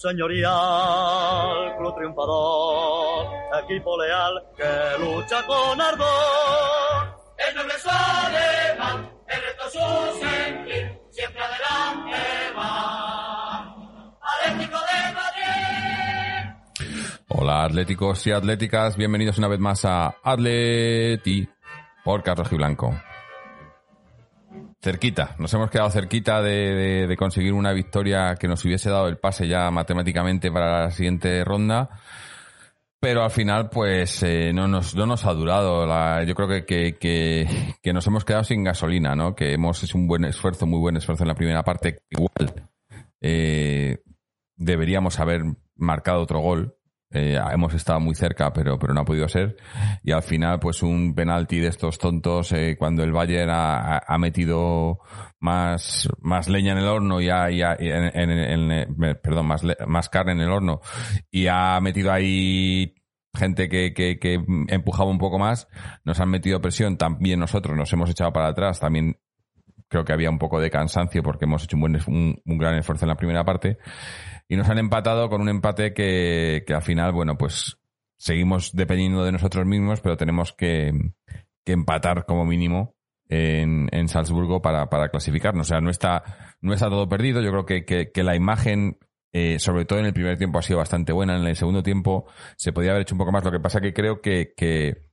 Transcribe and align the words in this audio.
señorial, 0.00 1.76
club 1.76 1.94
triunfador, 1.94 3.26
equipo 3.64 3.98
leal 3.98 4.32
que 4.56 4.98
lucha 4.98 5.44
con 5.46 5.78
ardor. 5.78 7.20
El 7.36 7.54
noble 7.54 7.74
es 7.74 7.86
alemán, 7.86 9.10
el 9.28 9.42
reto 9.42 9.64
su 9.70 9.78
sentir, 10.20 10.98
siempre 11.10 11.42
adelante 11.42 12.18
va. 12.56 13.76
Atlético 14.22 14.78
de 14.78 15.12
Madrid. 15.12 16.46
Hola 17.28 17.64
atléticos 17.64 18.26
y 18.26 18.32
atléticas, 18.32 18.96
bienvenidos 18.96 19.36
una 19.36 19.48
vez 19.48 19.60
más 19.60 19.84
a 19.84 20.16
Atleti 20.24 21.46
por 22.04 22.22
Carlos 22.22 22.50
Blanco. 22.50 22.94
Cerquita, 24.82 25.34
nos 25.38 25.52
hemos 25.52 25.70
quedado 25.70 25.90
cerquita 25.90 26.40
de, 26.40 27.14
conseguir 27.18 27.52
una 27.52 27.72
victoria 27.72 28.34
que 28.36 28.48
nos 28.48 28.64
hubiese 28.64 28.88
dado 28.88 29.08
el 29.08 29.18
pase 29.18 29.46
ya 29.46 29.70
matemáticamente 29.70 30.50
para 30.50 30.84
la 30.84 30.90
siguiente 30.90 31.44
ronda. 31.44 31.90
Pero 32.98 33.22
al 33.22 33.30
final, 33.30 33.68
pues, 33.70 34.22
eh, 34.22 34.52
no, 34.54 34.68
nos, 34.68 34.94
no 34.94 35.06
nos 35.06 35.24
ha 35.26 35.32
durado. 35.32 35.86
La- 35.86 36.22
yo 36.24 36.34
creo 36.34 36.48
que, 36.48 36.64
que, 36.64 36.96
que, 36.98 37.76
que 37.82 37.92
nos 37.92 38.06
hemos 38.06 38.24
quedado 38.24 38.44
sin 38.44 38.64
gasolina, 38.64 39.14
¿no? 39.14 39.34
Que 39.34 39.52
hemos 39.52 39.82
hecho 39.82 39.98
un 39.98 40.06
buen 40.06 40.24
esfuerzo, 40.24 40.66
muy 40.66 40.78
buen 40.78 40.96
esfuerzo 40.96 41.24
en 41.24 41.28
la 41.28 41.34
primera 41.34 41.62
parte. 41.62 42.02
Igual, 42.10 42.68
eh, 43.20 44.02
deberíamos 44.56 45.18
haber 45.18 45.42
marcado 45.76 46.20
otro 46.22 46.40
gol. 46.40 46.76
Eh, 47.12 47.38
hemos 47.52 47.74
estado 47.74 47.98
muy 47.98 48.14
cerca, 48.14 48.52
pero, 48.52 48.78
pero 48.78 48.94
no 48.94 49.00
ha 49.00 49.04
podido 49.04 49.28
ser. 49.28 49.56
Y 50.04 50.12
al 50.12 50.22
final, 50.22 50.60
pues 50.60 50.82
un 50.82 51.14
penalti 51.14 51.58
de 51.58 51.66
estos 51.68 51.98
tontos, 51.98 52.52
eh, 52.52 52.76
cuando 52.78 53.02
el 53.02 53.10
Bayern 53.12 53.50
ha, 53.50 53.98
ha- 53.98 54.18
metido 54.18 55.00
más, 55.40 56.08
más 56.20 56.48
leña 56.48 56.72
en 56.72 56.78
el 56.78 56.86
horno 56.86 57.20
y 57.20 57.28
ha, 57.28 57.50
y 57.50 57.62
ha- 57.62 57.74
en, 57.78 58.30
en- 58.30 58.70
en- 58.70 59.18
perdón, 59.22 59.46
más, 59.46 59.62
más 59.86 60.08
carne 60.08 60.32
en 60.32 60.40
el 60.40 60.50
horno 60.50 60.80
y 61.30 61.48
ha 61.48 61.80
metido 61.80 62.12
ahí 62.12 62.94
gente 63.34 63.68
que, 63.68 63.92
que, 63.94 64.18
que 64.18 64.44
empujaba 64.68 65.10
un 65.10 65.18
poco 65.18 65.38
más, 65.38 65.68
nos 66.04 66.20
han 66.20 66.30
metido 66.30 66.60
presión, 66.60 66.96
también 66.96 67.38
nosotros 67.40 67.76
nos 67.76 67.92
hemos 67.92 68.10
echado 68.10 68.32
para 68.32 68.48
atrás, 68.48 68.80
también 68.80 69.16
creo 69.90 70.04
que 70.04 70.12
había 70.12 70.30
un 70.30 70.38
poco 70.38 70.60
de 70.60 70.70
cansancio 70.70 71.22
porque 71.22 71.44
hemos 71.44 71.64
hecho 71.64 71.76
un, 71.76 71.80
buen, 71.80 71.98
un, 72.44 72.58
gran 72.58 72.76
esfuerzo 72.76 73.04
en 73.04 73.10
la 73.10 73.16
primera 73.16 73.44
parte 73.44 73.76
y 74.48 74.56
nos 74.56 74.68
han 74.68 74.78
empatado 74.78 75.28
con 75.28 75.42
un 75.42 75.48
empate 75.48 75.92
que, 75.92 76.64
que 76.66 76.74
al 76.74 76.82
final, 76.82 77.12
bueno, 77.12 77.36
pues 77.36 77.78
seguimos 78.16 78.72
dependiendo 78.72 79.24
de 79.24 79.32
nosotros 79.32 79.66
mismos, 79.66 80.00
pero 80.00 80.16
tenemos 80.16 80.52
que, 80.52 80.92
que 81.64 81.72
empatar 81.72 82.24
como 82.24 82.44
mínimo 82.44 82.94
en, 83.28 83.88
en 83.92 84.08
Salzburgo 84.08 84.62
para, 84.62 84.88
para 84.90 85.08
clasificarnos. 85.08 85.66
O 85.66 85.68
sea, 85.68 85.80
no 85.80 85.90
está, 85.90 86.56
no 86.60 86.72
está 86.72 86.88
todo 86.88 87.08
perdido. 87.08 87.40
Yo 87.40 87.50
creo 87.50 87.66
que, 87.66 87.84
que, 87.84 88.10
que 88.12 88.22
la 88.22 88.36
imagen, 88.36 88.98
eh, 89.32 89.58
sobre 89.58 89.84
todo 89.86 89.98
en 89.98 90.06
el 90.06 90.12
primer 90.12 90.36
tiempo, 90.36 90.58
ha 90.58 90.62
sido 90.62 90.78
bastante 90.78 91.12
buena. 91.12 91.36
En 91.36 91.46
el 91.46 91.56
segundo 91.56 91.82
tiempo 91.82 92.26
se 92.56 92.72
podía 92.72 92.90
haber 92.90 93.02
hecho 93.02 93.14
un 93.14 93.20
poco 93.20 93.32
más. 93.32 93.44
Lo 93.44 93.52
que 93.52 93.60
pasa 93.60 93.80
que 93.80 93.94
creo 93.94 94.20
que, 94.20 94.52
que, 94.56 95.09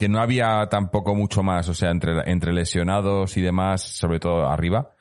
que 0.00 0.08
no 0.08 0.20
había 0.20 0.66
tampoco 0.70 1.14
mucho 1.14 1.42
más. 1.42 1.68
O 1.68 1.74
sea, 1.74 1.90
entre, 1.90 2.28
entre 2.30 2.54
lesionados 2.54 3.36
y 3.36 3.42
demás, 3.42 3.82
sobre 3.82 4.18
todo 4.18 4.48
arriba, 4.48 4.96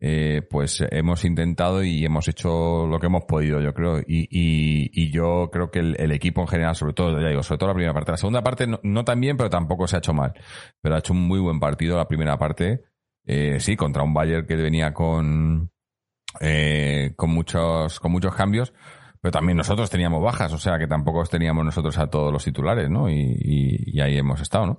eh, 0.00 0.42
pues 0.50 0.82
hemos 0.90 1.24
intentado 1.24 1.84
y 1.84 2.04
hemos 2.04 2.26
hecho 2.26 2.86
lo 2.88 2.98
que 2.98 3.06
hemos 3.06 3.24
podido, 3.26 3.60
yo 3.60 3.72
creo. 3.72 4.00
Y, 4.00 4.28
y, 4.28 5.12
yo 5.12 5.50
creo 5.52 5.70
que 5.70 5.78
el, 5.78 5.96
el 6.00 6.10
equipo 6.10 6.40
en 6.40 6.48
general, 6.48 6.74
sobre 6.74 6.94
todo, 6.94 7.20
ya 7.20 7.28
digo, 7.28 7.44
sobre 7.44 7.58
todo 7.58 7.68
la 7.68 7.74
primera 7.74 7.94
parte. 7.94 8.10
La 8.10 8.16
segunda 8.16 8.42
parte 8.42 8.66
no, 8.66 8.80
no 8.82 9.04
tan 9.04 9.20
bien, 9.20 9.36
pero 9.36 9.50
tampoco 9.50 9.86
se 9.86 9.96
ha 9.96 9.98
hecho 10.00 10.12
mal. 10.12 10.34
Pero 10.82 10.96
ha 10.96 10.98
hecho 10.98 11.12
un 11.12 11.26
muy 11.28 11.38
buen 11.38 11.60
partido 11.60 11.96
la 11.96 12.08
primera 12.08 12.36
parte. 12.36 12.82
Eh, 13.24 13.60
sí, 13.60 13.76
contra 13.76 14.02
un 14.02 14.12
Bayern 14.12 14.46
que 14.48 14.56
venía 14.56 14.92
con, 14.92 15.70
eh, 16.40 17.12
con 17.14 17.30
muchos, 17.30 18.00
con 18.00 18.10
muchos 18.10 18.34
cambios. 18.34 18.72
Pero 19.20 19.32
también 19.32 19.58
nosotros 19.58 19.90
teníamos 19.90 20.22
bajas, 20.22 20.52
o 20.52 20.58
sea 20.58 20.78
que 20.78 20.86
tampoco 20.86 21.22
teníamos 21.24 21.64
nosotros 21.64 21.98
a 21.98 22.08
todos 22.08 22.32
los 22.32 22.44
titulares, 22.44 22.88
¿no? 22.88 23.10
Y, 23.10 24.00
ahí 24.00 24.16
hemos 24.16 24.40
estado, 24.40 24.66
¿no? 24.66 24.78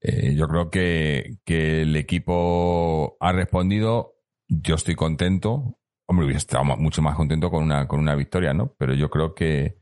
Eh, 0.00 0.34
yo 0.34 0.48
creo 0.48 0.70
que, 0.70 1.38
que 1.44 1.82
el 1.82 1.96
equipo 1.96 3.16
ha 3.20 3.32
respondido. 3.32 4.14
Yo 4.48 4.76
estoy 4.76 4.94
contento. 4.94 5.78
Hombre, 6.06 6.26
hubiese 6.26 6.38
estado 6.38 6.64
mucho 6.64 7.02
más 7.02 7.16
contento 7.16 7.50
con 7.50 7.64
una, 7.64 7.86
con 7.86 8.00
una 8.00 8.14
victoria, 8.14 8.54
¿no? 8.54 8.74
Pero 8.78 8.94
yo 8.94 9.10
creo 9.10 9.34
que, 9.34 9.78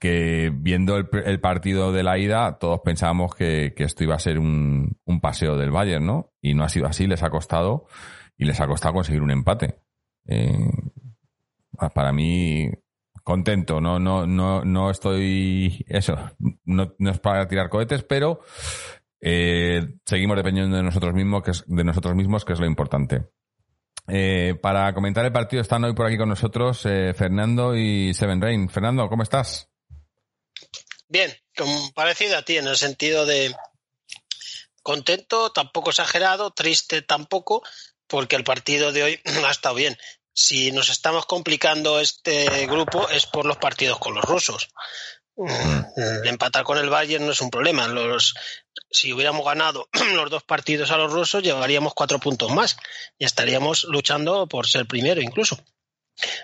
que 0.00 0.50
viendo 0.54 0.96
el, 0.96 1.08
el 1.24 1.40
partido 1.40 1.92
de 1.92 2.04
la 2.04 2.18
ida, 2.18 2.58
todos 2.58 2.80
pensábamos 2.80 3.34
que, 3.34 3.74
que 3.76 3.84
esto 3.84 4.04
iba 4.04 4.14
a 4.14 4.20
ser 4.20 4.38
un, 4.38 4.98
un 5.04 5.20
paseo 5.20 5.58
del 5.58 5.72
Bayern, 5.72 6.06
¿no? 6.06 6.32
Y 6.40 6.54
no 6.54 6.64
ha 6.64 6.68
sido 6.68 6.86
así, 6.86 7.06
les 7.06 7.22
ha 7.22 7.30
costado, 7.30 7.86
y 8.38 8.44
les 8.44 8.60
ha 8.60 8.66
costado 8.66 8.94
conseguir 8.94 9.22
un 9.22 9.30
empate. 9.30 9.80
Eh, 10.26 10.70
para 11.94 12.12
mí, 12.12 12.70
contento, 13.26 13.80
no, 13.80 13.98
no, 13.98 14.24
no, 14.24 14.64
no 14.64 14.88
estoy, 14.88 15.84
eso, 15.88 16.16
no, 16.64 16.94
es 16.96 17.18
para 17.18 17.48
tirar 17.48 17.68
cohetes, 17.68 18.04
pero 18.04 18.38
eh, 19.20 19.84
seguimos 20.04 20.36
dependiendo 20.36 20.76
de 20.76 20.84
nosotros 20.84 21.12
mismos, 21.12 21.42
que 21.42 21.50
es, 21.50 21.64
de 21.66 21.82
nosotros 21.82 22.14
mismos, 22.14 22.44
que 22.44 22.52
es 22.52 22.60
lo 22.60 22.66
importante. 22.66 23.24
Eh, 24.06 24.54
para 24.62 24.94
comentar 24.94 25.24
el 25.24 25.32
partido 25.32 25.60
están 25.60 25.82
hoy 25.82 25.92
por 25.92 26.06
aquí 26.06 26.16
con 26.16 26.28
nosotros 26.28 26.86
eh, 26.86 27.14
Fernando 27.14 27.74
y 27.74 28.14
Seven 28.14 28.40
Rain. 28.40 28.68
Fernando, 28.68 29.08
¿cómo 29.08 29.24
estás? 29.24 29.68
Bien, 31.08 31.32
parecido 31.96 32.38
a 32.38 32.42
ti 32.42 32.58
en 32.58 32.68
el 32.68 32.76
sentido 32.76 33.26
de 33.26 33.52
contento, 34.84 35.50
tampoco 35.50 35.90
exagerado, 35.90 36.52
triste 36.52 37.02
tampoco, 37.02 37.64
porque 38.06 38.36
el 38.36 38.44
partido 38.44 38.92
de 38.92 39.02
hoy 39.02 39.20
ha 39.44 39.50
estado 39.50 39.74
bien. 39.74 39.96
Si 40.38 40.70
nos 40.70 40.90
estamos 40.90 41.24
complicando 41.24 41.98
este 41.98 42.66
grupo 42.66 43.08
es 43.08 43.24
por 43.24 43.46
los 43.46 43.56
partidos 43.56 43.98
con 43.98 44.14
los 44.14 44.22
rusos. 44.22 44.68
El 45.34 46.28
empatar 46.28 46.62
con 46.62 46.76
el 46.76 46.90
Bayern 46.90 47.24
no 47.24 47.32
es 47.32 47.40
un 47.40 47.48
problema. 47.48 47.88
Los, 47.88 48.34
si 48.90 49.14
hubiéramos 49.14 49.46
ganado 49.46 49.88
los 50.14 50.28
dos 50.28 50.42
partidos 50.42 50.90
a 50.90 50.98
los 50.98 51.10
rusos, 51.10 51.42
llevaríamos 51.42 51.94
cuatro 51.94 52.18
puntos 52.18 52.52
más 52.52 52.76
y 53.18 53.24
estaríamos 53.24 53.84
luchando 53.84 54.46
por 54.46 54.66
ser 54.66 54.84
primero 54.84 55.22
incluso. 55.22 55.58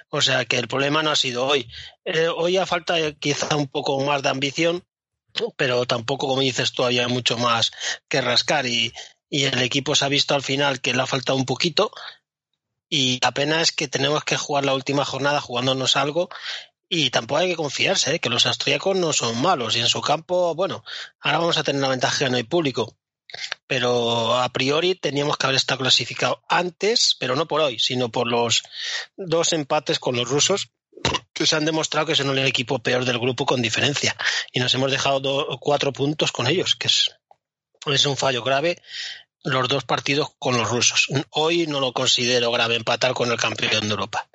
O 0.08 0.22
sea 0.22 0.46
que 0.46 0.56
el 0.56 0.68
problema 0.68 1.02
no 1.02 1.10
ha 1.10 1.16
sido 1.16 1.44
hoy. 1.44 1.68
Eh, 2.06 2.28
hoy 2.28 2.56
ha 2.56 2.64
falta 2.64 2.94
quizá 3.12 3.56
un 3.56 3.68
poco 3.68 4.00
más 4.00 4.22
de 4.22 4.30
ambición, 4.30 4.82
pero 5.56 5.84
tampoco, 5.84 6.28
como 6.28 6.40
dices 6.40 6.72
tú, 6.72 6.82
había 6.82 7.08
mucho 7.08 7.36
más 7.36 7.72
que 8.08 8.22
rascar 8.22 8.64
y, 8.64 8.90
y 9.28 9.44
el 9.44 9.60
equipo 9.60 9.94
se 9.94 10.06
ha 10.06 10.08
visto 10.08 10.34
al 10.34 10.42
final 10.42 10.80
que 10.80 10.94
le 10.94 11.02
ha 11.02 11.06
faltado 11.06 11.36
un 11.36 11.44
poquito 11.44 11.92
y 12.94 13.18
la 13.22 13.32
pena 13.32 13.62
es 13.62 13.72
que 13.72 13.88
tenemos 13.88 14.22
que 14.22 14.36
jugar 14.36 14.66
la 14.66 14.74
última 14.74 15.06
jornada 15.06 15.40
jugándonos 15.40 15.96
algo 15.96 16.28
y 16.90 17.08
tampoco 17.08 17.40
hay 17.40 17.48
que 17.48 17.56
confiarse, 17.56 18.16
¿eh? 18.16 18.18
que 18.18 18.28
los 18.28 18.44
austríacos 18.44 18.94
no 18.94 19.14
son 19.14 19.40
malos 19.40 19.76
y 19.76 19.80
en 19.80 19.86
su 19.86 20.02
campo, 20.02 20.54
bueno, 20.54 20.84
ahora 21.18 21.38
vamos 21.38 21.56
a 21.56 21.62
tener 21.62 21.80
la 21.80 21.88
ventaja 21.88 22.18
que 22.18 22.30
no 22.30 22.36
hay 22.36 22.42
público, 22.42 22.98
pero 23.66 24.36
a 24.36 24.46
priori 24.50 24.94
teníamos 24.94 25.38
que 25.38 25.46
haber 25.46 25.56
estado 25.56 25.80
clasificado 25.80 26.42
antes, 26.50 27.16
pero 27.18 27.34
no 27.34 27.48
por 27.48 27.62
hoy, 27.62 27.78
sino 27.78 28.10
por 28.10 28.26
los 28.26 28.62
dos 29.16 29.54
empates 29.54 29.98
con 29.98 30.14
los 30.14 30.28
rusos 30.28 30.68
que 31.32 31.46
se 31.46 31.56
han 31.56 31.64
demostrado 31.64 32.08
que 32.08 32.14
son 32.14 32.36
el 32.36 32.46
equipo 32.46 32.80
peor 32.80 33.06
del 33.06 33.18
grupo 33.18 33.46
con 33.46 33.62
diferencia. 33.62 34.14
Y 34.52 34.60
nos 34.60 34.74
hemos 34.74 34.90
dejado 34.90 35.58
cuatro 35.60 35.94
puntos 35.94 36.30
con 36.30 36.46
ellos, 36.46 36.76
que 36.76 36.88
es, 36.88 37.10
es 37.86 38.04
un 38.04 38.18
fallo 38.18 38.42
grave 38.42 38.82
los 39.44 39.68
dos 39.68 39.84
partidos 39.84 40.34
con 40.38 40.56
los 40.56 40.70
rusos. 40.70 41.08
Hoy 41.30 41.66
no 41.66 41.80
lo 41.80 41.92
considero 41.92 42.50
grave 42.52 42.76
empatar 42.76 43.12
con 43.12 43.30
el 43.30 43.38
campeón 43.38 43.82
de 43.82 43.90
Europa. 43.90 44.28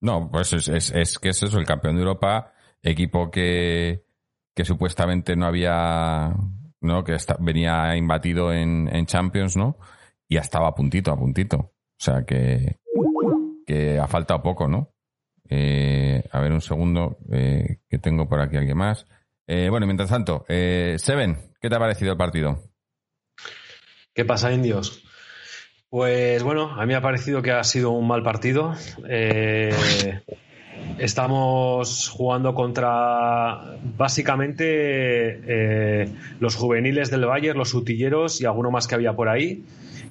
No, 0.00 0.28
pues 0.30 0.52
es, 0.52 0.68
es, 0.68 0.90
es 0.90 1.18
que 1.18 1.28
es 1.28 1.42
eso, 1.42 1.58
el 1.58 1.66
campeón 1.66 1.94
de 1.94 2.02
Europa, 2.02 2.52
equipo 2.82 3.30
que, 3.30 4.04
que 4.54 4.64
supuestamente 4.64 5.36
no 5.36 5.46
había, 5.46 6.34
¿no? 6.80 7.04
Que 7.04 7.16
venía 7.38 7.96
imbatido 7.96 8.52
en, 8.52 8.88
en 8.92 9.06
Champions, 9.06 9.56
¿no? 9.56 9.78
Y 10.28 10.34
ya 10.34 10.40
estaba 10.40 10.68
a 10.68 10.74
puntito, 10.74 11.12
a 11.12 11.16
puntito. 11.16 11.56
O 11.56 12.04
sea 12.04 12.24
que, 12.24 12.80
que 13.64 14.00
ha 14.00 14.08
faltado 14.08 14.42
poco, 14.42 14.66
¿no? 14.66 14.92
Eh, 15.48 16.24
a 16.32 16.40
ver 16.40 16.50
un 16.50 16.62
segundo, 16.62 17.18
eh, 17.30 17.78
que 17.88 17.98
tengo 17.98 18.28
por 18.28 18.40
aquí 18.40 18.56
alguien 18.56 18.78
más. 18.78 19.06
Eh, 19.46 19.68
bueno, 19.70 19.86
mientras 19.86 20.08
tanto, 20.08 20.44
eh, 20.48 20.96
Seven, 20.98 21.52
¿qué 21.60 21.68
te 21.68 21.76
ha 21.76 21.78
parecido 21.78 22.12
el 22.12 22.18
partido? 22.18 22.71
¿Qué 24.14 24.26
pasa, 24.26 24.52
indios? 24.52 25.02
Pues 25.88 26.42
bueno, 26.42 26.70
a 26.70 26.82
mí 26.82 26.88
me 26.88 26.96
ha 26.96 27.00
parecido 27.00 27.40
que 27.40 27.50
ha 27.50 27.64
sido 27.64 27.92
un 27.92 28.06
mal 28.06 28.22
partido. 28.22 28.74
Eh, 29.08 30.20
estamos 30.98 32.10
jugando 32.10 32.54
contra 32.54 33.78
básicamente 33.96 34.64
eh, 34.66 36.08
los 36.40 36.56
juveniles 36.56 37.10
del 37.10 37.24
Bayern, 37.24 37.58
los 37.58 37.72
utilleros 37.72 38.42
y 38.42 38.44
alguno 38.44 38.70
más 38.70 38.86
que 38.86 38.96
había 38.96 39.14
por 39.14 39.30
ahí. 39.30 39.64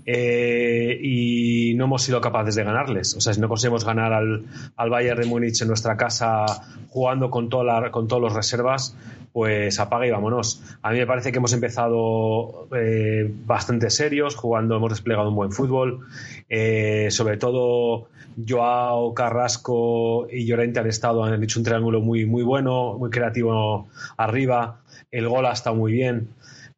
Eh, 0.08 1.00
y 1.00 1.76
no 1.76 1.86
hemos 1.86 2.02
sido 2.02 2.22
capaces 2.22 2.56
de 2.56 2.64
ganarles. 2.64 3.16
O 3.16 3.22
sea, 3.22 3.36
si 3.36 3.40
no 3.40 3.48
conseguimos 3.48 3.86
ganar 3.86 4.14
al, 4.14 4.46
al 4.76 4.90
Bayern 4.90 5.22
de 5.22 5.28
Múnich 5.28 5.62
en 5.62 5.68
nuestra 5.68 5.96
casa 5.96 6.46
jugando 6.90 7.30
con, 7.30 7.50
toda 7.50 7.92
con 7.92 8.08
todos 8.08 8.22
los 8.22 8.34
reservas, 8.34 8.98
pues 9.34 9.80
apaga 9.80 10.08
y 10.08 10.12
vámonos. 10.12 10.62
A 10.82 10.92
mí 10.92 11.00
me 11.00 11.08
parece 11.08 11.32
que 11.32 11.38
hemos 11.38 11.54
empezado 11.54 12.68
eh, 12.76 13.32
bastante 13.46 13.90
serios, 13.90 14.36
jugando, 14.36 14.76
hemos 14.76 14.92
desplegado 14.92 15.30
un 15.30 15.36
buen 15.36 15.52
fútbol. 15.52 16.06
Eh, 16.50 17.08
sobre 17.12 17.38
todo, 17.38 18.10
Joao, 18.48 19.14
Carrasco 19.14 20.28
y 20.30 20.46
Llorente 20.46 20.80
han 20.80 20.88
estado, 20.88 21.24
han 21.24 21.42
hecho 21.44 21.60
un 21.60 21.66
triángulo 21.66 22.02
muy, 22.02 22.26
muy 22.26 22.44
bueno, 22.44 22.98
muy 22.98 23.10
creativo 23.10 23.88
arriba. 24.18 24.82
El 25.12 25.28
gol 25.28 25.46
ha 25.46 25.54
estado 25.54 25.76
muy 25.76 25.92
bien. 25.92 26.30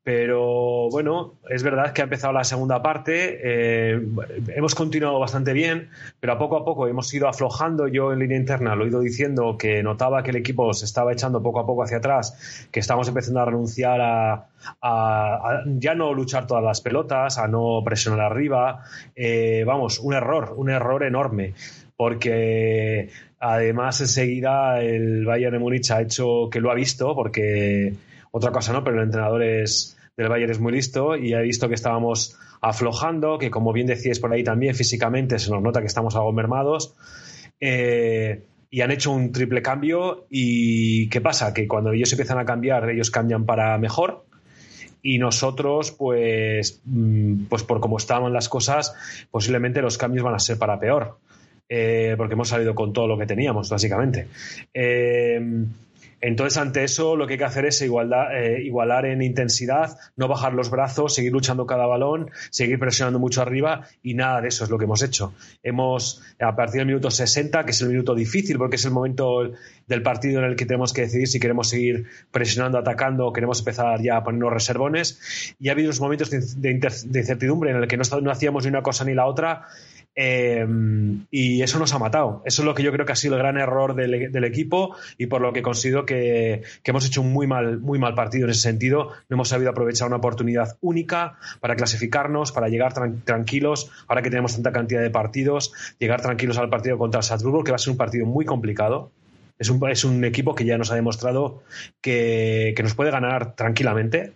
Pero 0.04 0.90
bueno, 0.90 1.36
es 1.50 1.64
verdad 1.64 1.94
que 1.94 2.02
ha 2.02 2.04
empezado 2.04 2.34
la 2.34 2.44
segunda 2.44 2.82
parte, 2.82 3.40
eh, 3.42 4.02
hemos 4.50 4.76
continuado 4.76 5.18
bastante 5.18 5.54
bien, 5.54 5.92
pero 6.20 6.34
a 6.34 6.38
poco 6.38 6.58
a 6.58 6.66
poco 6.66 6.90
hemos 6.90 7.14
ido 7.14 7.30
aflojando. 7.30 7.88
Yo 7.88 8.12
en 8.12 8.20
línea 8.20 8.38
interna 8.38 8.76
lo 8.76 8.84
he 8.84 8.90
ido 8.90 9.00
diciendo 9.00 9.58
que 9.58 9.82
notaba 9.82 10.22
que 10.22 10.32
el 10.32 10.36
equipo 10.36 10.74
se 10.74 10.84
estaba 10.84 11.14
echando 11.14 11.42
poco 11.42 11.62
a 11.62 11.66
poco 11.66 11.84
hacia 11.84 11.98
atrás, 11.98 12.68
que 12.70 12.82
estamos 12.82 13.08
empezando 13.08 13.40
a 13.40 13.46
renunciar 13.46 14.02
a, 14.02 14.46
ya 15.78 15.96
no 15.96 16.14
luchar 16.14 16.48
todas 16.48 16.66
las 16.66 16.82
pelotas, 16.82 17.38
a 17.38 17.48
no 17.48 17.82
presionar 17.86 18.20
arriba. 18.20 18.84
Eh, 19.16 19.64
vamos, 19.66 20.00
un 20.00 20.14
error, 20.16 20.54
un 20.58 20.70
error 20.70 21.04
enorme, 21.04 21.54
porque 21.96 23.10
además 23.40 24.02
enseguida 24.02 24.82
el 24.82 25.26
Bayern 25.26 25.54
de 25.54 25.60
Múnich 25.60 25.92
ha 25.92 26.02
hecho 26.02 26.50
que 26.52 26.60
lo 26.60 26.72
ha 26.72 26.76
visto, 26.76 27.16
porque 27.16 27.94
otra 28.32 28.52
cosa 28.52 28.74
no, 28.74 28.84
pero 28.84 28.98
el 28.98 29.04
entrenador 29.04 29.44
es, 29.44 29.93
del 30.16 30.30
Bayern 30.30 30.52
es 30.52 30.60
muy 30.60 30.72
listo 30.72 31.16
y 31.16 31.34
ha 31.34 31.40
visto 31.40 31.68
que 31.68 31.76
estábamos 31.76 32.38
aflojando, 32.62 33.38
que 33.38 33.52
como 33.52 33.74
bien 33.74 33.88
decíais 33.88 34.20
por 34.20 34.32
ahí 34.32 34.44
también 34.44 34.76
físicamente 34.76 35.40
se 35.40 35.52
nos 35.52 35.62
nota 35.62 35.82
que 35.82 35.88
estamos 35.88 36.16
algo 36.16 36.32
mermados. 36.32 36.96
Eh, 37.60 38.44
y 38.70 38.82
han 38.82 38.92
hecho 38.92 39.12
un 39.12 39.32
triple 39.32 39.62
cambio 39.62 40.26
y 40.30 41.08
¿qué 41.10 41.22
pasa? 41.22 41.54
Que 41.54 41.68
cuando 41.68 41.92
ellos 41.92 42.12
empiezan 42.12 42.40
a 42.40 42.46
cambiar, 42.46 42.90
ellos 42.90 43.12
cambian 43.12 43.46
para 43.46 43.78
mejor 43.78 44.26
y 45.04 45.20
nosotros, 45.20 45.92
pues, 45.92 46.82
mm, 46.86 47.46
pues 47.50 47.64
por 47.64 47.82
cómo 47.82 47.98
estaban 47.98 48.34
las 48.34 48.50
cosas, 48.50 48.96
posiblemente 49.30 49.82
los 49.82 49.98
cambios 49.98 50.24
van 50.24 50.34
a 50.34 50.40
ser 50.40 50.58
para 50.58 50.80
peor, 50.80 51.20
eh, 51.70 52.16
porque 52.18 52.34
hemos 52.34 52.48
salido 52.48 52.74
con 52.74 52.94
todo 52.94 53.08
lo 53.08 53.18
que 53.18 53.26
teníamos, 53.26 53.70
básicamente. 53.70 54.28
Eh, 54.74 55.40
entonces, 56.26 56.58
ante 56.58 56.86
eso, 56.86 57.18
lo 57.18 57.28
que 57.28 57.34
hay 57.34 57.38
que 57.38 57.44
hacer 57.44 57.66
es 57.66 57.82
eh, 57.82 58.62
igualar 58.64 59.06
en 59.06 59.22
intensidad, 59.22 59.98
no 60.16 60.30
bajar 60.30 60.54
los 60.54 60.70
brazos, 60.70 61.14
seguir 61.14 61.34
luchando 61.34 61.66
cada 61.66 61.86
balón, 61.86 62.32
seguir 62.50 62.80
presionando 62.80 63.20
mucho 63.20 63.42
arriba 63.42 63.88
y 64.02 64.14
nada 64.14 64.40
de 64.40 64.48
eso 64.48 64.64
es 64.64 64.70
lo 64.70 64.78
que 64.78 64.86
hemos 64.86 65.04
hecho. 65.04 65.34
Hemos, 65.64 66.22
a 66.40 66.56
partir 66.56 66.80
del 66.80 66.88
minuto 66.88 67.12
60, 67.12 67.66
que 67.66 67.72
es 67.72 67.82
el 67.82 67.90
minuto 67.90 68.16
difícil 68.16 68.58
porque 68.58 68.78
es 68.78 68.86
el 68.86 68.92
momento 68.92 69.52
del 69.86 70.02
partido 70.02 70.40
en 70.40 70.46
el 70.46 70.56
que 70.56 70.66
tenemos 70.66 70.94
que 70.94 71.02
decidir 71.02 71.28
si 71.28 71.42
queremos 71.42 71.68
seguir 71.68 72.06
presionando, 72.32 72.78
atacando 72.78 73.28
o 73.28 73.34
queremos 73.34 73.60
empezar 73.60 74.02
ya 74.02 74.16
a 74.16 74.24
ponernos 74.24 74.54
reservones. 74.54 75.54
Y 75.60 75.68
ha 75.68 75.74
habido 75.74 75.90
unos 75.90 76.00
momentos 76.00 76.30
de 76.30 76.72
incertidumbre 76.72 77.72
en 77.72 77.76
el 77.76 77.88
que 77.90 77.98
no, 77.98 78.04
no 78.22 78.32
hacíamos 78.32 78.64
ni 78.64 78.70
una 78.70 78.82
cosa 78.82 79.04
ni 79.04 79.14
la 79.14 79.26
otra 79.26 79.68
eh, 80.16 80.66
y 81.32 81.62
eso 81.62 81.80
nos 81.80 81.94
ha 81.94 82.00
matado. 82.00 82.42
Eso 82.46 82.62
es 82.62 82.66
lo 82.66 82.74
que 82.76 82.84
yo 82.84 82.92
creo 82.92 83.06
que 83.06 83.14
ha 83.14 83.16
sido 83.16 83.36
el 83.36 83.40
gran 83.40 83.58
error 83.58 83.96
del, 83.96 84.44
equipo 84.44 84.96
y 85.18 85.28
por 85.28 85.42
lo 85.42 85.54
que 85.54 85.62
considero 85.62 86.06
que, 86.06 86.64
hemos 86.84 87.06
hecho 87.06 87.22
un 87.22 87.34
muy 87.34 87.48
mal, 87.48 87.80
muy 87.80 88.00
mal 88.00 88.14
partido 88.14 88.46
en 88.46 88.52
ese 88.52 88.62
sentido. 88.62 89.10
No 89.30 89.36
hemos 89.36 89.50
sabido 89.50 89.72
aprovechar 89.72 90.08
una 90.08 90.18
oportunidad 90.18 90.78
única 90.82 91.38
para 91.60 91.76
clasificarnos, 91.76 92.52
para 92.52 92.70
llegar 92.70 92.94
tran 92.94 93.22
tranquilos, 93.22 93.90
ahora 94.08 94.22
que 94.22 94.30
tenemos 94.30 94.54
tanta 94.54 94.72
cantidad 94.72 95.02
de 95.02 95.10
partidos, 95.10 95.74
llegar 96.00 96.22
tranquilos 96.22 96.58
al 96.58 96.70
partido 96.70 96.98
contra 96.98 97.20
el 97.20 97.24
Salzburgo, 97.24 97.64
que 97.64 97.72
va 97.72 97.76
a 97.76 97.80
ser 97.80 97.92
un 97.92 97.98
partido 97.98 98.26
muy 98.26 98.46
complicado. 98.46 99.12
Es 99.60 99.70
un, 99.70 99.88
es 99.90 100.04
un 100.04 100.24
equipo 100.26 100.56
que 100.56 100.66
ya 100.66 100.78
nos 100.78 100.92
ha 100.92 100.96
demostrado 100.96 101.64
que 102.02 102.76
nos 102.82 102.96
puede 102.96 103.12
ganar 103.12 103.56
tranquilamente, 103.56 104.34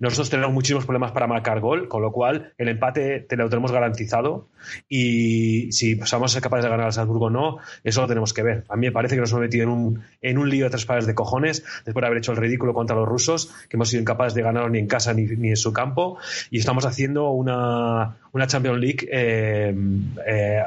nosotros 0.00 0.30
tenemos 0.30 0.52
muchísimos 0.52 0.84
problemas 0.84 1.12
para 1.12 1.26
marcar 1.26 1.60
gol, 1.60 1.88
con 1.88 2.02
lo 2.02 2.12
cual 2.12 2.52
el 2.58 2.68
empate 2.68 3.20
te 3.20 3.36
lo 3.36 3.48
tenemos 3.48 3.72
garantizado 3.72 4.48
y 4.88 5.70
si 5.72 5.94
vamos 5.94 6.32
a 6.32 6.34
ser 6.34 6.42
capaces 6.42 6.64
de 6.64 6.70
ganar 6.70 6.86
al 6.86 6.92
Salzburgo 6.92 7.26
o 7.26 7.30
no, 7.30 7.58
eso 7.82 8.02
lo 8.02 8.08
tenemos 8.08 8.32
que 8.32 8.42
ver. 8.42 8.64
A 8.68 8.76
mí 8.76 8.86
me 8.86 8.92
parece 8.92 9.14
que 9.14 9.20
nos 9.20 9.30
hemos 9.30 9.42
metido 9.42 9.64
en 9.64 9.70
un, 9.70 10.02
en 10.22 10.38
un 10.38 10.48
lío 10.48 10.64
de 10.64 10.70
tres 10.70 10.86
pares 10.86 11.06
de 11.06 11.14
cojones 11.14 11.64
después 11.84 12.02
de 12.02 12.06
haber 12.06 12.18
hecho 12.18 12.32
el 12.32 12.38
ridículo 12.38 12.74
contra 12.74 12.96
los 12.96 13.08
rusos, 13.08 13.52
que 13.68 13.76
hemos 13.76 13.88
sido 13.88 14.02
incapaces 14.02 14.34
de 14.34 14.42
ganar 14.42 14.70
ni 14.70 14.78
en 14.78 14.86
casa 14.86 15.12
ni, 15.14 15.24
en 15.24 15.56
su 15.56 15.72
campo 15.72 16.18
y 16.50 16.58
estamos 16.58 16.86
haciendo 16.86 17.30
una, 17.30 18.16
una 18.32 18.46
Champions 18.46 18.78
League 18.78 19.08
eh, 19.10 19.74
eh, 20.26 20.62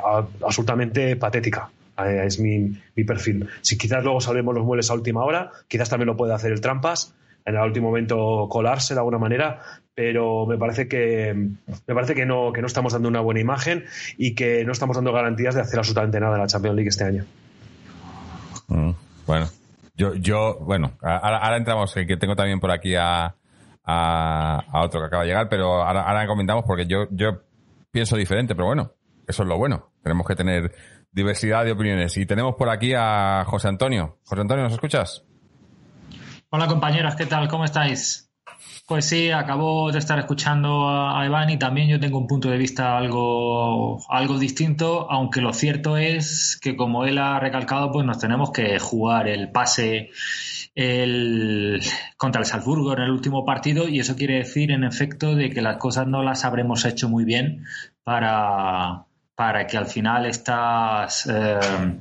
absolutamente 0.46 1.16
patética 1.16 1.70
es 2.06 2.40
mi, 2.40 2.78
mi, 2.96 3.04
perfil. 3.04 3.48
Si 3.62 3.78
quizás 3.78 4.04
luego 4.04 4.22
salvemos 4.22 4.54
los 4.54 4.64
muebles 4.64 4.90
a 4.92 4.94
última 4.94 5.24
hora, 5.24 5.52
quizás 5.68 5.90
también 5.90 6.08
lo 6.08 6.16
puede 6.16 6.34
hacer 6.34 6.52
el 6.52 6.62
Trampas, 6.62 7.16
en 7.48 7.56
el 7.56 7.62
último 7.62 7.88
momento 7.88 8.48
colarse 8.50 8.94
de 8.94 9.00
alguna 9.00 9.18
manera, 9.18 9.62
pero 9.96 10.46
me 10.46 10.58
parece 10.58 10.90
que 10.90 11.34
me 11.34 11.96
parece 11.96 12.14
que 12.14 12.26
no, 12.26 12.52
que 12.52 12.60
no 12.60 12.68
estamos 12.68 12.92
dando 12.92 13.08
una 13.08 13.22
buena 13.22 13.40
imagen 13.40 13.86
y 14.18 14.36
que 14.36 14.66
no 14.66 14.74
estamos 14.74 14.98
dando 14.98 15.14
garantías 15.14 15.56
de 15.56 15.62
hacer 15.62 15.80
absolutamente 15.80 16.20
nada 16.20 16.36
en 16.36 16.42
la 16.42 16.48
Champions 16.48 16.76
League 16.76 16.90
este 16.90 17.06
año. 17.06 17.26
Mm, 18.68 18.92
bueno, 19.26 19.48
yo, 19.96 20.14
yo, 20.16 20.60
bueno, 20.60 20.92
ahora, 21.02 21.38
ahora 21.38 21.58
entramos, 21.58 21.94
que 21.94 22.18
tengo 22.18 22.36
también 22.36 22.60
por 22.60 22.70
aquí 22.70 22.96
a, 22.96 23.34
a, 23.86 24.64
a, 24.70 24.84
otro 24.84 25.00
que 25.00 25.08
acaba 25.08 25.24
de 25.24 25.30
llegar, 25.30 25.48
pero 25.50 25.82
ahora, 25.84 26.02
ahora 26.02 26.28
comentamos 26.28 26.66
porque 26.68 26.86
yo, 26.86 27.08
yo 27.12 27.44
pienso 27.90 28.18
diferente, 28.18 28.56
pero 28.56 28.68
bueno, 28.68 28.92
eso 29.26 29.44
es 29.44 29.50
lo 29.50 29.58
bueno. 29.58 29.92
Tenemos 30.04 30.28
que 30.28 30.36
tener 30.36 30.74
diversidad 31.14 31.64
de 31.64 31.72
opiniones. 31.72 32.18
Y 32.18 32.26
tenemos 32.26 32.56
por 32.56 32.70
aquí 32.70 32.94
a 32.94 33.46
José 33.46 33.70
Antonio. 33.70 34.18
José 34.26 34.42
Antonio, 34.42 34.66
¿nos 34.66 34.74
escuchas? 34.74 35.24
Hola 36.58 36.66
compañeras, 36.66 37.16
¿qué 37.16 37.28
tal? 37.28 37.48
¿Cómo 37.48 37.66
estáis? 37.66 38.32
Pues 38.88 39.06
sí, 39.06 39.30
acabo 39.30 39.92
de 39.92 40.00
estar 40.00 40.18
escuchando 40.18 40.90
a 40.90 41.24
Iván 41.24 41.52
y 41.52 41.60
también 41.60 41.88
yo 41.88 42.00
tengo 42.00 42.18
un 42.18 42.26
punto 42.26 42.50
de 42.50 42.58
vista 42.58 42.98
algo, 42.98 44.04
algo 44.10 44.40
distinto, 44.40 45.06
aunque 45.12 45.40
lo 45.40 45.54
cierto 45.54 45.98
es 45.98 46.58
que 46.60 46.76
como 46.76 47.06
él 47.06 47.20
ha 47.20 47.40
recalcado, 47.40 47.92
pues 47.92 48.08
nos 48.08 48.18
tenemos 48.18 48.50
que 48.50 48.80
jugar 48.80 49.28
el 49.28 49.52
pase 49.52 50.10
contra 52.18 52.42
el 52.42 52.48
Salzburgo 52.48 52.94
en 52.94 53.04
el 53.04 53.12
último 53.12 53.46
partido 53.46 53.88
y 53.88 54.00
eso 54.00 54.16
quiere 54.16 54.38
decir 54.40 54.72
en 54.72 54.84
efecto 54.84 55.36
de 55.36 55.52
que 55.52 55.62
las 55.62 55.78
cosas 55.78 56.08
no 56.08 56.24
las 56.24 56.44
habremos 56.44 56.86
hecho 56.86 57.08
muy 57.08 57.24
bien 57.24 57.66
para, 58.04 59.06
para 59.36 59.68
que 59.68 59.78
al 59.78 59.86
final 59.86 60.26
estas... 60.26 61.28
Eh, 61.28 62.00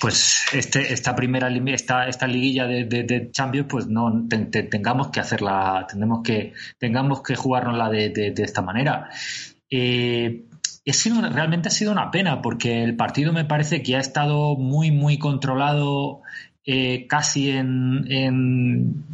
pues 0.00 0.46
este, 0.52 0.92
esta 0.92 1.14
primera 1.14 1.48
esta, 1.68 2.08
esta 2.08 2.26
liguilla 2.26 2.66
de, 2.66 3.28
Champions 3.32 3.66
pues 3.68 3.86
no 3.86 4.26
te, 4.28 4.38
te, 4.46 4.62
tengamos 4.62 5.08
que 5.08 5.20
hacerla 5.20 5.86
tenemos 5.90 6.22
que 6.22 6.52
tengamos 6.78 7.22
que 7.22 7.34
jugárnosla 7.34 7.88
de, 7.90 8.10
de 8.10 8.42
esta 8.42 8.62
manera. 8.62 9.08
Eh, 9.70 10.44
realmente 11.32 11.68
ha 11.68 11.72
sido 11.72 11.92
una 11.92 12.10
pena 12.10 12.40
porque 12.42 12.84
el 12.84 12.96
partido 12.96 13.32
me 13.32 13.44
parece 13.44 13.82
que 13.82 13.96
ha 13.96 14.00
estado 14.00 14.56
muy 14.56 14.90
muy 14.90 15.18
controlado 15.18 16.22
eh, 16.64 17.06
casi 17.08 17.50
en, 17.50 18.04
en 18.10 19.04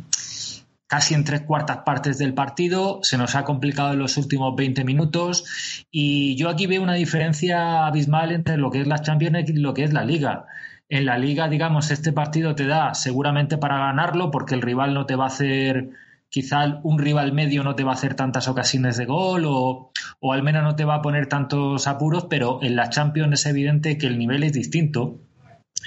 casi 0.86 1.14
en 1.14 1.24
tres 1.24 1.40
cuartas 1.42 1.78
partes 1.86 2.18
del 2.18 2.34
partido, 2.34 3.00
se 3.02 3.16
nos 3.16 3.34
ha 3.34 3.44
complicado 3.44 3.94
en 3.94 3.98
los 3.98 4.18
últimos 4.18 4.54
20 4.54 4.84
minutos. 4.84 5.86
Y 5.90 6.36
yo 6.36 6.50
aquí 6.50 6.66
veo 6.66 6.82
una 6.82 6.92
diferencia 6.92 7.86
abismal 7.86 8.30
entre 8.30 8.58
lo 8.58 8.70
que 8.70 8.82
es 8.82 8.86
la 8.86 9.00
Champions 9.00 9.48
y 9.48 9.54
lo 9.54 9.72
que 9.72 9.84
es 9.84 9.92
la 9.94 10.04
Liga. 10.04 10.44
En 10.92 11.06
la 11.06 11.16
Liga, 11.16 11.49
digamos, 11.49 11.90
este 11.90 12.12
partido 12.12 12.54
te 12.54 12.66
da 12.66 12.92
seguramente 12.92 13.56
para 13.56 13.78
ganarlo 13.78 14.30
porque 14.30 14.54
el 14.54 14.61
rival 14.61 14.92
no 14.92 15.06
te 15.06 15.16
va 15.16 15.25
a 15.25 15.28
hacer 15.28 15.88
quizá 16.28 16.80
un 16.82 16.99
rival 16.99 17.32
medio 17.32 17.64
no 17.64 17.75
te 17.75 17.82
va 17.82 17.92
a 17.92 17.94
hacer 17.94 18.12
tantas 18.12 18.46
ocasiones 18.46 18.99
de 18.99 19.06
gol 19.06 19.46
o, 19.46 19.90
o, 20.20 20.32
al 20.34 20.42
menos 20.42 20.62
no 20.62 20.76
te 20.76 20.84
va 20.84 20.96
a 20.96 21.00
poner 21.00 21.28
tantos 21.28 21.87
apuros, 21.87 22.26
pero 22.28 22.58
en 22.62 22.76
la 22.76 22.90
Champions 22.90 23.40
es 23.40 23.46
evidente 23.46 23.96
que 23.96 24.06
el 24.06 24.18
nivel 24.18 24.42
es 24.42 24.52
distinto 24.52 25.18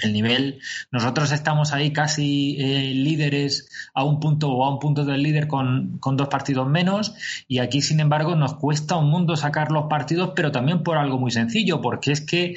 el 0.02 0.12
nivel, 0.12 0.60
nosotros 0.90 1.32
estamos 1.32 1.72
ahí 1.72 1.92
casi 1.92 2.56
eh, 2.58 2.92
líderes 2.94 3.68
a 3.94 4.04
un 4.04 4.20
punto 4.20 4.50
o 4.50 4.64
a 4.64 4.72
un 4.72 4.78
punto 4.78 5.04
del 5.04 5.22
líder 5.22 5.48
con, 5.48 5.98
con, 5.98 6.16
dos 6.16 6.28
partidos 6.28 6.68
menos. 6.68 7.14
Y 7.48 7.58
aquí 7.58 7.82
sin 7.82 8.00
embargo 8.00 8.36
nos 8.36 8.54
cuesta 8.54 8.96
un 8.96 9.10
mundo 9.10 9.36
sacar 9.36 9.72
los 9.72 9.86
partidos 9.86 10.32
pero 10.34 10.52
también 10.52 10.82
por 10.82 10.98
algo 10.98 11.18
muy 11.18 11.30
sencillo 11.30 11.80
porque 11.80 12.12
es 12.12 12.20
que 12.20 12.56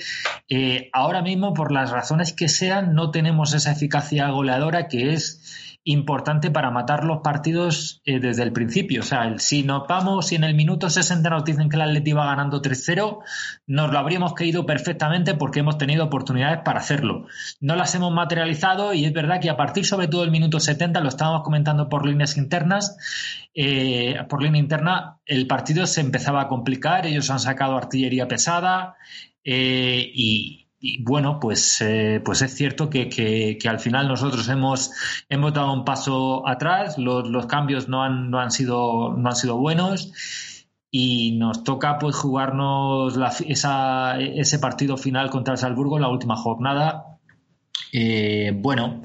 eh, 0.50 0.90
ahora 0.94 1.22
mismo 1.22 1.54
por 1.54 1.72
las 1.72 1.92
razones 1.92 2.34
que 2.34 2.50
sean 2.50 2.94
no 2.94 3.12
tenemos 3.12 3.54
esa 3.54 3.72
eficacia 3.72 4.30
goleadora 4.30 4.88
que 4.88 5.14
es 5.14 5.69
importante 5.84 6.52
para 6.52 6.72
matar 6.72 7.04
los 7.04 7.20
partidos 7.22 8.02
eh, 8.06 8.20
desde 8.20 8.44
el 8.44 8.52
principio. 8.52 9.02
O 9.02 9.04
sea, 9.04 9.38
si 9.38 9.64
nos 9.64 9.88
vamos, 9.88 10.28
si 10.28 10.36
en 10.36 10.44
el 10.44 10.54
minuto 10.54 10.90
60 10.90 11.30
nos 11.30 11.46
dicen 11.46 11.70
que 11.70 11.78
el 11.78 11.82
Atleti 11.82 12.12
va 12.12 12.26
ganando 12.26 12.62
3-0, 12.62 13.20
nos 13.68 13.92
lo 13.92 14.00
habríamos 14.00 14.34
creído 14.34 14.66
perfectamente 14.66 15.36
porque 15.36 15.62
hemos 15.62 15.78
tenido 15.78 16.06
oportunidades 16.06 16.60
para 16.64 16.80
hacerlo. 16.80 17.28
No 17.60 17.76
las 17.76 17.96
hemos 17.96 18.14
materializado 18.14 18.94
y 18.94 19.06
es 19.06 19.14
verdad 19.14 19.40
que 19.40 19.50
a 19.50 19.58
partir 19.58 19.86
sobre 19.86 20.08
todo 20.08 20.22
del 20.22 20.32
minuto 20.32 20.60
70, 20.60 21.00
lo 21.00 21.10
estábamos 21.10 21.44
comentando 21.44 21.90
por 21.90 22.06
líneas 22.06 22.38
internas, 22.38 22.98
eh, 23.54 24.18
por 24.30 24.44
línea 24.44 24.62
interna, 24.62 25.20
el 25.26 25.48
partido 25.48 25.88
se 25.88 26.02
empezaba 26.02 26.42
a 26.42 26.48
complicar, 26.48 27.06
ellos 27.06 27.30
han 27.30 27.40
sacado 27.40 27.78
artillería 27.78 28.28
pesada 28.28 28.96
eh, 29.44 30.12
y, 30.14 30.59
y 30.82 31.04
bueno, 31.04 31.40
pues, 31.40 31.82
eh, 31.82 32.22
pues 32.24 32.42
es 32.42 32.56
cierto 32.56 32.90
que, 32.90 33.10
que, 33.10 33.58
al 33.68 33.80
final 33.80 34.08
nosotros 34.08 34.48
hemos, 34.48 34.92
hemos 35.28 35.54
dado 35.54 35.74
un 35.74 35.84
paso 35.84 36.48
atrás, 36.48 36.98
los, 36.98 37.28
los 37.28 37.48
cambios 37.48 37.90
no 37.90 38.02
han, 38.04 38.30
no, 38.30 38.40
han 38.40 38.52
sido, 38.52 39.14
no 39.18 39.30
han 39.30 39.36
sido 39.36 39.58
buenos 39.58 40.14
y 40.90 41.38
nos 41.38 41.64
toca 41.64 42.00
pues 42.00 42.16
jugarnos 42.16 43.18
la, 43.18 43.34
esa, 43.48 44.20
ese 44.20 44.60
partido 44.60 44.98
final 44.98 45.30
contra 45.30 45.54
el 45.54 45.58
Salzburgo 45.58 45.98
en 45.98 46.04
la 46.04 46.10
última 46.10 46.38
jornada. 46.38 47.20
Eh, 47.92 48.54
bueno, 48.56 49.02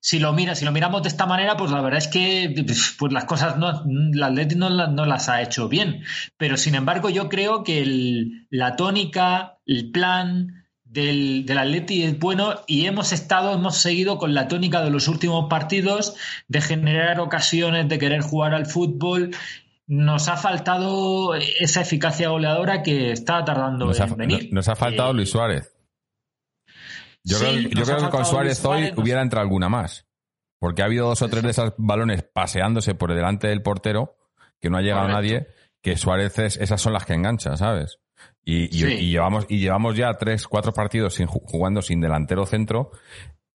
si 0.00 0.18
lo 0.18 0.32
mira, 0.32 0.54
si 0.54 0.64
lo 0.64 0.72
miramos 0.72 1.02
de 1.02 1.08
esta 1.08 1.26
manera, 1.26 1.56
pues 1.56 1.70
la 1.70 1.80
verdad 1.80 1.98
es 1.98 2.08
que 2.08 2.54
pues 2.98 3.12
las 3.12 3.24
cosas 3.24 3.56
no, 3.56 3.84
la 3.86 4.26
Atleti 4.26 4.56
no, 4.56 4.68
no, 4.68 5.06
las 5.06 5.28
ha 5.28 5.42
hecho 5.42 5.68
bien. 5.68 6.02
Pero 6.36 6.56
sin 6.56 6.74
embargo, 6.74 7.08
yo 7.08 7.28
creo 7.28 7.62
que 7.62 7.82
el, 7.82 8.46
la 8.50 8.76
tónica, 8.76 9.58
el 9.66 9.90
plan, 9.92 10.63
del, 10.94 11.44
del 11.44 11.58
Atleti 11.58 12.04
es 12.04 12.18
bueno 12.18 12.54
y 12.66 12.86
hemos 12.86 13.12
estado, 13.12 13.52
hemos 13.52 13.76
seguido 13.76 14.16
con 14.16 14.32
la 14.32 14.48
tónica 14.48 14.82
de 14.82 14.90
los 14.90 15.08
últimos 15.08 15.50
partidos 15.50 16.14
de 16.48 16.60
generar 16.62 17.20
ocasiones, 17.20 17.88
de 17.88 17.98
querer 17.98 18.22
jugar 18.22 18.54
al 18.54 18.66
fútbol. 18.66 19.32
Nos 19.86 20.28
ha 20.28 20.36
faltado 20.38 21.34
esa 21.34 21.82
eficacia 21.82 22.28
goleadora 22.30 22.82
que 22.82 23.10
está 23.12 23.44
tardando 23.44 23.86
nos 23.86 24.00
en 24.00 24.12
ha, 24.12 24.14
venir. 24.14 24.48
Nos 24.52 24.68
ha 24.68 24.76
faltado 24.76 25.10
Eh, 25.10 25.14
Luis 25.14 25.30
Suárez. 25.30 25.76
Yo 27.24 27.38
sí, 27.38 27.44
creo, 27.44 27.60
yo 27.70 27.84
creo 27.84 27.98
que 27.98 28.08
con 28.10 28.24
Suárez 28.24 28.64
hoy 28.64 28.90
nos- 28.90 28.98
hubiera 28.98 29.20
entrado 29.22 29.42
alguna 29.42 29.68
más. 29.68 30.06
Porque 30.60 30.82
ha 30.82 30.86
habido 30.86 31.08
dos 31.08 31.20
o 31.22 31.28
tres 31.28 31.42
de 31.42 31.50
esos 31.50 31.74
balones 31.76 32.22
paseándose 32.22 32.94
por 32.94 33.12
delante 33.14 33.48
del 33.48 33.60
portero 33.62 34.16
que 34.60 34.70
no 34.70 34.78
ha 34.78 34.82
llegado 34.82 35.02
Correcto. 35.08 35.20
nadie, 35.20 35.46
que 35.82 35.96
Suárez 35.96 36.38
es- 36.38 36.56
esas 36.56 36.80
son 36.80 36.92
las 36.94 37.04
que 37.04 37.12
enganchan, 37.14 37.58
¿sabes? 37.58 37.98
Y, 38.44 38.64
y- 38.64 38.80
Sí. 38.80 38.92
y 38.92 39.10
llevamos, 39.10 39.46
y 39.48 39.58
llevamos 39.58 39.96
ya 39.96 40.12
tres, 40.14 40.46
cuatro 40.46 40.72
partidos 40.72 41.14
sin, 41.14 41.26
ju- 41.28 41.42
jugando 41.46 41.80
sin 41.82 42.00
delantero 42.00 42.44
centro 42.46 42.90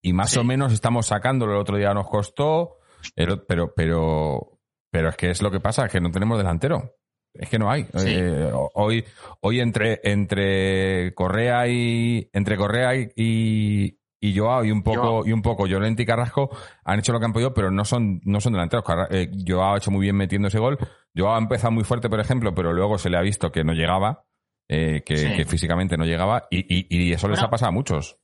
y 0.00 0.12
más 0.12 0.30
Sí. 0.30 0.38
o 0.38 0.44
menos 0.44 0.72
estamos 0.72 1.06
sacándolo. 1.06 1.52
El 1.54 1.60
otro 1.60 1.76
día 1.76 1.92
nos 1.92 2.08
costó, 2.08 2.76
el 3.16 3.42
pero, 3.46 3.74
pero, 3.74 4.58
pero 4.90 5.08
es 5.10 5.16
que 5.16 5.30
es 5.30 5.42
lo 5.42 5.50
que 5.50 5.60
pasa, 5.60 5.84
es 5.86 5.92
que 5.92 6.00
no 6.00 6.10
tenemos 6.10 6.38
delantero. 6.38 6.94
Es 7.34 7.50
que 7.50 7.58
no 7.58 7.70
hay. 7.70 7.84
Sí. 7.94 8.08
Eh, 8.16 8.50
hoy, 8.74 9.04
hoy 9.42 9.60
entre, 9.60 10.00
entre 10.02 11.12
Correa 11.14 11.68
y, 11.68 12.28
entre 12.32 12.56
Correa 12.56 12.96
y, 12.96 13.08
y, 13.14 13.98
y 14.20 14.36
Joao 14.36 14.64
y 14.64 14.72
un 14.72 14.82
poco, 14.82 15.00
Joao. 15.02 15.26
y 15.26 15.32
un 15.32 15.42
poco 15.42 15.66
Llorente 15.66 16.02
y 16.02 16.06
Carrasco 16.06 16.48
han 16.84 16.98
hecho 16.98 17.12
lo 17.12 17.20
que 17.20 17.26
han 17.26 17.32
podido, 17.34 17.52
pero 17.52 17.70
no 17.70 17.84
son, 17.84 18.20
no 18.24 18.40
son 18.40 18.54
delanteros. 18.54 18.84
Eh, 19.10 19.30
Joao 19.46 19.74
ha 19.74 19.76
hecho 19.76 19.90
muy 19.90 20.00
bien 20.02 20.16
metiendo 20.16 20.48
ese 20.48 20.58
gol. 20.58 20.78
Joao 21.14 21.34
ha 21.34 21.38
empezado 21.38 21.70
muy 21.70 21.84
fuerte, 21.84 22.08
por 22.08 22.18
ejemplo, 22.18 22.54
pero 22.54 22.72
luego 22.72 22.96
se 22.98 23.10
le 23.10 23.18
ha 23.18 23.22
visto 23.22 23.52
que 23.52 23.62
no 23.62 23.74
llegaba, 23.74 24.24
eh, 24.68 25.02
que, 25.04 25.16
Sí. 25.16 25.32
que 25.34 25.44
físicamente 25.44 25.96
no 25.96 26.04
llegaba, 26.04 26.46
y, 26.50 26.58
y, 26.68 26.86
y 26.90 27.12
eso 27.12 27.28
les 27.28 27.40
ha 27.40 27.50
pasado 27.50 27.70
a 27.70 27.72
muchos. 27.72 28.18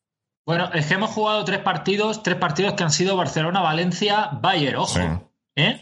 Bueno, 0.47 0.71
es 0.75 0.87
que 0.87 0.95
hemos 0.95 1.11
jugado 1.11 1.45
tres 1.45 1.61
partidos, 1.61 2.23
tres 2.23 2.37
partidos 2.37 2.75
que 2.75 2.83
han 2.83 2.91
sido 2.91 3.17
Barcelona, 3.17 3.61
Valencia, 3.63 4.29
Bayern, 4.43 4.77
ojo. 4.77 4.89
Sí. 4.99 5.01
¿Eh? 5.57 5.81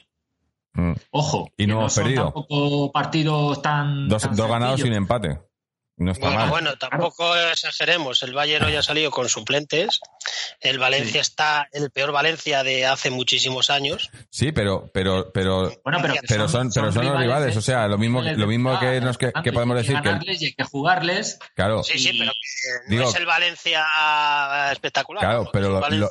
Mm. 0.75 0.93
Ojo. 1.11 1.51
Y 1.57 1.67
no 1.67 1.81
hemos 1.81 1.95
perdido. 1.97 2.25
tampoco 2.25 2.93
partidos 2.93 3.61
tan. 3.61 4.09
Dos, 4.09 4.23
tan 4.23 4.37
dos 4.37 4.49
ganados 4.49 4.81
sin 4.81 4.93
empate. 4.93 5.41
No 5.99 6.11
está 6.13 6.27
Bueno, 6.27 6.41
mal. 6.41 6.51
bueno, 6.51 6.77
tampoco 6.79 7.37
exageremos. 7.37 8.23
El 8.23 8.33
Bayern 8.33 8.65
hoy 8.65 8.75
ha 8.75 8.83
salido 8.83 9.11
con 9.11 9.29
suplentes. 9.29 10.01
El 10.61 10.79
Valencia 10.79 11.21
está 11.21 11.69
el 11.73 11.91
peor 11.91 12.13
Valencia 12.13 12.63
de 12.65 12.87
hace 12.87 13.11
muchísimos 13.11 13.69
años. 13.71 14.11
Sí, 14.31 14.53
pero, 14.53 14.91
pero, 14.93 15.31
pero, 15.33 15.71
Bueno, 15.85 15.99
pero, 16.01 16.15
que 16.15 16.21
pero 16.27 16.49
son, 16.49 16.71
pero 16.75 16.91
son 16.91 17.05
los 17.07 17.19
rivales. 17.19 17.57
O 17.57 17.63
sea, 17.63 17.87
lo 17.89 17.99
mismo, 17.99 18.23
lo 18.23 18.47
mismo 18.47 18.79
que, 18.81 19.01
nos, 19.01 19.19
que, 19.19 19.33
que 19.45 19.53
podemos 19.53 19.77
hay 19.77 19.83
decir 19.83 20.01
que, 20.01 20.09
ganarles 20.09 20.43
y 20.43 20.47
hay 20.47 20.55
que 20.55 20.65
jugarles. 20.65 21.39
claro, 21.55 21.83
Sí, 21.85 21.99
sí, 21.99 22.19
pero 22.19 22.33
que 22.33 22.91
Digo- 22.91 23.05
no 23.05 23.09
es 23.11 23.17
el 23.17 23.27
Valencia 23.27 23.85
espectaca 24.73 25.07
Claro, 25.19 25.49
pero 25.53 25.67
es 25.87 25.93
lo- 25.95 25.99
lo- 25.99 26.09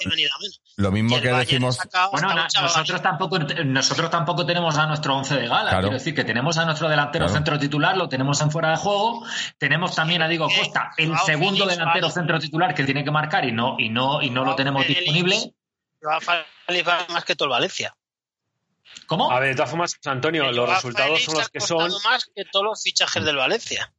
lo 0.78 0.92
mismo 0.92 1.16
que 1.22 1.32
Bayern 1.32 1.40
decimos, 1.40 1.78
Bueno, 2.12 2.30
chaval. 2.48 2.70
nosotros 2.70 3.02
tampoco, 3.02 3.40
nosotros 3.40 4.10
tampoco 4.10 4.46
tenemos 4.46 4.78
a 4.78 4.86
nuestro 4.88 5.16
once 5.18 5.36
de 5.36 5.48
gala. 5.48 5.70
Claro. 5.70 5.82
Quiero 5.88 5.98
decir 5.98 6.14
que 6.16 6.24
tenemos 6.24 6.58
a 6.58 6.66
nuestro 6.66 6.88
delantero 6.90 7.26
Claro. 7.26 7.34
centro 7.36 7.60
titular, 7.60 7.98
lo 7.98 8.08
tenemos 8.10 8.40
en 8.42 8.52
fuera 8.52 8.72
de 8.72 8.78
juego. 8.78 9.26
Tenemos 9.58 9.71
también 9.96 10.22
a 10.22 10.28
Diego 10.28 10.50
Eh, 10.50 10.56
Costa, 10.58 10.92
el 10.98 11.10
Joao 11.10 11.26
segundo 11.26 11.66
delantero 11.66 12.10
centro 12.10 12.40
titular 12.40 12.74
que 12.74 12.84
tiene 12.84 13.04
que 13.04 13.12
marcar 13.12 13.46
y 13.46 13.52
no, 13.52 13.76
y 13.80 13.90
no, 13.90 14.22
y 14.22 14.30
no 14.30 14.44
lo 14.46 14.56
tenemos 14.56 14.86
disponible. 14.88 15.54
Va 16.04 16.20
más 17.10 17.26
que 17.26 17.36
todo 17.36 17.48
el 17.48 17.52
Valencia. 17.52 17.96
¿Cómo? 19.06 19.32
A 19.32 19.40
ver, 19.40 19.50
de 19.50 19.56
todas 19.56 19.70
formas, 19.70 20.00
Antonio, 20.06 20.50
El 20.50 20.56
los 20.56 20.66
Joao 20.66 20.76
resultados 20.76 21.24
son 21.24 21.36
los 21.36 21.50
que 21.50 21.60
son. 21.60 21.92
más 22.04 22.26
que 22.36 22.46
todos 22.46 22.66
los 22.66 22.84
fichajes 22.84 23.24
del 23.24 23.36
Valencia. 23.38 23.94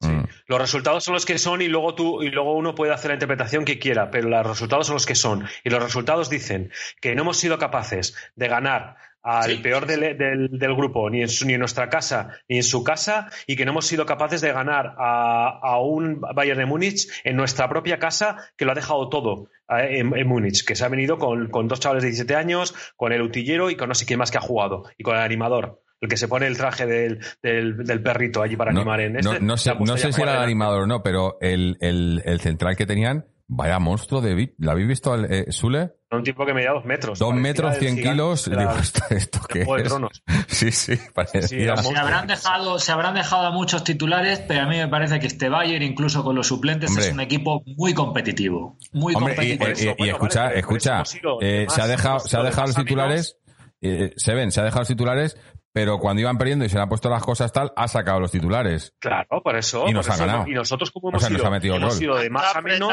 mm, 0.00 0.24
Los 0.46 0.60
resultados 0.60 1.04
son 1.04 1.14
los 1.14 1.24
que 1.24 1.38
son 1.38 1.62
y 1.62 1.68
luego 1.68 1.94
tú 1.94 2.22
y 2.22 2.30
luego 2.30 2.54
uno 2.54 2.74
puede 2.74 2.92
hacer 2.92 3.08
la 3.10 3.14
interpretación 3.14 3.64
que 3.64 3.78
quiera, 3.78 4.10
pero 4.10 4.28
los 4.28 4.46
resultados 4.46 4.86
son 4.86 4.94
los 4.94 5.06
que 5.06 5.14
son 5.14 5.48
y 5.62 5.70
los 5.70 5.82
resultados 5.82 6.28
dicen 6.28 6.72
que 7.00 7.14
no 7.14 7.22
hemos 7.22 7.38
sido 7.38 7.58
capaces 7.58 8.14
de 8.34 8.48
ganar 8.48 8.96
al 9.24 9.50
Sí. 9.50 9.56
peor 9.56 9.86
del, 9.86 10.16
del- 10.18 10.48
del 10.58 10.74
grupo 10.76 11.08
ni 11.10 11.22
en, 11.22 11.28
su- 11.28 11.46
ni 11.46 11.54
en 11.54 11.58
nuestra 11.60 11.88
casa 11.88 12.28
ni 12.48 12.58
en 12.58 12.62
su 12.62 12.84
casa 12.84 13.30
y 13.46 13.56
que 13.56 13.64
no 13.64 13.70
hemos 13.72 13.86
sido 13.86 14.04
capaces 14.06 14.40
de 14.42 14.52
ganar 14.52 14.94
a, 14.98 15.58
a 15.62 15.80
un 15.80 16.20
Bayern 16.20 16.58
de 16.58 16.66
Múnich 16.66 17.08
en 17.24 17.34
nuestra 17.36 17.68
propia 17.68 17.98
casa 17.98 18.36
que 18.56 18.64
lo 18.66 18.72
ha 18.72 18.74
dejado 18.74 19.08
todo 19.08 19.48
eh, 19.70 19.98
en, 20.00 20.16
en 20.16 20.28
Múnich, 20.28 20.64
que 20.64 20.76
se 20.76 20.84
ha 20.84 20.88
venido 20.88 21.16
con, 21.18 21.48
con 21.48 21.66
dos 21.68 21.80
chavales 21.80 22.02
de 22.02 22.10
17 22.10 22.36
años, 22.36 22.74
con 22.96 23.12
el 23.12 23.22
utillero 23.22 23.70
y 23.70 23.76
con 23.76 23.88
no 23.88 23.94
sé 23.94 24.04
quién 24.06 24.18
más 24.18 24.30
que 24.30 24.36
ha 24.38 24.42
jugado 24.42 24.84
y 24.98 25.02
con 25.02 25.16
el 25.16 25.22
animador. 25.22 25.80
El 26.00 26.08
que 26.10 26.18
se 26.18 26.28
pone 26.28 26.46
el 26.46 26.58
traje 26.58 26.84
del, 26.84 27.20
del- 27.42 27.78
del 27.78 28.02
perrito 28.02 28.42
allí 28.42 28.56
para 28.56 28.72
no, 28.72 28.80
animar 28.80 29.00
en 29.00 29.16
este. 29.16 29.40
no 29.40 29.56
sé, 29.56 29.70
puesto 29.74 29.94
no 29.94 29.96
sé 29.96 30.12
si 30.12 30.20
era 30.20 30.34
el 30.36 30.42
animador 30.42 30.82
o 30.82 30.86
no, 30.86 31.02
pero 31.02 31.38
el, 31.40 31.78
el, 31.80 32.20
el 32.26 32.40
central 32.40 32.76
que 32.76 32.84
tenían, 32.84 33.24
vaya 33.46 33.78
monstruo 33.78 34.20
de 34.20 34.54
¿Lo 34.58 34.70
habéis 34.72 34.88
visto, 34.88 35.12
al- 35.12 35.30
eh, 35.32 35.46
Sule? 35.52 35.92
Un 36.10 36.22
tipo 36.22 36.46
que 36.46 36.54
medía 36.54 36.70
dos 36.70 36.84
metros. 36.84 37.18
Dos 37.18 37.34
metros, 37.34 37.74
el 37.74 37.80
100 37.80 37.96
gigante 37.96 38.12
kilos. 38.12 38.46
la- 38.48 38.58
Digo, 38.60 38.72
¿esto, 38.80 39.00
esto 39.10 39.38
de 39.40 39.46
qué 39.52 39.64
Juego 39.64 39.76
de 39.76 39.82
es? 39.82 39.88
Tronos. 39.88 40.22
Sí, 40.48 40.70
sí, 40.70 40.96
parecía. 41.12 41.42
Sí, 41.42 41.64
Se 41.64 41.98
habrán, 41.98 42.26
dejado, 42.28 42.78
se 42.78 42.92
habrán 42.92 43.14
dejado 43.14 43.46
a 43.46 43.50
muchos 43.50 43.82
titulares, 43.82 44.38
pero 44.46 44.62
a 44.62 44.66
mí 44.66 44.76
me 44.78 44.86
parece 44.86 45.18
que 45.18 45.26
este 45.26 45.48
Bayern, 45.48 45.82
incluso 45.82 46.22
con 46.22 46.36
los 46.36 46.46
suplentes, 46.46 46.90
Hombre. 46.90 47.06
es 47.06 47.12
un 47.12 47.20
equipo 47.20 47.62
muy 47.76 47.92
competitivo. 47.92 48.78
Muy 48.92 49.14
Hombre, 49.16 49.32
y, 49.32 49.58
competitivo. 49.58 49.66
y- 49.68 49.82
y- 49.82 49.92
y 49.92 49.96
Bueno, 49.96 50.12
escucha, 50.14 50.42
vale, 50.44 50.58
escucha, 50.60 51.02
eh, 51.40 51.66
se 51.68 51.82
ha 51.82 51.86
dejado, 51.88 52.20
se 52.20 52.36
ha 52.36 52.42
dejado 52.44 52.66
los 52.68 52.76
titulares, 52.76 53.38
eh, 53.80 54.12
se 54.16 54.34
ven, 54.34 54.52
se 54.52 54.60
ha 54.60 54.64
dejado 54.64 54.82
los 54.82 54.88
titulares, 54.88 55.36
pero 55.72 55.98
cuando 55.98 56.20
iban 56.20 56.38
perdiendo 56.38 56.64
y 56.64 56.68
se 56.68 56.76
le 56.76 56.82
han 56.82 56.88
puesto 56.88 57.10
las 57.10 57.22
cosas 57.24 57.50
tal, 57.52 57.72
ha 57.74 57.88
sacado 57.88 58.20
los 58.20 58.30
titulares. 58.30 58.94
Claro, 59.00 59.42
por 59.42 59.56
eso. 59.56 59.88
Y 59.88 59.92
nos 59.92 60.08
ha 60.08 60.16
ganado. 60.16 60.46
Y 60.46 60.52
nosotros, 60.54 60.92
como 60.92 61.08
O 61.08 61.10
hemos 61.10 61.22
sea, 61.22 61.30
nos 61.30 61.40
ido, 61.40 61.48
ha 61.48 61.50
metido 61.50 61.74
hemos 61.74 61.94
gol. 61.94 62.02
ido 62.04 62.16
de 62.16 62.30
más 62.30 62.54
a 62.54 62.60
menos. 62.62 62.92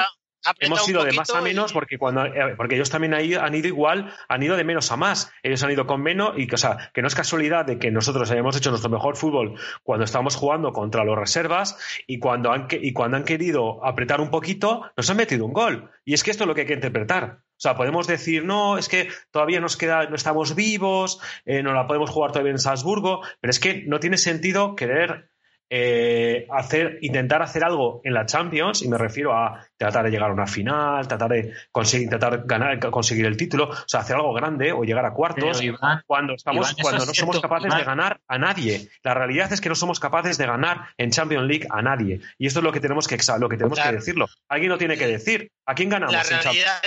Hemos 0.59 0.87
ido 0.89 1.03
de 1.03 1.13
más 1.13 1.29
a 1.29 1.41
menos 1.41 1.73
porque 1.73 1.97
cuando 1.97 2.25
eh, 2.25 2.55
porque 2.57 2.75
ellos 2.75 2.89
también 2.89 3.13
han 3.13 3.23
ido, 3.23 3.67
igual, 3.67 4.13
han 4.27 4.43
ido 4.43 4.57
de 4.57 4.63
menos 4.63 4.91
a 4.91 4.97
más. 4.97 5.31
Ellos 5.43 5.61
han 5.63 5.71
ido 5.71 5.85
con 5.85 6.01
menos 6.01 6.33
y 6.37 6.47
que, 6.47 6.55
o 6.55 6.57
sea, 6.57 6.91
que 6.93 7.01
no 7.01 7.07
es 7.07 7.15
casualidad 7.15 7.65
de 7.65 7.77
que 7.77 7.91
nosotros 7.91 8.29
hayamos 8.31 8.55
hecho 8.57 8.69
nuestro 8.69 8.89
mejor 8.89 9.17
fútbol 9.17 9.59
cuando 9.83 10.05
estábamos 10.05 10.35
jugando 10.35 10.73
contra 10.73 11.03
los 11.03 11.17
reservas 11.17 11.77
y 12.07 12.19
cuando 12.19 12.51
han 12.51 12.67
y 12.71 12.93
cuando 12.93 13.17
han 13.17 13.23
querido 13.23 13.85
apretar 13.85 14.21
un 14.21 14.31
poquito 14.31 14.89
nos 14.97 15.09
han 15.09 15.17
metido 15.17 15.45
un 15.45 15.53
gol. 15.53 15.89
Y 16.05 16.13
es 16.13 16.23
que 16.23 16.31
esto 16.31 16.43
es 16.43 16.47
lo 16.47 16.55
que 16.55 16.61
hay 16.61 16.67
que 16.67 16.73
interpretar. 16.73 17.41
O 17.51 17.61
sea, 17.61 17.75
podemos 17.75 18.07
decir, 18.07 18.43
no, 18.43 18.79
es 18.79 18.89
que 18.89 19.09
todavía 19.29 19.59
nos 19.59 19.77
queda, 19.77 20.07
no 20.07 20.15
estamos 20.15 20.55
vivos, 20.55 21.19
eh, 21.45 21.61
no 21.61 21.73
la 21.73 21.85
podemos 21.85 22.09
jugar 22.09 22.31
todavía 22.31 22.53
en 22.53 22.57
Salzburgo, 22.57 23.21
pero 23.39 23.51
es 23.51 23.59
que 23.59 23.83
no 23.85 23.99
tiene 23.99 24.17
sentido 24.17 24.75
querer 24.75 25.29
eh, 25.73 26.45
hacer, 26.51 26.99
intentar 27.01 27.41
hacer 27.41 27.63
algo 27.63 28.01
en 28.03 28.13
la 28.13 28.25
Champions, 28.25 28.81
y 28.81 28.89
me 28.89 28.97
refiero 28.97 29.33
a 29.33 29.65
tratar 29.77 30.03
de 30.03 30.11
llegar 30.11 30.29
a 30.29 30.33
una 30.33 30.45
final, 30.45 31.07
tratar 31.07 31.29
de 31.31 31.53
conseguir, 31.71 32.03
intentar 32.03 32.43
ganar, 32.45 32.77
conseguir 32.91 33.25
el 33.25 33.37
título, 33.37 33.69
o 33.69 33.75
sea, 33.87 34.01
hacer 34.01 34.17
algo 34.17 34.33
grande 34.33 34.73
o 34.73 34.83
llegar 34.83 35.05
a 35.05 35.13
cuartos, 35.13 35.61
Iván, 35.63 36.03
cuando 36.05 36.33
estamos, 36.33 36.71
Iván, 36.73 36.81
cuando 36.81 37.05
no 37.05 37.13
cierto, 37.13 37.19
somos 37.21 37.39
capaces 37.41 37.67
Iván. 37.67 37.79
de 37.79 37.85
ganar 37.85 38.19
a 38.27 38.37
nadie. 38.37 38.89
La 39.01 39.13
realidad 39.13 39.53
es 39.53 39.61
que 39.61 39.69
no 39.69 39.75
somos 39.75 40.01
capaces 40.01 40.37
de 40.37 40.45
ganar 40.45 40.89
en 40.97 41.11
Champions 41.11 41.47
League 41.47 41.67
a 41.69 41.81
nadie. 41.81 42.19
Y 42.37 42.47
esto 42.47 42.59
es 42.59 42.63
lo 42.65 42.73
que 42.73 42.81
tenemos 42.81 43.07
que, 43.07 43.17
lo 43.39 43.47
que, 43.47 43.55
tenemos 43.55 43.77
Claro. 43.79 43.91
que 43.91 43.95
decirlo. 43.95 44.27
Alguien 44.49 44.71
lo 44.71 44.77
tiene 44.77 44.97
que 44.97 45.07
decir. 45.07 45.51
¿A 45.65 45.73
quién 45.73 45.87
ganamos 45.87 46.13
La 46.13 46.19
en 46.21 46.27
Champions? 46.27 46.53
realidad, 46.55 46.81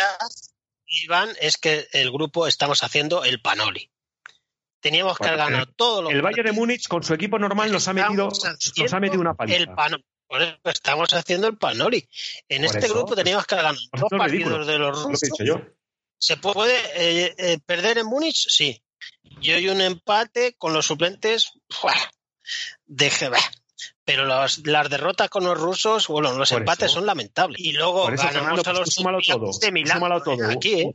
Iván, 0.87 1.29
es 1.41 1.57
que 1.57 1.87
el 1.93 2.11
grupo 2.13 2.47
estamos 2.47 2.85
haciendo 2.85 3.25
el 3.25 3.41
panoli. 3.41 3.91
Teníamos 4.85 5.17
que 5.17 5.25
Bueno, 5.25 5.43
haber 5.43 5.53
ganado 5.53 5.73
todos 5.77 6.05
los 6.05 6.13
El 6.13 6.21
Bayern 6.21 6.45
de. 6.51 6.53
Múnich 6.53 6.89
con 6.89 7.03
su 7.03 7.15
equipo 7.15 7.39
normal 7.39 7.73
nos 7.73 7.89
ha 7.89 7.95
metido, 7.95 8.29
nos 8.29 8.93
ha 8.93 9.01
metido 9.01 9.19
una 9.23 9.33
paliza. 9.33 9.57
El 9.57 9.69
eso 10.43 10.59
estamos 10.65 11.09
haciendo 11.15 11.47
el 11.49 11.57
panoli. 11.57 12.07
En 12.51 12.67
Por 12.67 12.77
este 12.77 12.87
eso, 12.87 12.95
grupo 12.95 13.15
teníamos 13.17 13.47
que 13.47 13.57
ganar 13.57 13.75
pues 13.91 14.01
dos 14.03 14.11
ridículo. 14.11 14.57
partidos 14.57 14.67
de 14.67 14.79
los 14.79 14.99
lo 14.99 15.05
rusos. 15.05 15.21
dicho 15.23 15.43
yo. 15.43 15.61
¿Se 16.19 16.37
puede 16.37 16.77
eh, 16.97 17.35
eh, 17.39 17.59
perder 17.65 17.97
en 17.97 18.07
Múnich? 18.07 18.47
Sí. 18.51 18.83
Y 19.41 19.53
hoy 19.53 19.71
un 19.71 19.81
empate 19.81 20.55
con 20.59 20.75
los 20.75 20.85
suplentes, 20.85 21.53
¡fua! 21.71 21.95
deje, 22.85 23.31
bah. 23.31 23.39
pero 24.05 24.27
las, 24.27 24.67
las 24.67 24.91
derrotas 24.91 25.31
con 25.31 25.45
los 25.45 25.59
rusos, 25.59 26.09
bueno, 26.09 26.35
los 26.35 26.51
Por 26.51 26.59
empates 26.59 26.87
eso. 26.87 26.97
son 26.97 27.07
lamentables. 27.07 27.59
Y 27.59 27.73
luego 27.73 28.11
eso, 28.11 28.23
ganamos 28.23 28.35
Fernando, 28.35 28.61
a 28.61 28.65
pues 28.65 28.77
los 28.77 28.89
todo. 29.25 29.59
de 29.61 29.73
Milán. 29.73 30.03
Aquí, 30.51 30.81
¿eh? 30.81 30.95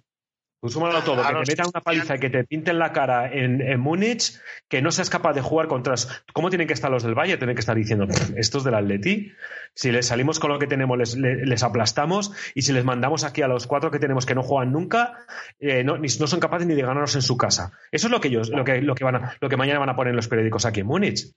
Tú 0.62 0.68
súmalo 0.68 1.02
todo, 1.04 1.16
que 1.22 1.22
te 1.46 1.52
metan 1.52 1.68
una 1.74 1.82
paliza 1.82 2.16
y 2.16 2.20
que 2.20 2.30
te 2.30 2.44
pinten 2.44 2.80
la 2.80 2.92
cara 2.92 3.32
en, 3.32 3.62
en 3.62 3.80
Múnich, 3.80 4.38
que 4.68 4.82
no 4.82 4.92
seas 4.92 5.10
capaz 5.10 5.32
de 5.34 5.40
jugar 5.42 5.68
contra... 5.68 5.96
¿Cómo 6.34 6.50
tienen 6.50 6.68
que 6.68 6.74
estar 6.74 6.92
los 6.92 7.04
del 7.04 7.16
Valle? 7.18 7.38
Tienen 7.38 7.56
que 7.56 7.62
estar 7.62 7.78
diciendo, 7.78 8.06
estos 8.36 8.66
del 8.66 8.74
Atleti, 8.76 9.32
si 9.74 9.92
les 9.94 10.08
salimos 10.08 10.38
con 10.40 10.52
lo 10.52 10.60
que 10.60 10.68
tenemos, 10.68 10.98
les, 10.98 11.16
le- 11.16 11.46
les 11.46 11.64
aplastamos, 11.64 12.34
y 12.56 12.64
si 12.64 12.74
les 12.74 12.84
mandamos 12.84 13.24
aquí 13.24 13.42
a 13.42 13.48
los 13.48 13.68
cuatro 13.68 13.90
que 13.90 14.00
tenemos 14.00 14.26
que 14.26 14.36
no 14.36 14.44
juegan 14.44 14.74
nunca, 14.74 15.14
eh, 15.60 15.86
no, 15.86 15.98
ni- 15.98 16.10
no 16.20 16.28
son 16.28 16.42
capaces 16.42 16.68
ni 16.68 16.76
de 16.76 16.82
ganarnos 16.82 17.16
en 17.16 17.22
su 17.22 17.38
casa. 17.38 17.72
Eso 17.92 18.08
es 18.08 18.12
lo 18.12 18.20
que 18.20 18.28
ellos, 18.28 18.50
lo 18.50 18.66
que, 18.66 18.82
lo 18.82 18.96
que 18.96 19.06
van 19.06 19.16
a, 19.16 19.38
lo 19.40 19.48
que 19.48 19.56
mañana 19.56 19.80
van 19.80 19.90
a 19.90 19.96
poner 19.96 20.10
en 20.12 20.18
los 20.18 20.28
periódicos 20.28 20.66
aquí 20.66 20.82
en 20.82 20.88
Múnich. 20.88 21.32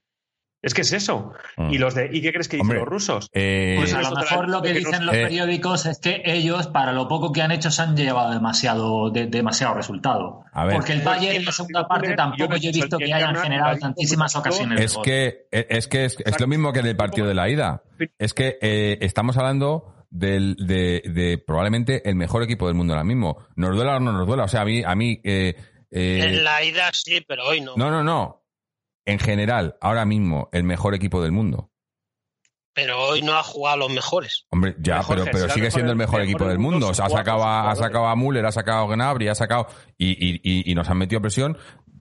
Es 0.63 0.75
que 0.75 0.83
es 0.83 0.93
eso. 0.93 1.33
Mm. 1.57 1.71
Y 1.73 1.79
los 1.79 1.95
de, 1.97 2.09
¿y 2.13 2.23
qué 2.23 2.31
crees 2.33 2.47
que 2.49 2.57
dicen 2.57 2.67
Hombre, 2.71 2.79
los 2.79 2.89
rusos? 2.89 3.29
Eh, 3.33 3.75
Pues 3.79 3.93
a 3.95 4.01
Eso 4.01 4.11
lo 4.11 4.17
mejor 4.21 4.49
lo 4.49 4.63
que 4.63 4.73
que 4.73 4.79
dicen 4.79 5.05
los 5.05 5.15
eh, 5.15 5.23
periódicos 5.25 5.87
es 5.87 5.99
que 5.99 6.23
ellos, 6.25 6.69
para 6.69 6.93
lo 6.93 7.09
poco 7.09 7.33
que 7.33 7.43
han 7.43 7.51
hecho, 7.51 7.71
se 7.73 7.83
han 7.83 7.97
llevado 7.97 8.33
demasiado, 8.33 9.11
de- 9.11 9.27
demasiado 9.27 9.75
resultado. 9.75 10.45
A 10.53 10.65
ver. 10.65 10.77
Porque 10.77 10.93
el 10.93 11.03
Bayern 11.03 11.37
en 11.37 11.45
la 11.47 11.53
segunda 11.53 11.89
parte 11.89 12.15
tampoco 12.15 12.57
yo 12.57 12.71
he 12.71 12.73
visto 12.73 12.97
que 12.97 13.13
hayan 13.13 13.35
generado 13.37 13.77
tantísimas 13.79 14.37
ocasiones 14.37 14.79
de 14.79 14.85
es 14.85 14.97
que 14.99 15.47
es 15.51 15.89
que 15.89 16.05
es, 16.05 16.17
es 16.25 16.41
lo 16.41 16.47
mismo 16.47 16.73
que 16.73 16.79
en 16.81 16.87
el 16.87 16.97
partido 16.97 17.27
de 17.27 17.35
la 17.35 17.49
ida. 17.51 17.83
Es 18.19 18.33
que 18.33 18.59
eh, 18.63 18.99
estamos 19.01 19.37
hablando 19.37 19.95
del, 20.11 20.55
de, 20.57 21.03
de 21.07 21.39
probablemente 21.39 22.09
el 22.09 22.15
mejor 22.15 22.43
equipo 22.43 22.67
del 22.67 22.75
mundo 22.77 22.93
ahora 22.93 23.05
mismo. 23.05 23.39
Nos 23.57 23.75
duela 23.75 23.97
o 23.97 24.01
no 24.01 24.13
nos 24.13 24.27
duela. 24.27 24.45
O 24.45 24.49
sea, 24.49 24.61
a 24.61 24.65
mí, 24.65 24.83
a 24.85 24.95
mí 24.95 25.21
eh, 25.25 25.57
eh, 25.91 26.21
En 26.25 26.45
la 26.45 26.63
ida 26.63 26.91
sí, 26.93 27.25
pero 27.27 27.47
hoy 27.47 27.61
no. 27.61 27.73
no, 27.77 27.91
no, 27.91 28.05
no. 28.05 28.42
En 29.05 29.19
general, 29.19 29.77
ahora 29.81 30.05
mismo, 30.05 30.49
el 30.53 30.65
mejor 30.65 30.95
equipo 30.95 31.23
del 31.23 31.33
mundo. 31.33 31.71
Pero 32.75 32.99
hoy 32.99 33.21
no 33.21 33.35
ha 33.35 33.43
jugado 33.43 33.75
a 33.75 33.79
los 33.79 33.93
mejores. 33.93 34.47
Hombre, 34.51 34.77
ya, 34.79 34.99
Mejor 34.99 35.19
pero, 35.19 35.31
pero 35.33 35.49
sigue 35.51 35.71
siendo 35.71 35.93
el 35.93 35.99
mejor 35.99 36.21
mejor 36.21 36.29
equipo 36.29 36.49
del 36.49 36.59
mundo. 36.59 36.89
O 36.89 36.95
sea, 36.95 37.07
ha 37.07 37.11
sacado, 37.11 37.45
a, 37.45 37.71
ha 37.71 37.77
sacado 37.77 38.07
a 38.07 38.17
Müller, 38.17 38.47
ha 38.47 38.53
sacado 38.53 38.85
a 38.85 38.95
Gnabry, 38.95 39.29
ha 39.29 39.35
sacado 39.35 39.67
y, 39.99 40.11
y, 40.13 40.41
y, 40.43 40.71
y 40.71 40.75
nos 40.75 40.89
han 40.89 40.97
metido 40.97 41.21
presión 41.21 41.59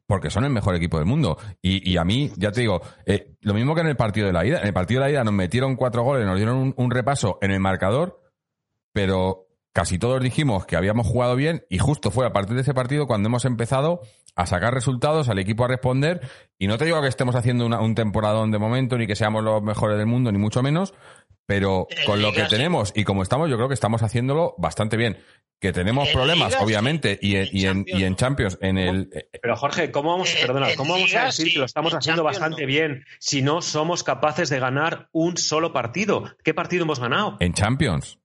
porque 0.08 0.30
son 0.30 0.44
el 0.44 0.50
mejor 0.52 0.76
equipo 0.76 0.98
del 0.98 1.06
mundo. 1.06 1.38
Y, 1.62 1.90
y 1.90 1.98
a 1.98 2.04
mí, 2.04 2.32
ya 2.38 2.52
te 2.52 2.62
digo, 2.62 2.82
eh, 3.06 3.34
lo 3.42 3.54
mismo 3.54 3.76
que 3.76 3.82
en 3.82 3.88
el 3.88 3.96
partido 3.98 4.28
de 4.28 4.34
la 4.34 4.46
ida. 4.46 4.60
En 4.60 4.68
el 4.68 4.74
partido 4.74 5.02
de 5.02 5.08
la 5.08 5.12
ida 5.12 5.24
nos 5.24 5.34
metieron 5.34 5.76
cuatro 5.76 6.04
goles, 6.04 6.26
nos 6.26 6.38
dieron 6.38 6.58
un, 6.58 6.74
un 6.78 6.92
repaso 6.92 7.38
en 7.42 7.52
el 7.52 7.60
marcador, 7.60 8.22
pero 8.94 9.48
casi 9.74 9.98
todos 9.98 10.22
dijimos 10.22 10.66
que 10.66 10.76
habíamos 10.76 11.08
jugado 11.08 11.36
bien 11.36 11.66
y 11.70 11.78
justo 11.78 12.12
fue 12.12 12.26
a 12.26 12.34
partir 12.34 12.56
de 12.56 12.62
ese 12.62 12.74
partido 12.74 13.08
cuando 13.08 13.28
hemos 13.28 13.46
empezado 13.46 14.02
a 14.36 14.46
sacar 14.46 14.74
resultados, 14.74 15.30
al 15.30 15.40
equipo 15.40 15.66
a 15.66 15.68
responder. 15.68 16.22
Y 16.58 16.68
no 16.68 16.78
te 16.78 16.86
digo 16.86 17.02
que 17.02 17.08
estemos 17.08 17.36
haciendo 17.36 17.66
una- 17.66 17.82
un 17.82 17.96
temporadón 17.96 18.52
de 18.52 18.60
momento, 18.60 18.98
ni 18.98 19.08
que 19.08 19.16
seamos 19.16 19.44
los 19.44 19.62
mejores 19.62 19.98
del 19.98 20.08
mundo, 20.08 20.32
ni 20.32 20.38
mucho 20.38 20.62
menos, 20.64 20.94
pero 21.46 21.88
con 22.06 22.22
lo 22.22 22.32
que 22.32 22.44
tenemos 22.44 22.94
y 22.96 23.04
como 23.04 23.24
estamos, 23.24 23.50
yo 23.50 23.58
creo 23.58 23.68
que 23.68 23.74
estamos 23.74 24.04
haciéndolo 24.04 24.56
bastante 24.58 24.96
bien. 24.98 25.18
Que 25.60 25.72
tenemos 25.74 26.08
En 26.08 26.14
problemas, 26.16 26.56
obviamente, 26.60 27.20
y 27.22 27.36
en, 27.36 27.44
En 27.44 27.50
y 27.54 27.66
en, 27.66 27.76
Champions 27.86 28.00
y 28.00 28.04
en 28.04 28.10
no. 28.10 28.16
Champions, 28.18 28.58
en 28.62 28.78
el, 28.80 29.10
eh, 29.14 29.30
Pero 29.44 29.56
Jorge, 29.56 29.92
¿cómo 29.92 30.10
vamos, 30.12 30.34
Eh, 30.34 30.38
perdona, 30.42 30.68
¿cómo 30.76 30.94
vamos 30.94 31.14
a 31.14 31.26
decir 31.26 31.46
sí, 31.48 31.54
que 31.54 31.60
lo 31.60 31.66
estamos 31.66 31.92
en 31.94 32.00
haciendo 32.00 32.24
Champions 32.24 32.40
bastante 32.40 32.62
no. 32.64 32.68
bien 32.68 33.06
si 33.20 33.44
no 33.44 33.62
somos 33.62 34.04
capaces 34.04 34.50
de 34.50 34.60
ganar 34.60 35.10
un 35.12 35.38
solo 35.38 35.72
partido? 35.72 36.24
¿Qué 36.44 36.56
partido 36.56 36.84
hemos 36.84 37.00
ganado? 37.00 37.38
en 37.42 37.54
Champions. 37.54 38.18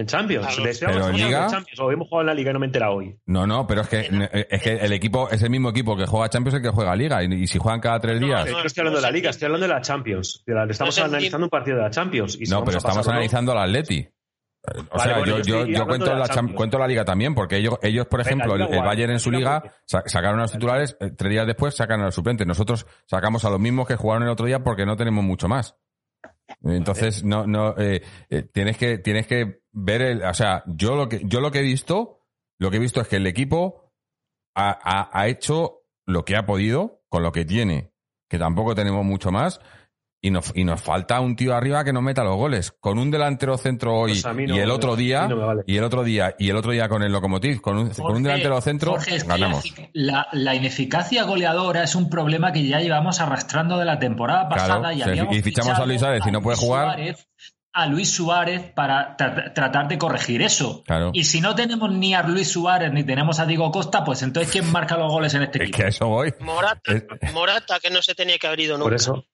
En 0.00 0.06
Champions. 0.06 0.46
Claro. 0.56 0.70
Pero 0.80 1.08
en 1.10 1.16
Liga- 1.16 1.46
Champions, 1.48 1.78
o 1.80 1.92
hemos 1.92 2.08
jugado 2.08 2.22
en 2.22 2.26
la 2.28 2.34
Liga 2.34 2.50
y 2.50 2.52
no 2.54 2.58
me 2.58 2.66
he 2.66 2.68
enterado 2.68 2.94
hoy. 2.94 3.16
No, 3.26 3.46
no, 3.46 3.66
pero 3.66 3.82
es 3.82 3.88
que, 3.88 4.08
es 4.48 4.62
que 4.62 4.72
el 4.76 4.92
equipo 4.94 5.28
es 5.30 5.42
el 5.42 5.50
mismo 5.50 5.68
equipo 5.68 5.96
que 5.96 6.06
juega 6.06 6.28
Champions 6.30 6.54
el 6.56 6.62
que 6.62 6.70
juega 6.70 6.96
Liga. 6.96 7.22
Y, 7.22 7.32
y 7.34 7.46
si 7.46 7.58
juegan 7.58 7.80
cada 7.80 8.00
tres 8.00 8.18
No, 8.20 8.26
días. 8.26 8.46
No, 8.50 8.60
no 8.60 8.64
estoy 8.64 8.80
hablando 8.80 8.98
de 9.00 9.06
la 9.06 9.10
Liga, 9.10 9.28
estoy 9.30 9.46
hablando 9.46 9.66
de 9.68 9.74
la 9.74 9.80
Champions. 9.82 10.42
De 10.46 10.54
la- 10.54 10.64
estamos 10.64 10.98
analizando 10.98 11.46
un 11.46 11.50
partido 11.50 11.76
de 11.76 11.82
la 11.82 11.90
Champions. 11.90 12.36
y 12.40 12.46
si 12.46 12.50
No, 12.52 12.64
pero 12.64 12.78
estamos 12.78 12.96
pasar 12.96 13.12
analizando 13.12 13.52
al 13.52 13.58
Atleti. 13.58 14.08
O 14.92 14.96
Vale, 14.98 15.02
sea, 15.10 15.18
bueno, 15.18 15.38
yo, 15.40 15.86
cuento 15.86 16.10
de 16.10 16.16
la, 16.18 16.28
cuento 16.54 16.78
la 16.78 16.86
liga 16.86 17.02
también, 17.04 17.34
porque 17.34 17.56
ellos, 17.56 17.78
ellos 17.82 18.06
por 18.06 18.20
Venga, 18.24 18.44
ejemplo, 18.44 18.54
el, 18.56 18.82
Bayern 18.82 19.12
en 19.12 19.20
su 19.20 19.30
Liga 19.30 19.62
sacaron 19.86 20.38
a 20.38 20.42
los 20.42 20.52
titulares, 20.52 20.96
eh, 21.00 21.12
tres 21.16 21.30
días 21.30 21.46
después 21.46 21.74
sacan 21.74 22.00
a 22.02 22.04
los 22.06 22.14
suplentes. 22.14 22.46
Nosotros 22.46 22.86
sacamos 23.06 23.44
a 23.46 23.50
los 23.50 23.58
mismos 23.58 23.88
que 23.88 23.96
jugaron 23.96 24.22
el 24.24 24.28
otro 24.30 24.44
día 24.46 24.62
porque 24.62 24.84
no 24.84 24.96
tenemos 24.96 25.24
mucho 25.24 25.48
más. 25.48 25.76
Entonces, 26.62 27.24
no, 27.24 27.46
no, 27.46 27.74
eh, 27.78 28.02
eh, 28.28 28.42
tienes 28.52 28.76
que, 28.76 28.98
tienes 28.98 29.26
que 29.26 29.59
ver 29.72 30.02
el, 30.02 30.22
o 30.22 30.34
sea, 30.34 30.62
yo 30.66 30.96
lo 30.96 31.08
que, 31.08 31.20
yo 31.24 31.40
lo 31.40 31.50
que 31.50 31.60
he 31.60 31.62
visto, 31.62 32.20
lo 32.58 32.70
que 32.70 32.76
he 32.76 32.80
visto 32.80 33.00
es 33.00 33.08
que 33.08 33.16
el 33.16 33.26
equipo 33.26 33.92
ha, 34.56 34.70
ha- 34.82 35.10
ha 35.12 35.28
hecho 35.28 35.82
lo 36.06 36.24
que 36.24 36.36
ha 36.36 36.44
podido 36.46 37.02
con 37.08 37.22
lo 37.22 37.32
que 37.32 37.44
tiene, 37.44 37.92
que 38.28 38.38
tampoco 38.38 38.74
tenemos 38.74 39.04
mucho 39.04 39.30
más, 39.30 39.60
y 40.22 40.30
nos, 40.30 40.52
y 40.54 40.64
nos 40.64 40.82
falta 40.82 41.18
un 41.20 41.34
tío 41.34 41.54
arriba 41.56 41.82
que 41.82 41.94
nos 41.94 42.02
meta 42.02 42.22
los 42.22 42.36
goles. 42.36 42.72
Con 42.78 42.98
un 42.98 43.10
delantero 43.10 43.56
centro 43.56 43.94
hoy 43.96 44.20
Pues 44.20 44.36
no 44.48 44.54
y 44.54 44.58
el 44.58 44.70
otro 44.70 44.94
día, 44.94 45.26
no 45.26 45.36
vale. 45.46 45.62
y 45.66 45.78
el 45.78 45.84
otro 45.84 46.04
día, 46.04 46.34
y 46.38 46.50
el 46.50 46.56
otro 46.56 46.72
día 46.72 46.90
con 46.90 47.02
el 47.02 47.10
Lokomotiv, 47.10 47.62
con 47.62 47.78
un, 47.78 47.88
con 47.90 48.16
un 48.16 48.22
delantero 48.22 48.60
centro, 48.60 48.90
Jorge, 48.92 49.16
es 49.16 49.22
que 49.24 49.28
ganamos. 49.30 49.64
La, 49.94 50.28
la 50.32 50.54
ineficacia 50.54 51.22
goleadora 51.24 51.84
es 51.84 51.94
un 51.94 52.10
problema 52.10 52.52
que 52.52 52.66
ya 52.66 52.80
llevamos 52.80 53.18
arrastrando 53.20 53.78
de 53.78 53.86
la 53.86 53.98
temporada 53.98 54.46
Claro, 54.48 54.62
pasada 54.62 54.92
y 54.92 55.00
habíamos 55.00 55.34
y 55.34 55.40
fichamos 55.42 55.78
a 55.78 55.86
Luis 55.86 56.00
Suárez 56.00 56.22
y 56.26 56.30
no 56.30 56.42
puede 56.42 56.58
jugar. 56.58 56.98
Suárez- 56.98 57.26
a 57.72 57.86
Luis 57.86 58.10
Suárez 58.12 58.72
para 58.74 59.16
tra- 59.16 59.52
tratar 59.54 59.86
de 59.88 59.96
corregir 59.98 60.42
eso. 60.42 60.82
Claro. 60.84 61.10
Y 61.14 61.24
si 61.24 61.40
no 61.40 61.54
tenemos 61.54 61.90
ni 61.92 62.14
a 62.14 62.22
Luis 62.22 62.50
Suárez 62.50 62.92
ni 62.92 63.04
tenemos 63.04 63.38
a 63.38 63.46
Diego 63.46 63.70
Costa, 63.70 64.02
pues 64.04 64.22
entonces 64.22 64.50
¿quién 64.52 64.70
marca 64.72 64.96
los 64.96 65.10
goles 65.12 65.34
en 65.34 65.42
este 65.42 65.58
Es 65.62 65.62
equipo? 65.64 65.76
que 65.78 65.84
a 65.84 65.88
eso 65.88 66.08
voy. 66.08 66.34
Morata, 66.40 66.92
Es- 66.92 67.32
Morata 67.32 67.78
que 67.80 67.90
no 67.90 68.02
se 68.02 68.14
tenía 68.14 68.38
que 68.38 68.46
haber 68.46 68.60
ido 68.60 68.76
nunca. 68.76 68.84
Por 68.86 68.94
eso. 68.94 69.24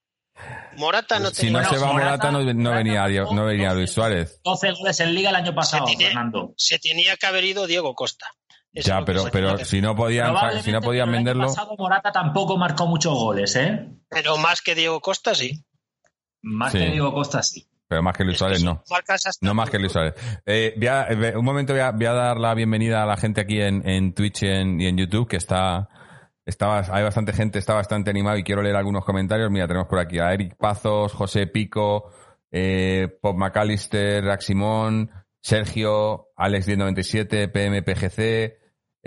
Morata 0.76 1.18
no 1.18 1.30
Si 1.30 1.46
tenía 1.46 1.62
no 1.62 1.68
Bueno, 1.68 1.70
se 1.78 1.78
va 1.86 1.92
Morata- 1.92 2.30
Morata, 2.30 2.30
no, 2.32 2.38
no 2.54 2.70
venía, 2.72 3.08
no 3.32 3.44
venía 3.46 3.68
12 3.68 3.76
Luis 3.78 3.90
Suárez. 3.90 4.40
12 4.44 4.72
goles 4.72 5.00
en 5.00 5.14
Liga 5.14 5.30
el 5.30 5.36
año 5.36 5.54
pasado, 5.54 5.86
Se 5.86 5.92
tiene- 5.96 6.12
Fernando. 6.12 6.54
se 6.58 6.78
tenía 6.78 7.16
que 7.16 7.26
haber 7.26 7.44
ido 7.44 7.66
Diego 7.66 7.94
Costa. 7.94 8.26
Eso 8.74 8.88
Ya, 8.90 9.02
pero, 9.06 9.24
pero 9.32 9.56
si 9.64 9.80
no 9.80 9.96
podían, 9.96 10.34
si 10.62 10.70
no 10.70 10.82
podían 10.82 10.82
pero 10.82 10.92
el 10.92 11.00
año 11.00 11.12
venderlo, 11.12 11.46
pasado 11.46 11.74
Morata 11.78 12.12
tampoco 12.12 12.58
marcó 12.58 12.86
muchos 12.86 13.14
goles, 13.14 13.56
¿eh? 13.56 13.88
pero 14.10 14.36
más 14.36 14.60
que 14.60 14.74
Diego 14.74 15.00
Costa 15.00 15.34
sí. 15.34 15.64
Más 16.42 16.72
Sí. 16.72 16.78
que 16.80 16.90
Diego 16.90 17.14
Costa, 17.14 17.42
sí. 17.42 17.66
Pero 17.88 18.02
más 18.02 18.16
que 18.16 18.24
Luis 18.24 18.38
Suárez 18.38 18.62
no. 18.64 18.82
No 19.42 19.54
más 19.54 19.70
que 19.70 19.78
Luis 19.78 19.92
Suárez. 19.92 20.14
Eh, 20.44 20.74
voy 20.76 20.86
a- 20.88 21.06
eh, 21.08 21.36
un 21.36 21.44
momento 21.44 21.72
voy 21.72 21.82
a, 21.82 21.90
voy 21.92 22.06
a 22.06 22.12
dar 22.12 22.36
la 22.38 22.54
bienvenida 22.54 23.02
a 23.02 23.06
la 23.06 23.16
gente 23.16 23.40
aquí 23.40 23.60
en, 23.60 23.88
en 23.88 24.12
Twitch 24.14 24.42
y 24.42 24.48
en, 24.48 24.80
y 24.80 24.86
en 24.86 24.96
YouTube, 24.96 25.28
que 25.28 25.36
está, 25.36 25.88
está, 26.44 26.78
hay 26.94 27.02
bastante 27.04 27.32
gente, 27.32 27.58
está 27.58 27.74
bastante 27.74 28.10
animado 28.10 28.36
y 28.38 28.42
quiero 28.44 28.62
leer 28.62 28.76
algunos 28.76 29.04
comentarios. 29.04 29.50
Mira, 29.50 29.66
tenemos 29.66 29.88
por 29.88 29.98
aquí 29.98 30.18
a 30.18 30.32
Eric 30.32 30.56
Pazos, 30.56 31.12
José 31.12 31.46
Pico, 31.46 32.10
eh, 32.50 33.08
Pop 33.20 33.36
McAllister, 33.36 34.28
Aximón, 34.30 35.10
Sergio, 35.40 36.28
Alex 36.36 36.66
1097, 36.66 37.48
PMPGC. 37.48 38.58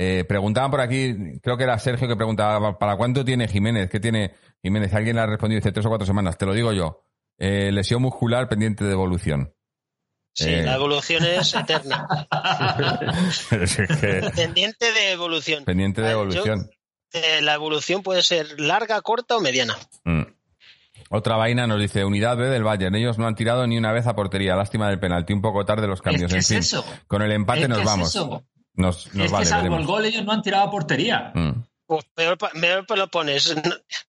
Eh, 0.02 0.24
preguntaban 0.26 0.72
por 0.72 0.80
aquí, 0.80 1.13
creo 1.42 1.58
que 1.58 1.65
era 1.65 1.78
Sergio 1.78 2.08
que 2.08 2.15
preguntaba, 2.15 2.78
¿para 2.80 2.96
cuánto 2.96 3.26
tiene 3.26 3.50
Jiménez? 3.50 3.89
¿Qué 3.89 4.00
tiene 4.00 4.34
Jiménez? 4.63 4.94
Alguien 4.94 5.18
le 5.18 5.22
ha 5.24 5.26
respondido, 5.26 5.58
dice 5.60 5.74
tres 5.74 5.86
o 5.86 5.89
cuatro 5.89 6.08
semanas. 6.08 6.38
Te 6.38 6.46
lo 6.46 6.54
digo 6.54 6.72
yo. 6.72 7.04
Eh, 7.39 7.71
lesión 7.71 8.02
muscular 8.02 8.49
pendiente 8.49 8.84
de 8.84 8.91
evolución. 8.91 9.54
Sí, 10.34 10.49
Eh. 10.49 10.63
la 10.63 10.75
evolución 10.75 11.23
es 11.25 11.54
eterna. 11.56 12.08
Es 13.52 13.75
que- 13.78 14.32
Pendiente 14.36 14.91
de 14.91 15.12
evolución. 15.13 15.63
pendiente 15.65 16.02
de 16.02 16.08
Yo- 16.12 16.13
evolución. 16.21 16.69
eh, 17.13 17.41
la 17.41 17.54
evolución 17.56 18.04
puede 18.04 18.21
ser 18.21 18.60
larga, 18.60 19.02
corta 19.02 19.38
o 19.38 19.41
mediana. 19.41 19.75
Mm. 20.04 20.23
Otra 21.12 21.38
vaina 21.38 21.65
nos 21.65 21.80
dice, 21.80 22.06
unidad 22.06 22.38
B 22.38 22.45
del 22.49 22.63
Bayern. 22.63 22.93
Ellos 22.95 23.17
no 23.17 23.25
han 23.25 23.36
tirado 23.36 23.65
ni 23.65 23.78
una 23.78 23.91
vez 23.91 24.06
a 24.06 24.15
portería. 24.15 24.56
Lástima 24.56 24.88
del 24.89 24.99
penalti. 24.99 25.34
Un 25.34 25.41
poco 25.41 25.65
tarde 25.65 25.88
los 25.88 26.02
cambios. 26.04 26.30
¿Qué 26.30 26.36
en 26.36 26.39
es 26.41 26.47
fin, 26.47 26.58
eso? 26.60 26.86
con 27.08 27.21
el 27.23 27.32
empate 27.32 27.62
¿Qué 27.62 27.67
nos 27.67 27.80
es 27.80 27.86
vamos. 27.86 28.10
eso? 28.10 28.43
nos, 28.75 29.13
nos 29.15 29.25
es 29.25 29.32
vale, 29.32 29.43
que 29.43 29.49
salvo 29.49 29.63
veremos. 29.63 29.80
el 29.82 29.88
gol 29.88 30.06
ellos 30.06 30.23
no 30.23 30.32
han 30.34 30.41
tirado 30.43 30.65
a 30.67 30.71
portería. 30.71 31.32
Mm. 31.34 31.63
Pues 31.89 32.06
peor, 32.13 32.38
pa- 32.38 32.52
peor 32.52 32.86
lo 32.95 33.08
pones. 33.08 33.56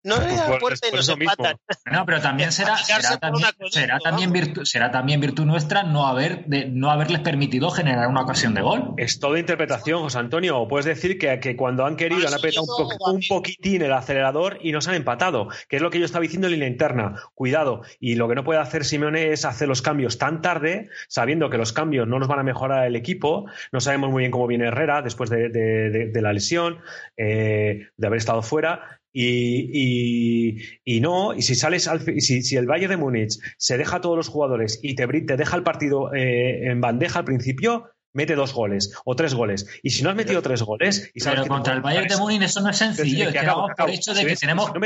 No, 0.05 0.17
no 0.19 0.23
Pues 0.27 0.41
por- 0.43 0.59
puerta 0.61 0.87
y 0.93 0.99
eso 0.99 1.17
mismo. 1.17 1.33
empatan. 1.33 1.57
No, 1.91 2.05
pero 2.05 2.21
también 2.21 2.53
será, 2.53 2.77
será 2.77 3.17
también, 3.19 3.49
cosita, 3.59 3.81
será 3.81 3.99
también 3.99 4.33
virtud, 4.33 4.65
será 4.67 4.91
también 4.91 5.19
virtud 5.21 5.47
nuestra 5.47 5.83
no 5.83 6.07
haber 6.07 6.45
de, 6.45 6.67
no 6.67 6.91
haberles 6.91 7.21
permitido 7.21 7.71
generar 7.71 8.09
una 8.09 8.21
ocasión 8.21 8.53
de 8.53 8.61
gol. 8.61 8.93
Es 8.99 9.19
toda 9.19 9.39
interpretación, 9.39 10.03
José 10.03 10.19
Antonio. 10.19 10.59
O 10.59 10.69
puedes 10.69 10.85
decir 10.85 11.19
que, 11.19 11.41
que 11.41 11.57
cuando 11.57 11.87
han 11.87 11.97
querido 11.97 12.29
han 12.29 12.35
apretado 12.35 12.67
un, 12.67 12.99
po- 12.99 13.19
poquitín 13.31 13.81
el 13.81 13.95
acelerador 13.95 14.59
y 14.61 14.73
nos 14.73 14.87
han 14.87 14.95
empatado, 14.97 15.49
que 15.71 15.77
es 15.77 15.83
lo 15.83 15.89
que 15.89 15.99
yo 16.01 16.05
estaba 16.05 16.21
diciendo 16.21 16.49
en 16.49 16.53
línea 16.53 16.69
interna. 16.69 17.15
Cuidado. 17.35 17.81
Y 17.99 18.17
lo 18.17 18.29
que 18.29 18.35
no 18.35 18.45
puede 18.45 18.61
hacer 18.61 18.85
Simeone 18.85 19.33
es 19.33 19.47
hacer 19.47 19.69
los 19.69 19.81
cambios 19.81 20.19
tan 20.19 20.43
tarde, 20.43 20.91
sabiendo 21.09 21.49
que 21.49 21.57
los 21.57 21.73
cambios 21.73 22.07
no 22.07 22.19
nos 22.19 22.29
van 22.29 22.41
a 22.41 22.43
mejorar 22.43 22.87
el 22.87 22.95
equipo. 22.95 23.47
No 23.73 23.81
sabemos 23.81 24.11
muy 24.11 24.21
bien 24.21 24.31
cómo 24.31 24.47
viene 24.47 24.67
Herrera 24.67 25.01
después 25.01 25.31
de, 25.31 25.49
de- 25.49 25.89
de- 25.89 26.07
de 26.11 26.21
la 26.23 26.35
lesión, 26.35 26.81
eh, 27.17 27.70
de 27.97 28.07
haber 28.07 28.19
estado 28.19 28.43
fuera. 28.43 29.01
Y, 29.13 29.71
y- 29.73 30.57
y 30.85 31.01
no, 31.01 31.35
y 31.35 31.43
si 31.43 31.55
sales 31.55 31.89
al 31.89 32.01
si, 32.21 32.43
si 32.43 32.57
el 32.57 32.67
Bayern 32.67 32.91
de 32.91 32.97
Múnich 32.97 33.39
se 33.59 33.77
deja 33.77 33.97
a 33.97 34.01
todos 34.01 34.17
los 34.17 34.29
jugadores 34.29 34.79
y 34.83 34.95
te, 34.95 35.07
te 35.07 35.37
deja 35.37 35.57
el 35.57 35.63
partido 35.65 36.15
eh, 36.15 36.69
en 36.71 36.81
bandeja 36.81 37.19
al 37.19 37.25
principio, 37.25 37.87
mete 38.13 38.35
dos 38.37 38.53
goles 38.53 38.93
o 39.05 39.17
tres 39.17 39.35
goles. 39.35 39.67
Y 39.83 39.91
si 39.91 40.03
no 40.05 40.11
has 40.11 40.17
metido 40.17 40.43
tres 40.43 40.63
goles 40.63 41.11
y 41.15 41.21
sabes 41.21 41.41
Pero 41.41 41.43
que 41.45 41.49
contra 41.49 41.75
el 41.75 41.81
Bayern 41.81 42.07
de 42.09 42.17
Múnich 42.19 42.43
eso 42.43 42.61
no 42.61 42.71
es 42.71 42.77
sencillo. 42.77 43.27
Es 43.27 43.33
que 43.33 43.39
acabo, 43.41 43.63
damos 43.63 43.71
por 43.71 43.73
acabo. 43.73 43.89
hecho 43.91 44.13
Si 44.13 44.19
de 44.19 44.21
que 44.25 44.31
ves- 44.31 44.41
tenemos, 44.41 44.67
si 44.67 44.73
no 44.73 44.81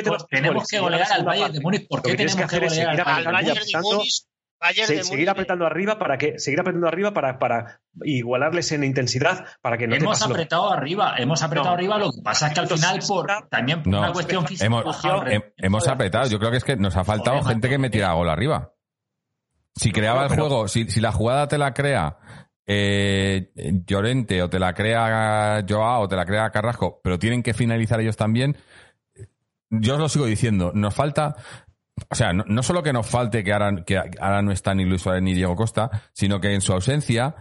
goles, 0.55 0.69
que 0.71 0.77
si 0.77 0.83
golear 0.83 1.13
al 1.13 1.25
Bayern 1.25 1.53
de 1.53 1.61
Múnich. 1.61 1.89
¿Por 1.89 2.03
qué 2.03 2.15
tenemos 2.17 2.37
que 2.37 2.59
que 2.59 2.67
golear 2.67 3.01
al 3.01 3.25
Bayern 3.25 3.55
de 3.67 3.81
Múnich? 3.83 4.23
Bayern 4.61 4.87
se- 4.87 4.95
de 4.97 5.03
seguir 5.05 5.19
Múnich. 5.21 5.29
apretando 5.31 5.67
arriba 5.67 5.99
para 5.99 6.17
que 6.17 6.39
seguir 6.39 6.61
apretando 6.61 6.89
arriba 6.89 7.13
para, 7.13 7.39
para 7.39 7.81
igualarles 8.03 8.73
en 8.73 8.85
intensidad 8.85 9.45
para 9.61 9.77
que 9.77 9.87
no 9.87 9.95
te 9.97 10.03
Hemos 10.03 10.21
lo- 10.21 10.27
apretado 10.27 10.73
arriba, 10.73 11.15
hemos 11.19 11.43
apretado 11.43 11.71
No. 11.71 11.75
arriba. 11.75 11.99
Lo 11.99 12.11
que 12.13 12.23
pasa 12.23 12.49
es 12.49 12.55
que 12.55 12.61
al 12.61 12.69
final, 12.69 13.01
por 13.07 13.27
también 13.51 13.83
por 13.83 13.93
No. 13.93 13.99
una 14.01 14.13
cuestión 14.13 14.47
física, 14.47 14.67
Hemos, 14.67 15.03
hemos 15.59 15.89
apretado. 15.89 16.29
Yo 16.29 16.39
creo 16.39 16.51
que 16.51 16.57
es 16.59 16.65
que 16.65 16.77
nos 16.77 16.97
ha 16.97 17.05
faltado 17.05 17.39
Joder, 17.41 17.53
gente 17.55 17.69
que 17.69 17.79
metiera 17.79 18.13
gol 18.15 18.31
arriba. 18.31 18.73
Si 19.77 19.91
creaba 19.93 20.25
el 20.27 20.29
juego, 20.31 20.69
si, 20.69 20.89
si 20.89 21.01
la 21.01 21.13
jugada 21.13 21.49
te 21.49 21.59
la 21.59 21.75
crea 21.75 22.17
eh, 22.67 23.51
Llorente 23.87 24.41
o 24.43 24.49
te 24.49 24.59
la 24.59 24.73
crea 24.73 25.63
Joao 25.69 26.03
o 26.03 26.09
te 26.09 26.17
la 26.17 26.25
crea 26.25 26.49
Carrasco, 26.51 27.01
pero 27.03 27.19
tienen 27.19 27.43
que 27.43 27.53
finalizar 27.55 28.01
ellos 28.01 28.17
también, 28.17 28.57
yo 29.71 29.95
os 29.95 30.01
lo 30.01 30.09
sigo 30.09 30.27
diciendo, 30.27 30.71
nos 30.75 30.95
falta... 30.95 31.35
O 32.11 32.15
sea, 32.15 32.33
no, 32.33 32.45
no 32.47 32.63
solo 32.63 32.83
que 32.83 32.93
nos 32.93 33.07
falte 33.07 33.45
que 33.45 33.53
ahora, 33.53 33.85
que 33.85 33.97
ahora 33.97 34.43
no 34.43 34.53
está 34.53 34.75
ni 34.75 34.85
Luis 34.85 35.03
Suárez 35.03 35.23
ni 35.23 35.35
Diego 35.35 35.57
Costa, 35.57 35.91
sino 36.13 36.41
que 36.41 36.53
en 36.53 36.61
su 36.61 36.73
ausencia 36.73 37.35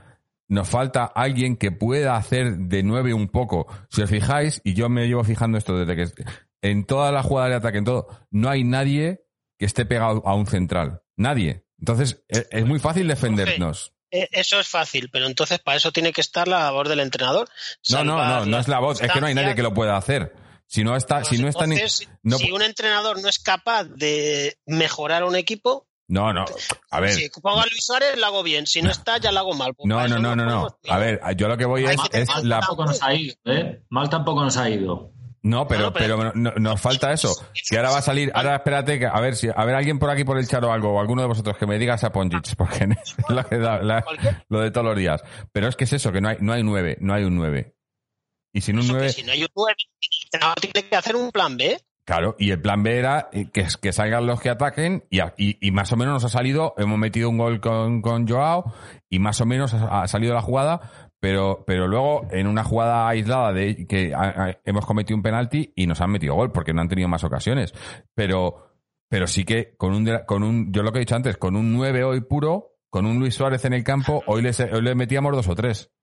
nos 0.48 0.70
falta 0.70 1.06
alguien 1.06 1.58
que 1.58 1.72
pueda 1.72 2.16
hacer 2.16 2.58
de 2.58 2.84
nueve 2.84 3.14
un 3.14 3.30
poco. 3.30 3.68
Si 3.90 4.02
os 4.02 4.10
fijáis, 4.10 4.62
y 4.64 4.74
yo 4.74 4.90
me 4.90 5.08
llevo 5.08 5.24
fijando 5.24 5.58
esto 5.58 5.78
desde 5.78 5.96
que 5.96 6.24
en 6.62 6.86
toda 6.86 7.12
la 7.12 7.24
jugada 7.24 7.50
de 7.50 7.56
ataque, 7.56 7.80
en 7.80 7.86
todo, 7.86 8.08
no 8.30 8.50
hay 8.50 8.64
nadie 8.64 9.26
que 9.58 9.66
esté 9.66 9.86
pegado 9.86 10.22
a 10.26 10.36
un 10.36 10.46
central. 10.46 11.02
Nadie. 11.18 11.66
Entonces, 11.80 12.24
es, 12.28 12.48
es 12.52 12.66
muy 12.66 12.80
fácil 12.80 13.08
defendernos. 13.08 13.94
Eh, 14.12 14.30
Eso 14.32 14.60
es 14.60 14.68
fácil, 14.68 15.10
pero 15.12 15.26
entonces 15.26 15.60
para 15.60 15.78
eso 15.78 15.92
tiene 15.92 16.14
que 16.14 16.22
estar 16.22 16.48
la 16.48 16.60
labor 16.60 16.88
del 16.88 17.00
entrenador. 17.00 17.50
No, 17.90 18.04
no, 18.04 18.24
no, 18.24 18.46
no 18.46 18.60
es 18.60 18.68
la 18.68 18.80
voz, 18.80 19.02
es 19.02 19.12
que 19.12 19.20
no 19.20 19.26
hay 19.26 19.34
nadie 19.34 19.56
que 19.56 19.64
lo 19.64 19.74
pueda 19.74 19.98
hacer. 19.98 20.34
Si 20.68 20.84
no 20.84 20.96
está, 20.96 21.18
Pues 21.18 21.28
si 21.30 21.38
no 21.40 21.48
está 21.48 21.68
ni, 21.68 21.78
no, 22.24 22.38
si 22.38 22.52
un 22.52 22.62
entrenador 22.64 23.22
no 23.22 23.30
es 23.30 23.40
capaz 23.40 23.84
de 23.86 24.58
mejorar 24.66 25.24
un 25.24 25.36
equipo, 25.36 25.88
no, 26.08 26.34
no, 26.34 26.46
a 26.92 27.00
ver, 27.00 27.14
si 27.14 27.30
pongo 27.42 27.62
a 27.62 27.66
Luis 27.66 27.86
Suárez, 27.86 28.18
lo 28.18 28.26
hago 28.26 28.44
bien. 28.44 28.68
Si 28.68 28.82
no 28.82 28.92
está, 28.92 29.18
ya 29.18 29.32
lo 29.32 29.40
hago 29.40 29.54
mal. 29.54 29.74
Pues 29.74 29.88
no, 29.88 30.08
no, 30.08 30.20
no, 30.20 30.36
no, 30.36 30.46
no. 30.46 30.78
A 30.90 30.98
ver, 30.98 31.22
yo 31.38 31.48
lo 31.48 31.58
que 31.58 31.66
voy 31.66 31.86
es, 31.86 31.96
que 32.12 32.22
es 32.22 32.30
la, 32.44 32.60
tampoco 32.60 32.86
nos 32.86 33.02
ha 33.02 33.14
ido, 33.14 33.36
¿eh? 33.46 33.84
Mal 33.90 34.10
tampoco 34.10 34.44
nos 34.44 34.58
ha 34.58 34.70
ido. 34.70 35.12
No, 35.46 35.68
pero, 35.68 35.92
pero- 35.92 36.18
pero 36.18 36.32
no- 36.36 36.54
nos 36.56 36.80
falta 36.80 37.12
eso. 37.12 37.36
Que 37.70 37.76
ahora 37.78 37.92
va 37.92 37.98
a 37.98 38.02
salir, 38.02 38.32
ahora 38.34 38.56
espérate, 38.56 38.98
que, 38.98 39.06
a 39.06 39.20
ver 39.20 39.36
si, 39.36 39.50
a 39.54 39.66
ver 39.66 39.76
alguien 39.76 40.00
por 40.00 40.10
aquí 40.10 40.24
por 40.24 40.38
el 40.38 40.48
chat 40.48 40.64
o 40.64 40.72
algo, 40.72 40.94
o 40.94 41.00
alguno 41.02 41.22
de 41.22 41.28
vosotros 41.28 41.58
que 41.58 41.66
me 41.68 41.78
diga 41.78 41.96
a 42.02 42.12
Ponjic, 42.12 42.56
porque 42.58 42.86
es 42.86 43.16
lo, 43.30 43.46
que 43.48 43.58
da- 43.58 43.82
la- 43.82 44.02
Cualquier- 44.04 44.46
lo 44.50 44.62
de 44.62 44.72
todos 44.72 44.86
los 44.86 44.98
días. 44.98 45.22
Pero 45.52 45.68
es 45.68 45.76
que 45.76 45.84
es 45.84 45.94
eso, 45.94 46.12
que 46.12 46.22
no 46.22 46.30
hay, 46.30 46.38
no 46.40 46.54
hay 46.54 46.64
nueve, 46.64 46.98
no 47.02 47.14
hay 47.14 47.24
un 47.24 47.36
nueve. 47.36 47.76
Y 48.54 48.62
sin 48.62 48.78
un 48.78 48.86
que 48.86 48.92
nueve, 48.92 49.10
si 49.12 49.24
no 49.24 49.32
hay 49.32 49.42
un 49.44 49.50
nueve, 49.56 49.76
entrenador 50.34 50.60
tiene 50.60 50.88
que 50.88 50.96
hacer 50.96 51.16
un 51.16 51.32
plan 51.32 51.58
B. 51.58 51.78
claro, 52.06 52.36
y 52.40 52.52
el 52.52 52.62
plan 52.62 52.84
B 52.84 52.98
era 52.98 53.30
eh, 53.32 53.50
que, 53.52 53.68
que 53.82 53.94
salgan 53.94 54.26
los 54.26 54.42
que 54.42 54.50
ataquen, 54.50 55.06
y, 55.10 55.20
y, 55.38 55.72
más 55.72 55.92
o 55.92 55.96
menos 55.96 56.14
nos 56.14 56.26
ha 56.26 56.30
salido, 56.30 56.74
hemos 56.78 56.98
metido 56.98 57.30
un 57.30 57.38
gol 57.38 57.62
con, 57.62 58.02
con 58.02 58.28
Joao, 58.28 58.74
y 59.10 59.20
más 59.20 59.40
o 59.42 59.46
menos 59.46 59.74
ha, 59.74 60.08
salido 60.08 60.34
la 60.34 60.42
jugada, 60.42 61.10
pero, 61.20 61.64
pero 61.66 61.88
luego 61.88 62.28
en 62.32 62.48
una 62.48 62.64
jugada 62.64 63.08
aislada 63.08 63.54
de 63.54 63.88
que 63.88 64.14
hemos 64.66 64.86
cometido 64.86 65.16
un 65.16 65.24
penalti 65.24 65.72
y 65.74 65.88
nos 65.88 66.02
han 66.02 66.12
metido 66.12 66.36
gol 66.36 66.52
porque 66.52 66.74
no 66.74 66.82
han 66.82 66.90
tenido 66.90 67.08
más 67.08 67.24
ocasiones. 67.24 67.74
Pero, 68.14 68.74
pero 69.08 69.28
sí 69.28 69.46
que 69.46 69.74
con 69.78 69.94
un, 69.94 70.20
con 70.26 70.44
un, 70.44 70.74
yo 70.74 70.84
lo 70.84 70.92
que 70.92 70.98
he 70.98 71.06
dicho 71.06 71.16
antes, 71.16 71.38
con 71.38 71.56
un 71.56 71.72
9 71.72 72.04
hoy 72.04 72.22
puro, 72.22 72.74
con 72.90 73.06
un 73.06 73.20
Luis 73.20 73.36
Suárez 73.36 73.64
en 73.64 73.72
el 73.72 73.86
campo, 73.86 74.22
hoy 74.28 74.42
le, 74.42 74.52
hoy 74.72 74.82
le 74.82 74.96
metíamos 74.96 75.34
dos 75.34 75.48
o 75.48 75.56
tres. 75.56 75.94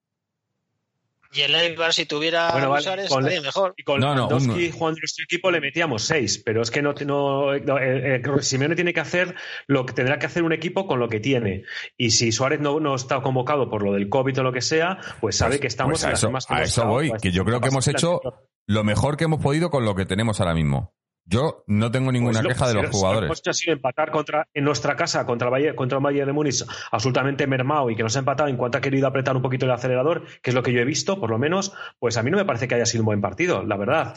Y 1.33 1.43
el 1.43 1.55
Eibar, 1.55 1.95
si 1.95 2.07
tuviera 2.07 2.51
Bueno, 2.51 2.71
vale, 2.71 2.83
Suárez, 2.83 3.09
con- 3.09 3.21
estaría 3.21 3.41
mejor. 3.41 3.73
Y 3.77 3.85
con 3.85 4.01
No, 4.01 4.09
no, 4.17 4.29
Lewandowski 4.29 4.71
jugando 4.73 4.99
en 4.99 5.03
nuestro 5.03 5.25
equipo 5.25 5.51
le 5.53 5.61
metíamos 5.61 6.03
seis, 6.03 6.43
pero 6.45 6.61
es 6.63 6.71
que 6.73 6.83
no, 6.83 6.93
no, 7.07 7.57
no, 7.57 7.79
eh, 7.79 8.17
eh, 8.17 8.23
Simeone 8.43 8.75
tiene 8.75 8.93
que 8.93 9.01
hacer 9.01 9.37
lo 9.69 9.87
que 9.87 9.93
tendrá 9.93 10.19
que 10.19 10.27
hacer 10.27 10.43
un 10.43 10.53
equipo 10.53 10.89
con 10.89 10.99
lo 10.99 11.09
que 11.09 11.21
tiene. 11.21 11.63
Y 11.97 12.11
si 12.11 12.33
Suárez 12.33 12.59
no, 12.61 12.81
no 12.81 12.97
está 12.97 13.21
convocado 13.23 13.71
por 13.71 13.83
lo 13.85 13.93
del 13.93 14.09
COVID 14.09 14.41
o 14.41 14.43
lo 14.43 14.53
que 14.53 14.61
sea, 14.61 14.99
pues 15.21 15.37
sabe 15.37 15.53
Pues- 15.53 15.61
que 15.61 15.67
estamos 15.69 15.93
pues 15.93 16.05
a 16.05 16.07
en 16.09 16.13
las 16.13 16.19
eso, 16.21 16.27
mismas 16.29 16.47
que 16.47 16.55
a 16.55 16.63
eso 16.63 16.65
estado, 16.81 16.89
voy, 16.89 17.13
que 17.23 17.31
yo 17.31 17.45
creo 17.45 17.61
que 17.61 17.69
hemos 17.69 17.87
hecho 17.87 18.21
lo 18.67 18.85
mejor 18.85 19.17
que 19.17 19.25
hemos 19.25 19.41
podido 19.41 19.71
con 19.71 19.85
lo 19.85 19.95
que 19.95 20.07
tenemos 20.07 20.41
ahora 20.41 20.55
mismo. 20.55 20.95
Yo 21.31 21.63
no 21.69 21.93
tengo 21.93 22.11
ninguna 22.11 22.43
Pues 22.43 22.55
queja 22.55 22.67
de 22.67 22.75
los 22.75 22.83
si 22.83 22.87
Lo 22.87 22.91
que 22.91 22.97
jugadores. 22.97 23.27
hemos 23.29 23.39
hecho 23.39 23.51
ha 23.51 23.55
sido 23.55 23.73
empatar 23.73 24.11
contra, 24.11 24.49
en 24.53 24.65
nuestra 24.65 24.97
casa 24.97 25.25
contra, 25.25 25.47
el 25.47 25.53
Bayern, 25.53 25.77
contra 25.77 26.01
Bayern 26.01 26.27
de 26.27 26.33
Múnich 26.33 26.65
absolutamente 26.91 27.47
mermado 27.47 27.89
y 27.89 27.95
que 27.95 28.03
nos 28.03 28.17
ha 28.17 28.19
empatado 28.19 28.49
en 28.49 28.57
cuanto 28.57 28.79
ha 28.79 28.81
querido 28.81 29.07
apretar 29.07 29.37
un 29.37 29.43
poquito 29.43 29.65
el 29.65 29.71
acelerador, 29.71 30.25
que 30.43 30.51
es 30.51 30.55
lo 30.55 30.65
que 30.65 30.73
yo 30.73 30.81
he 30.81 30.85
visto, 30.85 31.21
por 31.21 31.31
lo 31.31 31.39
menos, 31.39 31.73
pues 32.01 32.17
a 32.17 32.25
mí 32.25 32.33
no 32.33 32.37
me 32.37 32.45
parece 32.45 32.67
que 32.67 32.75
haya 32.75 32.87
sido 32.87 33.03
un 33.03 33.07
buen 33.07 33.21
partido, 33.21 33.63
la 33.63 33.77
verdad. 33.77 34.17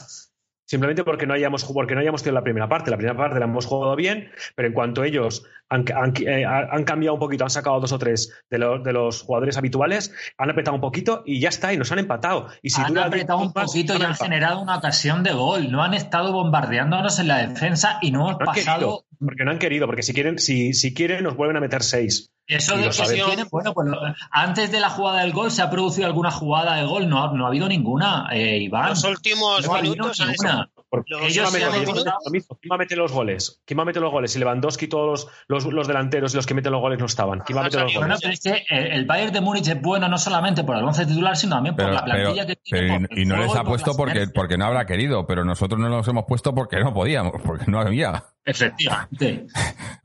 Simplemente 0.65 1.03
porque 1.03 1.27
no 1.27 1.35
hayamos 1.35 1.65
porque 1.65 1.93
no 1.93 2.01
hayamos 2.01 2.23
tenido 2.23 2.39
la 2.39 2.43
primera 2.43 2.67
parte. 2.67 2.89
La 2.89 2.97
primera 2.97 3.17
parte 3.17 3.37
la 3.37 3.45
hemos 3.45 3.65
jugado 3.65 3.95
bien, 3.95 4.31
pero 4.55 4.67
en 4.67 4.73
cuanto 4.73 5.03
ellos 5.03 5.45
han, 5.69 5.85
han- 5.95 6.13
eh, 6.25 6.45
han 6.45 6.83
cambiado 6.83 7.15
un 7.15 7.19
poquito, 7.19 7.43
han 7.43 7.49
sacado 7.49 7.79
dos 7.79 7.91
o 7.91 7.97
tres 7.99 8.31
de, 8.49 8.57
los- 8.59 8.83
de 8.83 8.93
los 8.93 9.21
jugadores 9.23 9.57
habituales, 9.57 10.13
han 10.37 10.49
apretado 10.49 10.75
un 10.75 10.81
poquito 10.81 11.23
y 11.25 11.39
ya 11.39 11.49
está, 11.49 11.73
y 11.73 11.77
nos 11.77 11.91
han 11.91 11.99
empatado. 11.99 12.47
Y 12.61 12.69
si 12.69 12.81
han 12.81 12.89
dura 12.89 13.05
apretado 13.05 13.39
un 13.39 13.51
más, 13.55 13.65
poquito 13.65 13.93
y 13.93 13.95
han 13.97 14.01
empatado. 14.03 14.23
generado 14.25 14.61
una 14.61 14.77
ocasión 14.77 15.23
de 15.23 15.33
gol. 15.33 15.71
No 15.71 15.81
han 15.83 15.93
estado 15.93 16.31
bombardeándonos 16.31 17.17
en 17.19 17.27
la 17.27 17.37
defensa 17.47 17.97
y 18.01 18.11
no 18.11 18.19
hemos 18.21 18.31
No 18.33 18.37
han 18.41 18.45
pasado. 18.55 18.77
querido, 18.79 19.05
porque 19.19 19.43
no 19.45 19.51
han 19.51 19.59
querido, 19.59 19.85
porque 19.87 20.03
si 20.03 20.13
quieren, 20.13 20.37
si, 20.39 20.73
si 20.73 20.93
quieren, 20.93 21.23
nos 21.23 21.35
vuelven 21.35 21.57
a 21.57 21.59
meter 21.61 21.81
seis. 21.83 22.29
Eso 22.45 22.75
de 22.75 22.81
lo 22.83 22.87
que 22.89 22.93
sabemos. 22.93 23.27
tiene, 23.27 23.43
bueno, 23.49 23.73
pues 23.73 23.87
lo- 23.87 23.97
antes 24.29 24.69
de 24.69 24.81
la 24.81 24.89
jugada 24.89 25.21
del 25.21 25.31
gol 25.31 25.49
se 25.49 25.61
ha 25.61 25.69
producido 25.69 26.05
alguna 26.07 26.29
jugada 26.29 26.75
de 26.75 26.83
gol, 26.85 27.07
no, 27.07 27.23
ha- 27.23 27.33
no 27.33 27.45
ha 27.45 27.47
habido 27.47 27.69
ninguna, 27.69 28.27
eh, 28.33 28.57
Iván. 28.57 28.89
Los 28.89 29.03
últimos 29.05 29.65
no 29.65 29.75
ha 29.75 29.81
minutos 29.81 30.19
han 30.19 30.27
ninguna. 30.31 30.69
Porque 30.93 31.09
Los 31.11 31.21
¿quién 31.33 31.43
va 31.43 31.49
meter- 31.49 31.69
¿quién 31.71 31.71
va 31.87 31.91
a 31.91 31.95
meter- 31.95 32.13
lo 32.25 32.31
mismo? 32.31 32.57
¿Quién 32.61 32.71
va 32.71 32.75
a 32.75 32.77
meter 32.77 32.97
los 32.99 33.11
goles? 33.11 33.61
¿Quién 33.65 33.79
va 33.79 33.81
a 33.81 33.85
meter 33.87 34.01
los 34.03 34.11
goles? 34.11 34.31
Si 34.31 34.37
Lewandowski, 34.37 34.87
todos 34.87 35.25
los, 35.47 35.63
los, 35.65 35.73
los 35.73 35.87
delanteros 35.87 36.33
y 36.33 36.35
los 36.35 36.45
que 36.45 36.53
meten 36.53 36.71
los 36.71 36.81
goles 36.81 36.99
no 36.99 37.07
estaban. 37.07 37.39
¿Quién 37.39 37.57
va 37.57 37.61
a 37.61 37.63
meter 37.63 37.81
los 37.81 37.93
Bueno, 37.95 38.15
goles? 38.15 38.19
pero 38.21 38.33
es 38.33 38.39
que 38.41 38.65
el, 38.69 38.91
el 38.91 39.05
Bayern 39.05 39.33
de 39.33 39.41
Múnich 39.41 39.67
es 39.67 39.81
bueno 39.81 40.07
no 40.07 40.19
solamente 40.19 40.63
por 40.63 40.77
el 40.77 40.83
once 40.83 41.03
titular, 41.07 41.35
sino 41.35 41.55
también 41.55 41.75
por 41.75 41.85
Pero, 41.85 41.95
la 41.95 42.03
pero- 42.05 42.13
plantilla 42.15 42.45
que 42.45 42.55
tiene. 42.57 42.87
pero 43.07 43.07
y, 43.19 43.21
y 43.23 43.25
no 43.25 43.37
les 43.37 43.49
ha 43.55 43.63
por 43.63 43.65
puesto 43.69 43.95
porque, 43.95 44.27
porque 44.27 44.55
no 44.57 44.65
habrá 44.65 44.85
querido, 44.85 45.25
pero 45.25 45.43
nosotros 45.43 45.79
no 45.81 45.89
los 45.89 46.07
hemos 46.07 46.25
puesto 46.27 46.53
porque 46.53 46.79
no 46.79 46.93
podíamos, 46.93 47.33
porque 47.43 47.65
no 47.71 47.79
había. 47.79 48.23
Efectivamente. 48.45 49.47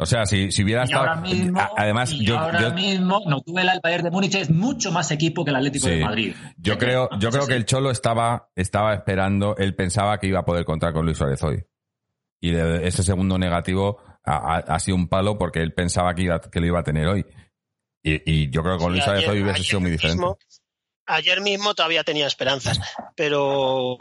O 0.01 0.07
sea, 0.07 0.27
si, 0.27 0.53
si 0.53 0.63
hubiera 0.63 0.83
Y 0.83 0.85
estado. 0.85 1.09
ahora 1.09 1.21
mismo, 1.21 1.61
a- 1.61 1.71
Además, 1.77 2.13
y 2.13 2.25
yo, 2.25 2.39
ahora 2.39 2.61
yo- 2.61 2.73
mismo 2.73 3.21
no 3.27 3.41
tuve 3.41 3.63
el 3.63 3.81
Bayern 3.83 4.05
de 4.05 4.11
Múnich 4.13 4.35
es 4.37 4.49
mucho 4.49 4.93
más 4.93 5.11
equipo 5.11 5.45
que 5.45 5.51
el 5.51 5.57
Atlético 5.57 5.89
Sí. 5.89 5.95
de 5.95 6.05
Madrid. 6.05 6.35
yo 6.57 6.79
creo, 6.79 7.09
yo 7.19 7.31
creo 7.31 7.47
que 7.49 7.55
el 7.57 7.65
Cholo 7.67 7.91
estaba, 7.91 8.49
estaba 8.55 8.95
esperando, 8.95 9.57
él 9.57 9.75
pensaba 9.75 10.19
que 10.19 10.29
iba 10.29 10.39
a 10.41 10.45
poder 10.45 10.65
contar 10.65 10.93
con 10.93 11.05
Luis 11.05 11.19
Suárez 11.19 11.43
hoy. 11.43 11.65
Y 12.41 12.53
de- 12.53 12.87
ese 12.87 13.03
segundo 13.03 13.39
negativo 13.39 13.99
ha, 14.25 14.37
ha- 14.57 14.75
ha 14.75 14.79
sido 14.79 14.97
un 14.97 15.09
palo 15.09 15.37
porque 15.37 15.61
él 15.63 15.75
pensaba 15.75 16.15
que, 16.15 16.23
iba, 16.23 16.41
que 16.41 16.61
lo 16.61 16.67
iba 16.67 16.79
a 16.79 16.85
tener 16.85 17.09
hoy. 17.09 17.27
Y, 18.05 18.23
y 18.45 18.51
yo 18.51 18.63
creo 18.63 18.79
que 18.79 18.85
con 18.85 18.93
Luis 18.93 19.03
Suárez 19.03 19.27
hoy 19.29 19.43
hubiese 19.43 19.65
sido 19.65 19.81
muy 19.81 19.91
diferente. 19.91 20.21
mismo- 20.23 20.39
ayer 21.07 21.41
mismo 21.41 21.75
todavía 21.75 22.05
tenía 22.05 22.27
esperanzas, 22.29 22.79
pero 23.17 23.97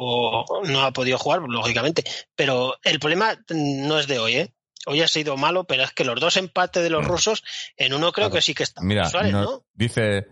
no 0.66 0.82
ha 0.84 0.92
podido 0.92 1.18
jugar, 1.18 1.42
lógicamente. 1.48 2.04
Pero 2.36 2.76
el 2.84 3.00
problema 3.00 3.34
no 3.50 3.98
es 3.98 4.08
de 4.08 4.20
hoy, 4.20 4.34
¿eh? 4.36 4.54
Hoy 4.88 5.02
ha 5.02 5.08
sido 5.08 5.38
malo, 5.38 5.66
pero 5.66 5.84
es 5.84 5.92
que 5.92 6.04
los 6.06 6.20
dos 6.20 6.38
empates 6.38 6.82
de 6.82 6.90
los 6.90 7.06
rusos, 7.06 7.44
en 7.78 7.94
uno 7.94 8.12
creo 8.12 8.32
que 8.32 8.42
sí 8.42 8.54
que 8.54 8.64
está 8.64 8.82
Mira, 8.82 9.06
Suárez, 9.06 9.32
nos- 9.34 9.44
¿no? 9.46 9.64
dice, 9.74 10.28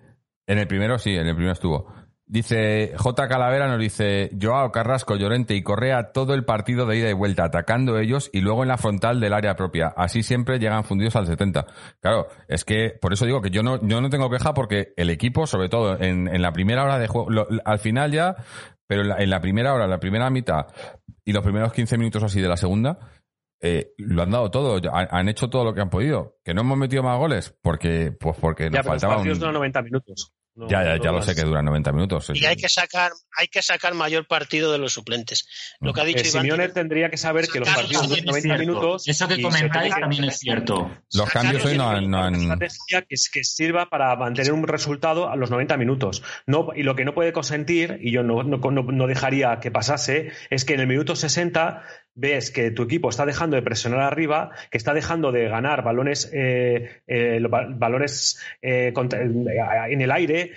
en 0.47 0.57
el 0.59 0.67
primero 0.67 0.97
sí, 0.97 1.11
en 1.11 1.27
el 1.27 1.35
primero 1.35 1.53
estuvo. 1.53 1.93
Dice 2.27 2.93
J. 2.97 3.27
Calavera 3.27 3.67
nos 3.67 3.79
dice 3.79 4.31
Joao 4.41 4.71
Carrasco, 4.71 5.15
Llorente 5.15 5.53
y 5.53 5.61
Correa 5.61 6.11
todo 6.11 6.33
el 6.33 6.43
partido 6.43 6.87
de 6.87 6.97
ida 6.97 7.09
y 7.11 7.13
vuelta, 7.13 7.43
atacando 7.43 7.99
ellos 7.99 8.31
y 8.33 8.41
luego 8.41 8.63
en 8.63 8.69
la 8.69 8.79
frontal 8.79 9.19
del 9.19 9.31
área 9.31 9.55
propia. 9.55 9.93
Así 9.95 10.23
siempre 10.23 10.57
llegan 10.57 10.85
fundidos 10.85 11.15
al 11.15 11.27
70. 11.27 11.67
Claro, 12.01 12.27
es 12.47 12.65
que 12.65 12.97
por 12.99 13.13
eso 13.13 13.25
digo 13.27 13.43
que 13.43 13.51
yo 13.51 13.61
no, 13.61 13.79
yo 13.87 14.01
no 14.01 14.09
tengo 14.09 14.31
queja 14.31 14.55
porque 14.55 14.93
el 14.97 15.11
equipo, 15.11 15.45
sobre 15.45 15.69
todo 15.69 16.01
en, 16.01 16.27
en 16.27 16.41
la 16.41 16.51
primera 16.51 16.83
hora 16.83 16.97
de 16.97 17.07
juego, 17.07 17.29
lo- 17.29 17.47
al 17.63 17.77
final 17.77 18.11
ya, 18.11 18.35
pero 18.87 19.01
en 19.03 19.09
la, 19.09 19.17
en 19.17 19.29
la 19.29 19.39
primera 19.41 19.73
hora, 19.75 19.83
en 19.83 19.91
la 19.91 19.99
primera 19.99 20.27
mitad 20.31 20.65
y 21.23 21.31
los 21.31 21.43
primeros 21.43 21.73
15 21.73 21.95
minutos 21.99 22.23
así 22.23 22.41
de 22.41 22.47
la 22.47 22.57
segunda, 22.57 22.97
eh, 23.67 23.93
lo 23.97 24.21
han 24.23 24.31
dado 24.31 24.51
todo, 24.51 24.79
han, 24.93 25.07
han 25.11 25.29
hecho 25.29 25.49
todo 25.49 25.63
lo 25.63 25.73
que 25.73 25.81
han 25.81 25.89
podido. 25.89 26.37
Que 26.43 26.53
no 26.53 26.61
hemos 26.61 26.77
metido 26.77 27.03
más 27.03 27.17
goles 27.17 27.53
porque, 27.61 28.11
pues 28.19 28.37
porque 28.39 28.65
Ya, 28.65 28.69
nos 28.69 28.77
los 28.77 28.85
faltaba 28.87 29.15
partidos 29.15 29.37
un... 29.37 29.39
duran 29.41 29.53
90 29.55 29.81
minutos. 29.81 30.31
No- 30.57 30.69
Ya, 30.69 30.85
ya, 30.85 30.97
ya 31.03 31.11
lo 31.11 31.21
sé 31.21 31.35
que 31.35 31.41
duran 31.41 31.65
90 31.65 31.91
minutos. 31.91 32.31
Y 32.33 32.45
hay 32.45 32.55
que 32.55 32.69
sacar, 32.69 33.11
hay 33.37 33.47
que 33.49 33.61
sacar 33.61 33.93
mayor 33.93 34.25
partido 34.25 34.71
de 34.71 34.77
los 34.77 34.93
suplentes. 34.93 35.45
Lo 35.81 35.91
que 35.91 35.99
ha 35.99 36.03
Eh, 36.05 36.07
dicho 36.07 36.21
Iván. 36.29 36.43
Simeone 36.43 36.69
tendría 36.69 37.09
que 37.09 37.17
saber 37.17 37.47
que 37.49 37.59
los 37.59 37.67
partidos 37.67 38.07
duran 38.07 38.19
Es 38.19 38.25
90 38.25 38.41
cierto. 38.47 38.59
minutos. 38.61 39.07
Eso 39.09 39.27
que 39.27 39.41
comentáis 39.41 39.93
también 39.93 40.23
es 40.23 40.39
cierto. 40.39 40.91
Los 41.13 41.29
cambios 41.29 41.65
hoy 41.65 41.75
no 41.77 41.89
han... 41.89 42.09
no 42.09 42.19
han- 42.23 42.35
una 42.35 42.53
estrategia 42.53 43.01
que, 43.01 43.15
es- 43.15 43.29
que 43.29 43.43
sirva 43.43 43.89
para 43.89 44.15
mantener 44.15 44.53
un 44.53 44.65
resultado 44.65 45.29
a 45.29 45.35
los 45.35 45.51
90 45.51 45.75
minutos. 45.75 46.23
No, 46.47 46.69
y 46.73 46.83
lo 46.83 46.95
que 46.95 47.03
no 47.03 47.13
puede 47.13 47.33
consentir, 47.33 47.97
y 48.01 48.11
yo 48.13 48.23
no, 48.23 48.41
no, 48.43 48.57
no- 48.59 48.83
no 48.83 49.07
dejaría 49.07 49.59
que 49.59 49.71
pasase, 49.71 50.31
es 50.49 50.63
que 50.63 50.75
en 50.75 50.79
el 50.79 50.87
minuto 50.87 51.17
60 51.17 51.83
ves 52.15 52.49
que 52.51 52.71
tu 52.71 52.83
equipo 52.83 53.09
está 53.09 53.25
dejando 53.25 53.55
de 53.55 53.61
presionar 53.61 53.99
arriba, 54.01 54.51
que 54.71 54.77
está 54.77 54.93
dejando 54.93 55.31
de 55.31 55.47
ganar 55.49 55.83
balones, 55.83 56.31
eh, 56.33 57.01
eh, 57.07 57.39
lo- 57.39 57.49
ba- 57.49 57.67
balones 57.69 58.41
eh, 58.61 58.93
en 59.89 60.01
el 60.01 60.11
aire 60.11 60.51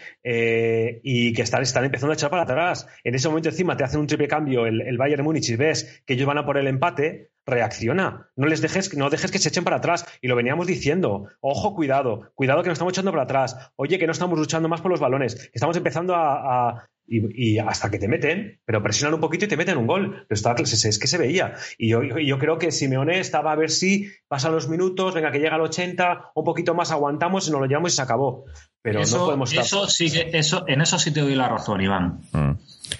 y 1.02 1.32
que 1.32 1.42
están, 1.42 1.62
están 1.62 1.84
empezando 1.84 2.12
a 2.12 2.14
echar 2.14 2.30
para 2.30 2.42
atrás. 2.42 2.86
En 3.04 3.14
ese 3.14 3.28
momento 3.28 3.48
encima 3.48 3.76
te 3.76 3.84
hacen 3.84 4.00
un 4.00 4.06
triple 4.06 4.28
cambio 4.28 4.66
el, 4.66 4.80
el 4.82 4.96
Bayern 4.98 5.24
Múnich 5.24 5.48
y 5.50 5.56
ves 5.56 6.02
que 6.06 6.14
ellos 6.14 6.26
van 6.26 6.38
a 6.38 6.46
por 6.46 6.56
el 6.58 6.66
empate, 6.66 7.30
reacciona. 7.46 8.28
No 8.36 8.46
les 8.46 8.60
dejes, 8.60 8.94
no 8.96 9.10
dejes 9.10 9.30
que 9.30 9.38
se 9.38 9.48
echen 9.48 9.64
para 9.64 9.76
atrás. 9.76 10.06
Y 10.20 10.28
lo 10.28 10.36
veníamos 10.36 10.66
diciendo. 10.66 11.28
Ojo, 11.40 11.74
cuidado. 11.74 12.30
Cuidado 12.34 12.62
que 12.62 12.68
nos 12.68 12.76
estamos 12.76 12.92
echando 12.92 13.10
para 13.10 13.24
atrás. 13.24 13.72
Oye, 13.76 13.98
que 13.98 14.06
no 14.06 14.12
estamos 14.12 14.38
luchando 14.38 14.68
más 14.68 14.80
por 14.80 14.90
los 14.90 15.00
balones. 15.00 15.34
Que 15.34 15.50
estamos 15.54 15.76
empezando 15.76 16.14
a- 16.14 16.88
y, 17.08 17.54
y 17.54 17.58
hasta 17.58 17.90
que 17.90 17.98
te 17.98 18.06
meten, 18.08 18.60
pero 18.64 18.82
presionan 18.82 19.14
un 19.14 19.20
poquito 19.20 19.46
y 19.46 19.48
te 19.48 19.56
meten 19.56 19.78
un 19.78 19.86
gol. 19.86 20.26
Pero 20.28 20.36
está, 20.36 20.54
es, 20.62 20.84
es 20.84 20.98
que 20.98 21.06
se 21.06 21.18
veía. 21.18 21.54
Y 21.78 21.88
yo, 21.88 22.02
yo- 22.02 22.18
yo 22.18 22.38
creo 22.38 22.58
que 22.58 22.70
Simeone 22.70 23.18
estaba 23.20 23.52
a 23.52 23.56
ver 23.56 23.70
si 23.70 24.10
pasan 24.28 24.52
los 24.52 24.68
minutos, 24.68 25.14
venga, 25.14 25.32
que 25.32 25.38
llega 25.38 25.54
al 25.56 25.62
80, 25.62 26.32
un 26.34 26.44
poquito 26.44 26.74
más 26.74 26.90
aguantamos 26.92 27.48
y 27.48 27.50
nos 27.50 27.60
lo 27.60 27.66
llevamos 27.66 27.92
y 27.92 27.96
se 27.96 28.02
acabó. 28.02 28.44
Pero 28.82 29.00
eso, 29.00 29.18
no 29.18 29.24
podemos 29.24 29.50
estar. 29.50 29.64
eso 29.64 29.86
sí 29.88 30.10
que, 30.10 30.30
eso, 30.38 30.64
en 30.68 30.80
eso 30.80 30.98
sí 30.98 31.12
te 31.12 31.20
doy 31.20 31.34
la 31.34 31.48
razón, 31.48 31.80
Iván. 31.80 32.20
Mm. 32.32 32.52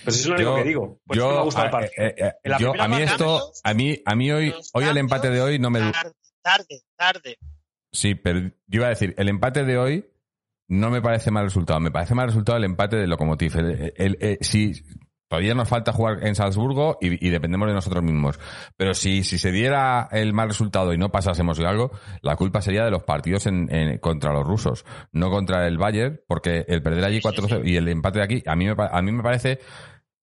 Pues 0.05 0.17
eso 0.21 0.21
es 0.21 0.27
lo 0.29 0.35
único 0.35 0.55
que 0.57 0.65
digo. 0.65 1.01
Pues 1.07 1.19
yo, 1.19 1.31
me 1.37 1.43
gusta 1.45 1.63
el 1.63 1.69
a- 1.69 1.71
partido. 1.71 1.93
eh, 2.07 2.15
eh, 2.45 2.51
yo- 2.59 2.73
a 2.81 2.89
mí 2.89 3.03
esto, 3.03 3.53
a 3.63 3.75
mí, 3.75 4.03
a 4.05 4.15
mí 4.15 4.31
hoy, 4.33 4.55
hoy 4.73 4.85
el 4.85 4.97
empate 4.97 5.31
de 5.31 5.41
hoy 5.41 5.59
no 5.59 5.71
me, 5.71 5.81
Tarde, 5.81 6.13
tarde, 6.43 6.83
tarde. 6.97 7.39
sí, 7.93 8.15
pero 8.15 8.41
yo 8.41 8.51
iba 8.81 8.87
a 8.87 8.91
decir, 8.91 9.15
el 9.17 9.29
empate 9.29 9.65
de 9.65 9.79
hoy 9.79 10.05
no 10.69 10.91
me 10.91 11.01
parece 11.03 11.31
mal 11.31 11.45
resultado, 11.45 11.81
me 11.81 11.91
parece 11.91 12.15
mal 12.15 12.27
resultado 12.27 12.59
el 12.59 12.65
empate 12.65 12.97
del 12.97 13.11
Lokomotiv. 13.11 13.57
El, 13.57 13.93
el- 13.97 14.19
el- 14.21 14.39
si 14.41 14.73
todavía 15.29 15.55
nos 15.55 15.69
falta 15.69 15.93
jugar 15.93 16.27
en 16.27 16.35
Salzburgo 16.35 16.97
y, 17.03 17.27
y 17.27 17.31
dependemos 17.31 17.69
de 17.69 17.75
nosotros 17.75 18.03
mismos, 18.03 18.39
pero 18.77 18.95
si, 18.95 19.23
si 19.25 19.39
se 19.39 19.53
diera 19.53 20.09
el 20.13 20.33
mal 20.33 20.49
resultado 20.49 20.93
y 20.95 20.99
no 20.99 21.11
pasásemos 21.11 21.59
algo, 21.61 21.91
la 22.23 22.37
culpa 22.37 22.63
sería 22.63 22.85
de 22.85 22.91
los 22.91 23.03
partidos 23.05 23.47
en, 23.47 23.75
en- 23.75 23.99
contra 23.99 24.33
los 24.33 24.47
rusos, 24.47 24.85
no 25.13 25.31
contra 25.31 25.67
el 25.67 25.77
Bayern, 25.79 26.21
porque 26.27 26.65
el 26.69 26.83
perder 26.83 27.05
allí 27.05 27.21
4-0 27.21 27.63
y 27.67 27.77
el 27.77 27.89
empate 27.89 28.19
de 28.21 28.25
aquí, 28.25 28.43
a 28.47 28.57
mí 28.57 28.67
me, 28.67 28.75
a 28.79 29.03
mí 29.03 29.13
me 29.13 29.23
parece 29.23 29.59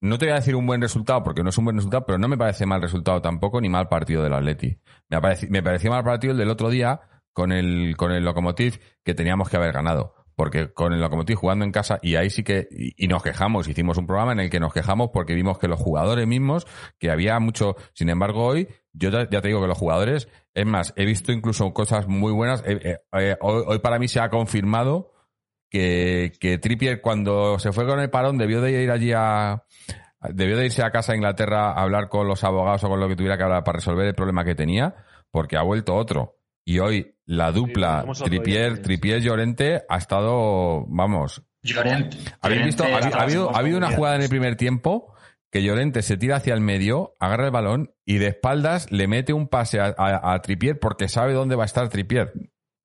no 0.02 0.18
te 0.20 0.26
voy 0.26 0.34
a 0.34 0.36
decir 0.36 0.56
un 0.56 0.68
buen 0.68 0.82
resultado 0.82 1.24
porque 1.24 1.42
no 1.42 1.50
es 1.50 1.58
un 1.58 1.64
buen 1.66 1.78
resultado, 1.78 2.06
pero 2.06 2.20
no 2.20 2.28
me 2.28 2.38
parece 2.38 2.66
mal 2.68 2.82
resultado 2.82 3.22
tampoco 3.22 3.60
ni 3.62 3.70
mal 3.70 3.88
partido 3.88 4.22
del 4.22 4.34
Atleti. 4.34 4.78
Me, 5.10 5.18
pareci- 5.20 5.50
me 5.50 5.64
pareció 5.64 5.90
mal 5.90 6.04
partido 6.04 6.32
el 6.34 6.38
del 6.38 6.50
otro 6.50 6.70
día 6.70 7.00
con 7.34 7.52
el, 7.52 7.96
con 7.98 8.12
el 8.12 8.24
Lokomotiv 8.24 8.80
que 9.04 9.16
teníamos 9.16 9.50
que 9.50 9.58
haber 9.58 9.72
ganado. 9.72 10.14
Porque 10.36 10.74
con 10.74 10.94
el 10.94 11.00
Lokomotiv 11.00 11.38
jugando 11.38 11.66
en 11.66 11.72
casa 11.72 12.00
y 12.02 12.16
ahí 12.16 12.30
sí 12.30 12.44
que, 12.44 12.68
y, 12.70 13.08
nos 13.08 13.24
quejamos, 13.24 13.68
hicimos 13.68 13.98
un 13.98 14.06
programa 14.06 14.34
en 14.34 14.40
el 14.42 14.50
que 14.50 14.60
nos 14.60 14.74
quejamos 14.74 15.12
porque 15.14 15.34
vimos 15.34 15.58
que 15.58 15.68
los 15.68 15.80
jugadores 15.80 16.28
mismos, 16.28 16.68
que 17.00 17.10
había 17.10 17.40
mucho, 17.40 17.76
sin 17.94 18.10
embargo 18.10 18.46
hoy, 18.46 18.68
yo 18.94 19.10
ya, 19.10 19.28
te 19.28 19.48
digo 19.48 19.62
que 19.62 19.68
los 19.68 19.78
jugadores, 19.78 20.28
es 20.54 20.66
más, 20.66 20.94
he 20.98 21.06
visto 21.06 21.32
incluso 21.32 21.74
cosas 21.74 22.08
muy 22.08 22.34
buenas, 22.34 22.64
eh, 22.66 22.80
eh, 22.84 22.98
eh, 23.14 23.38
hoy, 23.40 23.64
hoy 23.66 23.80
para 23.80 23.98
mí 23.98 24.08
se 24.08 24.20
ha 24.20 24.30
confirmado 24.30 25.14
que, 25.70 26.34
que 26.40 26.58
Trippier 26.58 27.02
cuando 27.02 27.60
se 27.60 27.72
fue 27.72 27.88
con 27.88 28.00
el 28.00 28.10
parón 28.10 28.38
debió 28.38 28.62
de 28.62 28.84
ir 28.84 28.92
allí 28.92 29.14
a 29.14 29.64
debió 30.34 30.58
de 30.58 30.66
irse 30.66 30.84
a 30.84 30.92
casa 30.92 31.14
a 31.14 31.16
Inglaterra 31.16 31.72
a 31.72 31.82
hablar 31.82 32.10
con 32.10 32.28
los 32.28 32.44
abogados 32.44 32.84
o 32.84 32.90
con 32.90 33.00
lo 33.00 33.08
que 33.08 33.16
tuviera 33.16 33.38
que 33.38 33.44
hablar 33.44 33.64
para 33.64 33.78
resolver 33.78 34.08
el 34.08 34.16
problema 34.16 34.44
que 34.44 34.56
tenía 34.56 34.96
porque 35.32 35.58
ha 35.58 35.64
vuelto 35.64 35.96
otro. 35.96 36.40
Y 36.64 36.80
hoy 36.80 37.15
la 37.26 37.52
dupla 37.52 38.06
día. 38.30 38.82
Trippier 38.82 39.22
Llorente 39.22 39.84
ha 39.90 39.98
estado 39.98 40.86
vamos 40.88 41.44
Llorente. 41.64 42.18
habéis 42.42 42.66
visto 42.66 42.84
ha, 42.84 42.98
habido 43.22 43.56
ha 43.56 43.60
habido 43.60 43.78
una 43.78 43.92
jugada 43.92 44.16
en 44.18 44.22
el 44.22 44.30
primer 44.30 44.56
tiempo 44.56 45.14
que 45.52 45.64
Llorente 45.64 46.02
se 46.02 46.18
tira 46.18 46.36
hacia 46.38 46.54
el 46.54 46.62
medio, 46.62 47.16
agarra 47.20 47.46
el 47.46 47.52
balón 47.52 47.92
y 48.06 48.18
de 48.18 48.28
espaldas 48.28 48.92
le 48.92 49.08
mete 49.08 49.32
un 49.34 49.48
pase 49.48 49.80
a, 49.80 49.96
a, 49.98 50.34
a 50.34 50.42
Trippier 50.42 50.80
porque 50.80 51.08
sabe 51.08 51.34
dónde 51.34 51.56
va 51.56 51.64
a 51.64 51.66
estar 51.66 51.88
Trippier. 51.90 52.34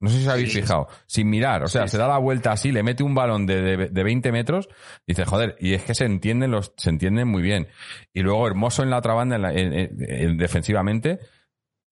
No 0.02 0.08
sé 0.08 0.16
si 0.18 0.22
os 0.22 0.28
habéis 0.32 0.54
fijado. 0.54 0.88
Sin 1.06 1.28
mirar. 1.28 1.62
O 1.62 1.68
sea, 1.68 1.86
se 1.86 1.98
da 1.98 2.08
la 2.08 2.16
vuelta 2.16 2.52
así, 2.52 2.72
le 2.72 2.82
mete 2.82 3.02
un 3.02 3.14
balón 3.14 3.44
de, 3.44 3.60
de, 3.60 3.76
de 3.88 4.02
20 4.02 4.32
metros. 4.32 4.66
Y 5.06 5.12
dice, 5.12 5.26
joder, 5.26 5.56
y 5.60 5.74
es 5.74 5.82
que 5.82 5.94
se 5.94 6.06
entienden 6.06 6.52
los, 6.52 6.72
se 6.78 6.88
entienden 6.88 7.28
muy 7.28 7.42
bien. 7.42 7.68
Y 8.14 8.22
luego 8.22 8.46
hermoso 8.46 8.82
en 8.82 8.88
la 8.88 8.96
otra 8.96 9.12
banda, 9.12 9.36
en 9.36 9.42
la- 9.42 9.52
en- 9.52 9.72
en- 9.74 9.96
en- 10.08 10.38
defensivamente. 10.38 11.18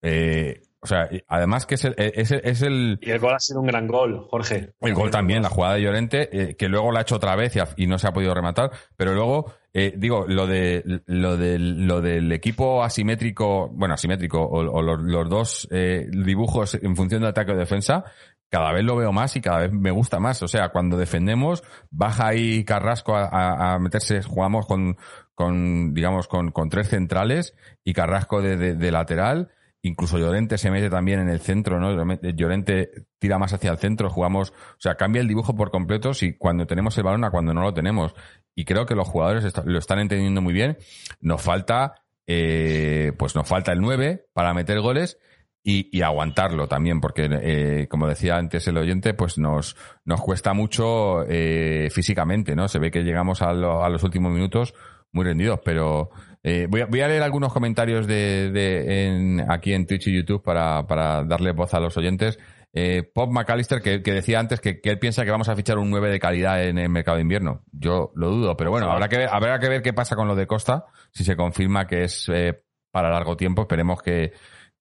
Eh, 0.02 0.62
o 0.80 0.86
sea, 0.86 1.08
además 1.26 1.66
que 1.66 1.74
es 1.74 1.84
el, 1.84 1.94
es 1.98 2.30
el, 2.30 2.40
es 2.44 2.62
el, 2.62 2.98
Y 3.02 3.10
el 3.10 3.18
gol 3.18 3.34
ha 3.34 3.40
sido 3.40 3.60
un 3.60 3.66
gran 3.66 3.86
gol, 3.86 4.26
Jorge. 4.30 4.74
el 4.80 4.94
gol 4.94 5.10
también, 5.10 5.42
la 5.42 5.48
jugada 5.48 5.74
de 5.74 5.82
Llorente, 5.82 6.28
eh, 6.50 6.56
que 6.56 6.68
luego 6.68 6.92
la 6.92 7.00
ha 7.00 7.02
hecho 7.02 7.16
otra 7.16 7.34
vez 7.36 7.54
y, 7.76 7.86
no 7.86 7.98
se 7.98 8.06
ha 8.06 8.12
podido 8.12 8.32
rematar. 8.34 8.70
Pero 8.96 9.12
luego, 9.14 9.52
eh, 9.72 9.92
digo, 9.96 10.24
lo 10.28 10.46
de 10.46 11.02
lo 11.06 11.36
del, 11.36 11.86
lo 11.86 12.00
del 12.00 12.30
equipo 12.32 12.82
asimétrico, 12.84 13.68
bueno, 13.68 13.94
asimétrico, 13.94 14.40
o, 14.40 14.58
o 14.60 14.82
los, 14.82 15.00
los 15.00 15.28
dos 15.28 15.68
eh, 15.70 16.06
dibujos 16.10 16.74
en 16.74 16.94
función 16.96 17.22
de 17.22 17.28
ataque 17.28 17.52
o 17.52 17.56
defensa, 17.56 18.04
cada 18.50 18.72
vez 18.72 18.82
lo 18.84 18.96
veo 18.96 19.12
más 19.12 19.36
y 19.36 19.40
cada 19.40 19.58
vez 19.58 19.72
me 19.72 19.90
gusta 19.90 20.20
más. 20.20 20.42
O 20.42 20.48
sea, 20.48 20.68
cuando 20.70 20.96
defendemos, 20.96 21.62
baja 21.90 22.28
ahí 22.28 22.64
Carrasco 22.64 23.14
a, 23.16 23.24
a- 23.26 23.74
a 23.74 23.78
meterse, 23.78 24.22
jugamos 24.22 24.66
con, 24.66 24.96
con 25.34 25.92
digamos, 25.92 26.28
con, 26.28 26.50
con 26.50 26.68
tres 26.70 26.88
centrales 26.88 27.54
y 27.84 27.92
Carrasco 27.92 28.40
de, 28.40 28.56
de- 28.56 28.74
de 28.74 28.90
lateral. 28.92 29.50
Incluso 29.82 30.18
Llorente 30.18 30.58
se 30.58 30.70
mete 30.70 30.90
también 30.90 31.20
en 31.20 31.28
el 31.28 31.40
centro, 31.40 31.78
¿no? 31.78 32.16
Llorente 32.32 32.90
tira 33.18 33.38
más 33.38 33.52
hacia 33.52 33.70
el 33.70 33.78
centro, 33.78 34.10
jugamos, 34.10 34.50
o 34.50 34.80
sea, 34.80 34.96
cambia 34.96 35.20
el 35.22 35.28
dibujo 35.28 35.54
por 35.54 35.70
completo 35.70 36.14
si 36.14 36.36
cuando 36.36 36.66
tenemos 36.66 36.98
el 36.98 37.04
balón 37.04 37.24
a 37.24 37.30
cuando 37.30 37.54
no 37.54 37.62
lo 37.62 37.72
tenemos. 37.72 38.14
Y 38.56 38.64
creo 38.64 38.86
que 38.86 38.96
los 38.96 39.06
jugadores 39.06 39.44
lo 39.64 39.78
están 39.78 40.00
entendiendo 40.00 40.42
muy 40.42 40.52
bien. 40.52 40.78
Nos 41.20 41.40
falta, 41.42 41.94
eh, 42.26 43.12
pues 43.18 43.34
nos 43.36 43.46
falta 43.46 43.72
el 43.72 43.80
9 43.80 44.26
para 44.32 44.52
meter 44.52 44.80
goles 44.80 45.18
y, 45.62 45.96
y 45.96 46.02
aguantarlo 46.02 46.66
también, 46.66 47.00
porque 47.00 47.28
eh, 47.30 47.86
como 47.88 48.08
decía 48.08 48.36
antes 48.36 48.66
el 48.66 48.78
oyente, 48.78 49.14
pues 49.14 49.38
nos, 49.38 49.76
nos 50.04 50.20
cuesta 50.20 50.54
mucho 50.54 51.24
eh, 51.28 51.88
físicamente, 51.92 52.56
¿no? 52.56 52.66
Se 52.66 52.78
ve 52.80 52.90
que 52.90 53.04
llegamos 53.04 53.42
a, 53.42 53.52
lo- 53.52 53.84
a 53.84 53.88
los 53.88 54.02
últimos 54.02 54.32
minutos 54.32 54.74
muy 55.12 55.24
rendidos, 55.24 55.60
pero 55.64 56.10
eh, 56.48 56.66
voy, 56.66 56.80
a, 56.80 56.86
voy 56.86 57.02
a 57.02 57.08
leer 57.08 57.22
algunos 57.22 57.52
comentarios 57.52 58.06
de, 58.06 58.50
de 58.50 59.04
en, 59.04 59.50
aquí 59.50 59.74
en 59.74 59.86
Twitch 59.86 60.06
y 60.06 60.16
YouTube 60.16 60.42
para, 60.42 60.86
para 60.86 61.22
darle 61.24 61.52
voz 61.52 61.74
a 61.74 61.80
los 61.80 61.94
oyentes. 61.98 62.38
Eh, 62.72 63.02
Pop 63.02 63.30
McAllister, 63.30 63.82
que, 63.82 64.02
que 64.02 64.12
decía 64.12 64.40
antes 64.40 64.58
que, 64.58 64.80
que 64.80 64.88
él 64.88 64.98
piensa 64.98 65.26
que 65.26 65.30
vamos 65.30 65.50
a 65.50 65.56
fichar 65.56 65.76
un 65.76 65.90
9 65.90 66.08
de 66.08 66.18
calidad 66.18 66.64
en 66.64 66.78
el 66.78 66.88
mercado 66.88 67.16
de 67.16 67.22
invierno. 67.22 67.64
Yo 67.70 68.12
lo 68.14 68.30
dudo, 68.30 68.56
pero 68.56 68.70
bueno, 68.70 68.90
habrá 68.90 69.10
que 69.10 69.18
ver, 69.18 69.28
habrá 69.30 69.58
que 69.58 69.68
ver 69.68 69.82
qué 69.82 69.92
pasa 69.92 70.16
con 70.16 70.26
lo 70.26 70.34
de 70.34 70.46
Costa, 70.46 70.86
si 71.12 71.22
se 71.22 71.36
confirma 71.36 71.86
que 71.86 72.04
es 72.04 72.30
eh, 72.32 72.62
para 72.90 73.10
largo 73.10 73.36
tiempo. 73.36 73.62
Esperemos 73.62 74.00
que, 74.00 74.32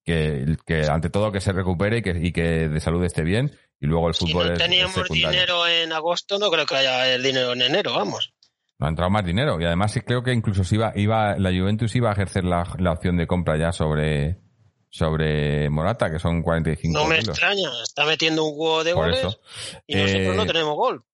que, 0.02 0.56
que 0.64 0.86
ante 0.86 1.10
todo 1.10 1.30
que 1.32 1.42
se 1.42 1.52
recupere 1.52 1.98
y 1.98 2.02
que, 2.02 2.18
y 2.18 2.32
que 2.32 2.70
de 2.70 2.80
salud 2.80 3.04
esté 3.04 3.22
bien. 3.24 3.52
Y 3.78 3.86
luego 3.86 4.08
el 4.08 4.14
Si 4.14 4.26
fútbol 4.26 4.46
no 4.46 4.52
es, 4.54 4.58
teníamos 4.58 5.08
dinero 5.10 5.66
en 5.68 5.92
agosto, 5.92 6.38
no 6.38 6.50
creo 6.50 6.64
que 6.64 6.76
haya 6.76 7.14
el 7.14 7.22
dinero 7.22 7.52
en 7.52 7.60
enero, 7.60 7.92
vamos. 7.94 8.32
No 8.78 8.86
ha 8.86 8.90
entrado 8.90 9.10
más 9.10 9.24
dinero. 9.24 9.60
Y 9.60 9.64
además 9.64 9.92
sí 9.92 10.00
creo 10.02 10.22
que 10.22 10.32
incluso 10.32 10.62
se 10.64 10.76
iba, 10.76 10.92
iba, 10.94 11.36
la 11.36 11.50
Juventus 11.50 11.94
iba 11.96 12.10
a 12.10 12.12
ejercer 12.12 12.44
la, 12.44 12.64
la 12.78 12.92
opción 12.92 13.16
de 13.16 13.26
compra 13.26 13.56
ya 13.58 13.72
sobre, 13.72 14.38
sobre 14.88 15.68
Morata, 15.68 16.10
que 16.10 16.18
son 16.18 16.42
45 16.42 16.96
No 16.98 17.06
me 17.08 17.18
kilos. 17.18 17.36
extraña, 17.36 17.68
está 17.82 18.04
metiendo 18.06 18.44
un 18.44 18.52
huevo 18.56 18.84
de 18.84 18.94
Por 18.94 19.04
goles 19.06 19.18
eso. 19.18 19.40
y 19.86 19.96
nosotros 19.96 20.26
Eh, 20.26 20.36
no 20.36 20.46
tenemos 20.46 20.76
gol. 20.76 21.04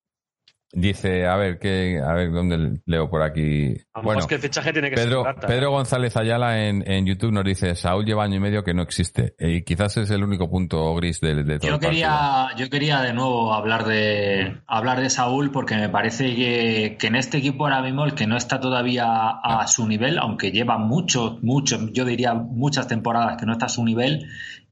Dice, 0.76 1.24
a 1.26 1.36
ver, 1.36 1.60
que, 1.60 2.00
a 2.04 2.12
ver 2.14 2.32
dónde 2.32 2.80
leo 2.86 3.08
por 3.08 3.22
aquí. 3.22 3.66
A 3.94 4.00
lo 4.00 4.02
mejor 4.02 4.04
Bueno, 4.04 4.20
es 4.20 4.26
que 4.26 4.34
el 4.34 4.40
fichaje 4.40 4.72
tiene 4.72 4.90
que 4.90 4.96
Pedro, 4.96 5.22
ser 5.22 5.34
plata. 5.34 5.46
Pedro 5.46 5.70
González 5.70 6.16
Ayala 6.16 6.66
en, 6.66 6.82
en 6.90 7.06
YouTube 7.06 7.30
nos 7.30 7.44
dice, 7.44 7.76
Saúl 7.76 8.04
lleva 8.04 8.24
año 8.24 8.36
y 8.36 8.40
medio 8.40 8.64
que 8.64 8.74
no 8.74 8.82
existe. 8.82 9.36
Y 9.38 9.62
quizás 9.62 9.96
es 9.98 10.10
el 10.10 10.24
único 10.24 10.50
punto 10.50 10.92
gris 10.96 11.20
de, 11.20 11.44
de 11.44 11.58
todo 11.60 11.68
Yo 11.68 11.74
el 11.76 11.80
quería, 11.80 12.48
yo 12.56 12.68
quería 12.70 13.00
de 13.02 13.12
nuevo 13.12 13.54
hablar 13.54 13.84
de 13.84 14.62
hablar 14.66 15.00
de 15.00 15.10
Saúl 15.10 15.52
porque 15.52 15.76
me 15.76 15.88
parece 15.88 16.34
que, 16.34 16.96
que 16.98 17.06
en 17.06 17.14
este 17.14 17.38
equipo 17.38 17.64
ahora 17.66 17.80
mismo 17.80 18.04
el 18.04 18.14
que 18.14 18.26
no 18.26 18.36
está 18.36 18.58
todavía 18.58 19.04
a 19.06 19.66
su 19.68 19.86
nivel, 19.86 20.18
aunque 20.18 20.50
lleva 20.50 20.76
mucho, 20.78 21.38
mucho, 21.42 21.78
yo 21.92 22.04
diría 22.04 22.34
muchas 22.34 22.88
temporadas 22.88 23.36
que 23.38 23.46
no 23.46 23.52
está 23.52 23.66
a 23.66 23.68
su 23.68 23.84
nivel, 23.84 24.26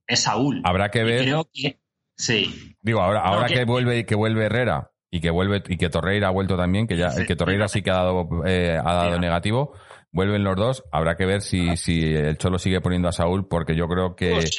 es 0.09 0.21
Saúl. 0.25 0.63
Habrá 0.65 0.91
que 0.91 1.01
Y 1.01 1.05
ver, 1.05 1.23
creo 1.23 1.49
que 1.53 1.79
sí. 2.17 2.75
digo, 2.83 3.01
ahora, 3.01 3.21
ahora 3.21 3.47
que- 3.47 3.55
que 3.55 3.65
vuelve 3.65 4.05
que 4.05 4.17
vuelve 4.17 4.47
Herrera 4.47 4.89
y 5.15 5.21
que 5.21 5.31
vuelve 5.31 5.63
y 5.69 5.77
que 5.77 5.91
Torreira 5.91 6.29
ha 6.29 6.31
vuelto 6.31 6.57
también, 6.57 6.87
que 6.89 6.97
ya 6.97 7.11
Sí, 7.11 7.21
el 7.21 7.27
que 7.27 7.37
Torreira 7.37 7.69
sí 7.69 7.83
que 7.83 7.91
ha 7.91 7.97
dado, 7.97 8.27
eh, 8.47 8.79
ha 8.83 8.95
dado 8.95 9.15
Sí. 9.15 9.21
negativo, 9.21 9.75
vuelven 10.11 10.43
los 10.43 10.57
dos, 10.57 10.85
habrá 10.91 11.17
que 11.17 11.27
ver 11.27 11.43
si, 11.43 11.77
si 11.77 12.03
el 12.15 12.39
Cholo 12.39 12.59
sigue 12.59 12.81
poniendo 12.81 13.09
a 13.09 13.13
Saúl, 13.13 13.47
porque 13.47 13.77
yo 13.77 13.87
creo 13.89 14.17
que, 14.17 14.31
Pues 14.31 14.57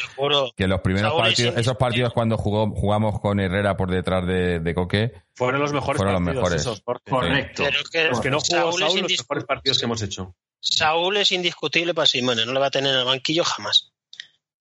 que 0.55 0.67
los 0.67 0.81
primeros 0.81 1.09
Saúl 1.11 1.23
partidos, 1.23 1.57
esos 1.57 1.75
partidos 1.75 2.13
cuando 2.13 2.37
jugó, 2.37 2.69
jugamos 2.69 3.19
con 3.19 3.39
Herrera 3.39 3.75
por 3.75 3.89
detrás 3.89 4.27
de, 4.27 4.59
de 4.59 4.73
Coque, 4.75 5.11
Fueron 5.35 5.59
los 5.59 5.73
mejores 5.73 5.97
Fueron 5.97 6.13
los 6.13 6.21
partidos 6.23 6.43
mejores. 6.43 6.61
esos. 6.61 6.81
Correcto. 7.09 7.63
Pero 7.65 7.79
que 7.91 8.03
Los 8.09 8.21
que 8.21 8.29
no 8.29 8.37
jugó 8.39 8.45
Saúl 8.45 8.79
Saúl, 8.79 9.01
los 9.01 9.09
mejores 9.19 9.45
partidos 9.45 9.79
que 9.79 9.85
hemos 9.85 10.01
hecho. 10.03 10.35
Saúl 10.59 11.17
es 11.17 11.31
indiscutible 11.31 11.95
para 11.95 12.05
Simone, 12.05 12.45
no 12.45 12.53
le 12.53 12.59
va 12.59 12.67
a 12.67 12.71
tener 12.71 12.93
en 12.93 12.99
el 12.99 13.05
banquillo 13.05 13.43
jamás. 13.43 13.91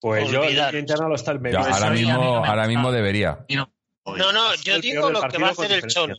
Pues 0.01 0.29
yo, 0.31 0.41
Olvidar. 0.41 0.73
el 0.73 0.81
interno 0.81 1.07
lo 1.07 1.15
está 1.15 1.31
el 1.31 1.39
medio. 1.39 1.59
ya, 1.63 1.69
ahora 1.71 1.91
mismo, 1.91 2.13
no 2.13 2.43
ahora 2.45 2.67
mismo 2.67 2.91
debería. 2.91 3.45
Y 3.47 3.55
no- 3.55 3.69
No, 4.05 4.31
no, 4.31 4.53
yo 4.55 4.79
digo 4.79 5.09
lo 5.09 5.21
que 5.29 5.37
va 5.37 5.47
a 5.47 5.51
hacer 5.51 5.71
el. 5.71 5.87
Cholo. 5.87 6.15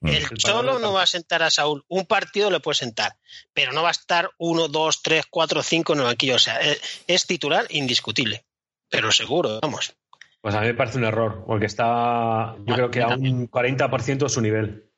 Mm. 0.00 0.08
El 0.08 0.28
Cholo 0.36 0.78
no 0.80 0.92
va 0.92 1.02
a 1.02 1.06
sentar 1.06 1.42
a 1.44 1.50
Saúl. 1.50 1.84
Un 1.88 2.06
partido 2.06 2.50
le 2.50 2.58
puede 2.60 2.74
sentar, 2.76 3.16
pero 3.54 3.72
no 3.72 3.82
va 3.82 3.88
a 3.88 3.92
estar 3.92 4.30
uno, 4.38 4.66
dos, 4.68 5.00
tres, 5.02 5.24
cuatro, 5.30 5.62
cinco 5.62 5.92
en 5.92 6.00
el 6.00 6.04
banquillo. 6.06 6.34
O 6.36 6.38
sea, 6.40 6.58
es, 6.60 6.80
es 7.06 7.26
titular 7.26 7.66
indiscutible, 7.70 8.44
pero 8.88 9.12
seguro, 9.12 9.60
vamos. 9.62 9.94
Pues 10.40 10.56
a 10.56 10.60
mí 10.60 10.66
me 10.66 10.74
parece 10.74 10.98
un 10.98 11.04
error, 11.04 11.44
porque 11.46 11.66
está, 11.66 12.56
yo 12.66 12.74
creo 12.74 12.90
que 12.90 13.00
a 13.02 13.08
un 13.08 13.48
40% 13.48 14.18
de 14.18 14.28
su 14.28 14.40
nivel. 14.40 14.90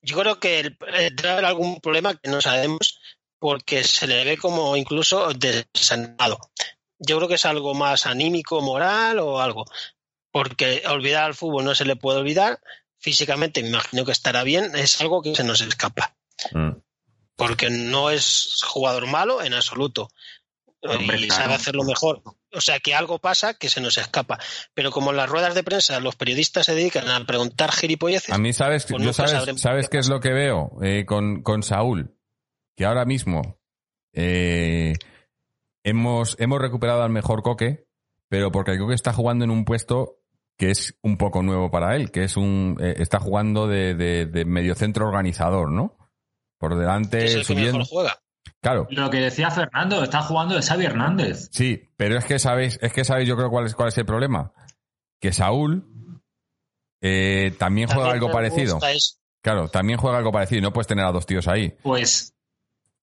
Yo 0.00 0.16
creo 0.16 0.38
que 0.38 0.60
el- 0.60 0.78
eh, 0.94 1.10
debe 1.12 1.30
haber 1.30 1.44
algún 1.46 1.80
problema 1.80 2.14
que 2.14 2.30
no 2.30 2.40
sabemos 2.40 3.00
porque 3.40 3.82
se 3.82 4.06
le 4.06 4.24
ve 4.24 4.36
como 4.38 4.76
incluso 4.76 5.32
desanimado. 5.34 6.38
Yo 7.00 7.16
creo 7.16 7.28
que 7.28 7.34
es 7.34 7.44
algo 7.44 7.74
más 7.74 8.06
anímico, 8.06 8.60
moral 8.62 9.18
o 9.18 9.40
algo. 9.40 9.64
Porque 10.36 10.82
olvidar 10.86 11.24
al 11.24 11.34
fútbol 11.34 11.64
no 11.64 11.74
se 11.74 11.86
le 11.86 11.96
puede 11.96 12.18
olvidar. 12.18 12.60
Físicamente 12.98 13.62
me 13.62 13.70
imagino 13.70 14.04
que 14.04 14.12
estará 14.12 14.42
bien. 14.42 14.76
Es 14.76 15.00
algo 15.00 15.22
que 15.22 15.34
se 15.34 15.44
nos 15.44 15.62
escapa. 15.62 16.14
Mm. 16.52 16.72
Porque 17.36 17.70
no 17.70 18.10
es 18.10 18.60
jugador 18.62 19.06
malo 19.06 19.42
en 19.42 19.54
absoluto. 19.54 20.10
Hombre, 20.82 21.20
y 21.20 21.30
sabe 21.30 21.54
hacerlo 21.54 21.84
mejor. 21.84 22.20
O 22.52 22.60
sea 22.60 22.80
que 22.80 22.94
algo 22.94 23.18
pasa 23.18 23.54
que 23.54 23.70
se 23.70 23.80
nos 23.80 23.96
escapa. 23.96 24.38
Pero 24.74 24.90
como 24.90 25.10
en 25.10 25.16
las 25.16 25.30
ruedas 25.30 25.54
de 25.54 25.64
prensa 25.64 26.00
los 26.00 26.16
periodistas 26.16 26.66
se 26.66 26.74
dedican 26.74 27.08
a 27.08 27.24
preguntar 27.24 27.72
gilipolleces, 27.72 28.34
A 28.34 28.36
mí, 28.36 28.52
¿sabes, 28.52 28.84
Pues 28.84 29.02
yo 29.02 29.14
sabes, 29.14 29.58
¿sabes 29.58 29.88
qué 29.88 29.92
qué 29.92 29.98
es 30.00 30.10
lo 30.10 30.20
que 30.20 30.34
veo 30.34 30.72
eh, 30.82 31.06
con, 31.06 31.42
con 31.42 31.62
Saúl? 31.62 32.14
Que 32.76 32.84
ahora 32.84 33.06
mismo 33.06 33.58
eh, 34.12 34.96
hemos, 35.82 36.36
hemos 36.38 36.60
recuperado 36.60 37.02
al 37.04 37.10
mejor 37.10 37.42
Coque, 37.42 37.86
pero 38.28 38.52
porque 38.52 38.72
el 38.72 38.78
Coque 38.78 38.94
está 38.94 39.14
jugando 39.14 39.42
en 39.42 39.50
un 39.50 39.64
puesto 39.64 40.20
que 40.56 40.70
es 40.70 40.96
un 41.02 41.16
poco 41.18 41.42
nuevo 41.42 41.70
para 41.70 41.96
él, 41.96 42.10
que 42.10 42.24
es 42.24 42.36
un 42.36 42.76
eh, 42.80 42.94
está 42.98 43.18
jugando 43.20 43.66
de, 43.66 43.94
de, 43.94 44.26
de 44.26 44.44
mediocentro 44.44 45.06
organizador, 45.06 45.70
¿no? 45.70 45.96
Por 46.58 46.76
delante, 46.78 47.18
que 47.18 47.24
es 47.26 47.34
el 47.34 47.40
que 47.40 47.44
subiendo. 47.44 47.78
mejor 47.78 47.86
juega. 47.88 48.18
Claro, 48.62 48.86
Lo 48.90 49.10
que 49.10 49.18
decía 49.18 49.50
Fernando, 49.50 50.02
está 50.02 50.22
jugando 50.22 50.54
de 50.54 50.62
Xavi 50.62 50.86
Hernández. 50.86 51.48
Sí, 51.52 51.90
pero 51.96 52.16
es 52.16 52.24
que 52.24 52.38
sabéis, 52.38 52.78
es 52.80 52.92
que 52.92 53.04
sabéis, 53.04 53.28
yo 53.28 53.36
creo 53.36 53.50
cuál 53.50 53.66
es 53.66 53.74
cuál 53.74 53.88
es 53.88 53.98
el 53.98 54.06
problema. 54.06 54.52
Que 55.20 55.32
Saúl 55.32 55.86
eh, 57.00 57.54
también 57.58 57.88
juega 57.88 58.10
También 58.10 58.24
algo 58.24 58.32
parecido. 58.32 58.78
Claro, 59.42 59.68
también 59.68 59.98
juega 59.98 60.18
algo 60.18 60.32
parecido 60.32 60.58
y 60.58 60.62
no 60.62 60.72
puedes 60.72 60.86
tener 60.88 61.04
a 61.04 61.12
dos 61.12 61.26
tíos 61.26 61.46
ahí. 61.46 61.76
Pues, 61.82 62.35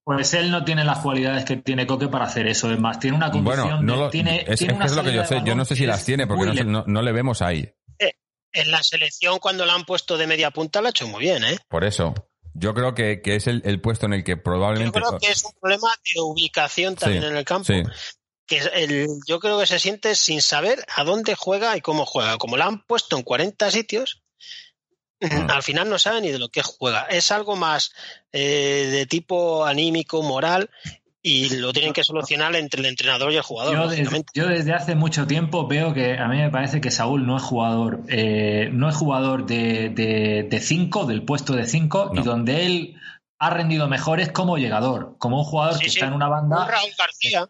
pues 0.03 0.33
él 0.33 0.51
no 0.51 0.63
tiene 0.65 0.83
las 0.83 0.99
cualidades 0.99 1.45
que 1.45 1.57
tiene 1.57 1.87
Coque 1.87 2.07
para 2.07 2.25
hacer 2.25 2.47
eso. 2.47 2.71
Es 2.71 2.79
más, 2.79 2.99
tiene 2.99 3.15
una 3.17 3.31
conducción. 3.31 3.67
Bueno, 3.67 3.81
no 3.83 3.93
de- 3.93 3.99
lo, 3.99 4.09
tiene, 4.09 4.45
es, 4.45 4.45
tiene 4.45 4.53
es 4.53 4.59
que 4.69 4.73
una 4.75 4.85
es 4.85 4.91
lo 4.95 5.03
que 5.03 5.13
yo 5.13 5.25
sé. 5.25 5.41
Yo 5.45 5.55
no 5.55 5.65
sé 5.65 5.75
si 5.75 5.85
las 5.85 6.03
tiene 6.05 6.27
porque 6.27 6.45
no, 6.45 6.63
no- 6.63 6.83
no 6.87 7.01
le 7.01 7.11
vemos 7.11 7.41
ahí. 7.41 7.73
En 8.55 8.69
la 8.69 8.83
selección, 8.83 9.39
cuando 9.39 9.65
la 9.65 9.73
han 9.73 9.83
puesto 9.83 10.15
de 10.15 10.27
media 10.27 10.51
punta, 10.51 10.79
la 10.79 10.89
ha 10.89 10.91
hecho 10.91 11.07
muy 11.07 11.21
bien, 11.21 11.43
¿eh? 11.43 11.57
Por 11.69 11.83
eso. 11.83 12.13
Yo 12.53 12.75
creo 12.75 12.93
que, 12.93 13.19
que 13.23 13.35
es 13.35 13.47
el, 13.47 13.63
el 13.65 13.81
puesto 13.81 14.05
en 14.05 14.13
el 14.13 14.23
que 14.23 14.33
Yo 14.33 14.43
probablemente. 14.43 14.99
creo 14.99 15.17
que 15.17 15.31
es 15.31 15.43
un 15.43 15.53
problema 15.59 15.87
de 16.13 16.21
ubicación 16.21 16.95
también 16.95 17.23
Sí, 17.23 17.29
en 17.29 17.35
el 17.37 17.45
campo. 17.45 17.65
Sí, 17.65 17.81
Que 18.45 18.59
el, 18.75 19.07
yo 19.27 19.39
creo 19.39 19.59
que 19.59 19.65
se 19.65 19.79
siente 19.79 20.13
sin 20.13 20.39
saber 20.43 20.85
a 20.95 21.03
dónde 21.03 21.33
juega 21.33 21.75
y 21.77 21.81
cómo 21.81 22.05
juega. 22.05 22.37
Como 22.37 22.55
la 22.55 22.65
han 22.65 22.83
puesto 22.85 23.17
en 23.17 23.23
40 23.23 23.71
sitios. 23.71 24.21
Al 25.49 25.63
final 25.63 25.89
no 25.89 25.97
sabe 25.99 26.21
ni 26.21 26.29
de 26.31 26.39
lo 26.39 26.49
que 26.49 26.61
juega. 26.63 27.03
Es 27.03 27.31
algo 27.31 27.55
más 27.55 27.93
eh, 28.31 28.87
de 28.91 29.05
tipo 29.05 29.65
anímico, 29.65 30.21
moral, 30.23 30.69
y 31.21 31.55
lo 31.57 31.71
tienen 31.71 31.93
que 31.93 32.03
solucionar 32.03 32.53
entre 32.55 32.81
el 32.81 32.85
entrenador 32.87 33.31
y 33.31 33.37
el 33.37 33.41
jugador, 33.43 33.73
Yo, 33.75 33.81
desde, 33.87 34.03
lógicamente. 34.03 34.31
yo 34.35 34.47
desde 34.47 34.73
hace 34.73 34.93
mucho 34.95 35.25
tiempo 35.25 35.67
veo 35.67 35.93
que 35.93 36.17
a 36.17 36.27
mí 36.27 36.37
me 36.37 36.49
parece 36.49 36.81
que 36.81 36.91
Saúl 36.91 37.25
no 37.25 37.37
es 37.37 37.43
jugador, 37.43 38.01
eh, 38.09 38.69
no 38.73 38.89
es 38.89 38.95
jugador 38.95 39.45
de, 39.45 39.89
de, 39.89 40.47
de 40.49 40.59
cinco, 40.59 41.05
del 41.05 41.23
puesto 41.23 41.53
de 41.53 41.65
cinco, 41.65 42.11
No. 42.13 42.19
y 42.21 42.23
donde 42.25 42.65
él 42.65 42.95
ha 43.39 43.49
rendido 43.49 43.87
mejor 43.87 44.19
es 44.19 44.31
como 44.33 44.57
llegador, 44.57 45.15
como 45.17 45.37
un 45.39 45.43
jugador 45.45 45.75
Sí, 45.75 45.85
que 45.85 45.89
sí. 45.89 45.95
está 45.97 46.07
en 46.07 46.13
una 46.13 46.25
Un 46.27 46.49
banda. 46.49 46.65
Raúl 46.67 46.91
García. 46.97 47.47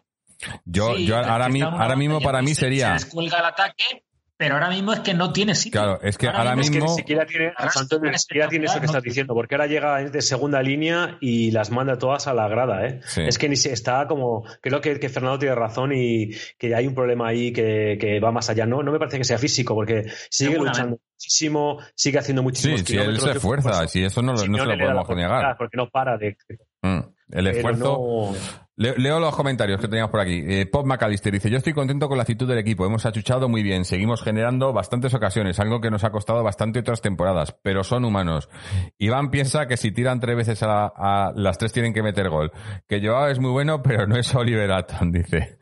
yo, 0.66 0.96
Sí, 0.96 1.06
yo 1.06 1.18
ahora, 1.18 1.50
mi- 1.50 1.64
mismo 1.98 2.22
para 2.22 2.42
mí 2.44 2.54
sería. 2.54 2.88
Se 3.00 3.06
descuelga 3.06 3.40
el 3.40 3.46
ataque, 3.46 4.04
pero 4.44 4.56
ahora 4.56 4.70
mismo 4.70 4.94
es 4.94 5.00
que 5.00 5.14
no 5.14 5.32
tiene 5.32 5.56
sitio. 5.56 5.82
Claro, 5.82 6.00
es 6.02 6.18
que 6.18 6.28
ahora 6.28 6.54
Es 6.60 6.70
que 6.70 6.76
mismo. 6.80 6.90
ni 6.92 6.96
siquiera 6.96 7.26
tiene, 7.26 7.54
Antonio, 7.58 8.12
ni 8.12 8.18
siquiera 8.18 8.48
tiene 8.50 8.66
eso 8.66 8.80
que 8.80 8.86
estás 8.88 9.02
diciendo, 9.04 9.34
porque 9.34 9.56
ahora 9.56 9.68
llega 9.68 10.04
de 10.04 10.22
segunda 10.22 10.62
línea 10.62 11.18
y 11.22 11.52
las 11.52 11.72
manda 11.72 11.98
todas 11.98 12.28
a 12.28 12.34
la 12.34 12.48
grada. 12.48 12.86
¿eh? 12.86 13.00
Sí. 13.06 13.22
Es 13.22 13.38
que 13.38 13.48
ni 13.50 13.56
se 13.56 13.72
está 13.72 14.06
como. 14.08 14.44
Creo 14.62 14.82
que, 14.82 15.00
que 15.00 15.10
Fernando 15.10 15.40
tiene 15.40 15.56
razón 15.56 15.92
y 15.94 16.30
que 16.58 16.76
hay 16.76 16.88
un 16.88 16.94
problema 16.96 17.28
ahí 17.30 17.54
que, 17.54 17.98
que 18.00 18.20
va 18.20 18.32
más 18.32 18.50
allá. 18.50 18.66
No, 18.66 18.84
no 18.84 18.92
me 18.92 19.00
parece 19.00 19.18
que 19.18 19.24
sea 19.24 19.38
físico, 19.38 19.74
porque 19.76 20.06
sigue 20.30 20.58
luchando 20.58 20.98
muchísimo, 21.16 21.80
sigue 21.96 22.20
haciendo 22.20 22.42
Sí, 22.42 22.46
muchísimos 22.46 22.80
si 22.82 22.82
él 22.82 22.86
kilómetros. 23.00 23.20
se 23.24 23.28
Yo- 23.30 23.36
esfuerza, 23.38 23.70
pues, 23.80 23.92
si 23.92 24.04
eso 24.04 24.22
no, 24.22 24.36
se 24.38 24.48
lo 24.48 24.58
podemos 24.58 25.10
negar. 25.16 25.56
Porque 25.58 25.78
no 25.78 25.90
para 25.90 26.18
de. 26.18 26.36
Mm, 26.82 27.00
El 27.32 27.48
esfuerzo. 27.48 27.84
no- 27.84 28.63
Le- 28.76 28.96
Leo 28.98 29.20
los 29.20 29.36
comentarios 29.36 29.80
que 29.80 29.88
teníamos 29.88 30.10
por 30.10 30.20
aquí. 30.20 30.44
Eh, 30.48 30.66
Pop 30.66 30.86
McAllister 30.88 31.32
dice, 31.32 31.50
yo 31.50 31.58
estoy 31.58 31.74
contento 31.74 32.08
con 32.08 32.18
la 32.18 32.24
actitud 32.24 32.48
del 32.48 32.58
equipo, 32.58 32.86
hemos 32.86 33.06
achuchado 33.06 33.48
muy 33.48 33.62
bien, 33.62 33.86
seguimos 33.86 34.24
generando 34.24 34.74
bastantes 34.74 35.14
ocasiones, 35.14 35.60
algo 35.60 35.80
que 35.80 35.92
nos 35.92 36.04
ha 36.04 36.10
costado 36.12 36.44
bastante 36.44 36.80
otras 36.80 37.02
temporadas, 37.02 37.56
pero 37.62 37.84
son 37.84 38.04
humanos. 38.04 38.50
Iván 38.98 39.30
piensa 39.30 39.68
que 39.68 39.78
si 39.78 39.92
tiran 39.92 40.20
tres 40.20 40.36
veces 40.36 40.64
a, 40.64 40.68
la- 40.68 40.94
a- 40.96 41.34
las 41.36 41.58
tres 41.60 41.72
tienen 41.72 41.94
que 41.94 42.02
meter 42.02 42.30
gol. 42.30 42.52
Que 42.88 43.00
Joao 43.06 43.28
es 43.28 43.40
muy 43.40 43.52
bueno, 43.52 43.84
pero 43.84 44.08
no 44.08 44.16
es 44.18 44.34
Oliver 44.34 44.72
Atom, 44.72 45.12
dice. 45.12 45.58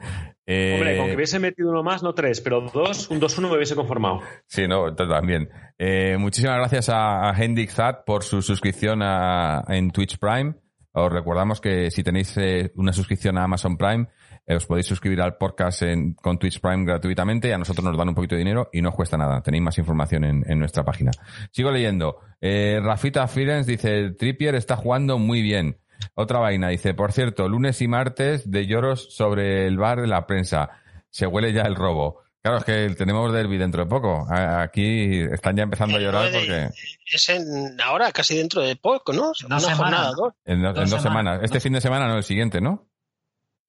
Eh, 0.45 0.73
Hombre, 0.75 0.97
con 0.97 1.07
que 1.07 1.15
hubiese 1.15 1.39
metido 1.39 1.69
uno 1.69 1.83
más, 1.83 2.03
no 2.03 2.13
tres, 2.13 2.41
pero 2.41 2.61
dos, 2.73 3.09
un 3.09 3.19
2-1 3.21 3.49
me 3.49 3.55
hubiese 3.55 3.75
conformado. 3.75 4.21
Sí, 4.47 4.67
no, 4.67 4.93
también. 4.95 5.49
Eh, 5.77 6.17
muchísimas 6.17 6.57
gracias 6.57 6.89
a, 6.89 7.29
a 7.29 7.33
Hendrik 7.37 7.69
Zat 7.71 8.03
por 8.05 8.23
su 8.23 8.41
suscripción 8.41 9.01
a- 9.03 9.63
en 9.67 9.91
Twitch 9.91 10.17
Prime. 10.17 10.55
Os 10.93 11.11
recordamos 11.11 11.61
que 11.61 11.89
si 11.91 12.03
tenéis 12.03 12.35
eh, 12.37 12.71
una 12.75 12.91
suscripción 12.93 13.37
a 13.37 13.43
Amazon 13.45 13.77
Prime, 13.77 14.07
eh, 14.45 14.55
os 14.55 14.65
podéis 14.65 14.87
suscribir 14.87 15.21
al 15.21 15.37
podcast 15.37 15.83
en- 15.83 16.13
con 16.15 16.37
Twitch 16.37 16.59
Prime 16.59 16.83
gratuitamente 16.85 17.53
a 17.53 17.57
nosotros 17.57 17.85
nos 17.85 17.97
dan 17.97 18.09
un 18.09 18.15
poquito 18.15 18.35
de 18.35 18.39
dinero 18.39 18.69
y 18.73 18.81
no 18.81 18.89
os 18.89 18.95
cuesta 18.95 19.17
nada. 19.17 19.41
Tenéis 19.41 19.63
más 19.63 19.77
información 19.77 20.23
en, 20.25 20.43
en 20.45 20.59
nuestra 20.59 20.83
página. 20.83 21.11
Sigo 21.51 21.71
leyendo. 21.71 22.17
Eh, 22.41 22.79
Rafita 22.83 23.27
Firens 23.27 23.65
dice, 23.67 24.11
Trippier 24.11 24.55
está 24.55 24.75
jugando 24.75 25.17
muy 25.17 25.41
bien. 25.41 25.77
Otra 26.15 26.39
vaina, 26.39 26.69
dice, 26.69 26.93
por 26.93 27.11
cierto, 27.11 27.47
lunes 27.47 27.81
y 27.81 27.87
martes 27.87 28.49
de 28.49 28.65
lloros 28.65 29.15
sobre 29.15 29.67
el 29.67 29.77
bar 29.77 30.01
de 30.01 30.07
la 30.07 30.25
prensa. 30.25 30.71
Se 31.09 31.27
huele 31.27 31.53
ya 31.53 31.61
el 31.63 31.75
robo. 31.75 32.21
Claro, 32.43 32.57
es 32.57 32.63
que 32.63 32.89
tenemos 32.95 33.31
derby 33.31 33.57
dentro 33.57 33.83
de 33.83 33.89
poco. 33.89 34.25
Aquí 34.31 35.21
están 35.31 35.55
ya 35.55 35.63
empezando 35.63 35.97
a 35.97 35.99
llorar 35.99 36.31
porque 36.31 36.69
Es 37.05 37.29
en, 37.29 37.79
ahora, 37.83 38.11
casi 38.11 38.35
dentro 38.37 38.61
de 38.61 38.75
poco, 38.75 39.13
¿no? 39.13 39.31
Una 39.45 39.59
semanas. 39.59 39.77
jornada, 39.77 40.11
dos. 40.17 40.33
en, 40.45 40.61
do- 40.61 40.69
en 40.69 40.73
Dos 40.73 40.89
dos 40.89 41.01
semanas, 41.03 41.03
semanas. 41.33 41.39
Este 41.43 41.59
fin 41.59 41.73
de 41.73 41.81
semana, 41.81 42.07
no, 42.07 42.17
el 42.17 42.23
siguiente, 42.23 42.59
¿no? 42.59 42.89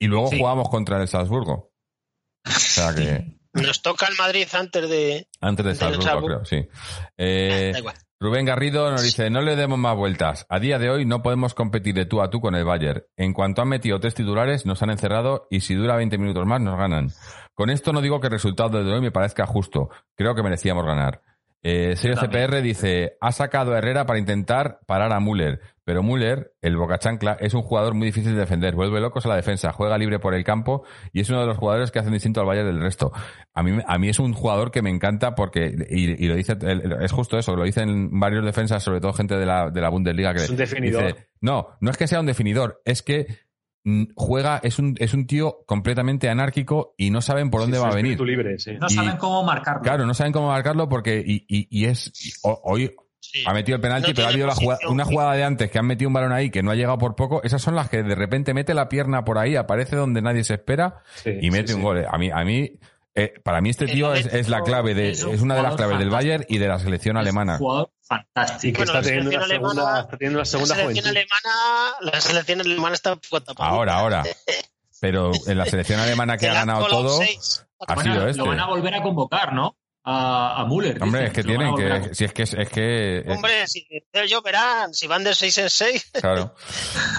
Y 0.00 0.06
luego 0.06 0.28
Sí. 0.28 0.38
jugamos 0.38 0.68
contra 0.70 1.00
el 1.02 1.06
Salzburgo. 1.08 1.70
O 2.46 2.50
sea 2.50 2.94
que 2.94 3.36
Nos 3.52 3.82
toca 3.82 4.06
el 4.06 4.16
Madrid 4.16 4.48
antes 4.54 4.88
de. 4.88 5.28
antes 5.42 5.66
Del 5.66 5.76
Salzburgo, 5.76 6.02
Salzburgo. 6.02 6.26
creo, 6.42 6.44
sí. 6.46 6.68
Eh, 7.18 7.70
Da 7.74 7.78
igual. 7.78 7.94
Rubén 8.18 8.46
Garrido 8.46 8.88
nos 8.90 9.02
dice, 9.02 9.28
no 9.30 9.42
le 9.42 9.56
demos 9.56 9.78
más 9.78 9.96
vueltas. 9.96 10.46
A 10.48 10.60
día 10.60 10.78
de 10.78 10.88
hoy 10.88 11.04
no 11.04 11.22
podemos 11.22 11.54
competir 11.54 11.92
de 11.96 12.06
tú 12.06 12.22
a 12.22 12.30
tú 12.30 12.40
con 12.40 12.54
el 12.54 12.64
Bayern. 12.64 13.02
En 13.16 13.32
cuanto 13.34 13.62
han 13.62 13.68
metido 13.68 13.98
tres 13.98 14.14
titulares, 14.14 14.64
nos 14.64 14.80
han 14.82 14.90
encerrado 14.90 15.48
y 15.50 15.60
si 15.60 15.74
dura 15.74 15.96
20 15.96 16.18
minutos 16.18 16.46
más, 16.46 16.60
nos 16.60 16.78
ganan. 16.78 17.10
Con 17.54 17.70
esto 17.70 17.92
no 17.92 18.00
digo 18.00 18.20
que 18.20 18.28
el 18.28 18.32
resultado 18.32 18.82
de 18.82 18.92
hoy 18.92 19.00
me 19.00 19.10
parezca 19.10 19.46
justo. 19.46 19.90
Creo 20.14 20.34
que 20.34 20.42
merecíamos 20.42 20.84
ganar. 20.84 21.22
Eh, 21.64 21.94
Sergio 21.94 22.20
CPR 22.20 22.60
dice, 22.60 23.16
ha 23.20 23.30
sacado 23.30 23.72
a 23.72 23.78
Herrera 23.78 24.04
para 24.04 24.18
intentar 24.18 24.80
parar 24.84 25.12
a 25.12 25.20
Müller, 25.20 25.60
pero 25.84 26.02
Müller, 26.02 26.54
el 26.60 26.76
bocachancla, 26.76 27.36
es 27.38 27.54
un 27.54 27.62
jugador 27.62 27.94
muy 27.94 28.06
difícil 28.06 28.32
de 28.32 28.40
defender, 28.40 28.74
vuelve 28.74 29.00
locos 29.00 29.26
a 29.26 29.28
la 29.28 29.36
defensa, 29.36 29.70
juega 29.70 29.96
libre 29.96 30.18
por 30.18 30.34
el 30.34 30.42
campo 30.42 30.82
y 31.12 31.20
es 31.20 31.30
uno 31.30 31.40
de 31.40 31.46
los 31.46 31.56
jugadores 31.56 31.92
que 31.92 32.00
hacen 32.00 32.12
distinto 32.12 32.40
al 32.40 32.46
Bayern 32.46 32.66
del 32.66 32.80
resto. 32.80 33.12
A 33.54 33.62
mí, 33.62 33.80
a 33.86 33.98
mí 33.98 34.08
es 34.08 34.18
un 34.18 34.32
jugador 34.32 34.72
que 34.72 34.82
me 34.82 34.90
encanta 34.90 35.36
porque, 35.36 35.72
y, 35.88 36.24
y 36.24 36.28
lo 36.28 36.34
dice, 36.34 36.56
es 37.00 37.12
justo 37.12 37.38
eso, 37.38 37.54
lo 37.54 37.62
dicen 37.62 38.18
varios 38.18 38.44
defensas, 38.44 38.82
sobre 38.82 39.00
todo 39.00 39.12
gente 39.12 39.36
de 39.36 39.46
la, 39.46 39.70
de 39.70 39.80
la 39.80 39.88
Bundesliga 39.88 40.34
que 40.34 40.40
Es 40.42 40.50
un 40.50 40.56
definidor. 40.56 41.06
dice, 41.06 41.28
no, 41.40 41.68
no 41.80 41.90
es 41.92 41.96
que 41.96 42.08
sea 42.08 42.18
un 42.18 42.26
definidor, 42.26 42.82
es 42.84 43.02
que 43.02 43.26
juega, 44.14 44.60
es 44.62 44.78
un, 44.78 44.94
es 44.98 45.12
un 45.14 45.26
tío 45.26 45.64
completamente 45.66 46.28
anárquico 46.28 46.94
y 46.96 47.10
no 47.10 47.20
saben 47.20 47.50
por 47.50 47.60
dónde 47.62 47.78
Sí, 47.78 47.82
va 47.82 47.88
a 47.90 47.94
venir. 47.94 48.20
libre, 48.20 48.58
sí. 48.58 48.72
No 48.80 48.86
Y- 48.88 48.94
saben 48.94 49.16
cómo 49.16 49.42
marcarlo. 49.42 49.82
Claro, 49.82 50.06
no 50.06 50.14
saben 50.14 50.32
cómo 50.32 50.48
marcarlo 50.48 50.88
porque 50.88 51.22
y, 51.24 51.44
y, 51.48 51.66
y 51.70 51.86
es 51.86 52.12
y 52.24 52.32
hoy 52.42 52.94
Sí. 53.24 53.44
ha 53.46 53.54
metido 53.54 53.76
el 53.76 53.80
penalti, 53.82 54.08
No 54.10 54.14
pero 54.16 54.26
ha 54.26 54.30
habido 54.30 54.46
la 54.48 54.54
jugada- 54.54 54.80
una 54.90 55.04
jugada 55.04 55.32
de 55.34 55.44
antes 55.44 55.70
que 55.70 55.78
han 55.78 55.86
metido 55.86 56.08
un 56.08 56.12
balón 56.14 56.32
ahí 56.32 56.50
que 56.50 56.62
no 56.62 56.70
ha 56.72 56.74
llegado 56.74 56.98
por 56.98 57.14
poco. 57.14 57.40
Esas 57.44 57.62
son 57.62 57.74
las 57.76 57.88
que 57.88 58.02
de 58.02 58.14
repente 58.16 58.52
mete 58.52 58.74
la 58.74 58.88
pierna 58.88 59.24
por 59.24 59.38
ahí, 59.38 59.54
aparece 59.56 59.94
donde 59.96 60.20
nadie 60.22 60.42
se 60.44 60.54
espera 60.54 60.96
Sí, 61.22 61.30
y 61.40 61.50
mete 61.50 61.68
sí, 61.68 61.74
un 61.74 61.80
sí. 61.80 61.84
gol. 61.84 62.04
A 62.10 62.18
mí, 62.18 62.30
a 62.30 62.44
mí, 62.44 62.72
eh, 63.14 63.34
para 63.44 63.60
mí 63.60 63.70
este 63.70 63.86
tío 63.86 64.14
es, 64.14 64.26
es 64.26 64.48
la 64.48 64.62
clave 64.62 64.94
de, 64.94 65.10
es 65.10 65.18
es, 65.18 65.24
un 65.24 65.42
una 65.42 65.56
de 65.56 65.62
las 65.62 65.74
claves 65.76 65.98
del. 65.98 66.08
Bayern 66.10 66.44
y 66.48 66.58
de 66.58 66.68
la 66.68 66.78
selección 66.78 67.16
Es 67.16 67.20
alemana. 67.22 67.52
un 67.54 67.58
jugador 67.58 67.90
fantástico. 68.02 68.68
Y 68.68 68.72
que 68.72 68.78
Bueno, 68.78 68.92
está 68.92 68.98
la 69.00 69.04
teniendo 69.06 69.30
selección 69.30 69.48
segunda, 69.50 69.82
alemana- 69.82 70.00
está 70.00 70.16
teniendo 70.18 70.38
una 70.38 70.44
segunda 70.46 70.74
la 70.76 70.80
selección 70.82 71.04
juventud. 71.04 71.32
alemana, 71.42 71.96
la 72.12 72.20
selección 72.20 72.60
alemana 72.60 72.94
está 72.94 73.12
un 73.12 73.18
poco 73.20 73.42
tapada. 73.42 73.70
Ahora, 73.70 73.94
ahora. 73.96 74.22
Pero 75.00 75.32
en 75.46 75.58
la 75.58 75.66
selección 75.66 76.00
alemana 76.00 76.36
que 76.38 76.48
ha 76.50 76.54
ganado 76.54 76.86
todo, 76.86 77.20
ha 77.86 77.94
Van 77.94 77.98
a- 77.98 78.02
sido 78.02 78.28
este. 78.28 78.38
Lo 78.38 78.46
van 78.46 78.60
a 78.60 78.66
volver 78.68 78.94
a 78.94 79.02
convocar, 79.02 79.52
¿no? 79.52 79.76
A, 80.04 80.60
a 80.62 80.64
Müller. 80.66 81.00
Hombre, 81.00 81.20
dicen. 81.20 81.26
es 81.26 81.32
que 81.32 81.44
tienen 81.44 81.68
a 81.68 81.74
que, 82.08 82.14
si 82.14 82.24
es 82.24 82.32
que 82.32 82.42
es, 82.42 82.68
que, 82.70 83.18
eh, 83.18 83.24
Hombre, 83.28 83.66
si 83.68 83.86
ellos 84.12 84.42
verán, 84.42 84.92
si 84.94 85.06
van 85.06 85.22
de 85.22 85.32
6 85.34 85.58
en 85.58 85.70
6. 85.70 86.10
claro. 86.20 86.54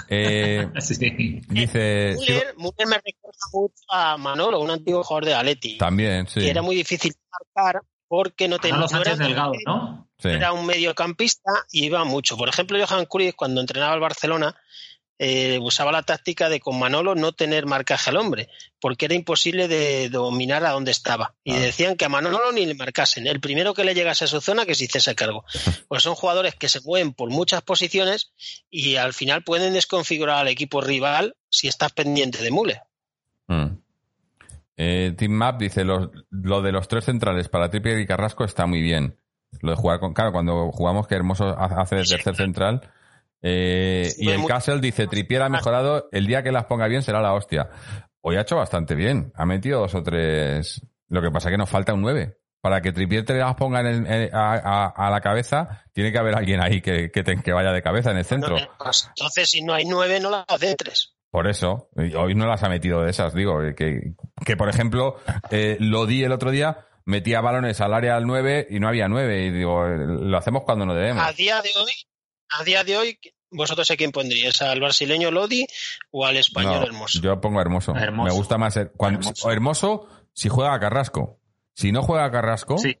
Eh, 0.08 0.68
Sí. 0.80 1.40
dice, 1.48 2.14
sigo- 2.16 2.20
Müller, 2.20 2.54
Müller 2.56 2.86
me 2.88 2.96
recuerda 2.96 3.38
mucho 3.52 3.74
a 3.90 4.16
Manolo, 4.18 4.60
un 4.60 4.70
antiguo 4.70 5.02
jugador 5.02 5.24
de 5.24 5.34
Atleti, 5.34 5.78
también, 5.78 6.26
sí. 6.28 6.40
que 6.40 6.50
era 6.50 6.60
muy 6.62 6.76
difícil 6.76 7.12
de 7.12 7.18
marcar 7.30 7.82
porque 8.06 8.48
no 8.48 8.58
tenía 8.58 8.74
Manolo 8.76 8.88
Sánchez 8.88 9.18
no 9.18 9.24
era- 9.24 9.26
Delgado, 9.28 9.52
¿no? 9.66 10.08
era 10.22 10.52
un 10.52 10.64
mediocampista 10.66 11.50
y 11.70 11.86
iba 11.86 12.04
mucho. 12.04 12.36
Por 12.36 12.48
ejemplo, 12.48 12.78
Johan 12.86 13.06
Cruyff, 13.06 13.34
cuando 13.34 13.60
entrenaba 13.60 13.92
al 13.94 14.00
Barcelona, 14.00 14.54
eh, 15.18 15.58
usaba 15.62 15.92
la 15.92 16.02
táctica 16.02 16.48
de 16.48 16.58
con 16.60 16.78
Manolo 16.78 17.14
no 17.14 17.32
tener 17.32 17.66
marcaje 17.66 18.10
al 18.10 18.16
hombre, 18.16 18.48
porque 18.80 19.04
era 19.04 19.14
imposible 19.14 19.68
de 19.68 20.08
dominar 20.08 20.64
a 20.64 20.70
dónde 20.70 20.90
estaba. 20.90 21.34
Y 21.44 21.52
Ah. 21.54 21.58
decían 21.60 21.96
que 21.96 22.04
a 22.04 22.08
Manolo 22.08 22.50
ni 22.52 22.66
le 22.66 22.74
marcasen. 22.74 23.26
El 23.26 23.40
primero 23.40 23.74
que 23.74 23.84
le 23.84 23.94
llegase 23.94 24.24
a 24.24 24.28
su 24.28 24.40
zona 24.40 24.66
que 24.66 24.74
se 24.74 24.84
hiciese 24.84 25.14
cargo. 25.14 25.44
Pues 25.88 26.02
son 26.02 26.14
jugadores 26.16 26.54
que 26.56 26.68
se 26.68 26.80
mueven 26.80 27.12
por 27.14 27.30
muchas 27.30 27.62
posiciones 27.62 28.32
y 28.70 28.96
al 28.96 29.12
final 29.12 29.44
pueden 29.44 29.72
desconfigurar 29.74 30.38
al 30.38 30.48
equipo 30.48 30.80
rival 30.80 31.36
si 31.48 31.68
estás 31.68 31.92
pendiente 31.92 32.42
de 32.42 32.50
Mule. 32.50 32.80
Mm. 33.46 33.66
Eh, 34.76 35.14
Team 35.16 35.30
Map 35.32 35.58
dice, 35.60 35.84
lo, 35.84 36.10
lo 36.30 36.60
de 36.62 36.72
los 36.72 36.88
tres 36.88 37.04
centrales 37.04 37.48
para 37.48 37.70
Trippier 37.70 38.00
y 38.00 38.06
Carrasco 38.06 38.44
está 38.44 38.66
muy 38.66 38.80
bien. 38.80 39.16
Lo 39.60 39.70
de 39.70 39.76
jugar 39.76 40.00
con... 40.00 40.14
Claro, 40.14 40.32
cuando 40.32 40.72
jugamos 40.72 41.06
que 41.06 41.14
Hermoso 41.14 41.44
ha- 41.56 41.80
hace 41.80 41.94
de 41.96 42.04
tercer 42.04 42.34
central. 42.34 42.80
Eh, 43.46 44.10
y 44.16 44.30
el 44.30 44.38
Muy- 44.38 44.48
Castle 44.48 44.80
dice, 44.80 45.06
Trippier 45.06 45.42
ha 45.42 45.50
mejorado, 45.50 46.08
el 46.12 46.26
día 46.26 46.42
que 46.42 46.50
las 46.50 46.64
ponga 46.64 46.88
bien 46.88 47.02
será 47.02 47.20
la 47.20 47.34
hostia. 47.34 47.68
Hoy 48.22 48.36
ha 48.36 48.40
hecho 48.40 48.56
bastante 48.56 48.94
bien. 48.94 49.32
Ha 49.34 49.44
metido 49.44 49.80
dos 49.80 49.94
o 49.94 50.02
tres... 50.02 50.80
Lo 51.08 51.20
que 51.20 51.30
pasa 51.30 51.50
es 51.50 51.52
que 51.52 51.58
nos 51.58 51.68
falta 51.68 51.92
un 51.92 52.00
nueve. 52.00 52.38
Para 52.62 52.80
que 52.80 52.90
Trippier 52.92 53.26
te 53.26 53.34
las 53.34 53.54
ponga 53.56 53.80
en 53.80 53.86
el- 53.86 54.06
en- 54.06 54.34
a, 54.34 54.54
a- 54.54 54.86
a 54.96 55.10
la 55.10 55.20
cabeza, 55.20 55.84
tiene 55.92 56.10
que 56.10 56.18
haber 56.18 56.34
alguien 56.34 56.62
ahí 56.62 56.80
que, 56.80 57.10
que, 57.10 57.22
te- 57.22 57.36
que 57.42 57.52
vaya 57.52 57.70
de 57.72 57.82
cabeza 57.82 58.10
en 58.12 58.16
el 58.16 58.24
centro. 58.24 58.56
Entonces, 58.56 59.50
si 59.50 59.62
no 59.62 59.74
hay 59.74 59.84
nueve, 59.84 60.18
no 60.20 60.30
las 60.30 60.46
hace 60.48 60.74
tres. 60.74 61.14
Por 61.30 61.46
eso, 61.46 61.90
hoy 62.16 62.34
no 62.34 62.46
las 62.46 62.62
ha 62.62 62.68
metido 62.70 63.02
de 63.02 63.10
esas, 63.10 63.34
digo, 63.34 63.62
eh, 63.62 63.74
que, 63.74 64.14
que 64.46 64.56
por 64.56 64.70
ejemplo, 64.70 65.16
eh, 65.50 65.76
lo 65.80 66.06
di 66.06 66.22
el 66.24 66.32
otro 66.32 66.50
día, 66.52 66.86
metía 67.04 67.40
balones 67.42 67.80
al 67.82 67.92
área 67.92 68.16
al 68.16 68.24
9 68.26 68.68
y 68.70 68.78
no 68.80 68.88
había 68.88 69.08
9, 69.08 69.44
y 69.46 69.50
digo, 69.50 69.84
eh, 69.84 69.98
lo 70.06 70.38
hacemos 70.38 70.62
cuando 70.62 70.86
no 70.86 70.94
debemos. 70.94 71.22
A 71.26 71.32
día 71.32 71.60
de 71.60 71.70
hoy, 71.76 71.90
a 72.58 72.64
día 72.64 72.84
de 72.84 72.96
hoy, 72.96 73.18
vosotros 73.50 73.90
a 73.90 73.96
quién 73.96 74.10
pondríais, 74.12 74.60
al 74.62 74.80
brasileño 74.80 75.30
Lodi 75.30 75.66
o 76.10 76.26
al 76.26 76.36
español 76.36 76.80
No, 76.80 76.86
hermoso. 76.86 77.20
Yo 77.20 77.40
pongo 77.40 77.60
hermoso. 77.60 77.94
Hermoso. 77.94 78.28
Me 78.28 78.34
gusta 78.34 78.58
más. 78.58 78.76
her- 78.76 78.92
cuando- 78.96 79.20
Hermoso. 79.20 79.50
hermoso. 79.50 80.08
si 80.36 80.48
juega 80.48 80.74
a 80.74 80.80
Carrasco. 80.80 81.38
Si 81.74 81.92
no 81.92 82.02
juega 82.02 82.24
a 82.24 82.30
Carrasco, 82.32 82.76
Sí. 82.78 82.96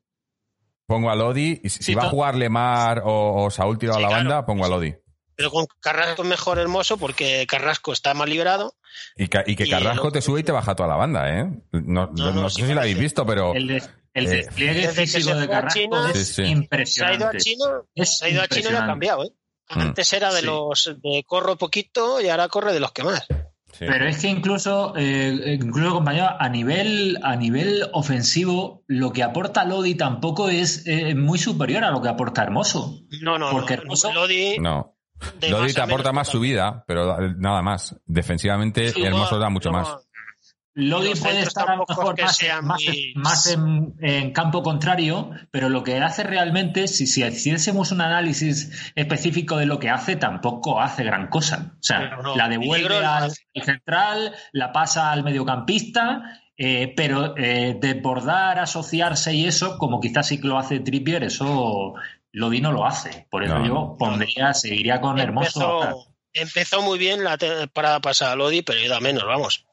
pongo 0.86 1.10
a 1.10 1.16
Lodi. 1.16 1.60
Y 1.64 1.68
si 1.70 1.82
Sí, 1.82 1.94
va 1.94 2.04
a 2.04 2.08
jugar 2.10 2.36
Lemar 2.36 3.02
o, 3.04 3.44
o 3.44 3.50
Saúl 3.50 3.76
tirado 3.78 3.98
Sí, 3.98 4.04
a 4.04 4.06
la 4.06 4.14
claro. 4.14 4.28
banda, 4.30 4.46
pongo 4.46 4.64
a 4.64 4.68
Lodi. 4.68 4.94
Pero 5.36 5.50
con 5.50 5.66
Carrasco 5.80 6.22
es 6.22 6.28
mejor 6.28 6.60
hermoso 6.60 6.96
porque 6.96 7.44
Carrasco 7.48 7.92
está 7.92 8.14
más 8.14 8.28
liberado. 8.28 8.76
Y, 9.16 9.26
ca- 9.26 9.42
y 9.44 9.56
que 9.56 9.64
Y 9.64 9.70
Carrasco 9.70 10.12
te 10.12 10.22
sube 10.22 10.38
y 10.40 10.42
te 10.44 10.52
baja 10.52 10.76
toda 10.76 10.88
la 10.90 10.94
banda, 10.94 11.28
¿eh? 11.40 11.44
No, 11.72 12.06
no- 12.16 12.30
no 12.32 12.48
sí 12.48 12.60
sé 12.60 12.68
si 12.68 12.74
lo 12.74 12.80
habéis 12.82 12.98
visto, 13.00 13.26
pero 13.26 13.52
El, 13.52 13.66
de- 13.66 13.82
el 14.14 14.26
Eh, 14.26 14.30
despliegue 14.30 14.82
que 14.82 14.88
físico 14.90 15.34
de 15.34 15.48
Carrasco 15.48 15.80
China- 15.80 16.10
es 16.14 16.18
Sí, 16.18 16.24
sí. 16.24 16.34
Se 16.34 16.42
ha 16.42 16.44
ido 16.46 16.52
a 16.52 16.52
impresionante. 16.62 17.38
Chino, 17.38 17.64
Es 17.96 18.18
se 18.18 18.26
ha 18.26 18.28
ido 18.28 18.42
a 18.42 18.46
Chino 18.46 18.60
y 18.60 18.66
ha 18.66 18.70
impresionante. 18.78 18.86
cambiado, 18.86 19.24
¿eh? 19.24 19.30
Antes 19.68 20.12
era 20.12 20.32
de 20.32 20.40
Sí. 20.40 20.46
los 20.46 20.94
de 21.02 21.24
corro 21.26 21.56
poquito 21.56 22.20
y 22.20 22.28
ahora 22.28 22.48
corre 22.48 22.72
de 22.72 22.80
los 22.80 22.92
que 22.92 23.02
más. 23.04 23.26
sí. 23.72 23.86
Pero 23.86 24.06
es 24.06 24.18
que 24.20 24.28
incluso, 24.28 24.92
eh, 24.96 25.58
incluso 25.60 25.94
compañero, 25.94 26.28
a 26.38 26.48
nivel, 26.48 27.18
a 27.22 27.34
nivel 27.34 27.88
ofensivo, 27.92 28.84
lo 28.86 29.12
que 29.12 29.22
aporta 29.22 29.64
Lodi 29.64 29.94
tampoco 29.96 30.48
es 30.48 30.86
eh, 30.86 31.14
muy 31.14 31.38
superior 31.38 31.82
a 31.84 31.90
lo 31.90 32.00
que 32.00 32.08
aporta 32.08 32.42
Hermoso. 32.42 33.00
No, 33.22 33.36
no, 33.38 33.50
Porque 33.50 33.76
no. 33.76 33.82
Hermoso- 33.82 34.12
Lodi, 34.12 34.58
no. 34.58 34.94
Lodi 35.48 35.72
te 35.72 35.80
aporta 35.80 36.10
menos 36.10 36.14
más 36.14 36.28
subida, 36.28 36.84
pero 36.86 37.16
nada 37.38 37.62
más. 37.62 37.96
Defensivamente, 38.04 38.90
Sí, 38.92 39.02
Hermoso 39.02 39.36
no, 39.36 39.40
da 39.40 39.48
mucho 39.48 39.70
no, 39.70 39.78
más. 39.78 39.96
Lodi 40.76 41.14
puede 41.14 41.40
estar 41.40 41.70
a 41.70 41.76
lo 41.76 41.84
mejor 41.88 42.16
más, 43.14 43.46
en, 43.46 43.94
en 44.00 44.32
campo 44.32 44.62
contrario, 44.62 45.30
pero 45.52 45.68
lo 45.68 45.84
que 45.84 45.96
hace 45.98 46.24
realmente, 46.24 46.88
si, 46.88 47.06
si 47.06 47.22
hiciésemos 47.24 47.92
un 47.92 48.00
análisis 48.00 48.92
específico 48.96 49.56
de 49.56 49.66
lo 49.66 49.78
que 49.78 49.88
hace, 49.88 50.16
tampoco 50.16 50.80
hace 50.80 51.04
gran 51.04 51.28
cosa. 51.28 51.74
O 51.74 51.82
sea, 51.82 52.16
no, 52.16 52.34
la 52.36 52.48
devuelve 52.48 53.04
al, 53.04 53.30
central, 53.64 54.34
la 54.52 54.72
pasa 54.72 55.12
al 55.12 55.22
mediocampista, 55.22 56.40
eh, 56.56 56.92
pero 56.96 57.36
eh, 57.36 57.76
desbordar, 57.80 58.58
asociarse 58.58 59.32
y 59.32 59.46
eso, 59.46 59.78
como 59.78 60.00
quizás 60.00 60.26
sí 60.26 60.40
que 60.40 60.48
lo 60.48 60.58
hace 60.58 60.80
Trippier, 60.80 61.22
eso 61.22 61.94
Lodi 62.32 62.60
no 62.60 62.72
lo 62.72 62.84
hace. 62.84 63.28
Por 63.30 63.44
eso 63.44 63.60
No. 63.60 63.66
yo 63.66 63.96
pondría, 63.96 64.52
seguiría 64.54 65.00
con 65.00 65.20
Hermoso. 65.20 65.84
Empezó, 65.84 66.14
empezó 66.32 66.82
muy 66.82 66.98
bien 66.98 67.22
la 67.22 67.38
temporada 67.38 68.00
pasada 68.00 68.34
Lodi, 68.34 68.62
pero 68.62 68.88
da 68.88 68.98
menos, 68.98 69.24
vamos. 69.24 69.64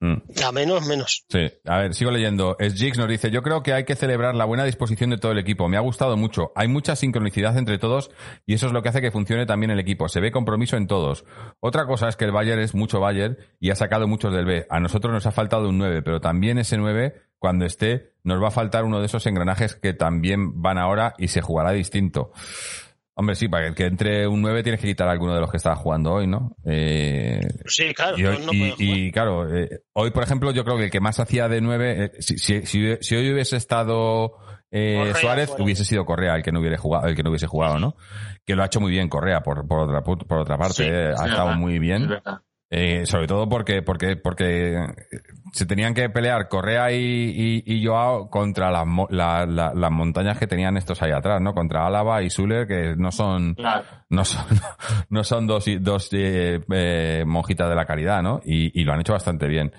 Mm. 0.00 0.16
Da 0.28 0.52
menos, 0.52 0.86
menos. 0.86 1.24
Sí, 1.28 1.50
a 1.64 1.78
ver, 1.78 1.94
sigo 1.94 2.10
leyendo. 2.10 2.56
Sgix 2.60 2.98
nos 2.98 3.08
dice, 3.08 3.30
yo 3.30 3.42
creo 3.42 3.62
que 3.62 3.72
hay 3.72 3.84
que 3.84 3.96
celebrar 3.96 4.34
la 4.34 4.44
buena 4.44 4.64
disposición 4.64 5.10
de 5.10 5.18
todo 5.18 5.32
el 5.32 5.38
equipo. 5.38 5.68
Me 5.68 5.76
ha 5.76 5.80
gustado 5.80 6.16
mucho. 6.16 6.52
Hay 6.54 6.68
mucha 6.68 6.96
sincronicidad 6.96 7.56
entre 7.56 7.78
todos 7.78 8.10
y 8.44 8.54
eso 8.54 8.66
es 8.66 8.72
lo 8.72 8.82
que 8.82 8.90
hace 8.90 9.00
que 9.00 9.10
funcione 9.10 9.46
también 9.46 9.70
el 9.70 9.80
equipo. 9.80 10.08
Se 10.08 10.20
ve 10.20 10.30
compromiso 10.32 10.76
en 10.76 10.86
todos. 10.86 11.24
Otra 11.60 11.86
cosa 11.86 12.08
es 12.08 12.16
que 12.16 12.26
el 12.26 12.32
Bayern 12.32 12.60
es 12.60 12.74
mucho 12.74 13.00
Bayern 13.00 13.38
y 13.58 13.70
ha 13.70 13.74
sacado 13.74 14.06
muchos 14.06 14.32
del 14.32 14.44
B. 14.44 14.66
A 14.68 14.80
nosotros 14.80 15.12
nos 15.12 15.26
ha 15.26 15.32
faltado 15.32 15.68
un 15.68 15.78
9, 15.78 16.02
pero 16.02 16.20
también 16.20 16.58
ese 16.58 16.76
9, 16.76 17.14
cuando 17.38 17.64
esté, 17.64 18.12
nos 18.22 18.42
va 18.42 18.48
a 18.48 18.52
faltar 18.52 18.84
uno 18.84 19.00
de 19.00 19.06
esos 19.06 19.26
engranajes 19.26 19.76
que 19.76 19.94
también 19.94 20.60
van 20.60 20.78
ahora 20.78 21.14
y 21.16 21.28
se 21.28 21.40
jugará 21.40 21.72
distinto. 21.72 22.32
Hombre, 23.18 23.34
sí, 23.34 23.48
para 23.48 23.72
que 23.74 23.86
entre 23.86 24.26
un 24.28 24.42
9 24.42 24.62
tienes 24.62 24.78
que 24.80 24.86
quitar 24.88 25.08
a 25.08 25.12
alguno 25.12 25.34
de 25.34 25.40
los 25.40 25.50
que 25.50 25.56
estaba 25.56 25.74
jugando 25.74 26.12
hoy, 26.12 26.26
¿no? 26.26 26.54
Eh, 26.66 27.40
Sí, 27.64 27.94
claro. 27.94 28.18
y, 28.18 28.22
no- 28.22 28.30
hoy, 28.30 28.38
no 28.44 28.52
y- 28.52 28.58
puede 28.58 28.70
jugar. 28.72 28.98
y, 28.98 29.10
claro, 29.12 29.56
eh, 29.56 29.68
hoy, 29.94 30.10
por 30.10 30.22
ejemplo, 30.22 30.50
yo 30.52 30.64
creo 30.64 30.76
que 30.76 30.84
el 30.84 30.90
que 30.90 31.00
más 31.00 31.18
hacía 31.18 31.48
de 31.48 31.62
nueve, 31.62 32.04
eh, 32.04 32.10
si, 32.18 32.36
si- 32.36 32.66
si- 32.66 32.96
si 33.00 33.16
hoy 33.16 33.32
hubiese 33.32 33.56
estado 33.56 34.32
eh, 34.70 34.96
Correa 34.98 35.14
Suárez, 35.14 35.54
hubiese 35.58 35.84
sido 35.86 36.04
Correa 36.04 36.34
el 36.36 36.42
que 36.42 36.52
no 36.52 36.60
hubiera 36.60 36.76
jugado, 36.76 37.06
el 37.06 37.14
que 37.16 37.22
no 37.22 37.30
hubiese 37.30 37.46
jugado, 37.46 37.78
¿no? 37.78 37.94
Que 38.44 38.54
lo 38.54 38.62
ha 38.62 38.66
hecho 38.66 38.80
muy 38.80 38.90
bien 38.90 39.08
Correa, 39.08 39.40
por, 39.40 39.66
por 39.66 39.78
otra 39.80 40.02
pu- 40.02 40.26
por 40.26 40.38
otra 40.40 40.58
parte, 40.58 40.74
Sí, 40.74 40.82
eh, 40.84 41.12
ha 41.16 41.26
estado 41.26 41.54
muy 41.54 41.76
es 41.76 41.80
bien. 41.80 42.08
verdad. 42.08 42.40
Eh, 42.68 43.06
sobre 43.06 43.28
todo 43.28 43.48
porque, 43.48 43.80
porque, 43.82 44.16
porque 44.16 44.74
eh, 44.74 44.86
se 45.52 45.66
tenían 45.66 45.94
que 45.94 46.10
pelear 46.10 46.48
Correa 46.48 46.90
y, 46.90 46.96
y, 46.96 47.62
y 47.64 47.86
Joao 47.86 48.28
contra 48.28 48.72
las, 48.72 48.84
la- 49.10 49.46
la- 49.46 49.72
las 49.72 49.90
montañas 49.92 50.36
que 50.36 50.48
tenían 50.48 50.76
estos 50.76 51.00
ahí 51.00 51.12
atrás, 51.12 51.40
¿no? 51.40 51.54
Contra 51.54 51.86
Álava 51.86 52.22
y 52.24 52.30
Zuller, 52.30 52.66
que 52.66 52.96
no 52.96 53.12
son, 53.12 53.54
Claro. 53.54 53.84
no 54.10 54.24
son, 54.24 54.44
no 55.10 55.22
son 55.22 55.46
dos, 55.46 55.64
dos 55.80 56.08
eh, 56.12 56.60
eh, 56.72 57.22
monjitas 57.24 57.68
de 57.68 57.76
la 57.76 57.86
caridad, 57.86 58.20
¿no? 58.22 58.40
Y, 58.44 58.80
y 58.80 58.82
lo 58.82 58.92
han 58.94 59.00
hecho 59.00 59.12
bastante 59.12 59.46
bien. 59.46 59.72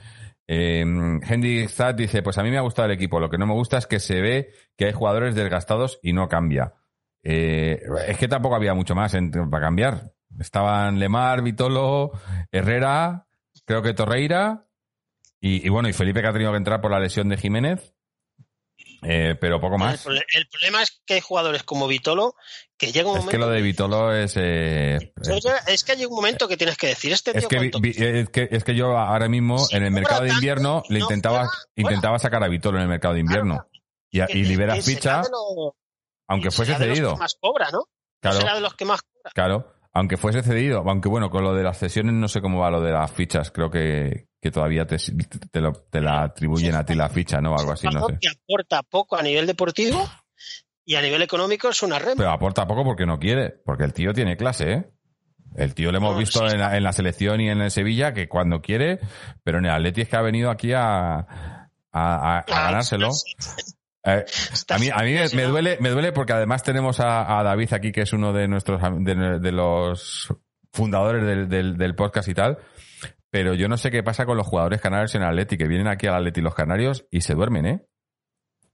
Eh, 0.47 0.79
Henry 1.27 1.67
Zad 1.67 1.95
dice, 1.95 2.21
pues 2.23 2.37
a 2.37 2.43
mí 2.43 2.49
me 2.51 2.57
ha 2.57 2.61
gustado 2.61 2.85
el 2.85 2.93
equipo, 2.93 3.19
lo 3.19 3.29
que 3.29 3.37
no 3.37 3.45
me 3.45 3.53
gusta 3.53 3.77
es 3.79 3.85
que 3.85 3.99
se 3.99 4.21
ve 4.21 4.51
que 4.77 4.85
hay 4.85 4.93
jugadores 4.93 5.35
desgastados 5.35 5.99
y 6.01 6.13
no 6.13 6.29
cambia. 6.29 6.73
Es 7.21 8.17
que 8.17 8.29
tampoco 8.29 8.55
había 8.55 8.73
mucho 8.73 8.95
más 8.95 9.13
en- 9.13 9.29
para 9.29 9.65
cambiar. 9.65 10.13
Estaban 10.39 10.99
Lemar, 10.99 11.41
Vitolo, 11.41 12.11
Herrera, 12.51 13.27
creo 13.65 13.81
que 13.81 13.93
Torreira 13.93 14.65
y, 15.39 15.65
y 15.65 15.69
bueno, 15.69 15.89
y 15.89 15.93
Felipe 15.93 16.21
que 16.21 16.27
ha 16.27 16.33
tenido 16.33 16.51
que 16.51 16.57
entrar 16.57 16.81
por 16.81 16.91
la 16.91 16.99
lesión 16.99 17.29
de 17.29 17.37
Jiménez. 17.37 17.93
Eh, 19.03 19.35
pero 19.39 19.61
poco 19.61 19.77
más. 19.77 20.05
el 20.07 20.47
problema 20.49 20.81
es 20.81 21.01
que 21.05 21.15
hay 21.15 21.21
jugadores 21.21 21.61
como 21.63 21.87
Vitolo 21.87 22.33
que 22.77 22.91
llega 22.91 23.09
un 23.09 23.17
Es 23.17 23.25
que 23.25 23.37
momento. 23.37 23.45
lo 23.45 23.51
de 23.53 23.61
Vitolo 23.61 24.11
es... 24.13 24.33
eh, 24.37 25.13
es 25.67 25.83
que 25.83 25.91
hay 25.91 26.05
un 26.05 26.15
momento 26.15 26.47
que 26.47 26.57
tienes 26.57 26.77
que 26.77 26.87
decir 26.87 27.11
este 27.13 27.31
tío 27.31 27.41
Es 27.41 27.47
que, 27.47 27.59
vi- 27.79 27.91
es, 27.95 28.29
que, 28.29 28.47
es 28.51 28.63
que 28.63 28.75
yo 28.75 28.97
ahora 28.97 29.29
mismo 29.29 29.59
Si 29.59 29.75
en 29.75 29.83
el 29.83 29.91
mercado 29.91 30.23
de 30.23 30.29
invierno 30.31 30.81
le 30.89 30.99
intentaba, 30.99 31.47
intentaba 31.75 32.17
sacar 32.17 32.43
a 32.43 32.47
Vitolo 32.47 32.77
en 32.77 32.83
el 32.83 32.89
mercado 32.89 33.13
de 33.13 33.19
invierno. 33.19 33.67
Y, 34.09 34.25
que- 34.25 34.37
y 34.37 34.43
liberas 34.45 34.77
que 34.77 34.81
ficha, 34.95 35.21
lo- 35.31 35.75
aunque 36.27 36.49
fuese 36.49 36.75
cedido. 36.75 37.13
que 37.13 37.19
más 37.19 37.35
cobra, 37.39 37.69
¿no? 37.71 37.83
Claro. 38.19 38.37
Será 38.39 38.55
de 38.55 38.61
los 38.61 38.73
que 38.73 38.85
más 38.85 39.01
cobra. 39.03 39.31
Claro, 39.33 39.73
aunque 39.97 40.17
fuese 40.17 40.43
cedido, 40.43 40.83
aunque 40.87 41.09
bueno, 41.09 41.29
con 41.29 41.43
lo 41.43 41.53
de 41.55 41.63
las 41.63 41.77
cesiones 41.79 42.13
no 42.13 42.27
sé 42.27 42.39
cómo 42.41 42.59
va 42.59 42.69
lo 42.69 42.81
de 42.81 42.91
las 42.91 43.11
fichas, 43.11 43.51
creo 43.51 43.69
que, 43.71 44.27
que 44.41 44.51
todavía 44.51 44.85
te, 44.85 44.97
te, 45.51 45.61
lo- 45.61 45.73
te 45.73 46.01
la 46.01 46.23
atribuyen 46.23 46.75
a 46.75 46.85
ti 46.85 46.93
la 46.95 47.09
ficha, 47.09 47.41
¿no? 47.41 47.55
Algo 47.57 47.71
así, 47.71 47.87
no 47.87 48.05
sé. 48.07 48.17
que 48.21 48.27
aporta 48.29 48.83
poco 48.83 49.15
a 49.17 49.21
nivel 49.23 49.47
deportivo 49.47 50.07
y 50.85 50.95
a 50.95 51.01
nivel 51.01 51.21
económico 51.21 51.69
es 51.69 51.81
una 51.83 51.99
rema. 51.99 52.15
Pero 52.17 52.31
aporta 52.31 52.67
poco 52.67 52.83
porque 52.83 53.05
no 53.05 53.19
quiere, 53.19 53.49
porque 53.65 53.83
el 53.85 53.93
tío 53.93 54.13
tiene 54.13 54.37
clase, 54.37 54.71
¿eh? 54.71 54.89
El 55.55 55.73
tío 55.73 55.91
lo 55.91 55.97
hemos 55.97 56.13
No, 56.13 56.19
visto 56.19 56.47
sí. 56.47 56.53
en, 56.53 56.59
la, 56.61 56.77
en 56.77 56.83
la 56.83 56.93
selección 56.93 57.41
y 57.41 57.49
en 57.49 57.61
el 57.61 57.71
Sevilla 57.71 58.13
que 58.13 58.27
cuando 58.29 58.61
quiere, 58.61 58.99
pero 59.43 59.57
en 59.57 59.65
el 59.65 59.71
Atleti 59.71 60.01
es 60.01 60.09
que 60.09 60.15
ha 60.15 60.21
venido 60.21 60.51
aquí 60.51 60.73
a, 60.73 61.15
a, 61.17 61.67
a- 61.91 62.37
a 62.39 62.43
ganárselo. 62.65 63.09
Eh, 64.05 64.25
a 64.69 64.77
mí, 64.79 64.89
a 64.93 64.97
mí 65.03 65.13
me, 65.13 65.27
me 65.35 65.43
duele, 65.43 65.77
me 65.81 65.89
duele 65.89 66.11
porque 66.13 66.33
además 66.33 66.63
tenemos 66.63 66.99
a, 66.99 67.39
a 67.39 67.43
David 67.43 67.73
aquí, 67.73 67.91
que 67.91 68.01
es 68.01 68.13
uno 68.13 68.31
de 68.33 68.47
nuestros 68.47 68.81
de, 68.99 69.39
de 69.39 69.51
los 69.51 70.33
fundadores 70.71 71.25
del, 71.25 71.49
del, 71.49 71.77
del 71.77 71.95
podcast 71.95 72.27
y 72.29 72.33
tal. 72.33 72.57
Pero 73.29 73.53
yo 73.53 73.67
no 73.67 73.75
sé 73.77 73.91
qué 73.91 74.03
pasa 74.03 74.25
con 74.25 74.37
los 74.37 74.47
jugadores 74.47 74.79
canarios 74.79 75.13
en 75.15 75.23
Atleti, 75.23 75.57
que 75.57 75.67
vienen 75.67 75.87
aquí 75.87 76.07
al 76.07 76.15
Atleti 76.15 76.39
los 76.41 76.55
canarios 76.55 77.05
y 77.11 77.21
se 77.21 77.33
duermen, 77.33 77.65
¿eh? 77.65 77.85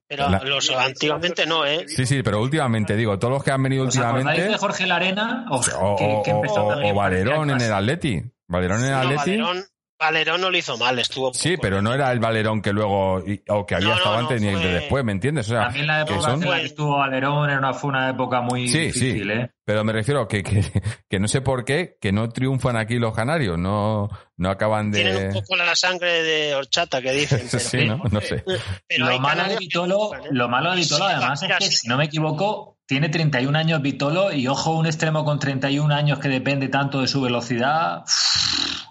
Pero 0.08 0.30
La- 0.30 0.44
los 0.44 0.70
antiguamente 0.70 1.48
no, 1.48 1.66
¿eh? 1.66 1.86
Sí, 1.88 2.06
sí, 2.06 2.22
pero 2.22 2.40
últimamente, 2.42 2.96
digo, 2.96 3.18
todos 3.18 3.34
los 3.34 3.44
que 3.44 3.52
han 3.52 3.64
venido 3.64 3.86
¿Os 3.88 3.98
acordáis 3.98 4.18
últimamente. 4.26 4.52
de 4.52 4.58
Jorge 4.60 4.86
Larena? 4.86 5.46
O, 5.50 5.56
O, 5.82 5.96
que, 5.96 6.22
que 6.24 6.32
o- 6.34 6.36
empezó 6.36 6.66
o- 6.66 6.70
también 6.70 6.94
o 6.94 6.98
para 6.98 7.10
Valerón 7.10 7.50
en 7.50 7.62
el 7.62 7.74
Atleti. 7.74 8.22
Valerón 8.48 8.80
en 8.82 8.86
el 8.86 8.92
No, 8.92 8.98
Atleti. 9.00 9.38
Valerón, 9.42 9.64
Valerón 10.06 10.42
no 10.42 10.50
lo 10.50 10.58
hizo 10.58 10.78
mal, 10.78 10.98
estuvo. 11.00 11.34
Sí, 11.34 11.52
poco. 11.52 11.62
pero 11.62 11.82
no 11.82 11.94
era 11.94 12.12
el 12.12 12.20
Valerón 12.20 12.62
que 12.62 12.72
luego, 12.74 13.24
o 13.50 13.66
que 13.66 13.76
había 13.76 13.88
No, 13.88 13.94
no, 13.94 13.98
estado 13.98 14.16
no, 14.16 14.22
antes 14.22 14.42
ni 14.42 14.48
el 14.50 14.60
de 14.62 14.74
después, 14.74 15.04
¿me 15.04 15.12
entiendes? 15.12 15.48
O 15.48 15.52
sea, 15.52 15.62
También 15.64 15.88
la 15.88 16.06
que 16.06 16.14
época 16.14 16.30
son- 16.32 16.44
en 16.44 16.50
la 16.50 16.60
que 16.60 16.66
estuvo 16.66 16.98
Valerón 16.98 17.50
era 17.50 17.60
una, 17.60 17.74
fue 17.74 17.90
una 17.90 18.10
época 18.10 18.42
muy 18.42 18.68
Sí, 18.68 18.80
difícil, 18.80 19.24
sí. 19.24 19.30
¿eh? 19.32 19.50
Pero 19.66 19.84
me 19.86 19.94
refiero 19.94 20.28
que, 20.28 20.44
que, 20.44 20.62
que 21.10 21.20
no 21.20 21.28
sé 21.28 21.42
por 21.42 21.64
qué, 21.66 21.98
que 22.02 22.12
no 22.12 22.30
triunfan 22.30 22.76
aquí 22.78 22.96
los 23.00 23.14
canarios, 23.16 23.58
no, 23.58 24.10
no 24.38 24.50
acaban 24.50 24.92
Tienen 24.92 25.16
un 25.16 25.22
de... 25.30 25.34
poco 25.42 25.56
la 25.56 25.76
sangre 25.76 26.22
de 26.24 26.54
horchata 26.56 27.02
que 27.02 27.12
dicen. 27.14 27.48
Pero, 27.52 27.64
sí, 27.64 27.86
¿no? 27.88 28.02
No 28.12 28.20
sé. 28.22 28.44
pero 28.88 29.08
hay 29.08 29.16
Lo 29.16 29.20
malo, 29.20 29.44
de 29.44 29.50
que 29.52 29.58
Vitolo, 29.60 30.14
¿eh? 30.16 30.20
lo 30.32 30.50
malo 30.50 30.72
de 30.72 30.78
Vitolo, 30.78 31.06
Sí, 31.08 31.12
además, 31.16 31.42
es 31.44 31.58
que, 31.58 31.66
sí. 31.66 31.72
si 31.72 31.88
no 31.88 31.98
me 31.98 32.06
equivoco, 32.06 32.78
tiene 32.86 33.08
31 33.08 33.56
años 33.58 33.82
Vitolo 33.82 34.34
y 34.34 34.46
ojo, 34.48 34.72
un 34.72 34.86
extremo 34.86 35.24
con 35.24 35.40
31 35.40 35.94
años 35.96 36.20
que 36.20 36.28
depende 36.28 36.68
tanto 36.68 37.00
de 37.00 37.08
su 37.08 37.22
velocidad. 37.22 38.04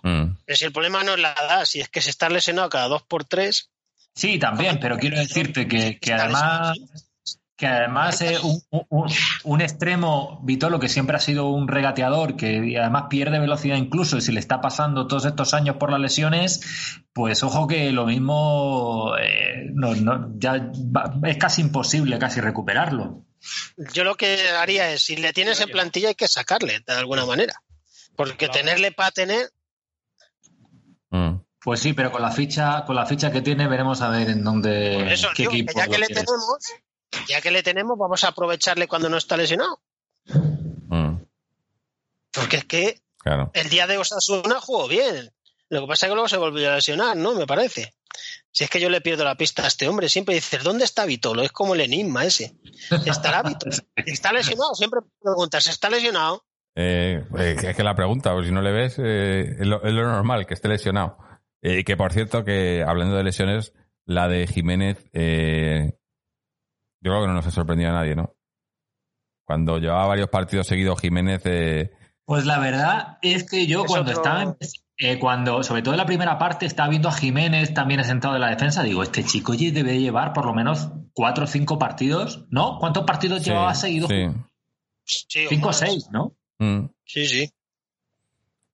Mm. 0.02 0.36
Pero 0.44 0.56
si 0.56 0.64
el 0.64 0.72
problema 0.72 1.02
no 1.04 1.14
es 1.14 1.20
la 1.20 1.32
edad, 1.32 1.64
si 1.64 1.80
es 1.80 1.88
que 1.88 2.00
se 2.00 2.10
está 2.10 2.28
lesionado 2.28 2.68
cada 2.68 2.88
dos 2.88 3.02
por 3.02 3.24
tres, 3.24 3.70
Sí, 4.14 4.38
también, 4.38 4.78
pero 4.78 4.98
quiero 4.98 5.16
decirte 5.18 5.66
que, 5.66 5.98
que 5.98 6.12
además 6.12 6.76
que 7.56 7.66
además 7.66 8.20
es 8.22 8.40
un, 8.42 8.60
un- 8.70 9.10
un 9.44 9.60
extremo 9.60 10.40
Vitolo 10.42 10.80
que 10.80 10.88
siempre 10.88 11.16
ha 11.16 11.20
sido 11.20 11.46
un 11.48 11.68
regateador 11.68 12.36
que 12.36 12.56
y 12.66 12.76
además 12.76 13.04
pierde 13.08 13.38
velocidad 13.38 13.76
incluso 13.76 14.16
y 14.16 14.20
si 14.20 14.32
le 14.32 14.40
está 14.40 14.60
pasando 14.60 15.06
todos 15.06 15.24
estos 15.26 15.54
años 15.54 15.76
por 15.76 15.90
las 15.90 16.00
lesiones 16.00 16.60
pues 17.12 17.42
ojo 17.44 17.68
que 17.68 17.92
lo 17.92 18.04
mismo 18.04 19.14
eh, 19.20 19.66
no- 19.72 19.94
no, 19.94 20.32
ya 20.38 20.54
va- 20.94 21.14
es 21.26 21.36
casi 21.36 21.60
imposible 21.62 22.18
casi 22.18 22.40
recuperarlo 22.40 23.24
yo 23.94 24.02
lo 24.04 24.16
que 24.16 24.48
haría 24.50 24.90
es, 24.92 25.02
si 25.04 25.16
le 25.16 25.32
tienes 25.32 25.60
en 25.60 25.70
plantilla 25.70 26.08
hay 26.08 26.14
que 26.16 26.28
sacarle 26.28 26.80
de 26.86 26.92
alguna 26.92 27.24
manera. 27.26 27.54
Porque 28.14 28.48
tenerle 28.48 28.92
para 28.92 29.10
tener. 29.10 29.48
Pues 31.64 31.80
sí 31.80 31.92
pero 31.92 32.10
con 32.10 32.22
la 32.22 32.30
ficha 32.30 32.84
con 32.84 32.96
la 32.96 33.06
ficha 33.06 33.30
que 33.30 33.40
tiene 33.42 33.68
veremos 33.68 34.00
a 34.02 34.08
ver 34.08 34.30
en 34.30 34.42
dónde 34.44 34.98
por 34.98 35.12
eso 35.12 35.28
qué 35.34 35.44
equipo 35.44 35.72
ya 35.76 35.86
que 35.86 35.98
le 35.98 36.06
tenemos, 36.06 36.72
ya 37.28 37.40
que 37.40 37.50
le 37.50 37.62
tenemos, 37.62 37.98
vamos 37.98 38.24
a 38.24 38.28
aprovecharle 38.28 38.88
cuando 38.88 39.08
no 39.08 39.16
está 39.16 39.36
lesionado. 39.36 39.80
Mm. 40.88 41.16
Porque 42.32 42.56
es 42.56 42.64
que 42.64 43.02
Claro. 43.18 43.50
el 43.54 43.68
día 43.68 43.86
de 43.86 43.98
Osasuna 43.98 44.60
jugó 44.60 44.88
bien. 44.88 45.30
Lo 45.68 45.82
que 45.82 45.86
pasa 45.86 46.06
es 46.06 46.10
que 46.10 46.14
luego 46.14 46.28
se 46.28 46.36
volvió 46.36 46.70
a 46.70 46.74
lesionar, 46.76 47.16
¿no? 47.16 47.34
Me 47.34 47.46
parece. 47.46 47.94
Si 48.50 48.64
es 48.64 48.68
que 48.70 48.80
yo 48.80 48.90
le 48.90 49.00
pierdo 49.00 49.24
la 49.24 49.36
pista 49.36 49.64
a 49.64 49.68
este 49.68 49.88
hombre, 49.88 50.08
siempre 50.08 50.34
dices, 50.34 50.62
¿dónde 50.62 50.84
está 50.84 51.06
Vitolo? 51.06 51.42
Es 51.42 51.52
como 51.52 51.74
el 51.74 51.80
enigma 51.80 52.24
ese. 52.24 52.56
¿Estará 53.06 53.42
Vitolo? 53.42 53.74
¿Está 53.96 54.32
lesionado? 54.32 54.74
Siempre 54.74 55.00
preguntas, 55.22 55.66
¿está 55.68 55.88
lesionado? 55.88 56.44
Eh, 56.74 57.24
eh, 57.38 57.56
es 57.62 57.76
que 57.76 57.82
la 57.82 57.94
pregunta, 57.94 58.32
pues 58.34 58.46
si 58.46 58.52
no 58.52 58.60
le 58.60 58.72
ves, 58.72 58.96
eh, 58.98 59.56
es, 59.60 59.66
lo, 59.66 59.82
es 59.82 59.92
lo 59.92 60.02
normal, 60.02 60.44
que 60.46 60.54
esté 60.54 60.68
lesionado. 60.68 61.16
Eh, 61.62 61.84
que 61.84 61.96
por 61.96 62.12
cierto, 62.12 62.44
que 62.44 62.82
hablando 62.86 63.16
de 63.16 63.22
lesiones, 63.24 63.72
la 64.04 64.28
de 64.28 64.46
Jiménez, 64.46 65.08
eh, 65.12 65.92
yo 67.00 67.10
creo 67.12 67.20
que 67.22 67.28
no 67.28 67.34
nos 67.34 67.46
ha 67.46 67.50
sorprendido 67.50 67.90
a 67.90 67.94
nadie, 67.94 68.14
¿no? 68.16 68.34
Cuando 69.46 69.78
llevaba 69.78 70.06
varios 70.06 70.28
partidos 70.28 70.66
seguidos 70.66 71.00
Jiménez, 71.00 71.42
eh, 71.44 71.92
Pues 72.24 72.46
la 72.46 72.58
verdad 72.58 73.18
es 73.22 73.48
que 73.48 73.66
yo 73.66 73.82
Es 73.84 73.88
cuando 73.90 74.10
otro- 74.12 74.22
estaba, 74.22 74.42
en- 74.42 74.56
eh, 74.98 75.18
cuando, 75.18 75.62
sobre 75.62 75.82
todo 75.82 75.94
en 75.94 75.98
la 75.98 76.06
primera 76.06 76.38
parte, 76.38 76.66
estaba 76.66 76.88
viendo 76.88 77.08
a 77.08 77.12
Jiménez 77.12 77.74
también 77.74 78.02
sentado 78.04 78.34
en 78.36 78.40
la 78.40 78.50
defensa, 78.50 78.82
digo, 78.82 79.02
este 79.02 79.24
chico 79.24 79.54
ya 79.54 79.70
debe 79.72 79.98
llevar 80.00 80.32
por 80.32 80.46
lo 80.46 80.54
menos 80.54 80.90
cuatro 81.12 81.44
o 81.44 81.46
cinco 81.48 81.78
partidos, 81.78 82.46
¿no? 82.50 82.78
¿Cuántos 82.78 83.04
partidos 83.04 83.42
sí, 83.42 83.50
llevaba 83.50 83.74
seguidos? 83.74 84.08
sí. 84.10 84.26
Sí, 85.04 85.46
Cinco 85.48 85.70
o 85.70 85.72
seis, 85.72 86.08
¿no? 86.12 86.36
Mm. 86.60 86.86
Sí, 87.04 87.26
sí. 87.26 87.50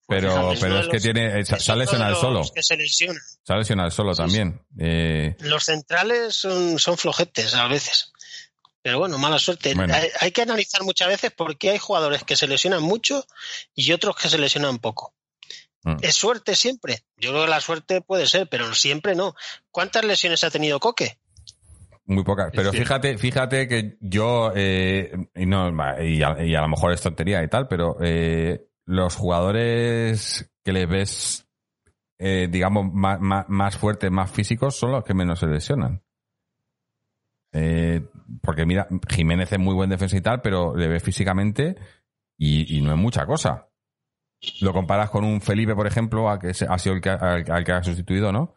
Pero, 0.08 0.30
Fíjate, 0.30 0.60
pero 0.60 0.80
es 0.80 0.88
que 0.88 1.00
tiene, 1.00 1.44
se 1.44 1.70
ha 1.70 1.76
lesionado 1.76 2.16
solo. 2.18 2.42
que 2.54 2.62
se 2.62 2.76
lesionan. 2.78 3.22
Se 3.42 3.52
ha 3.52 3.56
lesionado 3.56 3.90
solo 3.90 4.14
Sí, 4.14 4.22
también. 4.22 4.62
Eh, 4.78 5.36
Los 5.40 5.64
centrales 5.64 6.34
son, 6.34 6.78
son 6.78 6.96
flojetes 6.96 7.54
a 7.54 7.68
veces. 7.68 8.12
Pero 8.80 9.00
bueno, 9.00 9.18
mala 9.18 9.38
suerte. 9.38 9.74
Bueno. 9.74 9.92
Hay, 9.94 10.08
hay 10.18 10.30
que 10.32 10.40
analizar 10.40 10.82
muchas 10.82 11.08
veces 11.08 11.30
por 11.32 11.58
qué 11.58 11.70
hay 11.70 11.78
jugadores 11.78 12.24
que 12.24 12.36
se 12.36 12.46
lesionan 12.48 12.82
mucho 12.82 13.26
y 13.74 13.92
otros 13.92 14.16
que 14.16 14.30
se 14.30 14.38
lesionan 14.38 14.78
poco. 14.78 15.12
Mm. 15.82 15.96
¿Es 16.00 16.14
suerte 16.16 16.54
siempre? 16.54 17.04
Yo 17.18 17.30
creo 17.32 17.44
que 17.44 17.50
la 17.50 17.60
suerte 17.60 18.00
puede 18.00 18.26
ser, 18.26 18.48
pero 18.48 18.74
siempre 18.74 19.14
no. 19.14 19.34
¿Cuántas 19.70 20.04
lesiones 20.06 20.42
ha 20.42 20.50
tenido 20.50 20.80
Coque? 20.80 21.18
Muy 22.06 22.24
pocas. 22.24 22.50
Pero 22.54 22.72
fíjate, 22.72 23.18
fíjate 23.18 23.68
que 23.68 23.98
yo, 24.00 24.52
eh, 24.56 25.12
y, 25.34 25.44
no, 25.44 25.68
y, 26.02 26.22
a, 26.22 26.42
y 26.42 26.54
a 26.54 26.62
lo 26.62 26.68
mejor 26.68 26.94
es 26.94 27.02
tontería 27.02 27.42
y 27.42 27.48
tal, 27.48 27.68
pero 27.68 27.98
eh, 28.00 28.67
los 28.88 29.16
jugadores 29.16 30.50
que 30.64 30.72
les 30.72 30.88
ves, 30.88 31.48
eh, 32.18 32.48
digamos, 32.50 32.90
más, 32.90 33.20
más, 33.20 33.44
más 33.46 33.76
fuertes, 33.76 34.10
más 34.10 34.30
físicos, 34.30 34.76
son 34.76 34.92
los 34.92 35.04
que 35.04 35.12
menos 35.12 35.40
se 35.40 35.46
lesionan. 35.46 36.02
Eh, 37.52 38.02
porque 38.42 38.64
mira, 38.64 38.88
Jiménez 39.06 39.52
es 39.52 39.58
muy 39.58 39.74
buen 39.74 39.90
defensa 39.90 40.16
y 40.16 40.22
tal, 40.22 40.40
pero 40.40 40.74
le 40.74 40.88
ves 40.88 41.02
físicamente 41.02 41.76
y, 42.38 42.80
no 42.80 42.92
es 42.92 42.98
mucha 42.98 43.26
cosa. 43.26 43.68
Lo 44.62 44.72
comparas 44.72 45.10
con 45.10 45.22
un 45.22 45.42
Felipe, 45.42 45.74
por 45.74 45.86
ejemplo, 45.86 46.30
a 46.30 46.38
que 46.38 46.48
ha 46.48 46.78
sido 46.78 46.94
el 46.94 47.02
que, 47.02 47.10
al, 47.10 47.44
al 47.50 47.64
que 47.64 47.72
ha 47.72 47.82
sustituido, 47.82 48.32
¿no? 48.32 48.54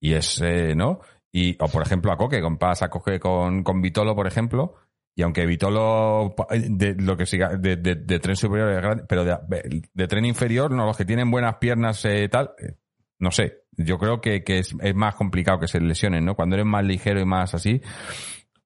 Y 0.00 0.14
es, 0.14 0.40
eh, 0.40 0.74
¿no? 0.74 1.00
Y, 1.30 1.62
o 1.62 1.68
por 1.68 1.82
ejemplo 1.82 2.10
a 2.10 2.16
Coque, 2.16 2.40
comparas 2.40 2.82
a 2.82 2.88
Coque 2.88 3.20
con, 3.20 3.62
con 3.62 3.82
Vitolo, 3.82 4.16
por 4.16 4.26
ejemplo, 4.26 4.76
y 5.18 5.22
aunque 5.22 5.46
Vitolo 5.46 6.32
pa- 6.36 6.46
de 6.52 6.94
lo 6.94 7.16
que 7.16 7.26
siga, 7.26 7.48
de, 7.56 7.74
de, 7.74 7.96
de 7.96 8.20
tren 8.20 8.36
superior 8.36 9.04
pero 9.08 9.24
de, 9.24 10.06
tren 10.06 10.24
inferior, 10.24 10.70
no, 10.70 10.86
los 10.86 10.96
que 10.96 11.04
tienen 11.04 11.28
buenas 11.28 11.56
piernas 11.56 12.04
eh, 12.04 12.28
tal, 12.28 12.52
eh, 12.56 12.74
no 13.18 13.32
sé, 13.32 13.64
yo 13.72 13.98
creo 13.98 14.20
que, 14.20 14.44
que 14.44 14.58
es, 14.60 14.76
es 14.80 14.94
más 14.94 15.16
complicado 15.16 15.58
que 15.58 15.66
se 15.66 15.80
lesionen, 15.80 16.24
¿no? 16.24 16.36
Cuando 16.36 16.54
eres 16.54 16.66
más 16.66 16.84
ligero 16.84 17.20
y 17.20 17.24
más 17.24 17.52
así, 17.52 17.82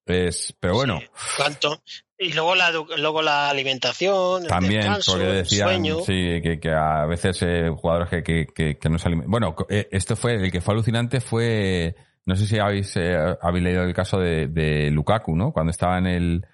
es, 0.05 0.55
pero 0.59 0.75
bueno, 0.75 0.99
Sí. 0.99 1.07
¿Cuánto? 1.37 1.81
Y 2.19 2.33
luego 2.33 2.53
la, 2.53 2.69
luego 2.71 3.21
la 3.23 3.49
alimentación, 3.49 4.43
el 4.43 4.47
también, 4.47 4.81
descanso, 4.81 5.13
porque 5.13 5.29
el 5.29 5.35
decían, 5.37 5.67
sueño. 5.69 5.99
sí, 6.01 6.39
que, 6.43 6.59
que 6.61 6.69
a 6.71 7.05
veces 7.07 7.41
eh, 7.41 7.69
jugadores 7.75 8.09
que, 8.09 8.21
que, 8.23 8.45
que, 8.53 8.77
que 8.77 8.89
no 8.89 8.99
se 8.99 9.07
alimentan. 9.07 9.31
Bueno, 9.31 9.55
eh, 9.69 9.87
esto 9.91 10.15
fue, 10.15 10.35
el 10.35 10.51
que 10.51 10.61
fue 10.61 10.75
alucinante 10.75 11.19
fue, 11.19 11.95
no 12.25 12.35
sé 12.35 12.45
si 12.47 12.59
habéis, 12.59 12.95
eh, 12.97 13.17
habéis 13.41 13.63
leído 13.63 13.83
el 13.83 13.93
caso 13.93 14.19
de, 14.19 14.47
de 14.47 14.89
Lukaku, 14.91 15.35
¿no? 15.35 15.51
Cuando 15.51 15.71
estaba 15.71 15.97
en 15.97 16.07
el, 16.07 16.47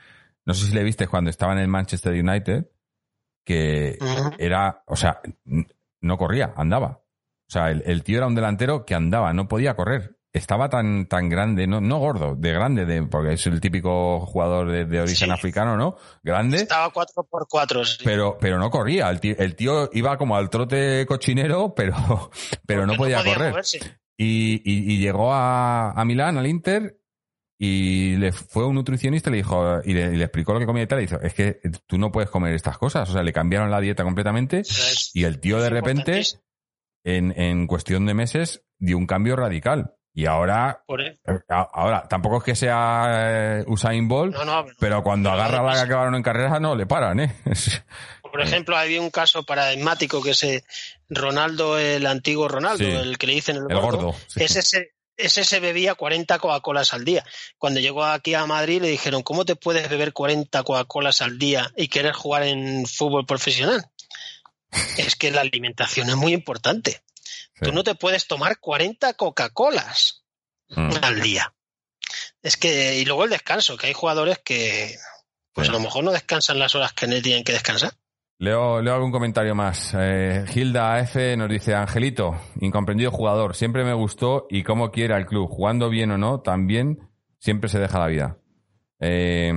no 0.46 0.54
sé 0.54 0.66
si 0.68 0.74
le 0.74 0.84
viste 0.84 1.08
cuando 1.08 1.30
estaba 1.30 1.54
en 1.54 1.60
el 1.60 1.68
Manchester 1.68 2.14
United, 2.14 2.66
que 3.46 3.98
era, 4.38 4.84
o 4.86 4.96
sea, 4.96 5.22
no 6.02 6.18
corría, 6.18 6.54
andaba. 6.56 7.02
O 7.48 7.52
sea, 7.52 7.70
el, 7.72 7.82
el 7.86 8.04
tío 8.04 8.18
era 8.18 8.28
un 8.28 8.36
delantero 8.36 8.86
que 8.86 8.96
andaba, 8.96 9.34
no 9.34 9.48
podía 9.48 9.76
correr. 9.76 10.16
Estaba 10.32 10.70
tan, 10.70 11.08
tan 11.08 11.28
grande, 11.28 11.66
no, 11.66 11.82
no 11.82 11.98
gordo, 11.98 12.36
de 12.36 12.54
grande, 12.54 12.86
de, 12.86 13.02
porque 13.02 13.34
es 13.34 13.48
el 13.48 13.60
típico 13.60 14.20
jugador 14.28 14.70
de, 14.70 14.86
de 14.86 15.02
origen 15.02 15.30
Sí. 15.30 15.34
africano, 15.34 15.76
¿no? 15.76 15.96
Grande, 16.22 16.58
Estaba 16.58 16.94
4x4. 16.94 17.84
sí. 17.86 18.04
pero, 18.06 18.38
pero 18.40 18.60
no 18.60 18.70
corría. 18.70 19.10
El 19.10 19.20
tío, 19.20 19.36
el 19.40 19.56
tío 19.56 19.90
iba 19.94 20.18
como 20.20 20.36
al 20.36 20.52
trote 20.52 21.04
cochinero, 21.08 21.74
pero, 21.74 21.96
pero 22.68 22.86
no 22.86 22.94
podía 22.94 23.24
correr. 23.24 23.50
moverse. 23.50 23.80
Y, 24.22 24.62
y- 24.66 24.94
y 24.96 24.98
llegó 25.00 25.34
a, 25.34 25.92
a 25.92 26.04
Milán, 26.06 26.38
al 26.38 26.46
Inter, 26.46 27.00
y 27.58 28.18
le 28.18 28.34
fue 28.34 28.66
un 28.66 28.76
nutricionista 28.76 29.30
y 29.30 29.32
le 29.32 29.38
dijo 29.38 29.80
y 29.86 29.94
le, 29.94 30.14
y 30.14 30.18
le 30.18 30.24
explicó 30.26 30.54
lo 30.54 30.60
que 30.60 30.66
comía 30.66 30.84
y 30.84 30.88
tal 30.88 31.00
y 31.00 31.04
dijo 31.04 31.20
es 31.22 31.34
que 31.34 31.60
tú 31.88 31.98
no 31.98 32.10
puedes 32.10 32.30
comer 32.30 32.54
estas 32.54 32.78
cosas 32.78 33.10
o 33.10 33.12
sea 33.12 33.22
le 33.22 33.34
cambiaron 33.34 33.70
la 33.70 33.82
dieta 33.82 34.06
completamente 34.06 34.62
y 35.14 35.26
el 35.26 35.40
tío 35.42 35.60
de 35.62 35.70
repente 35.70 36.22
en, 37.04 37.34
en 37.38 37.68
cuestión 37.68 38.06
de 38.06 38.14
meses 38.14 38.64
dio 38.78 38.98
un 38.98 39.08
cambio 39.08 39.36
radical. 39.36 39.94
Y 40.14 40.26
ahora 40.26 40.84
eh, 41.28 41.40
a- 41.50 41.68
ahora 41.74 42.08
tampoco 42.10 42.38
es 42.38 42.44
que 42.44 42.56
sea 42.56 43.60
eh, 43.60 43.64
Usain 43.68 44.08
Bolt 44.08 44.34
no, 44.36 44.44
no, 44.44 44.66
pero 44.80 45.04
cuando 45.04 45.30
agarra 45.30 45.58
la 45.62 45.72
que 45.72 45.78
pues- 45.78 45.84
acabaron 45.84 46.16
en 46.16 46.24
carrera 46.24 46.60
no 46.60 46.76
le 46.76 46.86
paran 46.88 47.20
eh 47.20 47.32
Por 48.32 48.42
ejemplo, 48.42 48.78
había 48.78 49.02
un 49.02 49.10
caso 49.10 49.44
paradigmático 49.44 50.22
que 50.22 50.32
es 50.32 50.44
eh, 50.44 50.64
Ronaldo, 51.10 51.78
el 51.80 52.06
antiguo 52.06 52.48
Ronaldo, 52.48 52.84
Sí. 52.86 52.92
el 52.92 53.18
que 53.18 53.28
le 53.28 53.34
dicen 53.34 53.58
el, 53.58 53.64
el 53.70 53.80
gordo 53.80 54.16
sí. 54.28 54.44
Ese, 54.44 54.62
se, 54.62 54.94
ese 55.18 55.44
se 55.44 55.60
bebía 55.60 55.96
40 55.96 56.40
Coca-Colas 56.40 56.94
al 56.94 57.06
día. 57.06 57.26
Cuando 57.58 57.80
llegó 57.80 58.04
aquí 58.06 58.34
a 58.36 58.46
Madrid 58.46 58.82
le 58.82 58.88
dijeron, 58.90 59.24
¿cómo 59.24 59.46
te 59.46 59.56
puedes 59.56 59.90
beber 59.90 60.14
40 60.14 60.64
Coca-Colas 60.64 61.22
al 61.22 61.38
día 61.40 61.72
y 61.76 61.88
querer 61.88 62.14
jugar 62.14 62.44
en 62.44 62.86
fútbol 62.86 63.26
profesional? 63.26 63.86
es 64.98 65.16
que 65.16 65.32
la 65.32 65.42
alimentación 65.42 66.10
es 66.10 66.16
muy 66.16 66.34
importante. 66.34 67.02
Sí. 67.56 67.66
Tú 67.66 67.72
no 67.72 67.84
te 67.84 67.96
puedes 67.96 68.28
tomar 68.28 68.60
40 68.60 69.14
Coca-Colas 69.14 70.24
Mm. 70.70 70.92
al 71.02 71.22
día. 71.22 71.54
Es 72.42 72.58
que, 72.58 72.98
y 72.98 73.06
luego 73.06 73.24
el 73.24 73.32
descanso, 73.32 73.76
que 73.76 73.88
hay 73.88 73.94
jugadores 73.94 74.40
que, 74.40 74.96
pues 75.54 75.68
a 75.68 75.72
lo 75.72 75.80
mejor 75.80 76.04
no 76.04 76.12
descansan 76.12 76.60
las 76.60 76.76
horas 76.76 76.94
que 76.94 77.08
tienen 77.22 77.44
que 77.44 77.54
descansar. 77.54 77.94
Leo, 78.42 78.82
leo 78.82 78.94
algún 78.96 79.12
comentario 79.12 79.54
más. 79.54 79.94
Eh, 79.98 80.46
Hilda 80.56 81.00
F 81.00 81.36
nos 81.36 81.50
dice, 81.50 81.76
Angelito, 81.76 82.36
incomprendido 82.62 83.12
jugador, 83.12 83.54
siempre 83.54 83.84
me 83.84 83.94
gustó 83.94 84.48
y 84.50 84.64
como 84.64 84.92
quiera 84.92 85.18
el 85.18 85.26
club, 85.26 85.50
jugando 85.50 85.90
bien 85.90 86.12
o 86.12 86.18
no, 86.18 86.40
también 86.40 87.00
siempre 87.38 87.70
se 87.70 87.80
deja 87.80 88.00
la 88.00 88.08
vida. 88.08 88.38
Eh, 89.02 89.52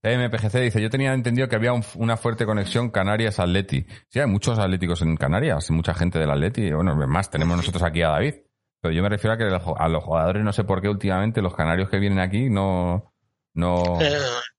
PMPGC 0.00 0.60
dice, 0.60 0.80
yo 0.82 0.88
tenía 0.88 1.12
entendido 1.12 1.46
que 1.48 1.56
había 1.56 1.72
un- 1.74 1.84
una 1.96 2.16
fuerte 2.16 2.46
conexión 2.46 2.90
Canarias-Atleti. 2.90 3.86
Sí, 4.08 4.18
hay 4.20 4.26
muchos 4.26 4.58
atléticos 4.58 5.02
en 5.02 5.16
Canarias, 5.16 5.70
mucha 5.70 5.92
gente 5.94 6.18
del 6.18 6.30
Atleti. 6.30 6.72
Bueno, 6.72 6.94
más, 7.06 7.30
tenemos 7.30 7.56
nosotros 7.56 7.82
aquí 7.82 8.02
a 8.02 8.08
David. 8.08 8.34
Pero 8.80 8.94
yo 8.94 9.02
me 9.02 9.08
refiero 9.08 9.32
a 9.34 9.38
que 9.38 9.44
a 9.44 9.88
los 9.88 10.04
jugadores, 10.04 10.44
no 10.44 10.52
sé 10.52 10.64
por 10.64 10.82
qué 10.82 10.88
últimamente 10.90 11.40
los 11.40 11.54
canarios 11.54 11.88
que 11.90 11.98
vienen 11.98 12.18
aquí 12.18 12.48
no... 12.50 13.12
No, 13.54 14.00
Eh, 14.02 14.10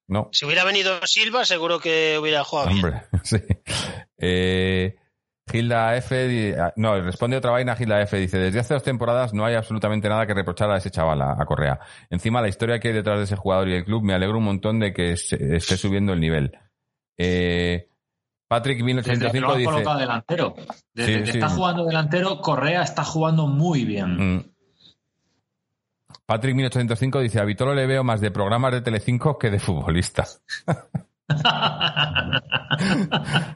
no. 0.07 0.29
si 0.31 0.45
hubiera 0.45 0.63
venido 0.63 0.99
Silva, 1.05 1.45
seguro 1.45 1.79
que 1.79 2.17
hubiera 2.19 2.43
jugado 2.43 2.69
bien. 2.69 2.85
Hombre, 2.85 3.01
sí. 3.23 3.37
Eh, 4.17 4.95
Gilda 5.47 5.95
F. 5.97 6.55
ah, 6.59 6.73
No, 6.75 6.99
responde 7.01 7.37
otra 7.37 7.51
vaina. 7.51 7.75
Gilda 7.75 8.01
F. 8.01 8.17
Dice: 8.17 8.37
Desde 8.39 8.59
hace 8.59 8.73
dos 8.73 8.83
temporadas 8.83 9.33
no 9.33 9.45
hay 9.45 9.53
absolutamente 9.55 10.09
nada 10.09 10.25
que 10.25 10.33
reprochar 10.33 10.71
a 10.71 10.77
ese 10.77 10.89
chaval, 10.89 11.21
a, 11.21 11.33
a 11.39 11.45
Correa. 11.45 11.79
Encima, 12.09 12.41
la 12.41 12.47
historia 12.47 12.79
que 12.79 12.87
hay 12.87 12.93
detrás 12.95 13.17
de 13.19 13.25
ese 13.25 13.35
jugador 13.35 13.69
y 13.69 13.75
el 13.75 13.85
club 13.85 14.03
me 14.03 14.13
alegro 14.13 14.37
un 14.39 14.45
montón 14.45 14.79
de 14.79 14.91
que 14.93 15.17
se- 15.17 15.55
esté 15.55 15.77
subiendo 15.77 16.13
el 16.13 16.19
nivel. 16.19 16.57
Eh, 17.17 17.89
Patrick 18.47 18.77
Desde 18.83 19.03
que 19.03 19.39
lo 19.39 19.47
1885 19.47 19.51
han 19.51 19.57
dice: 19.59 19.71
colocado 19.71 19.99
delantero. 19.99 20.55
Desde 20.93 21.13
Sí, 21.13 21.19
que 21.25 21.31
sí. 21.31 21.37
está 21.37 21.49
jugando 21.49 21.85
delantero, 21.85 22.41
Correa 22.41 22.81
está 22.81 23.03
jugando 23.03 23.47
muy 23.47 23.85
bien. 23.85 24.35
Mm. 24.35 24.54
Patrick 26.25 26.55
1805 26.55 27.19
dice: 27.19 27.39
A 27.39 27.43
Vitolo 27.43 27.75
le 27.75 27.85
veo 27.85 28.03
más 28.03 28.21
de 28.21 28.31
programas 28.31 28.73
de 28.73 28.81
Telecinco 28.81 29.37
que 29.37 29.51
de 29.51 29.59
futbolista. 29.59 30.25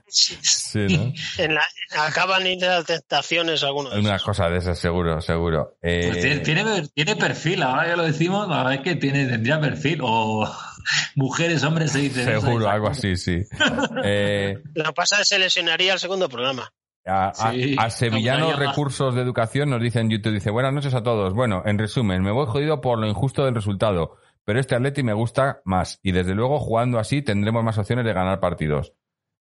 Sí, 0.08 0.88
¿no? 0.90 1.14
En 1.38 1.54
la, 1.54 1.62
acaban 1.98 2.44
de 2.44 2.58
las 2.58 2.86
tentaciones 2.86 3.64
algunos. 3.64 3.94
Una 3.94 4.20
cosa 4.20 4.50
de 4.50 4.58
esas, 4.58 4.80
seguro, 4.80 5.22
seguro. 5.22 5.78
Eh, 5.82 6.08
Pues 6.08 6.22
tiene, 6.22 6.40
tiene, 6.40 6.88
tiene 6.94 7.16
perfil, 7.16 7.64
ahora 7.64 7.88
ya 7.88 7.96
lo 7.96 8.04
decimos, 8.04 8.48
la 8.48 8.58
verdad 8.58 8.74
es 8.74 8.82
que 8.82 8.96
tiene, 8.96 9.26
tendría 9.28 9.60
perfil. 9.60 10.00
O 10.02 10.52
mujeres, 11.16 11.64
hombres, 11.64 11.92
se 11.92 12.00
dice. 12.00 12.24
Seguro, 12.24 12.70
algo 12.70 12.88
así, 12.88 13.16
sí. 13.16 13.44
Eh, 14.04 14.58
Lo 14.74 14.86
que 14.86 14.94
pasa 14.94 15.16
es 15.16 15.20
que 15.20 15.36
se 15.36 15.40
lesionaría 15.40 15.94
el 15.94 16.00
segundo 16.00 16.30
programa. 16.30 16.72
A, 17.06 17.34
Sí, 17.52 17.76
a 17.78 17.90
Sevillanos. 17.90 18.58
Recursos 18.60 19.16
de 19.16 19.22
Educación 19.22 19.70
nos 19.70 19.82
dice 19.82 20.00
en 20.00 20.10
YouTube, 20.10 20.34
dice, 20.34 20.52
buenas 20.52 20.74
noches 20.74 20.94
a 20.94 21.04
todos. 21.04 21.34
Bueno, 21.34 21.64
en 21.66 21.78
resumen, 21.78 22.22
me 22.24 22.32
voy 22.32 22.46
jodido 22.48 22.82
por 22.82 23.00
lo 23.00 23.08
injusto 23.08 23.46
del 23.46 23.56
resultado, 23.56 24.18
pero 24.46 24.60
este 24.60 24.76
Atleti 24.76 25.04
me 25.04 25.14
gusta 25.14 25.62
más 25.66 26.00
y 26.04 26.12
desde 26.12 26.36
luego 26.36 26.60
jugando 26.60 27.00
así 27.00 27.22
tendremos 27.22 27.64
más 27.64 27.78
opciones 27.78 28.06
de 28.06 28.14
ganar 28.14 28.40
partidos. 28.40 28.94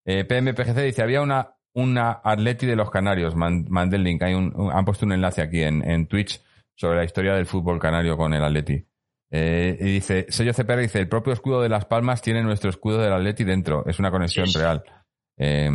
Eh, 0.04 0.24
PMPGC 0.24 0.76
dice, 0.82 1.02
había 1.02 1.20
una, 1.20 1.54
una 1.74 2.20
Atleti 2.24 2.66
de 2.66 2.76
los 2.76 2.90
Canarios, 2.90 3.34
man- 3.36 3.66
mandé 3.68 3.96
el 3.96 4.04
link, 4.04 4.22
hay 4.22 4.34
un, 4.34 4.52
un- 4.56 4.72
han 4.72 4.84
puesto 4.84 5.04
un 5.04 5.12
enlace 5.12 5.42
aquí 5.42 5.62
en, 5.62 5.82
en 5.88 6.06
Twitch 6.06 6.42
sobre 6.74 6.98
la 6.98 7.04
historia 7.04 7.34
del 7.34 7.46
fútbol 7.46 7.78
canario 7.78 8.16
con 8.16 8.32
el 8.32 8.42
Atleti. 8.44 8.86
Eh, 9.30 9.76
y 9.80 9.84
dice, 9.84 10.24
sello 10.30 10.52
CPR 10.54 10.78
dice, 10.80 10.98
el 11.00 11.09
propio 11.09 11.34
escudo 11.34 11.61
de 11.61 11.68
Las 11.68 11.84
Palmas 11.84 12.22
tiene 12.22 12.42
nuestro 12.42 12.70
escudo 12.70 12.98
del 12.98 13.12
Atleti 13.12 13.44
dentro, 13.44 13.84
es 13.86 13.98
una 13.98 14.11
conexión 14.11 14.46
sí. 14.46 14.59
real. 14.59 14.82
Eh, 15.36 15.70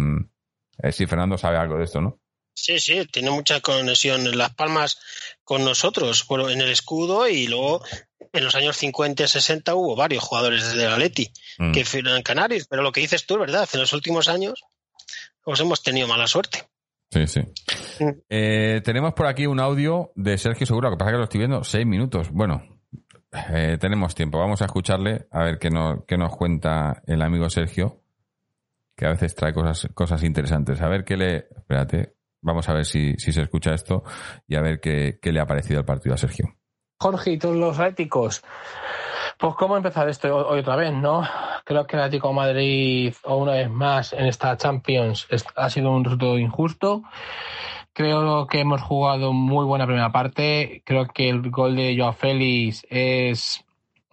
eh, 0.82 0.92
sí, 0.92 1.06
Fernando 1.06 1.38
sabe 1.38 1.58
algo 1.58 1.78
de 1.78 1.84
esto, 1.86 2.02
¿no? 2.02 2.20
Sí, 2.56 2.80
sí, 2.80 3.06
tiene 3.12 3.32
mucha 3.32 3.62
conexión 3.62 4.28
en 4.28 4.38
Las 4.38 4.54
Palmas 4.54 5.00
con 5.44 5.66
nosotros, 5.66 6.26
bueno, 6.28 6.50
en 6.50 6.62
el 6.62 6.70
escudo 6.70 7.28
y 7.28 7.48
luego 7.48 7.84
en 8.32 8.44
los 8.44 8.54
años 8.56 8.78
50 8.78 9.24
y 9.24 9.28
60 9.28 9.74
hubo 9.76 9.96
varios 9.96 10.24
jugadores 10.24 10.74
del 10.76 10.92
Atleti 10.92 11.32
Mm. 11.60 11.72
que 11.72 11.86
fueron 11.86 12.22
canarios, 12.24 12.66
pero 12.68 12.82
lo 12.82 12.92
que 12.92 13.02
dices 13.02 13.26
tú 13.26 13.36
es 13.36 13.40
verdad, 13.42 13.68
en 13.74 13.80
los 13.80 13.94
últimos 13.94 14.28
años 14.28 14.64
pues 15.44 15.60
hemos 15.60 15.84
tenido 15.84 16.08
mala 16.08 16.26
suerte. 16.28 16.64
Sí, 17.12 17.28
sí. 17.28 17.42
Mm. 18.00 18.10
Eh, 18.30 18.82
tenemos 18.84 19.14
por 19.14 19.28
aquí 19.28 19.46
un 19.46 19.60
audio 19.60 20.12
de 20.16 20.38
Sergio 20.38 20.66
Seguro, 20.66 20.90
lo 20.90 20.96
que 20.96 21.00
pasa 21.00 21.10
es 21.10 21.14
que 21.14 21.18
lo 21.20 21.24
estoy 21.26 21.40
viendo 21.40 21.64
seis 21.64 21.86
minutos. 21.86 22.30
Bueno, 22.32 22.64
eh, 23.54 23.78
tenemos 23.80 24.16
tiempo. 24.16 24.40
Vamos 24.40 24.62
a 24.62 24.66
escucharle 24.66 25.28
a 25.32 25.44
ver 25.44 25.60
qué, 25.60 25.70
no- 25.70 26.06
qué 26.08 26.18
nos 26.18 26.36
cuenta 26.36 27.02
el 27.08 27.22
amigo 27.22 27.50
Sergio, 27.50 28.03
que 28.96 29.06
a 29.06 29.10
veces 29.10 29.36
trae 29.36 29.54
cosas, 29.54 29.90
cosas 29.94 30.24
interesantes. 30.24 30.82
A 30.82 30.88
ver 30.88 31.04
qué 31.04 31.18
le... 31.18 31.48
Espérate, 31.56 32.16
vamos 32.42 32.68
a 32.70 32.74
ver 32.74 32.86
si, 32.86 33.14
si 33.18 33.32
se 33.32 33.42
escucha 33.42 33.74
esto 33.74 34.04
y 34.48 34.56
a 34.56 34.62
ver 34.62 34.80
qué, 34.80 35.20
qué 35.22 35.32
le 35.32 35.40
ha 35.40 35.46
parecido 35.46 35.80
el 35.80 35.86
partido 35.86 36.16
a 36.16 36.18
Sergio. 36.18 36.56
Jorge 37.00 37.32
y 37.32 37.38
todos 37.38 37.56
los 37.56 37.80
atléticos. 37.80 38.44
Pues 39.38 39.56
cómo 39.56 39.76
empezar 39.76 40.08
esto 40.10 40.48
hoy 40.48 40.60
otra 40.60 40.76
vez, 40.76 40.94
¿no? 40.94 41.28
Creo 41.66 41.86
que 41.88 41.96
el 41.96 42.04
Atlético 42.04 42.34
Madrid, 42.34 43.14
o 43.24 43.38
una 43.38 43.54
vez 43.54 43.70
más, 43.70 44.14
en 44.14 44.26
esta 44.26 44.56
Champions 44.58 45.28
ha 45.56 45.70
sido 45.70 45.92
un 45.92 46.04
resultado 46.04 46.38
injusto. 46.38 47.04
Creo 47.94 48.48
que 48.48 48.62
hemos 48.62 48.82
jugado 48.82 49.34
muy 49.34 49.66
buena 49.66 49.86
primera 49.86 50.12
parte. 50.12 50.82
Creo 50.86 51.08
que 51.08 51.30
el 51.30 51.50
gol 51.52 51.76
de 51.76 51.96
Joao 51.98 52.14
Félix 52.14 52.86
es 52.90 53.66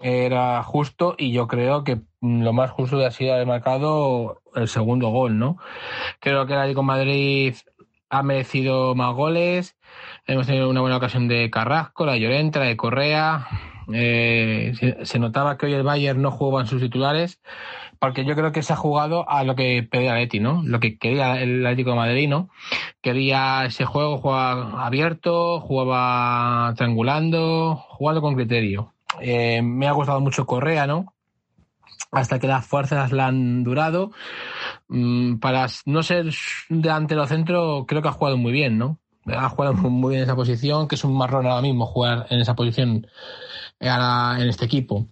era 0.03 0.62
justo 0.62 1.14
y 1.18 1.33
yo 1.33 1.47
creo 1.47 1.85
que 1.85 2.01
lo 2.20 2.53
más 2.53 2.70
justo 2.70 3.05
ha 3.05 3.11
sido 3.11 3.35
haber 3.35 3.47
marcado 3.47 4.39
el 4.55 4.68
segundo 4.68 5.09
gol, 5.09 5.38
¿no? 5.38 5.59
Creo 6.20 6.46
que 6.46 6.53
el 6.53 6.59
Atlético 6.59 6.82
Madrid 6.82 7.55
ha 8.11 8.22
merecido 8.22 8.94
más 8.94 9.14
goles. 9.14 9.76
Hemos 10.26 10.46
tenido 10.46 10.68
una 10.68 10.80
buena 10.80 10.96
ocasión 10.96 11.28
de 11.28 11.51
Carrasco, 11.51 12.05
la 12.05 12.16
Llorente, 12.16 12.59
la 12.59 12.66
de 12.66 12.76
Correa. 12.76 13.46
Eh, 13.92 14.98
se, 15.03 15.18
notaba 15.18 15.57
que 15.57 15.66
hoy 15.66 15.74
el 15.74 15.82
Bayern 15.82 16.20
no 16.22 16.30
jugaba 16.30 16.61
en 16.61 16.66
sus 16.66 16.80
titulares, 16.80 17.40
porque 17.98 18.24
yo 18.24 18.34
creo 18.34 18.53
que 18.53 18.62
se 18.62 18.72
ha 18.72 18.76
jugado 18.76 19.28
a 19.28 19.42
lo 19.44 19.57
que 19.57 19.82
pedía 19.82 20.11
el 20.11 20.16
Atleti, 20.16 20.40
¿no? 20.40 20.62
Lo 20.64 20.80
que 20.80 20.98
quería 20.98 21.40
el 21.40 21.64
Atlético 21.66 21.90
de 21.90 21.96
Madrid, 21.96 22.28
¿no? 22.28 22.51
Quería 23.01 23.64
ese 23.64 23.84
juego, 23.84 24.18
jugaba 24.18 24.86
abierto, 24.86 25.61
jugaba 25.61 26.72
triangulando, 26.76 27.76
jugando 27.76 28.20
con 28.20 28.34
criterio. 28.34 28.92
Eh, 29.20 29.62
me 29.62 29.88
ha 29.88 29.92
gustado 29.92 30.20
mucho 30.20 30.46
Correa, 30.46 30.86
¿no? 30.86 31.14
Hasta 32.12 32.38
que 32.38 32.48
las 32.48 32.66
fuerzas 32.66 33.12
la 33.12 33.26
han 33.26 33.62
durado. 33.62 34.11
Mm, 34.88 35.36
para 35.36 35.66
no 35.86 36.02
ser 36.02 36.26
delantero 36.68 37.26
centro, 37.26 37.84
creo 37.86 38.02
que 38.02 38.08
ha 38.08 38.12
jugado 38.12 38.36
muy 38.36 38.52
bien, 38.52 38.78
¿no? 38.78 38.98
Ha 39.26 39.48
jugado 39.48 39.74
muy 39.74 40.11
bien 40.11 40.22
en 40.22 40.24
esa 40.24 40.36
posición, 40.36 40.88
que 40.88 40.96
es 40.96 41.04
un 41.04 41.16
marrón 41.16 41.46
ahora 41.46 41.62
mismo 41.62 41.86
jugar 41.86 42.26
en 42.30 42.40
esa 42.40 42.54
posición 42.54 43.06
ahora 43.80 44.42
en 44.42 44.48
este 44.48 44.64
equipo. 44.64 45.06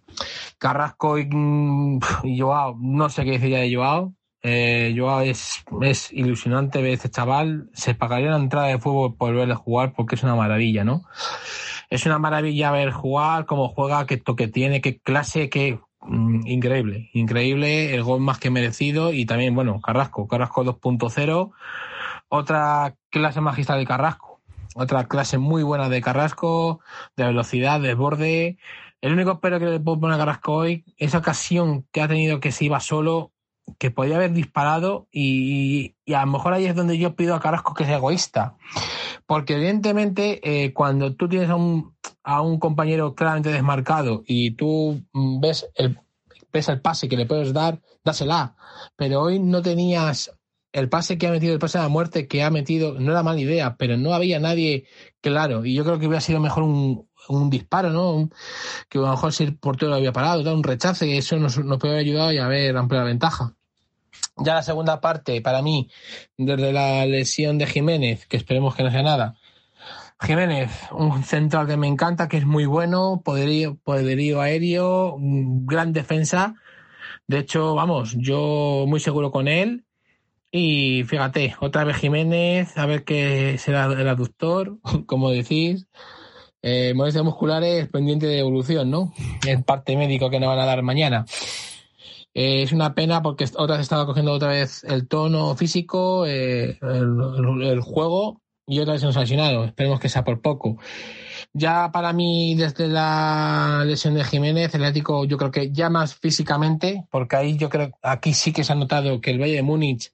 Carrasco 0.58 1.18
y, 1.18 1.26
mm, 1.30 2.00
y 2.24 2.40
Joao, 2.40 2.76
no 2.80 3.08
sé 3.08 3.24
qué 3.24 3.32
decir 3.32 3.50
ya 3.50 3.58
de 3.60 3.74
Joao. 3.74 4.14
Eh, 4.42 4.94
Joao 4.96 5.20
es, 5.20 5.64
es 5.82 6.12
ilusionante 6.12 6.82
ver 6.82 6.92
este 6.92 7.10
chaval. 7.10 7.70
Se 7.72 7.94
pagaría 7.94 8.30
la 8.30 8.36
entrada 8.36 8.68
de 8.68 8.78
fútbol 8.78 9.16
por 9.16 9.34
verle 9.34 9.54
jugar 9.54 9.92
porque 9.94 10.14
es 10.16 10.22
una 10.22 10.36
maravilla, 10.36 10.84
¿no? 10.84 11.02
Es 11.90 12.06
una 12.06 12.18
maravilla 12.18 12.70
ver 12.70 12.92
jugar, 12.92 13.46
cómo 13.46 13.68
juega, 13.68 14.06
qué 14.06 14.16
toque 14.16 14.48
tiene, 14.48 14.80
qué 14.80 14.98
clase, 14.98 15.48
qué 15.48 15.80
mm, 16.08 16.46
increíble, 16.46 17.10
increíble, 17.12 17.94
el 17.94 18.02
gol 18.02 18.20
más 18.20 18.38
que 18.38 18.50
merecido 18.50 19.12
y 19.12 19.26
también, 19.26 19.54
bueno, 19.54 19.80
Carrasco, 19.80 20.26
Carrasco 20.26 20.64
2.0, 20.64 21.52
otra 22.28 22.96
clase 23.10 23.40
magistral 23.40 23.78
de 23.78 23.86
Carrasco, 23.86 24.40
otra 24.74 25.04
clase 25.06 25.38
muy 25.38 25.62
buena 25.62 25.88
de 25.88 26.00
Carrasco, 26.00 26.80
de 27.16 27.24
velocidad, 27.24 27.80
de 27.80 27.94
borde. 27.94 28.58
El 29.00 29.12
único 29.12 29.40
pero 29.40 29.58
que 29.58 29.66
le 29.66 29.80
puedo 29.80 30.00
poner 30.00 30.16
a 30.16 30.18
Carrasco 30.18 30.54
hoy, 30.54 30.84
esa 30.96 31.18
ocasión 31.18 31.86
que 31.92 32.02
ha 32.02 32.08
tenido 32.08 32.40
que 32.40 32.52
se 32.52 32.64
iba 32.64 32.80
solo, 32.80 33.32
que 33.78 33.90
podía 33.90 34.16
haber 34.16 34.32
disparado 34.32 35.08
y, 35.10 35.94
y, 36.04 36.14
a 36.14 36.24
lo 36.24 36.32
mejor 36.32 36.52
ahí 36.52 36.66
es 36.66 36.74
donde 36.74 36.98
yo 36.98 37.16
pido 37.16 37.34
a 37.34 37.40
Carrasco 37.40 37.74
que 37.74 37.84
sea 37.84 37.96
egoísta. 37.96 38.56
Porque 39.26 39.54
evidentemente 39.54 40.40
eh, 40.42 40.72
cuando 40.72 41.14
tú 41.14 41.28
tienes 41.28 41.50
a 41.50 41.56
un, 41.56 41.94
a 42.22 42.40
un 42.40 42.58
compañero 42.58 43.14
claramente 43.14 43.50
desmarcado 43.50 44.22
y 44.26 44.52
tú 44.52 45.02
mm, 45.12 45.40
ves 45.40 45.68
el, 45.74 45.98
ves 46.52 46.68
el 46.68 46.80
pase 46.80 47.08
que 47.08 47.16
le 47.16 47.26
puedes 47.26 47.52
dar, 47.52 47.80
dásela. 48.04 48.56
Pero 48.96 49.22
hoy 49.22 49.38
no 49.38 49.62
tenías 49.62 50.30
el 50.72 50.88
pase 50.88 51.18
que 51.18 51.26
ha 51.26 51.30
metido, 51.30 51.52
el 51.52 51.58
pase 51.58 51.78
de 51.78 51.84
la 51.84 51.88
muerte 51.88 52.28
que 52.28 52.42
ha 52.42 52.50
metido, 52.50 52.98
no 52.98 53.12
era 53.12 53.22
mala 53.22 53.40
idea, 53.40 53.76
pero 53.76 53.96
no 53.96 54.14
había 54.14 54.38
nadie 54.40 54.86
claro. 55.20 55.64
Y 55.64 55.74
yo 55.74 55.84
creo 55.84 55.98
que 55.98 56.06
hubiera 56.06 56.20
sido 56.20 56.40
mejor 56.40 56.62
un, 56.62 57.08
un 57.28 57.50
disparo, 57.50 57.90
¿no? 57.90 58.28
que 58.88 58.98
a 58.98 59.02
lo 59.02 59.10
mejor 59.10 59.32
si 59.32 59.44
el 59.44 59.56
portero 59.56 59.90
lo 59.90 59.96
había 59.96 60.12
parado, 60.12 60.54
un 60.54 60.62
rechace, 60.62 61.16
eso 61.16 61.36
nos, 61.38 61.58
nos 61.58 61.78
puede 61.78 61.94
haber 61.94 62.06
ayudado 62.06 62.32
y 62.32 62.38
haber 62.38 62.76
ampliado 62.76 63.04
la 63.04 63.10
ventaja. 63.10 63.54
Ya 64.40 64.54
la 64.54 64.62
segunda 64.62 65.00
parte, 65.00 65.40
para 65.40 65.62
mí, 65.62 65.90
desde 66.36 66.72
la 66.72 67.04
lesión 67.06 67.58
de 67.58 67.66
Jiménez, 67.66 68.26
que 68.26 68.36
esperemos 68.36 68.74
que 68.74 68.82
no 68.82 68.90
sea 68.90 69.02
nada. 69.02 69.36
Jiménez, 70.20 70.70
un 70.92 71.22
central 71.22 71.66
que 71.68 71.76
me 71.76 71.86
encanta, 71.86 72.28
que 72.28 72.38
es 72.38 72.46
muy 72.46 72.66
bueno, 72.66 73.22
poderío, 73.24 73.76
poderío 73.84 74.40
aéreo, 74.40 75.16
gran 75.18 75.92
defensa. 75.92 76.56
De 77.28 77.38
hecho, 77.38 77.74
vamos, 77.74 78.16
yo 78.18 78.84
muy 78.88 79.00
seguro 79.00 79.30
con 79.30 79.48
él. 79.48 79.84
Y 80.50 81.04
fíjate, 81.04 81.54
otra 81.60 81.84
vez 81.84 81.98
Jiménez, 81.98 82.76
a 82.78 82.86
ver 82.86 83.04
qué 83.04 83.58
será 83.58 83.84
el 83.86 84.08
aductor, 84.08 84.78
como 85.06 85.30
decís. 85.30 85.86
Eh, 86.60 86.92
molestias 86.94 87.24
musculares 87.24 87.88
pendiente 87.88 88.26
de 88.26 88.40
evolución, 88.40 88.90
¿no? 88.90 89.12
El 89.46 89.62
parte 89.62 89.96
médico 89.96 90.28
que 90.28 90.40
nos 90.40 90.48
van 90.48 90.58
a 90.58 90.66
dar 90.66 90.82
mañana. 90.82 91.24
Eh, 92.38 92.62
es 92.62 92.70
una 92.70 92.94
pena 92.94 93.20
porque 93.20 93.46
otra 93.56 93.74
vez 93.78 93.82
estaba 93.82 94.06
cogiendo 94.06 94.32
otra 94.32 94.50
vez 94.50 94.84
el 94.84 95.08
tono 95.08 95.56
físico, 95.56 96.24
eh, 96.24 96.78
el, 96.80 97.80
juego, 97.80 98.42
y 98.64 98.78
otra 98.78 98.92
vez 98.92 99.02
nos 99.02 99.16
ha 99.16 99.22
lesionado. 99.22 99.64
Esperemos 99.64 99.98
que 99.98 100.08
sea 100.08 100.22
por 100.22 100.40
poco. 100.40 100.78
Ya 101.52 101.90
para 101.90 102.12
mí, 102.12 102.54
desde 102.54 102.86
la 102.86 103.82
lesión 103.84 104.14
de 104.14 104.22
Jiménez, 104.22 104.72
el 104.72 104.84
Atlético, 104.84 105.24
yo 105.24 105.36
creo 105.36 105.50
que 105.50 105.72
ya 105.72 105.90
más 105.90 106.14
físicamente, 106.14 107.08
porque 107.10 107.34
ahí 107.34 107.56
yo 107.56 107.68
creo, 107.68 107.90
aquí 108.02 108.32
sí 108.32 108.52
que 108.52 108.62
se 108.62 108.72
ha 108.72 108.76
notado 108.76 109.20
que 109.20 109.32
el 109.32 109.40
Valle 109.40 109.56
de 109.56 109.62
Múnich 109.62 110.12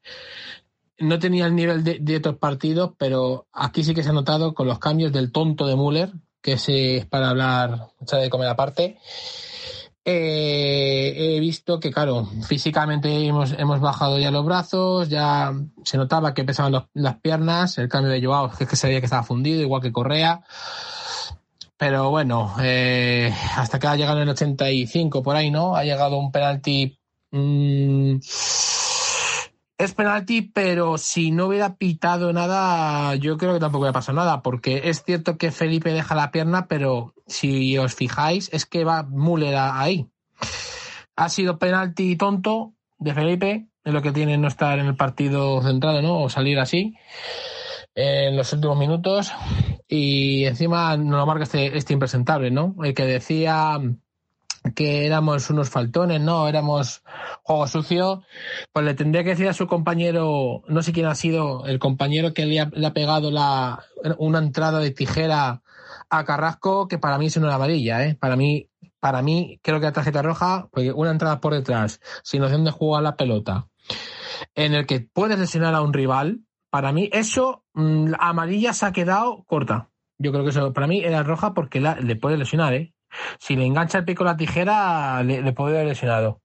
no 0.97 1.19
tenía 1.19 1.45
el 1.45 1.55
nivel 1.55 1.85
de, 1.85 1.99
de, 2.01 2.17
otros 2.17 2.39
partidos, 2.39 2.93
pero 2.97 3.49
aquí 3.53 3.85
sí 3.85 3.93
que 3.93 4.03
se 4.03 4.09
ha 4.09 4.15
notado 4.15 4.55
con 4.55 4.67
los 4.67 4.79
cambios 4.79 5.13
del 5.13 5.31
tonto 5.31 5.67
de 5.67 5.77
Müller, 5.77 6.11
que 6.41 6.53
es 6.53 7.05
para 7.05 7.29
hablar, 7.29 7.89
de 8.01 8.31
comer 8.31 8.49
aparte. 8.49 8.97
Eh, 10.07 11.37
he 11.37 11.41
visto 11.41 11.81
que, 11.81 11.91
claro, 11.91 12.27
físicamente 12.47 13.27
hemos, 13.27 13.53
hemos 13.53 13.81
bajado 13.81 14.19
ya 14.19 14.31
los 14.31 14.45
brazos, 14.45 15.09
ya 15.09 15.55
se 15.83 15.97
notaba 15.97 16.35
que 16.35 16.45
pesaban 16.45 16.87
las 16.93 17.17
piernas, 17.21 17.79
el 17.79 17.89
cambio 17.89 18.13
de 18.13 18.23
Joao, 18.23 18.51
que 18.51 18.65
es 18.65 18.71
que 18.71 18.77
se 18.77 18.89
que 18.89 18.97
estaba 18.97 19.23
fundido, 19.23 19.63
igual 19.63 19.81
que 19.81 19.93
Correa. 19.93 20.43
Pero 21.79 22.11
bueno, 22.11 22.55
eh, 22.63 23.35
hasta 23.57 23.79
que 23.79 23.87
ha 23.87 23.97
llegado 23.97 24.21
el 24.21 24.29
85 24.29 25.23
por 25.23 25.37
ahí, 25.37 25.51
¿no? 25.51 25.75
Ha 25.75 25.85
llegado 25.85 26.19
un 26.19 26.31
penalti. 26.31 26.99
Mmm, 27.31 28.19
es 29.79 29.95
penalti, 29.95 30.43
pero 30.43 30.99
si 30.99 31.31
no 31.31 31.47
hubiera 31.47 31.77
pitado 31.77 32.33
nada, 32.33 33.15
yo 33.17 33.37
creo 33.37 33.55
que 33.55 33.61
tampoco 33.61 33.83
hubiera 33.83 33.93
pasado 33.93 34.17
nada, 34.17 34.43
porque 34.43 34.83
es 34.85 35.03
cierto 35.03 35.37
que 35.37 35.51
Felipe 35.51 35.93
deja 35.93 36.15
la 36.15 36.31
pierna, 36.31 36.67
pero 36.69 37.15
si 37.27 37.77
os 37.79 37.95
fijáis, 37.95 38.51
es 38.53 38.67
que 38.67 38.85
va 38.85 39.03
Müller 39.03 39.57
ahí. 39.57 40.07
Ha 41.17 41.29
sido 41.29 41.59
penalti 41.59 42.17
tonto 42.17 42.75
de 42.99 43.15
Felipe, 43.15 43.69
es 43.85 43.93
lo 43.93 44.03
que 44.03 44.13
tiene 44.13 44.39
no 44.39 44.49
estar 44.49 44.79
en 44.79 44.87
el 44.87 44.97
partido 44.97 45.61
centrado, 45.63 46.03
¿no? 46.03 46.23
O 46.23 46.29
salir 46.29 46.59
así 46.59 46.95
en 47.95 48.37
los 48.37 48.53
últimos 48.53 48.79
minutos. 48.79 49.33
Y 49.87 50.47
encima 50.47 50.97
no 50.97 51.19
lo 51.19 51.27
marca 51.27 51.45
este, 51.45 51.77
este 51.77 51.93
impresentable, 51.93 52.51
¿no? 52.51 52.75
El 52.83 52.95
que 52.95 53.05
decía 53.05 53.79
que 54.75 55.07
éramos 55.07 55.51
unos 55.51 55.69
faltones, 55.69 56.21
¿no? 56.21 56.49
Éramos 56.49 57.03
juego 57.43 57.67
sucio, 57.67 58.23
pues 58.73 58.85
le 58.85 58.95
tendría 58.95 59.23
que 59.23 59.31
decir 59.31 59.49
a 59.49 59.53
su 59.53 59.67
compañero, 59.67 60.63
no 60.69 60.83
sé 60.83 60.93
quién 60.93 61.07
ha 61.07 61.15
sido, 61.15 61.67
el 61.67 61.79
compañero 61.79 62.33
que 62.33 62.47
le 62.47 62.61
ha, 62.61 62.93
pegado 62.95 63.31
una 64.19 64.39
entrada 64.39 64.81
de 64.81 64.91
tijera 64.91 65.63
a 66.09 66.25
Carrasco, 66.25 66.89
que 66.89 66.99
para 66.99 67.19
mí 67.19 67.27
es 67.27 67.37
una 67.37 67.55
amarilla, 67.55 68.05
¿eh? 68.05 68.15
Para 68.15 68.37
mí, 68.37 68.71
para 69.01 69.21
mí, 69.21 69.61
creo 69.63 69.81
que 69.81 69.87
la 69.87 69.93
tarjeta 69.93 70.23
roja, 70.23 70.69
porque 70.73 70.93
una 70.93 71.11
entrada 71.11 71.41
por 71.41 71.53
detrás, 71.53 72.01
sin 72.23 72.41
noción 72.41 72.65
de 72.65 72.71
jugar 72.71 73.03
la 73.03 73.17
pelota, 73.17 73.69
en 74.55 74.75
el 74.75 74.87
que 74.87 75.01
puedes 75.01 75.39
lesionar 75.39 75.75
a 75.75 75.83
un 75.83 75.93
rival, 75.93 76.41
para 76.71 76.93
mí 76.93 77.11
eso, 77.13 77.65
mmm, 77.75 78.13
amarilla 78.19 78.73
se 78.73 78.87
ha 78.87 78.93
quedado 78.93 79.45
corta. 79.47 79.91
Yo 80.19 80.33
creo 80.33 80.45
que 80.45 80.51
eso, 80.51 80.73
para 80.73 80.87
mí 80.87 81.05
era 81.05 81.23
roja 81.23 81.55
porque 81.55 81.81
la, 81.81 81.97
le 81.97 82.17
puede 82.17 82.39
lesionar, 82.39 82.73
¿eh? 82.75 82.95
Si 83.39 83.57
le 83.57 83.67
engancha 83.67 83.99
el 83.99 84.05
pico 84.05 84.25
la 84.25 84.37
tijera, 84.37 85.23
le, 85.23 85.43
le 85.43 85.53
podría 85.53 85.79
haber 85.79 85.89
lesionado. 85.89 86.41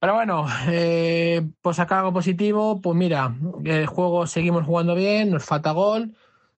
Pero 0.00 0.14
bueno, 0.14 0.46
eh, 0.68 1.46
pues 1.62 1.78
acá 1.78 1.98
algo 1.98 2.12
positivo, 2.12 2.80
pues 2.80 2.96
mira, 2.96 3.34
el 3.64 3.86
juego 3.86 4.26
seguimos 4.26 4.66
jugando 4.66 4.94
bien, 4.94 5.30
nos 5.30 5.44
falta 5.44 5.72
gol. 5.72 6.14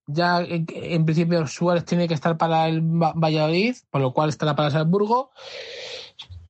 Ya 0.09 0.41
en, 0.41 1.05
principio 1.05 1.47
Suárez 1.47 1.85
tiene 1.85 2.09
que 2.09 2.15
estar 2.15 2.37
para 2.37 2.69
el 2.69 2.81
Valladolid, 2.83 3.77
por 3.91 4.01
lo 4.01 4.13
cual 4.13 4.29
estará 4.29 4.55
para 4.55 4.71
Salzburgo. 4.71 5.31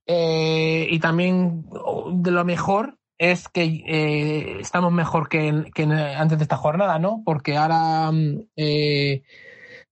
Eh, 0.05 0.87
y 0.89 0.99
también 0.99 1.65
de 2.13 2.31
lo 2.31 2.45
mejor 2.45 2.97
es 3.17 3.47
que 3.49 3.63
eh, 3.63 4.59
estamos 4.59 4.91
mejor 4.91 5.27
que, 5.27 5.49
antes 5.49 6.37
de 6.37 6.43
esta 6.43 6.57
jornada, 6.57 6.99
¿no? 6.99 7.23
Porque 7.25 7.57
ahora 7.57 8.11
eh, 8.55 9.23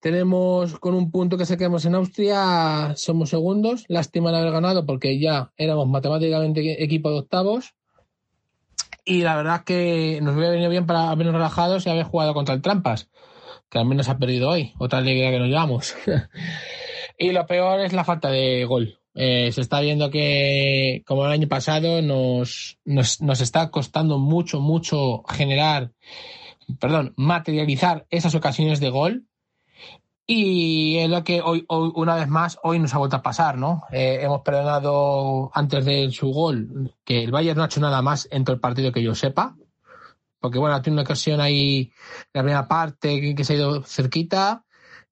tenemos 0.05 0.77
con 0.77 0.93
un 0.93 1.09
punto 1.09 1.35
que 1.35 1.47
se 1.47 1.57
quedamos 1.57 1.83
en 1.85 1.95
Austria, 1.95 2.93
somos 2.95 3.31
segundos. 3.31 3.85
Lástima 3.87 4.29
de 4.29 4.37
haber 4.37 4.51
ganado 4.51 4.85
porque 4.85 5.17
ya 5.17 5.51
éramos 5.57 5.87
matemáticamente 5.87 6.83
equipo 6.83 7.09
de 7.09 7.17
octavos. 7.21 7.73
Y 9.03 9.23
la 9.23 9.35
verdad 9.35 9.63
que 9.63 10.19
nos 10.21 10.35
hubiera 10.35 10.51
venido 10.51 10.69
bien 10.69 10.85
para 10.85 11.09
habernos 11.09 11.33
relajados 11.33 11.87
y 11.87 11.89
haber 11.89 12.03
jugado 12.03 12.35
contra 12.35 12.53
el 12.53 12.61
Trampas, 12.61 13.09
que 13.67 13.79
al 13.79 13.87
menos 13.87 14.07
ha 14.07 14.19
perdido 14.19 14.51
hoy. 14.51 14.73
Otra 14.77 14.99
alegría 14.99 15.31
que 15.31 15.39
nos 15.39 15.47
llevamos. 15.47 15.95
y 17.17 17.31
lo 17.31 17.47
peor 17.47 17.79
es 17.79 17.91
la 17.91 18.03
falta 18.03 18.29
de 18.29 18.63
gol. 18.65 18.99
Eh, 19.15 19.51
se 19.53 19.61
está 19.61 19.79
viendo 19.79 20.11
que, 20.11 21.01
como 21.07 21.25
el 21.25 21.31
año 21.31 21.47
pasado, 21.47 22.03
nos, 22.03 22.77
nos, 22.85 23.21
nos 23.23 23.41
está 23.41 23.71
costando 23.71 24.19
mucho, 24.19 24.59
mucho 24.59 25.23
generar, 25.23 25.93
perdón, 26.79 27.15
materializar 27.17 28.05
esas 28.11 28.35
ocasiones 28.35 28.79
de 28.79 28.91
gol 28.91 29.25
y 30.27 30.97
es 30.97 31.09
lo 31.09 31.23
que 31.23 31.41
hoy, 31.41 31.65
hoy, 31.67 31.91
una 31.95 32.15
vez 32.15 32.27
más, 32.27 32.57
hoy 32.63 32.79
nos 32.79 32.93
ha 32.95 32.97
vuelto 32.97 33.17
a 33.17 33.21
pasar, 33.21 33.57
¿no? 33.57 33.83
Eh, 33.91 34.19
hemos 34.21 34.41
perdonado 34.41 35.51
antes 35.53 35.85
de 35.85 36.11
su 36.11 36.31
gol, 36.31 36.95
que 37.03 37.23
el 37.23 37.31
Bayern 37.31 37.57
no 37.57 37.63
ha 37.63 37.67
hecho 37.67 37.79
nada 37.79 38.01
más 38.01 38.27
en 38.31 38.43
todo 38.43 38.55
el 38.55 38.59
partido 38.59 38.91
que 38.91 39.03
yo 39.03 39.13
sepa. 39.13 39.55
Porque 40.39 40.57
bueno, 40.57 40.81
tiene 40.81 40.95
una 40.95 41.03
ocasión 41.03 41.41
ahí, 41.41 41.91
la 42.33 42.41
primera 42.41 42.67
parte 42.67 43.35
que 43.35 43.43
se 43.43 43.53
ha 43.53 43.55
ido 43.57 43.83
cerquita 43.83 44.63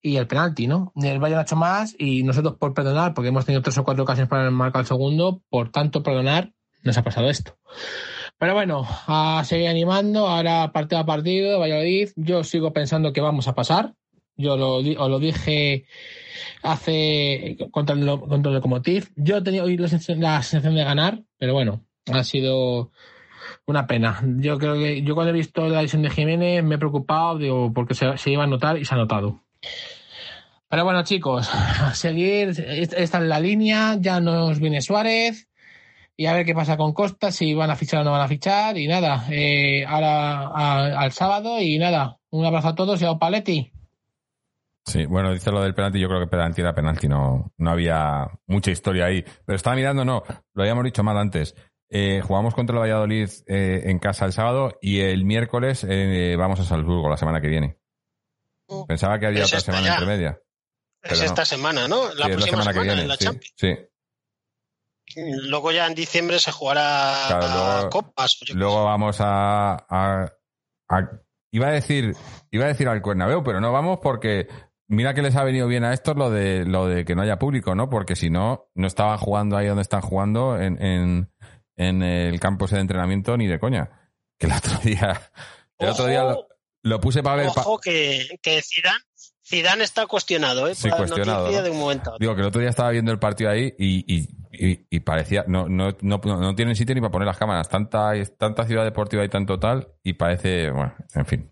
y 0.02 0.16
el 0.16 0.26
penalti, 0.26 0.66
¿no? 0.66 0.92
El 0.96 1.20
Bayern 1.20 1.40
ha 1.40 1.42
hecho 1.42 1.56
más 1.56 1.94
y 1.98 2.24
nosotros 2.24 2.56
por 2.58 2.74
perdonar, 2.74 3.14
porque 3.14 3.28
hemos 3.28 3.44
tenido 3.44 3.62
tres 3.62 3.78
o 3.78 3.84
cuatro 3.84 4.02
ocasiones 4.02 4.28
para 4.28 4.50
marcar 4.50 4.80
el 4.80 4.86
segundo, 4.86 5.42
por 5.48 5.70
tanto 5.70 6.02
perdonar, 6.02 6.52
nos 6.82 6.98
ha 6.98 7.02
pasado 7.02 7.28
esto. 7.28 7.56
Pero 8.36 8.54
bueno, 8.54 8.86
a 9.06 9.42
seguir 9.44 9.68
animando, 9.68 10.26
ahora 10.26 10.72
partido 10.72 11.00
a 11.00 11.06
partido, 11.06 11.60
Valladolid, 11.60 12.10
yo 12.16 12.42
sigo 12.42 12.72
pensando 12.72 13.12
que 13.12 13.20
vamos 13.20 13.46
a 13.48 13.54
pasar, 13.54 13.94
yo 14.36 14.56
lo, 14.56 14.76
os 14.76 15.10
lo 15.10 15.18
dije 15.18 15.86
hace 16.62 17.56
contra 17.70 17.94
el, 17.94 18.06
contra 18.06 18.50
el 18.50 18.56
Locomotiv. 18.56 19.10
Yo 19.16 19.42
tenía 19.42 19.64
hoy 19.64 19.76
la 19.76 19.88
sensación 19.88 20.74
de 20.74 20.84
ganar, 20.84 21.22
pero 21.38 21.52
bueno, 21.52 21.84
ha 22.12 22.24
sido 22.24 22.90
una 23.66 23.86
pena. 23.86 24.22
Yo 24.38 24.58
creo 24.58 24.74
que 24.74 25.02
yo 25.02 25.14
cuando 25.14 25.30
he 25.30 25.36
visto 25.36 25.68
la 25.68 25.82
lesión 25.82 26.02
de 26.02 26.10
Jiménez 26.10 26.64
me 26.64 26.76
he 26.76 26.78
preocupado, 26.78 27.38
digo, 27.38 27.72
porque 27.72 27.94
se, 27.94 28.14
iba 28.30 28.44
a 28.44 28.46
notar 28.46 28.78
y 28.78 28.84
se 28.84 28.94
ha 28.94 28.98
notado. 28.98 29.42
Pero 30.68 30.84
bueno, 30.84 31.04
chicos, 31.04 31.48
a 31.54 31.94
seguir, 31.94 32.48
esta 32.48 33.18
es 33.18 33.24
la 33.24 33.40
línea, 33.40 33.96
ya 34.00 34.20
nos 34.20 34.58
viene 34.58 34.80
Suárez 34.80 35.48
y 36.16 36.26
a 36.26 36.32
ver 36.32 36.46
qué 36.46 36.54
pasa 36.54 36.76
con 36.76 36.92
Costa, 36.92 37.30
si 37.32 37.54
van 37.54 37.70
a 37.70 37.76
fichar 37.76 38.00
o 38.00 38.04
no 38.04 38.12
van 38.12 38.22
a 38.22 38.28
fichar 38.28 38.78
y 38.78 38.86
nada, 38.86 39.26
eh, 39.30 39.84
ahora 39.86 40.96
al 40.96 41.12
sábado 41.12 41.60
y 41.60 41.78
nada, 41.78 42.18
un 42.30 42.44
abrazo 42.44 42.68
a 42.68 42.74
todos 42.74 43.00
y 43.02 43.04
a 43.04 43.14
Paletti. 43.14 43.73
Sí, 44.86 45.06
bueno, 45.06 45.32
dice 45.32 45.50
lo 45.50 45.62
del 45.62 45.74
penalti, 45.74 45.98
yo 45.98 46.08
creo 46.08 46.20
que 46.20 46.26
penalti 46.26 46.60
era 46.60 46.74
penalti, 46.74 47.08
no, 47.08 47.52
no 47.56 47.70
había 47.70 48.28
mucha 48.46 48.70
historia 48.70 49.06
ahí. 49.06 49.24
Pero 49.46 49.56
estaba 49.56 49.76
mirando, 49.76 50.04
no, 50.04 50.22
lo 50.52 50.62
habíamos 50.62 50.84
dicho 50.84 51.02
mal 51.02 51.16
antes. 51.16 51.54
Eh, 51.88 52.20
jugamos 52.22 52.54
contra 52.54 52.74
el 52.76 52.80
Valladolid 52.82 53.28
eh, 53.46 53.82
en 53.86 53.98
casa 53.98 54.24
el 54.26 54.32
sábado 54.32 54.76
y 54.82 55.00
el 55.00 55.24
miércoles 55.24 55.86
eh, 55.88 56.34
vamos 56.36 56.60
a 56.60 56.64
Salzburgo 56.64 57.08
la 57.08 57.16
semana 57.16 57.40
que 57.40 57.48
viene. 57.48 57.78
Pensaba 58.88 59.18
que 59.18 59.26
había 59.26 59.42
Es 59.44 59.48
otra 59.48 59.60
semana 59.60 59.86
ya. 59.86 59.92
entre 59.94 60.06
media. 60.06 60.40
Es 61.02 61.20
esta 61.20 61.42
no. 61.42 61.46
semana, 61.46 61.88
¿no? 61.88 62.12
La 62.14 62.26
Sí, 62.26 62.32
próxima 62.32 62.62
semana, 62.62 62.92
en 62.94 63.08
la 63.08 63.16
sí, 63.16 63.24
Champions. 63.24 63.54
sí. 63.56 63.76
Luego 65.16 65.70
ya 65.70 65.86
en 65.86 65.94
diciembre 65.94 66.38
se 66.38 66.50
jugará 66.50 67.14
Claro, 67.28 67.46
luego- 67.46 67.90
copas. 67.90 68.38
qué 68.46 68.54
Luego 68.54 68.84
vamos 68.84 69.16
a, 69.20 69.74
a- 69.88 70.32
a- 70.88 71.10
iba 71.52 71.68
a 71.68 71.72
decir, 71.72 72.16
iba 72.50 72.64
a 72.64 72.68
decir 72.68 72.88
al 72.88 73.02
Cuernabéu, 73.02 73.42
pero 73.44 73.60
no 73.60 73.70
vamos 73.70 73.98
porque 74.02 74.48
mira 74.94 75.14
que 75.14 75.22
les 75.22 75.36
ha 75.36 75.44
venido 75.44 75.66
bien 75.68 75.84
a 75.84 75.92
estos 75.92 76.16
lo 76.16 76.30
de 76.30 76.64
lo 76.64 76.86
de 76.86 77.04
que 77.04 77.14
no 77.14 77.22
haya 77.22 77.38
público, 77.38 77.74
¿no? 77.74 77.88
Porque 77.90 78.16
si 78.16 78.30
no, 78.30 78.70
no 78.74 78.86
estaban 78.86 79.18
jugando 79.18 79.56
ahí 79.56 79.66
donde 79.66 79.82
están 79.82 80.00
jugando 80.00 80.58
en, 80.60 80.82
en, 80.82 81.30
en 81.76 82.02
el 82.02 82.40
campo 82.40 82.66
de 82.66 82.80
entrenamiento 82.80 83.36
ni 83.36 83.46
de 83.46 83.58
coña. 83.58 83.90
Que 84.38 84.46
el 84.46 84.52
otro 84.52 84.78
día, 84.82 85.20
el 85.78 85.88
otro 85.90 86.06
día 86.06 86.24
lo, 86.24 86.46
lo 86.82 87.00
puse 87.00 87.22
para 87.22 87.36
ver. 87.36 87.46
pa- 87.54 87.60
Ojo 87.62 87.78
que, 87.78 88.38
que 88.42 88.60
Zidane, 88.62 88.98
Zidane 89.46 89.84
está 89.84 90.06
cuestionado, 90.06 90.66
¿eh? 90.68 90.74
Sí, 90.74 90.88
cuestionado, 90.90 91.62
de 91.62 91.70
un 91.70 91.78
momento 91.78 92.10
a 92.10 92.14
otro. 92.14 92.18
Digo 92.24 92.34
que 92.34 92.40
el 92.40 92.46
otro 92.48 92.60
día 92.60 92.70
estaba 92.70 92.90
viendo 92.90 93.12
el 93.12 93.18
partido 93.18 93.50
ahí 93.50 93.72
y, 93.78 94.04
y, 94.12 94.28
y- 94.52 94.86
y 94.90 95.00
parecía, 95.00 95.44
no, 95.46 95.68
no, 95.68 95.96
no, 96.00 96.18
no 96.24 96.54
tienen 96.54 96.74
sitio 96.76 96.94
ni 96.94 97.00
para 97.00 97.10
poner 97.12 97.26
las 97.26 97.36
cámaras. 97.38 97.68
Tanta, 97.68 98.12
tanta 98.38 98.64
ciudad 98.66 98.84
deportiva 98.84 99.24
y 99.24 99.28
tanto 99.28 99.58
tal, 99.58 99.88
y 100.02 100.14
parece, 100.14 100.70
bueno, 100.70 100.94
en 101.14 101.26
fin. 101.26 101.50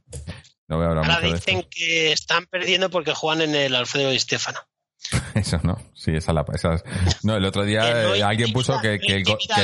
No 0.69 0.77
voy 0.77 0.87
a 0.87 0.89
hablar 0.91 1.05
Ahora 1.05 1.17
mucho 1.21 1.29
de 1.33 1.39
esto. 1.39 1.51
dicen 1.51 1.69
que 1.71 2.13
están 2.13 2.47
perdiendo 2.47 2.89
porque 2.91 3.13
juegan 3.15 3.43
en 3.43 3.55
el 3.55 3.75
Alfredo 3.75 4.11
Di 4.11 4.19
Stefano. 4.19 4.61
Eso 5.35 5.59
no, 5.65 5.77
sí, 5.95 6.13
esa 6.13 6.33
la 6.33 6.45
esa 6.55 6.75
es- 6.75 6.85
No, 7.25 7.37
el 7.37 7.45
otro 7.45 7.65
día 7.65 7.81
no 8.05 8.15
eh, 8.15 8.23
alguien 8.23 8.53
puso 8.53 8.81
que, 8.81 8.95
el, 8.95 9.25
go- 9.25 9.37
que 9.37 9.63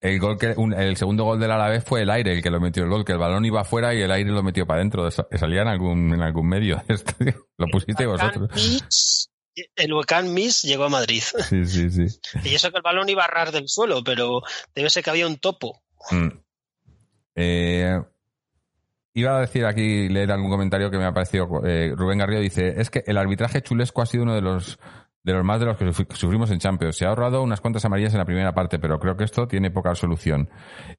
el- 0.00 0.20
gol 0.20 0.38
que 0.38 0.54
un- 0.56 0.74
el 0.74 0.96
segundo 0.96 1.24
gol 1.24 1.40
del 1.40 1.50
Alavés 1.50 1.82
fue 1.84 2.02
el 2.02 2.10
aire 2.10 2.34
el 2.34 2.42
que 2.42 2.50
lo 2.50 2.60
metió 2.60 2.84
el 2.84 2.90
gol, 2.90 3.04
que 3.04 3.12
el 3.12 3.18
balón 3.18 3.44
iba 3.46 3.62
afuera 3.62 3.94
y 3.94 4.02
el 4.02 4.10
aire 4.12 4.30
lo 4.30 4.42
metió 4.42 4.66
para 4.66 4.78
adentro. 4.80 5.08
Eso- 5.08 5.26
Salía 5.38 5.62
en 5.62 5.68
algún 5.68 6.12
en 6.12 6.20
algún 6.22 6.46
medio. 6.48 6.82
Lo 7.58 7.66
pusisteis 7.68 8.08
vosotros. 8.08 8.50
Miss- 8.54 9.30
el 9.74 9.92
Huecán 9.92 10.32
Miss 10.34 10.62
llegó 10.62 10.84
a 10.84 10.88
Madrid. 10.88 11.20
Sí, 11.48 11.64
sí, 11.66 11.90
sí. 11.90 12.06
Y 12.44 12.54
eso 12.54 12.70
que 12.70 12.76
el 12.76 12.82
balón 12.82 13.08
iba 13.08 13.24
a 13.24 13.26
ras 13.26 13.50
del 13.50 13.68
suelo, 13.68 14.04
pero 14.04 14.42
debe 14.72 14.88
ser 14.90 15.02
que 15.02 15.10
había 15.10 15.26
un 15.26 15.38
topo. 15.38 15.82
Mm. 16.12 16.28
Eh, 17.34 18.00
iba 19.14 19.36
a 19.36 19.40
decir 19.40 19.64
aquí, 19.66 20.08
leer 20.08 20.30
algún 20.32 20.50
comentario 20.50 20.90
que 20.90 20.98
me 20.98 21.04
ha 21.04 21.12
parecido. 21.12 21.48
eh, 21.64 21.92
Rubén 21.96 22.18
Garrido 22.18 22.40
dice: 22.40 22.80
Es 22.80 22.90
que 22.90 23.02
el 23.06 23.16
arbitraje 23.18 23.62
chulesco 23.62 24.02
ha 24.02 24.06
sido 24.06 24.22
uno 24.24 24.34
de 24.34 24.42
los 24.42 24.78
de 25.24 25.32
los 25.34 25.44
más 25.44 25.60
de 25.60 25.66
los 25.66 25.76
que 25.76 25.84
sufri- 25.84 26.14
sufrimos 26.14 26.50
en 26.50 26.58
Champions. 26.58 26.96
Se 26.96 27.04
ha 27.04 27.08
ahorrado 27.08 27.42
unas 27.42 27.60
cuantas 27.60 27.84
amarillas 27.84 28.14
en 28.14 28.18
la 28.18 28.24
primera 28.24 28.54
parte, 28.54 28.78
pero 28.78 28.98
creo 28.98 29.16
que 29.16 29.24
esto 29.24 29.46
tiene 29.46 29.70
poca 29.70 29.94
solución. 29.94 30.48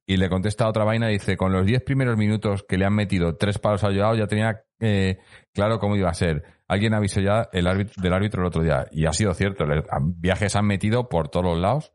Y 0.06 0.18
le 0.18 0.30
contesta 0.30 0.68
otra 0.68 0.84
vaina, 0.84 1.08
dice: 1.08 1.36
Con 1.38 1.52
los 1.52 1.66
10 1.66 1.82
primeros 1.84 2.18
minutos 2.18 2.64
que 2.68 2.78
le 2.78 2.86
han 2.86 2.94
metido 2.94 3.38
tres 3.38 3.58
palos 3.58 3.84
a 3.84 3.88
Joao, 3.94 4.16
ya 4.16 4.28
tenía 4.28 4.62
eh, 4.80 5.18
claro 5.54 5.80
cómo 5.80 5.96
iba 5.96 6.10
a 6.10 6.14
ser. 6.14 6.44
Alguien 6.68 6.94
avisó 6.94 7.20
ya 7.22 7.50
el 7.52 7.66
árbitro, 7.66 7.96
del 8.02 8.14
árbitro 8.14 8.42
el 8.42 8.48
otro 8.48 8.62
día. 8.62 8.86
Y 8.92 9.06
ha 9.08 9.14
sido 9.14 9.34
cierto. 9.34 9.66
viajes 10.04 10.56
han 10.56 10.68
metido 10.68 11.10
por 11.10 11.30
todos 11.30 11.46
los 11.46 11.58
lados. 11.58 11.94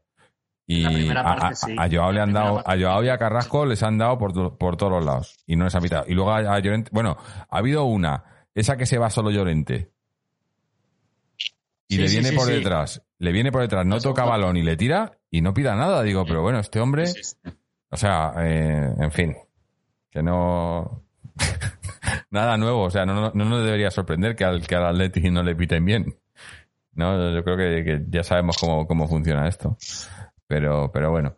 Y 0.66 0.82
La 1.08 1.20
a, 1.20 1.24
parte, 1.24 1.46
a- 1.46 1.54
sí. 1.54 1.76
a 1.78 1.88
Joao 1.90 2.12
le 2.12 2.20
han 2.20 2.32
dado, 2.32 2.54
parte. 2.56 2.72
a 2.72 2.80
Joao 2.80 3.04
y 3.04 3.08
a 3.10 3.18
Carrasco 3.18 3.66
les 3.66 3.82
han 3.82 3.98
dado 3.98 4.16
por, 4.18 4.56
por 4.56 4.76
todos 4.76 4.92
los 4.92 5.04
lados. 5.04 5.36
Y 5.46 5.56
no 5.56 5.64
les 5.64 5.74
han 5.74 5.82
pitado. 5.82 6.04
Y 6.08 6.14
luego 6.14 6.32
a, 6.32 6.38
a 6.38 6.58
Llorente, 6.58 6.90
bueno, 6.92 7.16
ha 7.50 7.58
habido 7.58 7.84
una, 7.84 8.24
esa 8.54 8.76
que 8.76 8.86
se 8.86 8.96
va 8.98 9.10
solo 9.10 9.30
Llorente. 9.30 9.90
Y 11.88 11.96
Sí, 11.96 12.00
le 12.00 12.08
viene 12.08 12.28
sí, 12.30 12.36
por 12.36 12.46
detrás, 12.46 13.02
le 13.18 13.30
viene 13.32 13.52
por 13.52 13.60
detrás, 13.60 13.84
no 13.84 13.96
Eso, 13.96 14.08
toca 14.08 14.24
balón 14.24 14.56
y 14.56 14.62
le 14.62 14.76
tira 14.76 15.18
y 15.30 15.42
no 15.42 15.52
pida 15.52 15.74
nada. 15.76 16.02
Digo, 16.02 16.24
pero 16.24 16.40
bueno, 16.40 16.58
este 16.58 16.80
hombre, 16.80 17.04
o 17.90 17.96
sea, 17.96 18.32
eh, 18.38 18.94
en 18.98 19.12
fin, 19.12 19.36
que 20.10 20.22
no. 20.22 21.02
Nada 22.30 22.56
nuevo, 22.56 22.82
o 22.84 22.90
sea, 22.90 23.04
no, 23.06 23.14
no, 23.14 23.32
no 23.34 23.44
nos 23.44 23.64
debería 23.64 23.90
sorprender 23.90 24.34
que 24.34 24.44
al, 24.44 24.66
que 24.66 24.74
al 24.76 24.86
Atleti 24.86 25.30
no 25.30 25.42
le 25.42 25.54
piten 25.54 25.84
bien. 25.84 26.16
No, 26.94 27.32
yo 27.34 27.44
creo 27.44 27.56
que, 27.56 27.84
que 27.84 28.04
ya 28.08 28.22
sabemos 28.24 28.56
cómo, 28.58 28.86
cómo 28.86 29.06
funciona 29.08 29.46
esto. 29.48 29.76
Pero, 30.54 30.88
pero 30.92 31.10
bueno. 31.10 31.34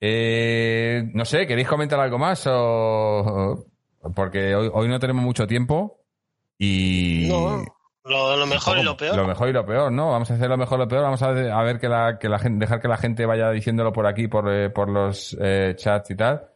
Eh, 0.00 1.10
no 1.14 1.24
sé, 1.24 1.48
¿queréis 1.48 1.66
comentar 1.66 1.98
algo 1.98 2.16
más? 2.16 2.46
O, 2.46 2.54
o- 2.54 4.12
porque 4.14 4.54
hoy, 4.54 4.70
hoy 4.72 4.86
no 4.86 5.00
tenemos 5.00 5.24
mucho 5.24 5.48
tiempo 5.48 5.98
y... 6.56 7.26
No, 7.28 7.64
lo, 8.04 8.36
lo 8.36 8.46
mejor 8.46 8.78
y 8.78 8.84
lo 8.84 8.96
peor. 8.96 9.16
Lo 9.16 9.26
mejor 9.26 9.48
y 9.48 9.52
lo 9.52 9.66
peor, 9.66 9.90
¿no? 9.90 10.12
Vamos 10.12 10.30
a 10.30 10.34
hacer 10.34 10.48
lo 10.48 10.56
mejor 10.56 10.78
y 10.78 10.82
lo 10.82 10.88
peor. 10.88 11.02
Vamos 11.02 11.22
a, 11.22 11.30
a 11.30 11.62
ver 11.64 11.80
que 11.80 11.88
la, 11.88 12.20
que 12.20 12.28
la 12.28 12.38
gente, 12.38 12.60
dejar 12.66 12.80
que 12.80 12.86
la 12.86 12.98
gente 12.98 13.26
vaya 13.26 13.50
diciéndolo 13.50 13.92
por 13.92 14.06
aquí, 14.06 14.28
por, 14.28 14.48
eh, 14.48 14.70
por 14.70 14.88
los 14.88 15.36
eh, 15.40 15.74
chats 15.76 16.10
y 16.12 16.14
tal. 16.16 16.46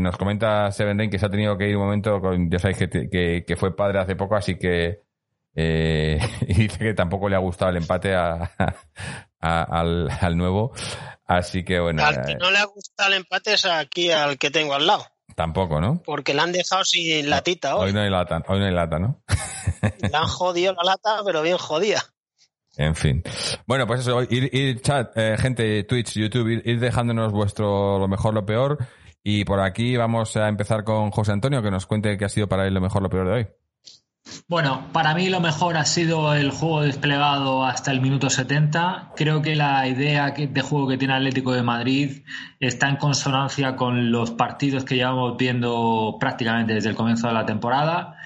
Nos 0.00 0.16
comenta 0.16 0.72
Seven 0.72 0.98
Rain 0.98 1.08
que 1.08 1.20
se 1.20 1.26
ha 1.26 1.30
tenido 1.30 1.56
que 1.56 1.68
ir 1.68 1.76
un 1.76 1.84
momento, 1.84 2.20
con, 2.20 2.50
ya 2.50 2.58
sabéis 2.58 2.78
que, 2.78 2.88
te- 2.88 3.08
que, 3.08 3.44
que 3.46 3.54
fue 3.56 3.76
padre 3.76 4.00
hace 4.00 4.16
poco, 4.16 4.34
así 4.34 4.56
que 4.58 5.04
y 5.56 6.54
dice 6.54 6.78
que 6.80 6.94
tampoco 6.94 7.28
le 7.28 7.36
ha 7.36 7.38
gustado 7.38 7.70
el 7.70 7.76
empate 7.76 8.12
a, 8.16 8.50
a- 9.44 9.62
al, 9.80 10.08
al 10.20 10.36
nuevo. 10.36 10.72
Así 11.26 11.64
que 11.64 11.80
bueno, 11.80 12.04
Al 12.04 12.24
que 12.24 12.32
eh, 12.32 12.36
no 12.38 12.50
le 12.50 12.64
gusta 12.64 13.06
el 13.06 13.14
empate 13.14 13.54
es 13.54 13.64
aquí 13.64 14.10
al 14.10 14.36
que 14.38 14.50
tengo 14.50 14.74
al 14.74 14.86
lado, 14.86 15.06
tampoco, 15.34 15.80
¿no? 15.80 16.02
porque 16.04 16.34
le 16.34 16.40
han 16.42 16.52
dejado 16.52 16.84
sin 16.84 17.30
latita 17.30 17.76
hoy. 17.76 17.86
Hoy 17.88 17.92
no 17.94 18.00
hay 18.02 18.10
lata, 18.10 18.42
hoy 18.48 18.58
no 18.60 18.66
hay 18.66 18.72
lata, 18.74 18.98
¿no? 18.98 19.22
Le 20.00 20.16
han 20.16 20.26
jodido 20.26 20.74
la 20.74 20.82
lata, 20.84 21.22
pero 21.24 21.40
bien 21.42 21.56
jodida. 21.58 22.02
En 22.76 22.94
fin. 22.94 23.22
Bueno, 23.66 23.86
pues 23.86 24.00
eso, 24.00 24.22
ir, 24.22 24.54
ir 24.54 24.80
chat, 24.82 25.16
eh, 25.16 25.36
gente, 25.38 25.84
Twitch, 25.84 26.14
YouTube, 26.14 26.48
ir, 26.48 26.62
ir 26.66 26.80
dejándonos 26.80 27.32
vuestro 27.32 27.98
lo 27.98 28.08
mejor, 28.08 28.34
lo 28.34 28.44
peor. 28.44 28.78
Y 29.22 29.44
por 29.44 29.60
aquí 29.60 29.96
vamos 29.96 30.36
a 30.36 30.48
empezar 30.48 30.84
con 30.84 31.10
José 31.10 31.32
Antonio, 31.32 31.62
que 31.62 31.70
nos 31.70 31.86
cuente 31.86 32.18
qué 32.18 32.24
ha 32.26 32.28
sido 32.28 32.46
para 32.48 32.66
él 32.66 32.74
lo 32.74 32.80
mejor, 32.82 33.00
lo 33.02 33.08
peor 33.08 33.26
de 33.28 33.32
hoy. 33.32 33.46
Bueno, 34.48 34.88
para 34.92 35.14
mí 35.14 35.28
lo 35.28 35.40
mejor 35.40 35.76
ha 35.76 35.84
sido 35.84 36.34
el 36.34 36.50
juego 36.50 36.82
desplegado 36.82 37.64
hasta 37.64 37.90
el 37.92 38.00
minuto 38.00 38.30
70. 38.30 39.12
Creo 39.16 39.42
que 39.42 39.54
la 39.54 39.86
idea 39.88 40.30
de 40.30 40.60
juego 40.60 40.88
que 40.88 40.98
tiene 40.98 41.14
Atlético 41.14 41.52
de 41.52 41.62
Madrid 41.62 42.22
está 42.60 42.88
en 42.88 42.96
consonancia 42.96 43.76
con 43.76 44.10
los 44.12 44.30
partidos 44.32 44.84
que 44.84 44.96
llevamos 44.96 45.36
viendo 45.36 46.16
prácticamente 46.20 46.74
desde 46.74 46.90
el 46.90 46.94
comienzo 46.94 47.26
de 47.26 47.34
la 47.34 47.46
temporada. 47.46 48.16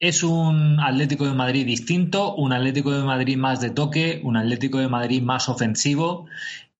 Es 0.00 0.22
un 0.22 0.78
Atlético 0.80 1.26
de 1.26 1.34
Madrid 1.34 1.66
distinto, 1.66 2.34
un 2.34 2.52
Atlético 2.52 2.92
de 2.92 3.02
Madrid 3.02 3.36
más 3.36 3.60
de 3.60 3.70
toque, 3.70 4.20
un 4.22 4.36
Atlético 4.36 4.78
de 4.78 4.88
Madrid 4.88 5.22
más 5.22 5.48
ofensivo, 5.48 6.26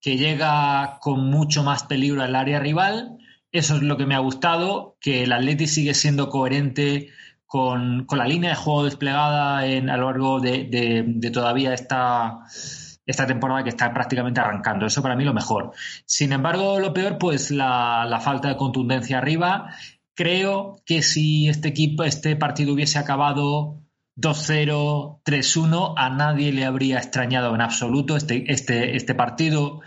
que 0.01 0.17
llega 0.17 0.99
con 1.01 1.29
mucho 1.29 1.63
más 1.63 1.83
peligro 1.83 2.23
al 2.23 2.35
área 2.35 2.59
rival. 2.59 3.17
Eso 3.51 3.75
es 3.75 3.81
lo 3.81 3.97
que 3.97 4.05
me 4.05 4.15
ha 4.15 4.19
gustado, 4.19 4.97
que 5.01 5.23
el 5.23 5.33
Atleti 5.33 5.67
sigue 5.67 5.93
siendo 5.93 6.29
coherente 6.29 7.09
con, 7.49 8.05
con 8.05 8.19
la 8.19 8.27
línea 8.27 8.51
de 8.51 8.55
juego 8.55 8.83
desplegada 8.85 9.65
en, 9.65 9.89
a 9.89 9.97
lo 9.97 10.05
largo 10.11 10.39
de, 10.39 10.65
de- 10.65 11.31
todavía 11.31 11.73
esta, 11.73 12.41
esta 13.07 13.25
temporada 13.25 13.63
que 13.63 13.69
está 13.69 13.91
prácticamente 13.91 14.39
arrancando. 14.39 14.85
Eso 14.85 15.01
para 15.01 15.15
mí 15.15 15.23
lo 15.25 15.33
mejor. 15.33 15.71
Sin 16.05 16.31
embargo, 16.31 16.79
lo 16.79 16.93
peor, 16.93 17.17
pues 17.17 17.49
la, 17.49 18.05
la 18.07 18.19
falta 18.19 18.49
de 18.49 18.55
contundencia 18.55 19.17
arriba. 19.17 19.73
Creo 20.13 20.75
que 20.85 21.01
si 21.01 21.49
este 21.49 21.69
equipo, 21.69 22.03
este 22.03 22.35
partido 22.35 22.73
hubiese 22.73 22.99
acabado 22.99 23.81
2-0, 24.15 25.21
3-1, 25.23 25.93
a 25.97 26.09
nadie 26.11 26.51
le 26.51 26.65
habría 26.65 26.97
extrañado 26.99 27.55
en 27.55 27.61
absoluto. 27.61 28.15
Este, 28.15 28.51
este, 28.51 28.95
este 28.95 29.15
partido 29.15 29.81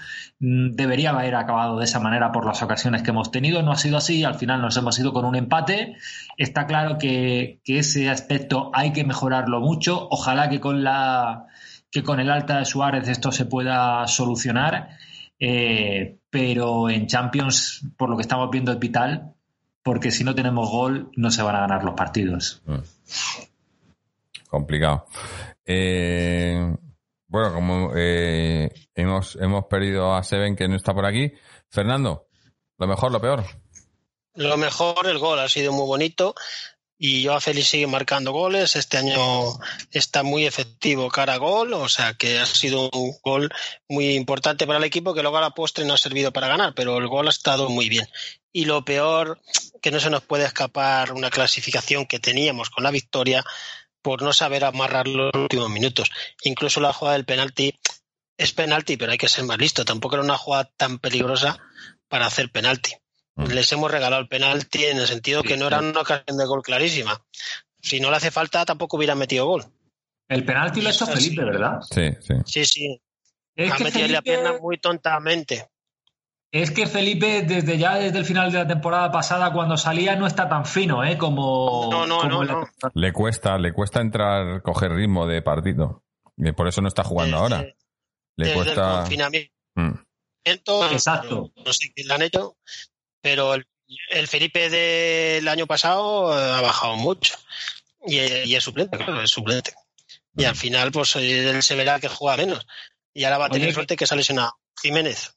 debería 0.45 1.11
haber 1.11 1.36
acabado 1.36 1.78
de 1.78 1.84
esa 1.84 2.01
manera 2.01 2.32
por 2.32 2.45
las 2.45 2.62
ocasiones 2.62 3.03
que 3.03 3.11
hemos 3.11 3.30
tenido. 3.30 3.62
No 3.62 3.70
ha 3.70 3.76
sido 3.76 3.97
así, 3.97 4.24
al 4.24 4.34
final 4.34 4.61
nos 4.61 4.76
hemos 4.76 4.99
ido 4.99 5.12
con 5.12 5.24
un 5.24 5.36
empate. 5.36 5.97
Está 6.36 6.66
claro 6.66 6.99
que, 6.99 7.61
ese 7.64 8.11
aspecto 8.11 8.72
hay 8.74 8.93
que 8.93 9.05
mejorarlo 9.05 9.61
mucho. 9.61 10.09
Ojalá 10.11 10.49
que 10.49 10.59
con 10.59 10.82
la 10.82 11.47
que 11.93 12.03
con 12.03 12.18
el 12.18 12.30
alta 12.30 12.59
de 12.59 12.64
Suárez 12.64 13.07
esto 13.07 13.30
se 13.30 13.45
pueda 13.45 14.05
solucionar. 14.09 14.88
Eh, 15.38 16.18
pero 16.28 16.90
en 16.90 17.07
Champions, 17.07 17.86
por 17.97 18.11
lo 18.11 18.16
que 18.16 18.22
estamos 18.22 18.51
viendo, 18.51 18.72
es 18.72 18.80
vital, 18.80 19.34
porque 19.84 20.11
si 20.11 20.24
no 20.24 20.34
tenemos 20.34 20.68
gol, 20.70 21.12
no 21.14 21.30
se 21.30 21.43
van 21.43 21.55
a 21.55 21.61
ganar 21.61 21.84
los 21.84 21.95
partidos. 21.95 22.64
Complicado. 24.49 25.07
Eh, 25.64 26.74
bueno, 27.33 27.55
como 27.55 27.93
eh, 27.97 28.68
hemos, 28.95 29.37
hemos 29.37 29.64
perdido 29.64 30.14
a 30.14 30.22
Seven, 30.22 30.55
que 30.55 30.68
no 30.68 30.76
está 30.76 30.93
por 30.93 31.07
aquí. 31.07 31.33
Fernando, 31.70 32.28
lo 32.76 32.87
mejor, 32.87 33.11
lo 33.11 33.22
peor. 33.22 33.43
Lo 34.35 34.59
mejor, 34.59 35.07
el 35.07 35.18
gol 35.18 35.39
ha 35.39 35.49
sido 35.49 35.72
muy 35.72 35.87
bonito 35.87 36.35
y 36.99 37.24
Joao 37.24 37.41
Félix 37.41 37.68
sigue 37.68 37.87
marcando 37.87 38.33
goles. 38.33 38.76
Este 38.76 38.99
año 38.99 39.16
está 39.91 40.22
muy 40.22 40.45
efectivo 40.45 41.09
cara 41.09 41.33
a 41.33 41.39
gol, 41.39 41.72
o 41.72 41.89
sea 41.89 42.12
que 42.12 42.39
ha 42.39 42.45
sido 42.45 42.91
un 42.93 43.14
gol 43.24 43.51
muy 43.89 44.11
importante 44.11 44.66
para 44.66 44.78
el 44.78 44.85
equipo 44.85 45.14
que 45.14 45.22
luego 45.22 45.39
a 45.39 45.41
la 45.41 45.55
postre 45.55 45.87
no 45.87 45.95
ha 45.95 45.99
servido 45.99 46.35
para 46.35 46.49
ganar, 46.49 46.74
pero 46.74 46.99
el 46.99 47.09
gol 47.09 47.28
ha 47.28 47.30
estado 47.30 47.70
muy 47.70 47.89
bien. 47.89 48.07
Y 48.53 48.66
lo 48.66 48.85
peor, 48.85 49.41
que 49.80 49.91
no 49.91 50.01
se 50.01 50.11
nos 50.11 50.22
puede 50.22 50.45
escapar 50.45 51.12
una 51.14 51.30
clasificación 51.30 52.05
que 52.05 52.20
teníamos 52.20 52.68
con 52.68 52.85
la 52.85 52.91
victoria 52.91 53.43
por 54.03 54.22
no 54.22 54.32
saber 54.32 54.64
amarrar 54.64 55.09
los 55.09 55.32
últimos 55.34 55.70
minutos. 55.70 56.11
Incluso 56.42 56.80
la 56.80 56.92
jugada 56.92 57.16
del 57.16 57.24
penalti 57.24 57.78
es 58.36 58.53
penalti, 58.53 58.96
pero 58.96 59.12
hay 59.12 59.18
que 59.18 59.28
ser 59.28 59.44
más 59.44 59.59
listo. 59.59 59.84
Tampoco 59.84 60.16
era 60.16 60.24
una 60.24 60.36
jugada 60.36 60.70
tan 60.76 60.98
peligrosa 60.98 61.59
para 62.09 62.26
hacer 62.26 62.50
penalti. 62.50 62.92
Mm. 63.36 63.46
Les 63.46 63.70
hemos 63.72 63.90
regalado 63.90 64.20
el 64.20 64.28
penalti 64.28 64.84
en 64.84 64.98
el 64.98 65.07
sentido 65.07 65.42
que 65.42 65.57
no 65.57 65.68
era 65.68 65.78
una 65.78 66.00
ocasión 66.00 66.36
de 66.36 66.44
gol 66.44 66.62
clarísima. 66.62 67.24
Si 67.80 68.00
no 68.00 68.11
le 68.11 68.16
hace 68.16 68.30
falta, 68.30 68.64
tampoco 68.64 68.96
hubiera 68.96 69.14
metido 69.14 69.46
gol. 69.46 69.64
El 70.28 70.44
penalti 70.44 70.80
lo 70.80 70.88
ha 70.88 70.92
hecho. 70.92 71.07
Felipe, 71.07 71.44
¿verdad? 71.44 71.80
Sí, 71.82 72.11
sí. 72.20 72.34
Sí, 72.44 72.64
sí. 72.64 73.03
Es 73.55 73.72
ha 73.72 73.76
que 73.76 73.84
metido 73.84 74.09
la 74.09 74.22
pierna 74.22 74.59
muy 74.59 74.78
tontamente. 74.78 75.68
Es 76.53 76.70
que 76.70 76.86
Felipe, 76.86 77.42
desde 77.42 77.78
ya 77.78 77.94
desde 77.96 78.18
el 78.18 78.24
final 78.26 78.53
de 78.53 78.59
la 78.59 78.66
temporada 78.68 79.11
pasada, 79.11 79.53
cuando 79.55 79.76
salía, 79.78 80.16
no 80.16 80.26
está 80.26 80.48
tan 80.50 80.66
fino, 80.66 81.03
¿eh? 81.03 81.16
Como. 81.16 81.88
No, 81.90 82.07
no, 82.07 82.18
como 82.18 82.28
no, 82.30 82.44
la 82.44 82.53
no. 82.53 82.68
Le 82.94 83.12
cuesta, 83.12 83.57
le 83.59 83.72
cuesta 83.72 84.00
entrar, 84.03 84.61
coger 84.62 84.92
ritmo 84.92 85.26
de 85.26 85.40
partido. 85.40 86.05
Y 86.36 86.53
por 86.53 86.68
eso 86.68 86.82
no 86.82 86.88
está 86.88 87.05
jugando 87.05 87.40
Desde- 87.42 87.55
ahora. 87.57 87.74
Le 88.36 88.46
Desde 88.46 88.59
el 88.59 88.64
cuesta. 88.64 88.92
confinamiento. 89.00 89.53
Mm. 89.76 89.92
Exacto. 90.44 91.53
No 91.64 91.72
sé 91.72 91.90
qué 91.94 92.05
le 92.05 92.12
han 92.14 92.22
hecho, 92.22 92.57
pero 93.22 93.55
el, 93.55 93.66
el 94.11 94.28
Felipe 94.28 94.68
del 94.68 95.46
año 95.48 95.66
pasado 95.66 96.36
eh, 96.38 96.53
ha 96.59 96.61
bajado 96.61 96.96
mucho. 96.96 97.34
Y, 98.07 98.18
y 98.18 98.55
es 98.57 98.64
suplente, 98.64 98.98
claro, 98.98 99.22
es 99.22 99.30
suplente. 99.30 99.72
Y 100.36 100.44
al 100.44 100.57
final, 100.57 100.90
pues 100.92 101.14
eh, 101.16 101.48
él 101.50 101.62
se 101.62 101.76
verá 101.76 102.00
que 102.00 102.09
juega 102.09 102.36
menos. 102.36 102.66
Y 103.14 103.24
ahora 103.24 103.38
va 103.38 103.46
a 103.46 103.50
tener 103.50 103.68
Oye, 103.68 103.74
suerte 103.74 103.96
que 103.96 104.07
sale 104.07 104.20
lesionado. 104.20 104.55
Jiménez. 104.82 105.34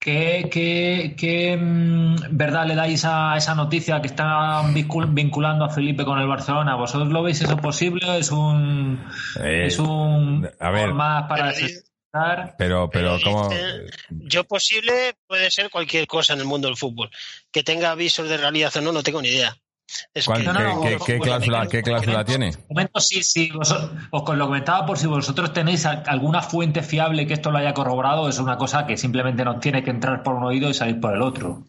¿Qué, 0.00 0.48
qué, 0.50 1.16
qué, 1.18 1.56
mm, 1.56 2.16
verdad 2.36 2.66
le 2.66 2.76
dais 2.76 3.04
a 3.04 3.36
esa 3.36 3.54
noticia 3.56 4.00
que 4.00 4.06
están 4.06 4.72
vincul- 4.72 5.12
vinculando 5.12 5.64
a 5.64 5.70
Felipe 5.70 6.04
con 6.04 6.18
el 6.20 6.28
Barcelona? 6.28 6.76
¿Vosotros 6.76 7.08
lo 7.08 7.22
veis 7.24 7.40
eso 7.40 7.56
posible? 7.56 8.18
¿Es 8.18 8.30
un, 8.30 9.04
Eh, 9.42 9.66
es 9.66 9.78
un 9.78 10.48
a 10.60 10.70
ver. 10.70 10.94
más 10.94 11.24
para 11.28 11.46
Pero- 11.52 11.56
desesperar? 11.56 12.54
Pero, 12.56 12.88
pero, 12.90 13.18
Pero 13.18 13.18
¿cómo? 13.24 13.50
Yo 14.10 14.44
posible 14.44 15.14
puede 15.26 15.50
ser 15.50 15.68
cualquier 15.68 16.06
cosa 16.06 16.32
en 16.34 16.40
el 16.40 16.46
mundo 16.46 16.68
del 16.68 16.76
fútbol. 16.76 17.10
Que 17.50 17.62
tenga 17.64 17.90
avisos 17.90 18.28
de 18.28 18.36
realidad 18.36 18.72
o 18.76 18.80
no, 18.80 18.92
no 18.92 19.02
tengo 19.02 19.20
ni 19.20 19.28
idea. 19.28 19.56
Es 20.12 20.26
¿Cuál- 20.26 20.40
que- 20.40 20.46
No, 20.46 20.52
no, 20.52 20.60
no, 20.60 20.80
qué, 20.82 20.96
no, 20.98 21.04
qué 21.04 21.18
cláusula, 21.18 21.66
cláusula 21.66 22.24
tiene? 22.24 22.52
momento 22.68 23.00
sí, 23.00 23.22
sí. 23.22 23.50
vos- 23.50 23.72
os 24.10 24.36
lo 24.36 24.46
comentaba 24.46 24.84
por 24.84 24.98
si 24.98 25.06
vosotros 25.06 25.52
tenéis 25.52 25.86
alguna 25.86 26.42
fuente 26.42 26.82
fiable 26.82 27.26
que 27.26 27.34
esto 27.34 27.50
lo 27.50 27.58
haya 27.58 27.72
corroborado. 27.72 28.28
Es 28.28 28.38
una 28.38 28.56
cosa 28.58 28.86
que 28.86 28.96
simplemente 28.96 29.44
nos 29.44 29.60
tiene 29.60 29.82
que 29.82 29.90
entrar 29.90 30.22
por 30.22 30.34
un 30.34 30.44
oído 30.44 30.68
y 30.68 30.74
salir 30.74 31.00
por 31.00 31.14
el 31.14 31.22
otro. 31.22 31.64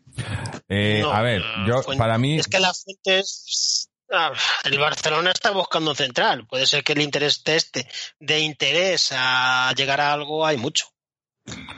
Eh, 0.68 1.00
No, 1.02 1.12
a 1.14 1.22
ver, 1.22 1.42
yo, 1.66 1.82
fuente- 1.82 1.98
para 1.98 2.18
mí, 2.18 2.38
Es 2.38 2.48
que 2.48 2.60
la 2.60 2.74
fuente 2.74 3.20
es. 3.20 3.90
ah, 4.12 4.32
El 4.66 4.78
Barcelona 4.80 5.32
está 5.32 5.52
buscando 5.52 5.92
un 5.92 5.98
central. 5.98 6.46
Puede 6.48 6.66
ser 6.68 6.84
que 6.84 6.94
el 6.94 7.02
interés 7.02 7.42
de 7.44 7.56
este, 7.56 7.88
de 8.20 8.40
interés 8.40 9.14
a 9.16 9.72
llegar 9.78 10.02
a 10.02 10.12
algo, 10.14 10.46
hay 10.46 10.58
mucho. 10.58 10.88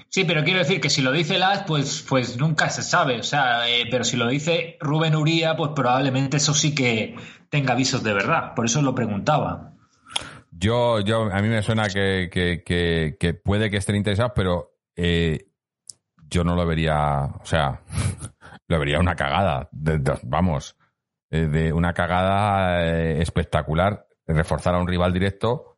Sí, 0.10 0.26
pero 0.26 0.44
quiero 0.44 0.60
decir 0.60 0.82
que 0.82 0.90
si 0.90 1.02
lo 1.02 1.12
dice 1.12 1.38
Las, 1.38 1.64
pues, 1.64 2.06
pues 2.08 2.38
nunca 2.38 2.70
se 2.70 2.84
sabe. 2.84 3.20
O 3.20 3.24
sea, 3.24 3.70
eh, 3.70 3.86
pero 3.90 4.04
si 4.04 4.18
lo 4.18 4.28
dice 4.28 4.78
Rubén 4.80 5.16
Uría, 5.16 5.56
pues 5.56 5.72
probablemente 5.76 6.38
eso 6.38 6.54
sí 6.54 6.76
que 6.76 7.16
tenga 7.50 7.74
avisos 7.74 8.04
de 8.04 8.14
verdad. 8.14 8.54
Por 8.56 8.66
eso 8.66 8.82
lo 8.82 8.94
preguntaba. 8.94 9.74
yo, 10.52 11.00
yo, 11.00 11.32
a 11.32 11.42
mí 11.42 11.48
me 11.48 11.62
suena 11.62 11.88
que, 11.88 12.30
que, 12.32 12.64
que, 12.64 13.16
que 13.20 13.34
puede 13.34 13.70
que 13.70 13.78
estén 13.78 13.96
interesados, 13.96 14.34
pero 14.36 14.76
eh, 14.96 15.48
yo 16.30 16.44
no 16.44 16.56
lo 16.56 16.66
vería, 16.66 17.24
o 17.42 17.46
sea, 17.46 17.82
lo 18.68 18.80
vería 18.80 19.00
una 19.00 19.16
cagada, 19.16 19.70
vamos, 20.24 20.76
eh, 21.30 21.48
de 21.48 21.74
una 21.74 21.94
cagada 21.94 22.86
eh, 22.86 23.22
espectacular, 23.22 24.08
reforzar 24.28 24.76
a 24.76 24.80
un 24.80 24.88
rival 24.88 25.14
directo 25.14 25.71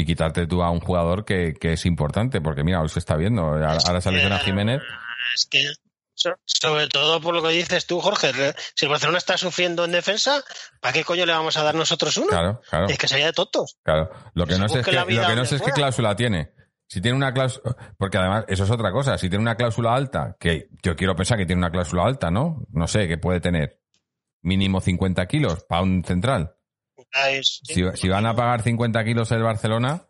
y 0.00 0.06
quitarte 0.06 0.46
tú 0.46 0.62
a 0.62 0.70
un 0.70 0.78
jugador 0.78 1.24
que, 1.24 1.54
que 1.60 1.72
es 1.72 1.84
importante, 1.84 2.40
porque 2.40 2.62
mira, 2.62 2.80
hoy 2.80 2.88
se 2.88 3.00
está 3.00 3.16
viendo, 3.16 3.42
ahora 3.42 4.00
se 4.00 4.12
lesiona 4.12 4.38
Jiménez, 4.38 4.80
Es 5.34 5.46
que, 5.50 5.64
so- 6.14 6.36
sobre 6.44 6.86
todo 6.86 7.20
por 7.20 7.34
lo 7.34 7.42
que 7.42 7.48
dices 7.48 7.84
tú, 7.84 8.00
Jorge, 8.00 8.30
si 8.76 8.86
el 8.86 8.90
Barcelona 8.90 9.18
está 9.18 9.36
sufriendo 9.36 9.84
en 9.84 9.90
defensa, 9.90 10.40
¿para 10.80 10.92
qué 10.92 11.02
coño 11.02 11.26
le 11.26 11.32
vamos 11.32 11.56
a 11.56 11.64
dar 11.64 11.74
nosotros 11.74 12.16
uno? 12.16 12.28
claro, 12.28 12.60
claro. 12.70 12.86
Es 12.86 12.96
que 12.96 13.08
sería 13.08 13.26
de 13.26 13.32
tontos. 13.32 13.76
Claro, 13.82 14.08
lo 14.34 14.46
que 14.46 14.56
no 14.56 14.68
sé 14.68 14.78
es, 14.80 14.86
que, 14.86 14.92
lo 14.92 15.04
que 15.04 15.34
no 15.34 15.44
sé 15.44 15.56
es 15.56 15.62
qué 15.62 15.72
cláusula 15.72 16.14
tiene. 16.14 16.52
Si 16.86 17.00
tiene 17.00 17.16
una 17.16 17.34
cláusula, 17.34 17.76
porque 17.98 18.18
además 18.18 18.44
eso 18.46 18.62
es 18.64 18.70
otra 18.70 18.92
cosa, 18.92 19.18
si 19.18 19.28
tiene 19.28 19.42
una 19.42 19.56
cláusula 19.56 19.94
alta, 19.94 20.36
que 20.38 20.68
yo 20.82 20.94
quiero 20.94 21.16
pensar 21.16 21.36
que 21.38 21.44
tiene 21.44 21.58
una 21.58 21.70
cláusula 21.72 22.04
alta, 22.04 22.30
¿no? 22.30 22.62
No 22.70 22.86
sé, 22.86 23.08
que 23.08 23.18
puede 23.18 23.40
tener 23.40 23.80
mínimo 24.42 24.80
50 24.80 25.26
kilos 25.26 25.64
para 25.68 25.82
un 25.82 26.04
central. 26.04 26.54
Si, 27.42 27.82
si 27.94 28.08
van 28.08 28.26
a 28.26 28.34
pagar 28.34 28.62
50 28.62 29.04
kilos 29.04 29.30
el 29.32 29.42
Barcelona, 29.42 30.06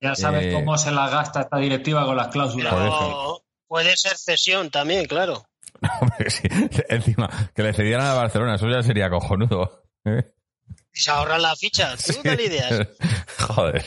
Ya 0.00 0.14
sabes 0.14 0.46
Eh, 0.46 0.52
cómo 0.52 0.76
se 0.76 0.90
la 0.90 1.08
gasta 1.08 1.42
esta 1.42 1.56
directiva 1.58 2.04
con 2.04 2.16
las 2.16 2.28
cláusulas. 2.28 2.74
Pero 2.74 3.44
puede 3.68 3.96
ser 3.96 4.16
cesión 4.16 4.70
también, 4.70 5.06
claro. 5.06 5.46
sí, 6.28 6.42
encima, 6.88 7.28
que 7.54 7.62
le 7.62 7.72
cedieran 7.72 8.06
a 8.06 8.14
Barcelona, 8.14 8.56
eso 8.56 8.68
ya 8.68 8.82
sería 8.82 9.08
cojonudo. 9.10 9.84
¿eh? 10.04 10.24
Y 10.92 11.00
se 11.00 11.10
ahorran 11.10 11.42
la 11.42 11.54
ficha. 11.56 11.96
Tú 11.96 12.12
dale 12.22 12.44
ideas. 12.44 12.88
Joder. 13.38 13.84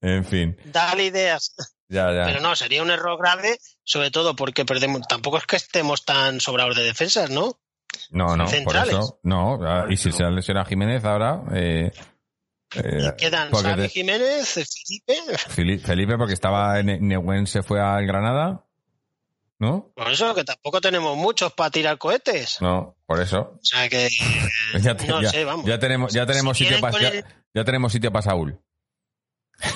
En 0.00 0.24
fin, 0.24 0.56
Dale 0.66 1.04
ideas. 1.06 1.54
ya, 1.88 2.12
ya. 2.12 2.24
Pero 2.26 2.40
no, 2.40 2.54
sería 2.56 2.82
un 2.82 2.90
error 2.90 3.18
grave, 3.18 3.58
sobre 3.82 4.10
todo 4.10 4.36
porque 4.36 4.64
perdemos. 4.66 5.06
Tampoco 5.08 5.38
es 5.38 5.46
que 5.46 5.56
estemos 5.56 6.04
tan 6.04 6.40
sobrados 6.40 6.76
de 6.76 6.82
defensas, 6.84 7.30
¿no? 7.30 7.58
No, 8.10 8.36
no, 8.36 8.46
por 8.64 8.76
eso. 8.76 9.18
No, 9.22 9.58
ah, 9.66 9.86
y 9.88 9.96
si 9.96 10.12
se 10.12 10.24
lesiona 10.30 10.64
Jiménez 10.64 11.04
ahora, 11.04 11.42
eh, 11.54 11.90
eh, 12.76 13.12
Y 13.12 13.16
quedan 13.16 13.50
Xavi 13.52 13.88
Jiménez, 13.88 14.54
Felipe. 15.48 15.78
Felipe, 15.78 16.16
porque 16.18 16.34
estaba 16.34 16.78
en 16.80 17.06
Neuwen, 17.08 17.46
se 17.46 17.62
fue 17.62 17.80
al 17.80 18.06
Granada, 18.06 18.64
¿no? 19.58 19.92
Por 19.94 20.10
eso 20.10 20.34
que 20.34 20.44
tampoco 20.44 20.80
tenemos 20.80 21.16
muchos 21.16 21.52
para 21.52 21.70
tirar 21.70 21.98
cohetes. 21.98 22.60
No, 22.60 22.96
por 23.06 23.20
eso. 23.20 23.52
O 23.54 23.60
sea 23.62 23.88
que. 23.88 24.08
Ya, 24.80 24.96
te- 24.96 25.06
no 25.06 25.22
ya- 25.22 25.30
sé, 25.30 25.44
vamos. 25.44 25.66
ya 25.66 25.78
tenemos, 25.78 26.12
ya 26.12 26.26
tenemos 26.26 26.58
Si 26.58 26.64
sitio 26.64 26.80
para 26.80 27.08
el- 27.08 27.24
ya 27.54 27.64
tenemos 27.64 27.92
sitio 27.92 28.10
para 28.10 28.22
Saúl. 28.22 28.58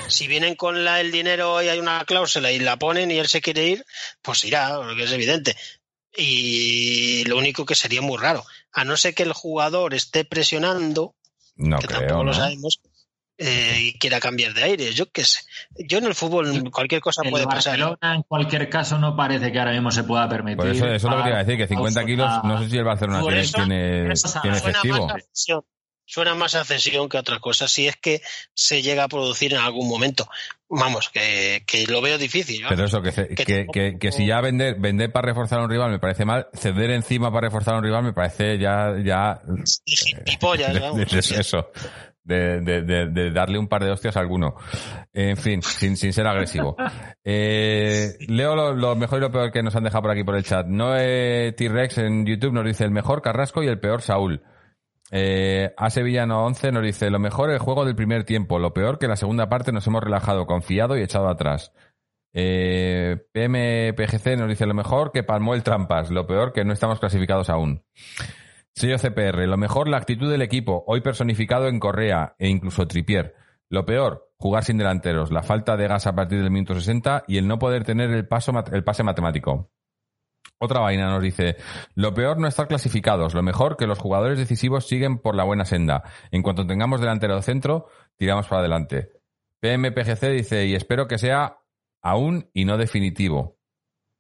Si 0.08 0.26
vienen 0.26 0.56
con 0.56 0.84
la, 0.84 1.00
el 1.00 1.12
dinero 1.12 1.62
y 1.62 1.68
hay 1.68 1.78
una 1.78 2.04
cláusula 2.04 2.50
y 2.50 2.58
la 2.58 2.76
ponen 2.78 3.12
y 3.12 3.18
él 3.18 3.28
se 3.28 3.40
quiere 3.40 3.64
ir, 3.68 3.84
pues 4.22 4.42
irá, 4.44 4.76
porque 4.76 5.04
es 5.04 5.12
evidente. 5.12 5.56
Y 6.20 7.24
lo 7.26 7.38
único 7.38 7.64
que 7.64 7.76
sería 7.76 8.02
muy 8.02 8.18
raro, 8.18 8.44
a 8.72 8.84
no 8.84 8.96
ser 8.96 9.14
que 9.14 9.22
el 9.22 9.32
jugador 9.32 9.94
esté 9.94 10.24
presionando, 10.24 11.14
No 11.54 11.78
que 11.78 11.86
creo, 11.86 12.00
tampoco 12.00 12.24
¿no? 12.24 12.30
lo 12.30 12.34
sabemos, 12.34 12.80
eh, 13.40 13.76
y 13.78 13.98
quiera 13.98 14.18
cambiar 14.18 14.52
de 14.52 14.64
aire. 14.64 14.92
Yo 14.92 15.12
qué 15.12 15.24
sé. 15.24 15.38
Yo 15.78 15.98
en 15.98 16.06
el 16.06 16.16
fútbol 16.16 16.72
cualquier 16.72 17.00
cosa 17.00 17.22
El 17.24 17.30
puede 17.30 17.44
pasar. 17.44 17.78
Barcelona, 17.78 18.16
en 18.16 18.22
cualquier 18.24 18.68
caso, 18.68 18.98
no 18.98 19.16
parece 19.16 19.52
que 19.52 19.58
ahora 19.60 19.70
mismo 19.70 19.92
se 19.92 20.02
pueda 20.02 20.28
permitir. 20.28 20.56
Por 20.56 20.66
eso, 20.66 20.86
eso 20.86 21.06
es 21.06 21.12
lo 21.12 21.18
que 21.18 21.22
te 21.22 21.28
iba 21.28 21.38
a 21.38 21.44
decir, 21.44 21.56
que 21.56 21.68
50 21.68 22.04
kilos, 22.04 22.30
no 22.42 22.60
sé 22.60 22.68
si 22.68 22.76
el 22.76 22.84
Barcelona 22.84 23.22
tiene, 23.22 23.46
tiene, 23.46 24.14
tiene 24.42 24.56
efectivo. 24.56 25.08
Suena 26.10 26.34
más 26.34 26.54
a 26.54 26.64
cesión 26.64 27.08
que 27.08 27.18
a 27.18 27.20
otra 27.20 27.38
cosa, 27.38 27.68
si 27.68 27.86
es 27.86 27.96
que 27.96 28.22
se 28.54 28.80
llega 28.80 29.04
a 29.04 29.08
producir 29.08 29.52
en 29.52 29.60
algún 29.60 29.88
momento. 29.88 30.26
Vamos, 30.70 31.10
que, 31.10 31.62
que 31.66 31.86
lo 31.86 32.00
veo 32.00 32.16
difícil. 32.18 32.62
¿no? 32.62 32.68
Pero 32.70 32.84
eso, 32.86 33.00
que, 33.02 33.12
Que 33.34 33.66
que, 33.72 33.98
que, 33.98 34.12
si 34.12 34.26
ya 34.26 34.40
vender, 34.40 34.76
vender 34.78 35.12
para 35.12 35.26
reforzar 35.28 35.60
a 35.60 35.64
un 35.64 35.70
rival 35.70 35.90
me 35.90 35.98
parece 35.98 36.24
mal, 36.24 36.48
ceder 36.54 36.90
encima 36.90 37.30
para 37.30 37.48
reforzar 37.48 37.74
a 37.74 37.78
un 37.78 37.84
rival 37.84 38.02
me 38.04 38.12
parece 38.14 38.58
ya, 38.58 38.94
ya 39.04 39.40
Gilipollas, 39.86 40.74
de- 40.74 40.80
vamos. 40.80 40.98
de- 40.98 41.04
de 41.06 41.40
eso. 41.40 41.70
De, 42.24 42.60
de- 42.60 42.82
de- 42.82 43.06
de 43.06 43.30
darle 43.30 43.58
un 43.58 43.68
par 43.68 43.82
de 43.84 43.90
hostias 43.90 44.16
a 44.16 44.20
alguno. 44.20 44.54
En 45.14 45.36
fin, 45.38 45.62
sin, 45.62 45.96
sin 45.96 46.12
ser 46.12 46.26
agresivo. 46.26 46.76
Eh, 47.24 48.12
leo 48.28 48.54
lo, 48.54 48.74
lo 48.74 48.96
mejor 48.96 49.18
y 49.18 49.20
lo 49.22 49.30
peor 49.32 49.50
que 49.50 49.62
nos 49.62 49.74
han 49.76 49.84
dejado 49.84 50.02
por 50.02 50.10
aquí 50.10 50.24
por 50.24 50.36
el 50.36 50.44
chat. 50.44 50.66
Noé 50.66 51.52
T-Rex 51.56 51.98
en 51.98 52.26
YouTube 52.26 52.52
nos 52.52 52.64
dice 52.66 52.84
el 52.84 52.90
mejor 52.90 53.22
Carrasco 53.22 53.62
y 53.62 53.66
el 53.68 53.80
peor 53.80 54.02
Saúl. 54.02 54.42
Eh, 55.10 55.72
a 55.76 55.90
Sevillano 55.90 56.44
11 56.44 56.72
nos 56.72 56.82
dice 56.82 57.10
lo 57.10 57.18
mejor 57.18 57.50
el 57.50 57.58
juego 57.58 57.84
del 57.84 57.96
primer 57.96 58.24
tiempo, 58.24 58.58
lo 58.58 58.74
peor 58.74 58.98
que 58.98 59.08
la 59.08 59.16
segunda 59.16 59.48
parte 59.48 59.72
nos 59.72 59.86
hemos 59.86 60.02
relajado, 60.02 60.46
confiado 60.46 60.96
y 60.96 61.02
echado 61.02 61.28
atrás. 61.28 61.72
Eh, 62.34 63.16
PMPGC 63.32 64.36
nos 64.36 64.48
dice 64.48 64.66
lo 64.66 64.74
mejor 64.74 65.12
que 65.12 65.22
palmó 65.22 65.54
el 65.54 65.62
trampas, 65.62 66.10
lo 66.10 66.26
peor 66.26 66.52
que 66.52 66.64
no 66.64 66.72
estamos 66.72 67.00
clasificados 67.00 67.48
aún. 67.48 67.84
Sello 68.74 68.98
CPR, 68.98 69.46
lo 69.48 69.56
mejor 69.56 69.88
la 69.88 69.96
actitud 69.96 70.30
del 70.30 70.42
equipo, 70.42 70.84
hoy 70.86 71.00
personificado 71.00 71.68
en 71.68 71.80
Correa 71.80 72.36
e 72.38 72.48
incluso 72.48 72.86
Tripier. 72.86 73.34
Lo 73.70 73.84
peor, 73.84 74.30
jugar 74.36 74.64
sin 74.64 74.78
delanteros, 74.78 75.32
la 75.32 75.42
falta 75.42 75.76
de 75.76 75.88
gas 75.88 76.06
a 76.06 76.14
partir 76.14 76.40
del 76.40 76.50
minuto 76.50 76.74
60 76.74 77.24
y 77.26 77.38
el 77.38 77.48
no 77.48 77.58
poder 77.58 77.84
tener 77.84 78.10
el, 78.10 78.26
paso, 78.28 78.52
el 78.72 78.84
pase 78.84 79.02
matemático. 79.02 79.70
Otra 80.58 80.80
vaina 80.80 81.08
nos 81.08 81.22
dice, 81.22 81.56
lo 81.94 82.14
peor 82.14 82.38
no 82.38 82.48
estar 82.48 82.66
clasificados, 82.66 83.34
lo 83.34 83.42
mejor 83.42 83.76
que 83.76 83.86
los 83.86 83.98
jugadores 83.98 84.38
decisivos 84.38 84.86
siguen 84.86 85.18
por 85.18 85.34
la 85.34 85.44
buena 85.44 85.64
senda. 85.64 86.02
En 86.30 86.42
cuanto 86.42 86.66
tengamos 86.66 87.00
delantero 87.00 87.40
centro, 87.42 87.86
tiramos 88.16 88.48
para 88.48 88.60
adelante. 88.60 89.12
PMPGC 89.60 90.28
dice, 90.30 90.66
y 90.66 90.74
espero 90.74 91.06
que 91.06 91.18
sea 91.18 91.58
aún 92.02 92.48
y 92.52 92.64
no 92.64 92.76
definitivo. 92.76 93.58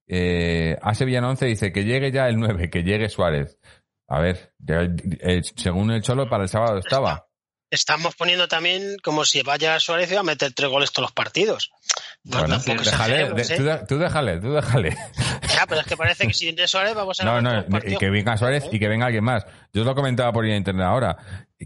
Eh, 0.06 0.78
A 0.82 0.94
Sevillano 0.94 1.28
11 1.30 1.46
dice, 1.46 1.72
que 1.72 1.84
llegue 1.84 2.10
ya 2.10 2.28
el 2.28 2.38
9, 2.38 2.70
que 2.70 2.82
llegue 2.82 3.08
Suárez. 3.08 3.58
A 4.08 4.20
ver, 4.20 4.54
eh, 4.66 5.42
según 5.56 5.90
el 5.90 6.02
Cholo, 6.02 6.28
para 6.28 6.44
el 6.44 6.48
sábado 6.48 6.78
estaba. 6.78 7.27
Estamos 7.70 8.14
poniendo 8.16 8.48
también 8.48 8.96
como 9.02 9.24
si 9.24 9.42
vaya 9.42 9.78
Suárez 9.78 10.10
y 10.10 10.14
va 10.14 10.20
a 10.20 10.24
meter 10.24 10.52
tres 10.54 10.70
goles 10.70 10.90
todos 10.90 11.04
los 11.08 11.12
partidos. 11.12 11.70
Bueno, 12.24 12.48
tampoco 12.48 12.82
déjale, 12.82 13.30
de- 13.34 13.42
¿eh? 13.42 13.80
tú, 13.86 13.98
déjale, 13.98 14.40
tú 14.40 14.52
déjale. 14.52 14.96
Ya, 15.54 15.66
pero 15.66 15.80
es 15.82 15.86
que 15.86 15.96
parece 15.96 16.26
que 16.26 16.32
si 16.34 16.46
viene 16.46 16.66
Suárez 16.66 16.94
vamos 16.94 17.20
a 17.20 17.24
No, 17.24 17.40
no, 17.42 17.64
y 17.86 17.96
que 17.96 18.10
venga 18.10 18.36
Suárez 18.36 18.64
¿Eh? 18.64 18.68
y 18.72 18.78
que 18.78 18.88
venga 18.88 19.06
alguien 19.06 19.24
más. 19.24 19.44
Yo 19.72 19.82
os 19.82 19.86
lo 19.86 19.94
comentaba 19.94 20.32
por 20.32 20.46
internet 20.46 20.86
ahora. 20.86 21.16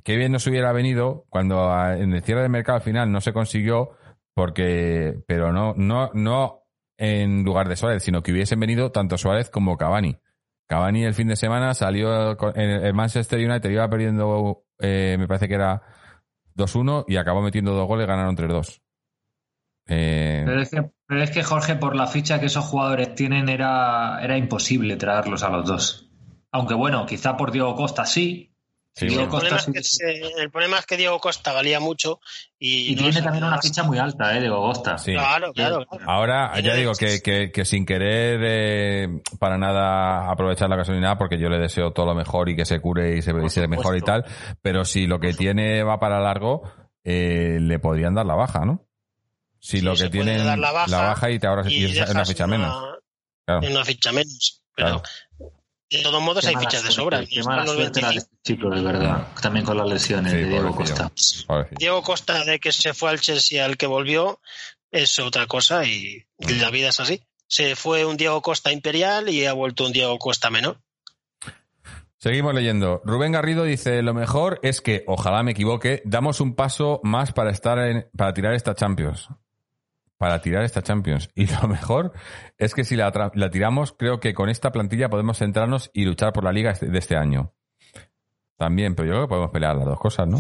Qué 0.05 0.17
bien 0.17 0.33
nos 0.33 0.47
hubiera 0.47 0.73
venido 0.73 1.25
cuando 1.29 1.71
a- 1.73 1.97
en 1.97 2.13
el 2.15 2.23
cierre 2.23 2.43
del 2.43 2.51
mercado 2.51 2.77
al 2.77 2.83
final 2.85 3.11
no 3.13 3.21
se 3.21 3.33
consiguió 3.33 3.91
porque, 4.35 5.15
pero 5.27 5.53
no, 5.53 5.75
no, 5.77 6.11
no 6.15 6.63
en 6.99 7.45
lugar 7.45 7.69
de 7.69 7.77
Suárez, 7.77 8.03
sino 8.03 8.23
que 8.23 8.33
hubiesen 8.33 8.59
venido 8.61 8.91
tanto 8.91 9.19
Suárez 9.19 9.51
como 9.51 9.77
Cavani. 9.77 10.17
Cavani 10.69 11.05
el 11.05 11.15
fin 11.15 11.29
de 11.29 11.37
semana 11.37 11.75
salió 11.75 12.33
en 12.55 12.71
el 12.71 12.95
Manchester 12.95 13.39
United, 13.39 13.69
iba 13.71 13.89
perdiendo, 13.91 14.63
eh, 14.83 15.17
me 15.19 15.29
parece 15.29 15.49
que 15.49 15.55
era 15.55 15.83
2-1 16.57 17.05
y 17.09 17.17
acabó 17.17 17.41
metiendo 17.41 17.73
dos 17.73 17.87
goles, 17.87 18.07
ganaron 18.07 18.37
3-2. 18.37 18.83
Eh, 19.89 20.43
Pero 20.45 20.61
es, 20.61 20.71
que, 20.71 20.91
es 21.09 21.31
que, 21.31 21.43
Jorge, 21.43 21.77
por 21.77 21.97
la 21.97 22.07
ficha 22.07 22.41
que 22.41 22.47
esos 22.47 22.65
jugadores 22.65 23.15
tienen, 23.15 23.49
era, 23.49 24.21
era 24.23 24.37
imposible 24.37 24.97
traerlos 24.97 25.43
a 25.43 25.51
los 25.51 25.67
dos. 25.67 26.11
Aunque 26.51 26.75
bueno, 26.75 27.07
quizá 27.07 27.37
por 27.37 27.51
Diego 27.51 27.75
Costa 27.75 28.05
sí. 28.05 28.52
Sí, 28.95 29.07
Diego 29.07 29.23
El 29.23 29.29
problema, 29.31 29.57
es 29.57 29.67
que, 29.73 29.83
se- 29.83 30.21
el 30.43 30.51
problema 30.51 30.79
es 30.79 30.85
que 30.85 30.99
Diego 30.99 31.19
Costa 31.19 31.53
valía 31.55 31.81
mucho 31.81 32.21
y, 32.59 32.93
Y 32.93 32.95
no 32.95 33.03
tiene 33.05 33.23
también 33.23 33.45
una 33.45 33.59
ficha 33.61 33.83
muy 33.85 33.99
alta, 33.99 34.37
¿eh? 34.37 34.41
Diego 34.41 34.61
Costa. 34.61 34.99
sí. 34.99 35.13
Claro, 35.15 35.53
claro. 35.55 35.87
claro. 35.87 36.05
Ahora, 36.07 36.61
ya 36.61 36.75
digo 36.75 36.93
que, 36.93 37.21
que, 37.23 37.51
que 37.51 37.65
sin 37.65 37.87
querer 37.87 38.41
eh, 38.45 39.09
para 39.39 39.57
nada 39.57 40.31
aprovechar 40.31 40.69
la 40.69 40.77
casualidad, 40.77 41.17
porque 41.17 41.39
yo 41.39 41.49
le 41.49 41.59
deseo 41.59 41.93
todo 41.93 42.05
lo 42.07 42.15
mejor 42.15 42.51
y 42.51 42.57
que 42.57 42.67
se 42.67 42.81
cure 42.81 43.17
y 43.17 43.23
se, 43.23 43.33
y 43.43 43.49
se 43.49 43.67
mejore 43.67 43.99
y 43.99 44.03
tal, 44.03 44.27
pero 44.61 44.85
si 44.85 45.07
lo 45.07 45.19
que 45.21 45.33
tiene 45.33 45.83
va 45.83 45.99
para 45.99 46.21
largo, 46.21 46.63
eh, 47.03 47.57
le 47.61 47.79
podrían 47.79 48.15
dar 48.15 48.27
la 48.27 48.35
baja, 48.35 48.67
¿no? 48.67 48.85
Si 49.59 49.79
Sí, 49.79 49.85
lo 49.85 49.95
que 49.97 50.11
tiene 50.11 50.39
la 50.39 50.57
baja 50.87 51.31
y 51.31 51.39
te 51.39 51.47
ahorras 51.47 51.71
y, 51.71 51.85
es 51.85 52.11
una 52.11 52.27
ficha 52.27 52.45
una- 52.45 52.59
menos. 52.59 52.99
Claro. 53.47 53.67
Una 53.71 53.85
ficha 53.87 54.13
menos. 54.13 54.59
Pero 54.75 54.89
Claro. 54.89 55.03
De 55.99 56.03
todos 56.03 56.23
modos 56.23 56.45
hay 56.47 56.57
fichas 56.57 56.83
de 56.85 56.91
sobra. 56.91 57.21
Qué 57.27 57.41
Y 57.41 57.43
mala 57.43 57.67
suerte 57.67 58.01
la 58.01 58.09
de 58.09 58.15
25. 58.15 58.19
este 58.19 58.37
chico, 58.43 58.71
de 58.71 58.83
verdad. 58.83 59.29
También 59.41 59.65
con 59.65 59.77
las 59.77 59.89
lesiones 59.89 60.33
Sí, 60.33 60.39
de 60.39 60.49
Diego. 60.49 60.75
Costa. 60.75 61.11
Pobrecillo. 61.47 61.77
Diego 61.79 62.03
Costa, 62.03 62.45
de 62.45 62.59
que 62.61 62.73
se 62.73 62.95
fue 62.95 63.11
al 63.11 63.21
Chelsea 63.21 63.65
al 63.65 63.77
que 63.77 63.87
volvió, 63.87 64.41
es 64.91 65.19
otra 65.19 65.47
cosa 65.47 65.85
y 65.85 66.25
la 66.39 66.71
vida 66.71 66.89
es 66.89 67.01
así. 67.01 67.23
Se 67.47 67.77
fue 67.77 68.05
un 68.05 68.17
Diego 68.17 68.41
Costa 68.41 68.73
imperial 68.73 69.29
y 69.29 69.45
ha 69.47 69.53
vuelto 69.53 69.85
un 69.85 69.93
Diego 69.93 70.19
Costa 70.19 70.49
menor. 70.51 70.81
Seguimos 72.19 72.55
leyendo. 72.55 73.03
Rubén 73.05 73.33
Garrido 73.33 73.65
dice, 73.65 74.01
lo 74.01 74.15
mejor 74.15 74.61
es 74.63 74.81
que, 74.81 75.03
ojalá 75.09 75.43
me 75.43 75.51
equivoque, 75.51 76.03
damos 76.05 76.41
un 76.41 76.55
paso 76.55 77.01
más 77.03 77.33
para 77.33 77.51
estar 77.51 77.79
en, 77.81 78.09
para 78.17 78.33
tirar 78.33 78.55
esta 78.55 78.77
Champions. 78.77 79.29
Para 80.23 80.41
tirar 80.41 80.63
esta 80.63 80.83
Champions. 80.83 81.29
Y 81.35 81.49
lo 81.49 81.67
mejor 81.67 82.13
es 82.57 82.75
que 82.75 82.85
si 82.85 82.95
la, 82.95 83.11
tiramos, 83.51 83.91
creo 83.93 84.21
que 84.21 84.35
con 84.35 84.49
esta 84.51 84.71
plantilla 84.71 85.09
podemos 85.09 85.39
centrarnos 85.39 85.91
y 85.93 86.05
luchar 86.05 86.33
por 86.33 86.45
la 86.45 86.53
liga 86.53 86.71
este- 86.71 86.87
de 86.87 86.99
este 87.01 87.17
año. 87.17 87.53
También, 88.57 88.95
pero 88.95 89.07
yo 89.09 89.13
creo 89.15 89.25
que 89.25 89.29
podemos 89.31 89.51
pelear 89.51 89.75
las 89.75 89.87
dos 89.87 89.99
cosas, 89.99 90.29
¿no? 90.29 90.39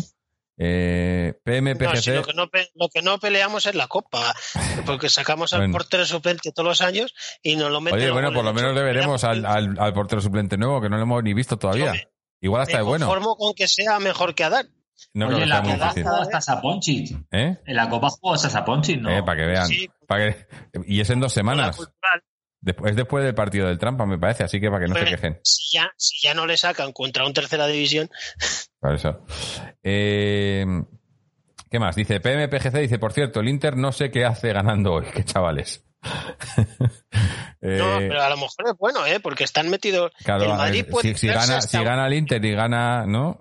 Eh, 0.56 1.32
No, 1.34 1.40
PMPGC. 1.42 1.96
si 2.00 2.10
lo, 2.12 2.22
que 2.22 2.32
no, 2.34 2.46
pe- 2.48 2.70
lo 2.76 2.88
que 2.90 3.02
no 3.02 3.18
peleamos 3.18 3.66
es 3.66 3.74
la 3.74 3.88
Copa, 3.88 4.32
porque 4.86 5.08
sacamos 5.08 5.52
al 5.52 5.62
Bueno. 5.62 5.72
portero 5.72 6.04
suplente 6.06 6.52
todos 6.52 6.68
los 6.68 6.80
años 6.80 7.12
y 7.42 7.56
nos 7.56 7.72
lo 7.72 7.80
meten 7.80 7.98
Oye, 7.98 8.10
bueno, 8.12 8.32
por 8.32 8.44
lo 8.44 8.54
menos 8.54 8.72
le 8.76 8.82
veremos 8.84 9.24
al, 9.24 9.44
al- 9.44 9.76
al 9.80 9.92
portero 9.92 10.20
suplente 10.20 10.56
nuevo, 10.56 10.80
que 10.80 10.88
no 10.90 10.96
lo 10.96 11.02
hemos 11.02 11.24
ni 11.24 11.34
visto 11.34 11.56
todavía. 11.58 11.92
Igual 12.40 12.62
hasta 12.62 12.74
Me 12.76 12.82
es 12.82 12.86
bueno. 12.86 13.06
conformo 13.06 13.34
con 13.36 13.52
que 13.54 13.66
sea 13.66 13.98
mejor 13.98 14.36
que 14.36 14.44
Adán. 14.44 14.68
No 15.14 15.26
Oye, 15.26 15.36
creo 15.36 15.46
sea 15.46 15.56
la 15.56 15.62
muy 15.62 15.72
Copa 15.72 15.92
jugó 15.94 16.16
hasta 16.22 16.40
Saponchich. 16.40 17.16
¿Eh? 17.30 17.56
En 17.66 17.76
la 17.76 17.88
Copa 17.88 18.08
jugó 18.10 18.34
hasta 18.34 18.50
Saponchich, 18.50 19.00
¿no? 19.00 19.10
Eh, 19.10 19.22
para 19.22 19.36
que 19.38 19.46
vean. 19.46 19.66
Sí. 19.66 19.90
Para 20.06 20.32
que- 20.32 20.46
Y 20.86 21.00
es 21.00 21.10
en 21.10 21.20
dos 21.20 21.32
semanas. 21.32 21.76
Después, 22.64 22.90
es 22.92 22.96
después 22.96 23.24
del 23.24 23.34
partido 23.34 23.66
del 23.66 23.78
Trampa, 23.78 24.06
me 24.06 24.18
parece, 24.18 24.44
así 24.44 24.60
que 24.60 24.68
para 24.70 24.84
que 24.84 24.88
no 24.88 24.94
se 24.94 25.00
Hombre, 25.00 25.16
quejen. 25.16 25.40
Si 25.42 25.76
ya, 25.76 25.90
si 25.96 26.24
ya 26.24 26.32
no 26.32 26.46
le 26.46 26.56
sacan 26.56 26.92
contra 26.92 27.26
un 27.26 27.32
tercera 27.32 27.66
división, 27.66 28.08
Por 28.80 28.94
eso. 28.94 29.24
Eh, 29.82 30.64
¿Qué 31.70 31.78
más? 31.78 31.96
Dice 31.96 32.20
PMPGC, 32.20 32.78
dice, 32.80 32.98
por 32.98 33.12
cierto, 33.12 33.40
el 33.40 33.48
Inter 33.48 33.76
no 33.76 33.92
sé 33.92 34.10
qué 34.10 34.24
hace 34.24 34.52
ganando 34.52 34.92
hoy, 34.94 35.06
qué 35.14 35.24
chavales. 35.24 35.84
Eh, 37.64 37.76
no, 37.78 37.98
pero 37.98 38.20
a 38.20 38.28
lo 38.28 38.36
mejor 38.38 38.66
es 38.66 38.76
bueno, 38.76 39.06
¿eh? 39.06 39.20
porque 39.20 39.44
están 39.44 39.70
metidos. 39.70 40.10
claro, 40.24 40.42
el 40.46 40.48
Madrid 40.50 40.80
eh, 40.80 40.84
puede 40.90 41.14
si, 41.14 41.14
si 41.14 41.26
gana, 41.28 41.60
si 41.60 41.80
gana 41.84 42.08
el 42.08 42.14
Inter 42.14 42.44
y 42.44 42.54
gana, 42.54 43.06
¿no? 43.06 43.38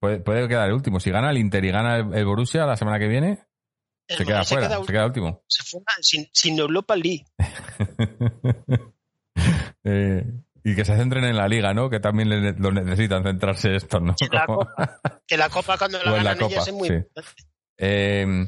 Puede, 0.00 0.20
puede 0.20 0.46
quedar 0.48 0.68
el 0.68 0.74
último. 0.74 1.00
Si 1.00 1.10
gana 1.10 1.30
el 1.30 1.38
Inter 1.38 1.64
y 1.64 1.70
gana 1.70 1.96
el, 1.96 2.14
el 2.14 2.24
Borussia 2.26 2.66
la 2.66 2.76
semana 2.76 2.98
que 2.98 3.08
viene, 3.08 3.38
el 4.08 4.16
se 4.18 4.24
queda 4.24 4.44
fuera, 4.44 4.68
queda 4.68 4.84
se 4.84 4.92
queda 4.92 5.06
último. 5.06 5.42
se 5.46 5.62
forma 5.64 5.86
sin, 6.00 6.26
sin 6.32 6.58
Europa 6.58 6.94
League. 6.96 7.24
Eh, 9.84 10.24
y 10.64 10.74
que 10.74 10.84
se 10.84 10.96
centren 10.96 11.24
en 11.24 11.36
la 11.36 11.46
liga, 11.46 11.72
¿no? 11.72 11.88
Que 11.88 12.00
también 12.00 12.28
le- 12.28 12.54
lo 12.54 12.72
necesitan 12.72 13.22
centrarse 13.22 13.76
estos, 13.76 14.02
¿no? 14.02 14.14
Que 14.18 14.26
la 14.34 14.44
Copa, 14.46 15.00
que 15.26 15.36
la 15.36 15.48
Copa 15.48 15.78
cuando 15.78 16.02
la 16.02 16.10
ganan 16.12 16.38
Copa, 16.38 16.56
es 16.60 16.72
muy 16.72 16.88
sí. 16.88 16.94
importante. 16.94 17.30
Eh, 17.78 18.46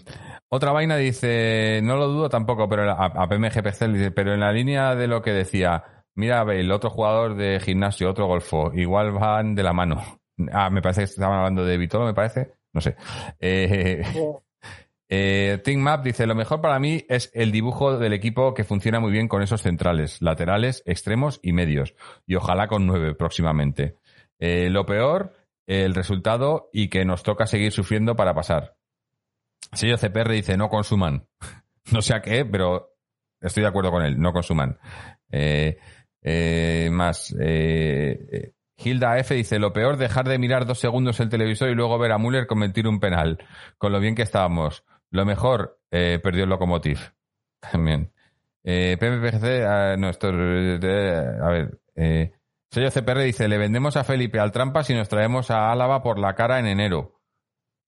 otra 0.48 0.72
vaina 0.72 0.96
dice, 0.96 1.80
no 1.84 1.96
lo 1.96 2.08
dudo 2.08 2.28
tampoco, 2.28 2.68
pero 2.68 2.90
a, 2.90 3.04
a 3.04 3.28
PMGPC 3.28 3.84
dice, 3.92 4.10
pero 4.10 4.32
en 4.34 4.40
la 4.40 4.50
línea 4.50 4.94
de 4.96 5.06
lo 5.06 5.22
que 5.22 5.32
decía, 5.32 5.84
mira 6.14 6.42
Bale, 6.42 6.72
otro 6.72 6.90
jugador 6.90 7.36
de 7.36 7.60
gimnasio, 7.60 8.10
otro 8.10 8.26
golfo, 8.26 8.72
igual 8.74 9.12
van 9.12 9.54
de 9.54 9.62
la 9.62 9.72
mano. 9.72 10.17
Ah, 10.52 10.70
me 10.70 10.82
parece 10.82 11.00
que 11.02 11.04
estaban 11.06 11.38
hablando 11.38 11.64
de 11.64 11.76
Vitolo, 11.76 12.06
me 12.06 12.14
parece. 12.14 12.52
No 12.72 12.80
sé. 12.80 12.96
Eh, 13.40 14.02
eh, 15.08 15.60
Think 15.64 15.80
Map 15.80 16.04
dice, 16.04 16.26
lo 16.26 16.34
mejor 16.34 16.60
para 16.60 16.78
mí 16.78 17.04
es 17.08 17.30
el 17.34 17.50
dibujo 17.50 17.98
del 17.98 18.12
equipo 18.12 18.54
que 18.54 18.64
funciona 18.64 19.00
muy 19.00 19.10
bien 19.10 19.28
con 19.28 19.42
esos 19.42 19.62
centrales, 19.62 20.22
laterales, 20.22 20.82
extremos 20.86 21.40
y 21.42 21.52
medios. 21.52 21.94
Y 22.26 22.36
ojalá 22.36 22.68
con 22.68 22.86
nueve 22.86 23.14
próximamente. 23.14 23.96
Eh, 24.38 24.70
lo 24.70 24.86
peor, 24.86 25.34
el 25.66 25.94
resultado 25.94 26.70
y 26.72 26.88
que 26.88 27.04
nos 27.04 27.22
toca 27.22 27.46
seguir 27.46 27.72
sufriendo 27.72 28.14
para 28.14 28.34
pasar. 28.34 28.76
Sello 29.72 29.98
CPR 29.98 30.30
dice 30.32 30.56
no 30.56 30.68
consuman. 30.68 31.26
No 31.90 32.02
sé 32.02 32.14
a 32.14 32.20
qué, 32.20 32.44
pero 32.44 32.98
estoy 33.40 33.62
de 33.62 33.70
acuerdo 33.70 33.90
con 33.90 34.02
él, 34.02 34.20
no 34.20 34.30
consuman. 34.30 34.78
Eh, 35.30 35.78
más. 36.92 37.34
eh, 37.40 38.52
Hilda 38.78 39.18
F 39.18 39.34
dice 39.34 39.58
lo 39.58 39.72
peor 39.72 39.96
dejar 39.96 40.28
de 40.28 40.38
mirar 40.38 40.64
dos 40.64 40.78
segundos 40.78 41.18
el 41.20 41.28
televisor 41.28 41.68
y 41.68 41.74
luego 41.74 41.98
ver 41.98 42.12
a 42.12 42.18
Müller 42.18 42.46
cometer 42.46 42.86
un 42.86 43.00
penal. 43.00 43.38
Con 43.76 43.92
lo 43.92 44.00
bien 44.00 44.14
que 44.14 44.22
estábamos. 44.22 44.84
Lo 45.10 45.24
mejor, 45.24 45.80
eh, 45.90 46.20
perdió 46.22 46.44
el 46.44 46.50
locomotiv. 46.50 46.98
También. 47.60 48.12
Eh, 48.62 48.96
PMPGC, 48.98 49.44
ah, 49.66 49.94
eh, 49.94 51.38
a 51.42 51.48
ver, 51.48 51.80
eh, 51.96 52.32
Sello 52.70 52.90
CPR 52.90 53.22
dice, 53.22 53.48
le 53.48 53.56
vendemos 53.56 53.96
a 53.96 54.04
Felipe 54.04 54.38
al 54.38 54.52
trampas 54.52 54.90
y 54.90 54.94
nos 54.94 55.08
traemos 55.08 55.50
a 55.50 55.72
Álava 55.72 56.02
por 56.02 56.18
la 56.18 56.34
cara 56.34 56.58
en 56.58 56.66
enero. 56.66 57.22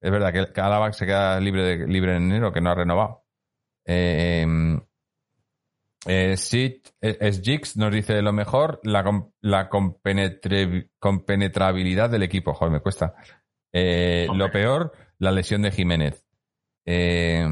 Es 0.00 0.10
verdad 0.10 0.32
que, 0.32 0.60
Álava 0.60 0.92
se 0.92 1.04
queda 1.04 1.38
libre, 1.38 1.86
libre 1.86 2.16
en 2.16 2.30
enero, 2.30 2.52
que 2.52 2.62
no 2.62 2.70
ha 2.70 2.74
renovado. 2.74 3.24
Eh, 3.84 4.46
eh, 6.06 6.36
Sid 6.36 6.76
es 7.00 7.42
Jix 7.42 7.76
nos 7.76 7.92
dice 7.92 8.20
lo 8.22 8.32
mejor, 8.32 8.80
la, 8.84 9.04
la 9.40 9.68
compenetrabilidad 10.98 12.10
del 12.10 12.22
equipo. 12.22 12.54
Joder, 12.54 12.72
me 12.72 12.80
cuesta. 12.80 13.14
Eh, 13.72 14.26
lo 14.34 14.50
peor, 14.50 14.92
la 15.18 15.30
lesión 15.32 15.62
de 15.62 15.70
Jiménez. 15.70 16.24
Eh, 16.86 17.46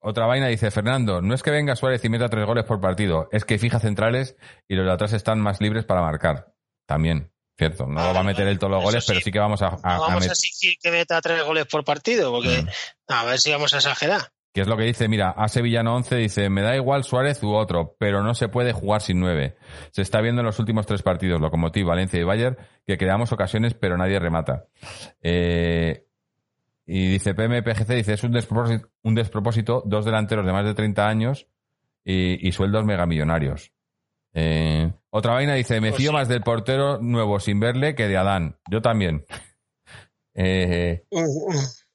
otra 0.00 0.26
vaina 0.26 0.48
dice 0.48 0.70
Fernando, 0.70 1.22
no 1.22 1.34
es 1.34 1.42
que 1.42 1.50
venga 1.50 1.76
Suárez 1.76 2.04
y 2.04 2.08
meta 2.10 2.28
tres 2.28 2.44
goles 2.44 2.64
por 2.64 2.80
partido, 2.80 3.28
es 3.32 3.44
que 3.44 3.58
fija 3.58 3.78
centrales 3.80 4.36
y 4.68 4.74
los 4.74 4.84
de 4.84 4.92
atrás 4.92 5.12
están 5.14 5.40
más 5.40 5.60
libres 5.60 5.84
para 5.86 6.02
marcar. 6.02 6.52
También, 6.86 7.32
cierto. 7.56 7.86
No 7.86 8.12
va 8.12 8.20
a 8.20 8.24
meter 8.24 8.46
él 8.46 8.58
todos 8.58 8.72
los 8.72 8.82
goles, 8.82 9.02
sí. 9.04 9.12
pero 9.12 9.24
sí 9.24 9.32
que 9.32 9.38
vamos 9.38 9.62
a, 9.62 9.68
a- 9.68 9.96
No 9.96 10.04
a 10.04 10.08
vamos 10.08 10.24
a 10.28 10.32
exigir 10.32 10.76
que 10.82 10.90
meta 10.90 11.20
tres 11.22 11.42
goles 11.44 11.64
por 11.66 11.84
partido, 11.84 12.30
porque 12.32 12.62
Mm. 12.62 12.68
a 13.12 13.24
ver 13.24 13.38
si 13.40 13.50
vamos 13.52 13.72
a 13.72 13.78
exagerar. 13.78 14.20
Que 14.54 14.60
es 14.60 14.68
lo 14.68 14.76
que 14.76 14.84
dice, 14.84 15.08
mira, 15.08 15.30
a 15.30 15.48
Sevillano 15.48 15.96
11 15.96 16.14
dice, 16.14 16.48
me 16.48 16.62
da 16.62 16.76
igual 16.76 17.02
Suárez 17.02 17.42
u 17.42 17.52
otro, 17.52 17.96
pero 17.98 18.22
no 18.22 18.34
se 18.34 18.46
puede 18.46 18.72
jugar 18.72 19.00
sin 19.00 19.18
nueve. 19.18 19.56
Se 19.90 20.00
está 20.00 20.20
viendo 20.20 20.42
en 20.42 20.46
los 20.46 20.60
últimos 20.60 20.86
tres 20.86 21.02
partidos, 21.02 21.40
Locomotiv, 21.40 21.86
Valencia 21.86 22.20
y 22.20 22.22
Bayern, 22.22 22.56
que 22.86 22.96
creamos 22.96 23.32
ocasiones, 23.32 23.74
pero 23.74 23.96
nadie 23.96 24.20
remata. 24.20 24.66
Eh, 25.20 26.06
y 26.86 27.08
dice 27.08 27.34
PMPGC, 27.34 27.88
dice, 27.94 28.12
es 28.12 28.22
un 28.22 28.30
despropósito, 28.30 28.88
un 29.02 29.14
despropósito, 29.16 29.82
dos 29.84 30.04
delanteros 30.04 30.46
de 30.46 30.52
más 30.52 30.64
de 30.64 30.74
30 30.74 31.08
años 31.08 31.48
y, 32.04 32.46
y 32.46 32.52
sueldos 32.52 32.84
megamillonarios. 32.84 33.72
Eh, 34.34 34.88
otra 35.10 35.34
vaina 35.34 35.54
dice, 35.54 35.80
me 35.80 35.90
Pues 35.90 36.00
fío 36.00 36.12
más 36.12 36.28
del 36.28 36.42
portero 36.42 36.98
nuevo 37.00 37.40
sin 37.40 37.58
verle 37.58 37.96
que 37.96 38.06
de 38.06 38.16
Adán. 38.16 38.56
Yo 38.70 38.80
también. 38.80 39.24
Eh, 40.36 41.04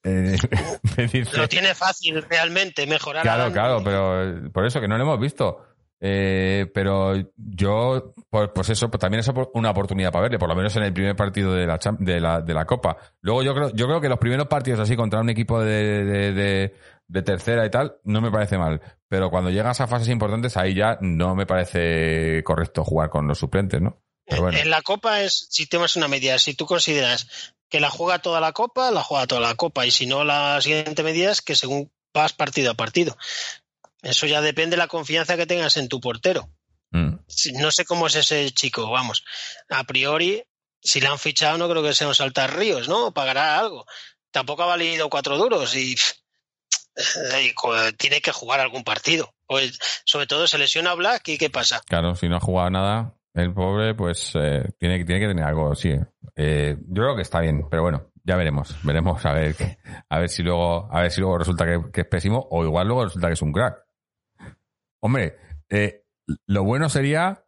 eh, 0.04 0.36
me 0.96 1.06
dice- 1.06 1.36
Lo 1.36 1.48
tiene 1.48 1.74
fácil 1.74 2.22
realmente 2.28 2.86
mejorar. 2.86 3.22
Claro, 3.22 3.52
claro, 3.52 3.82
pero 3.84 4.22
eh, 4.46 4.50
por 4.50 4.66
eso 4.66 4.80
que 4.80 4.88
no 4.88 4.96
lo 4.96 5.04
hemos 5.04 5.20
visto. 5.20 5.66
Eh, 6.02 6.66
pero 6.72 7.12
yo, 7.36 8.14
pues, 8.30 8.48
pues 8.54 8.70
eso, 8.70 8.90
pues 8.90 8.98
también 9.00 9.20
es 9.20 9.30
una 9.52 9.70
oportunidad 9.70 10.10
para 10.10 10.22
verle, 10.22 10.38
por 10.38 10.48
lo 10.48 10.56
menos 10.56 10.74
en 10.76 10.84
el 10.84 10.94
primer 10.94 11.14
partido 11.14 11.52
de 11.52 11.66
la, 11.66 11.78
de 11.98 12.18
la, 12.20 12.40
de 12.40 12.54
la 12.54 12.64
Copa. 12.64 12.96
Luego 13.20 13.42
yo 13.42 13.54
creo, 13.54 13.70
yo 13.74 13.86
creo 13.86 14.00
que 14.00 14.08
los 14.08 14.18
primeros 14.18 14.46
partidos 14.46 14.80
así 14.80 14.96
contra 14.96 15.20
un 15.20 15.28
equipo 15.28 15.60
de, 15.62 16.04
de, 16.04 16.32
de- 16.32 16.74
de 17.06 17.22
tercera 17.22 17.66
y 17.66 17.70
tal, 17.70 17.96
no 18.04 18.20
me 18.20 18.30
parece 18.30 18.56
mal. 18.56 18.80
Pero 19.08 19.30
cuando 19.30 19.50
llegas 19.50 19.80
a 19.80 19.88
fases 19.88 20.08
importantes, 20.08 20.56
ahí 20.56 20.74
ya 20.74 20.96
no 21.00 21.34
me 21.34 21.44
parece 21.44 22.40
correcto 22.44 22.84
jugar 22.84 23.10
con 23.10 23.26
los 23.26 23.36
suplentes, 23.38 23.82
¿no? 23.82 24.00
Bueno. 24.38 24.56
En 24.56 24.70
la 24.70 24.80
Copa 24.80 25.20
es, 25.20 25.48
si 25.50 25.66
tenemos 25.66 25.96
una 25.96 26.06
medida, 26.06 26.38
si 26.38 26.54
tú 26.54 26.64
consideras 26.66 27.52
que 27.70 27.80
la 27.80 27.88
juega 27.88 28.18
toda 28.18 28.40
la 28.40 28.52
Copa, 28.52 28.90
la 28.90 29.02
juega 29.02 29.26
toda 29.26 29.40
la 29.40 29.54
Copa. 29.54 29.86
Y 29.86 29.90
si 29.90 30.06
no, 30.06 30.24
la 30.24 30.60
siguiente 30.60 31.02
medida 31.02 31.30
es 31.30 31.40
que 31.40 31.56
según 31.56 31.90
vas 32.12 32.32
partido 32.34 32.70
a 32.72 32.74
partido. 32.74 33.16
Eso 34.02 34.26
ya 34.26 34.40
depende 34.40 34.74
de 34.76 34.78
la 34.78 34.88
confianza 34.88 35.36
que 35.36 35.46
tengas 35.46 35.76
en 35.76 35.88
tu 35.88 36.00
portero. 36.00 36.50
Mm. 36.90 37.14
No 37.54 37.70
sé 37.70 37.84
cómo 37.84 38.08
es 38.08 38.16
ese 38.16 38.50
chico, 38.50 38.90
vamos. 38.90 39.24
A 39.68 39.84
priori, 39.84 40.42
si 40.82 41.00
le 41.00 41.06
han 41.08 41.18
fichado, 41.18 41.56
no 41.58 41.68
creo 41.68 41.82
que 41.82 41.94
sea 41.94 42.08
un 42.08 42.14
saltar 42.14 42.56
ríos, 42.56 42.88
¿no? 42.88 43.12
Pagará 43.12 43.58
algo. 43.58 43.86
Tampoco 44.32 44.62
ha 44.64 44.66
valido 44.66 45.08
cuatro 45.10 45.36
duros 45.38 45.74
y, 45.76 45.94
co- 47.54 47.92
tiene 47.96 48.20
que 48.20 48.32
jugar 48.32 48.60
algún 48.60 48.84
partido. 48.84 49.34
Pues, 49.46 49.78
sobre 50.04 50.26
todo 50.26 50.46
se 50.46 50.58
lesiona 50.58 50.94
Black 50.94 51.28
y 51.28 51.38
¿qué 51.38 51.50
pasa? 51.50 51.80
Claro, 51.86 52.14
si 52.16 52.28
no 52.28 52.36
ha 52.36 52.40
jugado 52.40 52.70
nada, 52.70 53.14
el 53.34 53.52
pobre, 53.54 53.94
pues 53.94 54.32
eh, 54.34 54.64
tiene, 54.78 55.04
tiene 55.04 55.20
que 55.20 55.28
tener 55.28 55.44
algo, 55.44 55.74
sí. 55.74 55.94
Eh, 56.36 56.76
yo 56.88 57.02
creo 57.02 57.16
que 57.16 57.22
está 57.22 57.40
bien, 57.40 57.66
pero 57.70 57.82
bueno, 57.82 58.06
ya 58.24 58.36
veremos. 58.36 58.76
Veremos 58.84 59.24
a 59.24 59.32
ver 59.32 59.54
qué- 59.54 59.78
a 60.08 60.18
ver 60.18 60.28
si 60.28 60.42
luego, 60.42 60.88
a 60.92 61.00
ver 61.02 61.10
si 61.10 61.20
luego 61.20 61.38
resulta 61.38 61.64
que, 61.66 61.90
que 61.92 62.00
es 62.02 62.06
pésimo, 62.06 62.46
o 62.50 62.64
igual 62.64 62.86
luego 62.88 63.04
resulta 63.04 63.28
que 63.28 63.34
es 63.34 63.42
un 63.42 63.52
crack. 63.52 63.84
Hombre, 65.00 65.36
eh, 65.68 66.04
lo 66.46 66.64
bueno 66.64 66.88
sería 66.88 67.42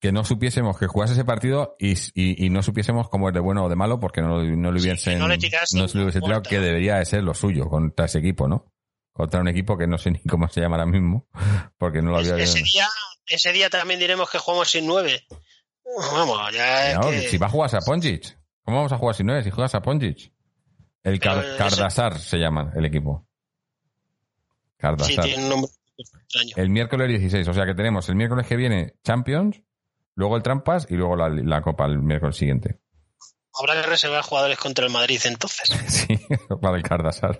que 0.00 0.12
no 0.12 0.24
supiésemos 0.24 0.78
que 0.78 0.86
jugase 0.86 1.12
ese 1.14 1.24
partido 1.24 1.74
y, 1.78 1.92
y- 2.14 2.44
y 2.46 2.50
no 2.50 2.62
supiésemos 2.62 3.08
cómo 3.08 3.28
es 3.28 3.34
de 3.34 3.40
bueno 3.40 3.64
o 3.64 3.68
de 3.68 3.76
malo 3.76 3.98
porque 3.98 4.20
no, 4.20 4.28
lo- 4.42 4.56
no 4.56 4.70
le 4.72 4.80
Sí, 4.80 4.86
hubiesen 4.86 5.14
que 5.14 5.18
no 5.18 5.28
le 5.28 5.38
no 5.74 5.88
se 5.88 5.98
le 5.98 6.04
hubiese 6.04 6.20
tirado 6.20 6.42
que 6.42 6.60
debería 6.60 6.96
de 6.96 7.04
ser 7.04 7.22
lo 7.24 7.34
suyo 7.34 7.68
contra 7.68 8.06
ese 8.06 8.18
equipo, 8.18 8.46
¿no? 8.48 8.72
Contra 9.12 9.40
un 9.40 9.48
equipo 9.48 9.76
que 9.76 9.88
no 9.88 9.98
sé 9.98 10.12
ni 10.12 10.20
cómo 10.20 10.48
se 10.48 10.60
llama 10.60 10.76
ahora 10.76 10.86
mismo 10.86 11.26
porque 11.78 12.00
no 12.00 12.10
lo 12.12 12.18
había 12.18 12.36
ese, 12.36 12.62
día, 12.62 12.86
ese 13.30 13.52
día 13.52 13.70
también 13.70 14.00
diremos 14.00 14.30
que 14.30 14.38
jugamos 14.38 14.70
sin 14.70 14.86
nueve. 14.86 15.24
Vamos, 16.12 16.52
ya 16.52 16.92
es 16.92 16.98
que- 16.98 17.28
Si 17.28 17.38
va 17.38 17.46
a 17.46 17.50
jugar 17.50 17.74
a 17.74 17.80
Ponjic. 17.80 18.36
¿Cómo 18.62 18.76
vamos 18.78 18.92
a 18.92 18.98
jugar 18.98 19.14
si 19.14 19.24
no 19.24 19.36
es? 19.36 19.44
Si 19.44 19.50
juegas 19.50 19.74
a 19.74 19.80
Ponjic. 19.80 20.32
El 21.02 21.18
Car- 21.20 21.38
ese- 21.44 21.56
Cardasar 21.56 22.18
se 22.18 22.36
llama 22.38 22.72
el 22.76 22.84
equipo. 22.84 23.26
sí, 23.26 24.74
Cardasar. 24.76 25.24
tiene 25.24 25.42
un 25.44 25.48
nombre 25.48 25.70
extraño. 25.96 26.52
El 26.56 26.68
miércoles 26.70 27.08
16. 27.08 27.48
O 27.48 27.54
sea 27.54 27.64
que 27.64 27.74
tenemos 27.74 28.08
el 28.08 28.14
miércoles 28.16 28.46
que 28.46 28.56
viene 28.56 28.94
Champions, 29.02 29.62
luego 30.14 30.36
el 30.36 30.42
Trampas 30.42 30.86
y 30.90 30.94
luego 30.94 31.16
la, 31.16 31.28
la 31.30 31.62
Copa 31.62 31.86
el 31.86 31.98
miércoles 32.00 32.36
siguiente. 32.36 32.78
Habrá 33.58 33.80
que 33.80 33.88
reservar 33.88 34.22
jugadores 34.22 34.58
contra 34.58 34.84
el 34.84 34.92
Madrid 34.92 35.20
entonces. 35.24 35.68
Sí, 35.88 36.20
para 36.60 36.76
el 36.76 36.82
Cardasar. 36.82 37.36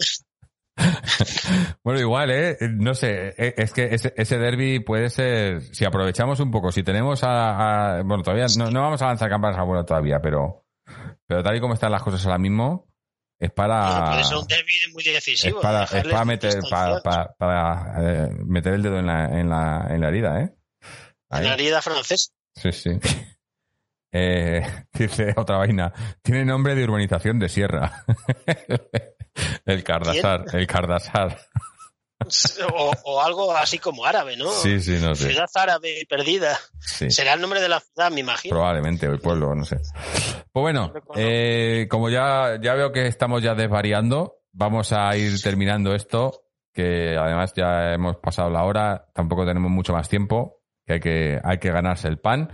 bueno, 1.84 2.00
igual, 2.00 2.30
¿eh? 2.30 2.56
No 2.72 2.94
sé, 2.94 3.34
eh, 3.36 3.54
es 3.56 3.72
que 3.72 3.84
ese, 3.94 4.14
ese 4.16 4.38
derby 4.38 4.80
puede 4.80 5.10
ser, 5.10 5.62
si 5.74 5.84
aprovechamos 5.84 6.40
un 6.40 6.50
poco, 6.50 6.70
si 6.72 6.82
tenemos 6.82 7.22
a, 7.24 7.98
a- 7.98 8.02
bueno, 8.02 8.22
todavía 8.22 8.46
no, 8.56 8.70
no 8.70 8.80
vamos 8.82 9.02
a 9.02 9.06
lanzar 9.06 9.28
campanas 9.28 9.58
a 9.58 9.62
bueno 9.64 9.84
todavía, 9.84 10.20
pero, 10.20 10.64
pero 11.26 11.42
tal 11.42 11.56
y 11.56 11.60
como 11.60 11.74
están 11.74 11.92
las 11.92 12.02
cosas 12.02 12.24
ahora 12.26 12.38
mismo, 12.38 12.86
es 13.40 13.50
para, 13.52 14.20
un 14.36 14.46
derbi 14.48 14.72
muy 14.92 15.02
es 15.06 15.14
decisivo. 15.14 15.60
para, 15.60 15.84
es 15.84 15.90
para 15.90 16.24
meter, 16.24 16.60
para, 16.68 16.96
distanciados. 16.96 17.02
para- 17.02 17.34
para, 17.34 18.24
eh, 18.24 18.28
meter 18.46 18.74
el 18.74 18.82
dedo 18.82 18.98
en 18.98 19.06
la, 19.06 19.24
en 19.26 19.48
la, 19.48 19.86
en 19.90 20.00
la 20.00 20.08
herida, 20.08 20.40
¿eh? 20.40 20.54
En 21.30 21.44
la 21.44 21.54
herida 21.54 21.82
francesa. 21.82 22.30
Sí, 22.54 22.72
sí. 22.72 22.90
Eh, 24.10 24.62
dice 24.94 25.34
otra 25.36 25.58
vaina. 25.58 25.92
Tiene 26.22 26.42
nombre 26.46 26.74
de 26.74 26.82
urbanización 26.82 27.38
de 27.38 27.50
sierra. 27.50 28.06
el 29.66 29.84
Cardasar, 29.84 30.44
el 30.52 30.66
Cardasar. 30.66 31.38
O, 32.74 32.92
o 33.04 33.22
algo 33.22 33.54
así 33.56 33.78
como 33.78 34.04
árabe, 34.04 34.36
¿no? 34.36 34.50
Sí, 34.50 34.80
sí, 34.80 34.98
no 35.00 35.14
sé. 35.14 35.28
Ciudad 35.28 35.48
árabe 35.54 36.04
perdida. 36.08 36.58
Sí, 36.80 37.10
Será 37.10 37.34
el 37.34 37.40
nombre 37.40 37.60
de 37.60 37.68
la 37.68 37.80
ciudad, 37.80 38.10
me 38.10 38.20
imagino. 38.20 38.54
probablemente, 38.56 39.08
o 39.08 39.12
el 39.12 39.20
pueblo, 39.20 39.54
no 39.54 39.64
sé. 39.64 39.76
Pues 40.52 40.62
bueno, 40.62 40.92
eh, 41.14 41.86
como 41.88 42.10
ya, 42.10 42.58
ya 42.60 42.74
veo 42.74 42.90
que 42.90 43.06
estamos 43.06 43.42
ya 43.42 43.54
desvariando, 43.54 44.40
vamos 44.52 44.92
a 44.92 45.16
ir 45.16 45.40
terminando 45.40 45.94
esto, 45.94 46.42
que 46.74 47.16
además 47.16 47.52
ya 47.54 47.94
hemos 47.94 48.16
pasado 48.16 48.50
la 48.50 48.64
hora, 48.64 49.06
tampoco 49.14 49.46
tenemos 49.46 49.70
mucho 49.70 49.92
más 49.92 50.08
tiempo, 50.08 50.62
que 50.84 50.94
hay 50.94 51.00
que, 51.00 51.40
hay 51.42 51.58
que 51.58 51.70
ganarse 51.70 52.08
el 52.08 52.18
pan. 52.18 52.50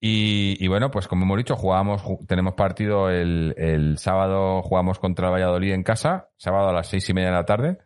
Y, 0.00 0.66
bueno, 0.68 0.90
pues 0.92 1.08
como 1.08 1.24
hemos 1.24 1.38
dicho, 1.38 1.56
jugamos, 1.56 2.02
ju- 2.04 2.24
tenemos 2.26 2.54
partido 2.54 3.10
el, 3.10 3.96
sábado, 3.98 4.62
jugamos 4.62 4.98
contra 5.00 5.26
el 5.26 5.32
Valladolid 5.34 5.72
en 5.72 5.82
casa, 5.82 6.30
sábado 6.36 6.68
a 6.68 6.72
las 6.72 6.86
seis 6.86 7.08
y 7.08 7.14
media 7.14 7.28
de 7.30 7.34
la 7.34 7.44
tarde. 7.44 7.78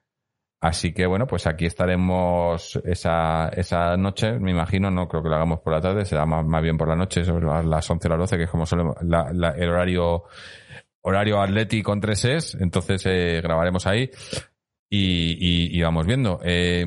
Así 0.60 0.93
que 0.93 1.06
bueno, 1.06 1.26
pues 1.26 1.47
aquí 1.48 1.64
estaremos 1.66 2.80
esa, 2.84 3.48
esa 3.48 3.97
noche, 3.97 4.39
me 4.39 4.51
imagino, 4.52 4.90
no 4.90 5.09
creo 5.09 5.22
que 5.22 5.28
lo 5.28 5.34
hagamos 5.36 5.60
por 5.60 5.72
la 5.72 5.80
tarde, 5.80 6.05
será 6.05 6.24
más, 6.26 6.44
más 6.44 6.62
bien 6.62 6.76
por 6.78 6.86
la 6.86 6.94
noche, 6.97 7.24
sobre 7.24 7.47
las- 7.47 7.64
las 7.64 7.90
11 7.90 8.06
o 8.06 8.10
las 8.10 8.18
12, 8.20 8.36
que 8.36 8.44
es 8.44 8.51
como 8.51 8.66
solemos, 8.66 8.94
la- 9.02 9.32
la- 9.32 9.51
el 9.56 9.70
horario, 9.70 10.24
horario 11.01 11.40
Atleti 11.40 11.82
con 11.82 12.01
3 12.01 12.24
es, 12.26 12.55
entonces 12.55 13.05
eh, 13.06 13.40
grabaremos 13.43 13.86
ahí 13.89 14.09
y, 14.89 15.80
vamos 15.82 16.06
viendo. 16.06 16.39
Eh, 16.44 16.84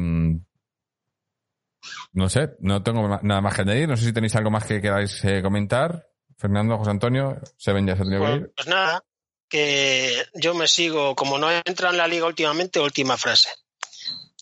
no 2.13 2.29
sé, 2.29 2.49
no 2.59 2.81
tengo 2.83 3.07
nada 3.21 3.41
más 3.41 3.55
que 3.55 3.61
añadir, 3.61 3.87
no 3.87 3.97
sé 3.97 4.05
si 4.05 4.13
tenéis 4.13 4.35
algo 4.35 4.51
más 4.51 4.65
que 4.65 4.81
queráis 4.81 5.23
eh, 5.23 5.41
comentar. 5.41 6.07
Fernando, 6.37 6.77
José 6.77 6.91
Antonio, 6.91 7.39
Seven 7.57 7.87
ya 7.87 7.95
se 7.95 8.01
tiene 8.03 8.17
que 8.17 8.23
Pues, 8.23 8.35
ir. 8.41 8.53
pues 8.55 8.67
nada, 8.67 9.03
que 9.47 10.25
yo 10.33 10.53
me 10.53 10.67
sigo, 10.67 11.15
como 11.15 11.37
no 11.37 11.49
entra 11.51 11.89
en 11.91 11.97
la 11.97 12.07
liga 12.07 12.25
últimamente, 12.25 12.79
última 12.79 13.17
frase. 13.17 13.49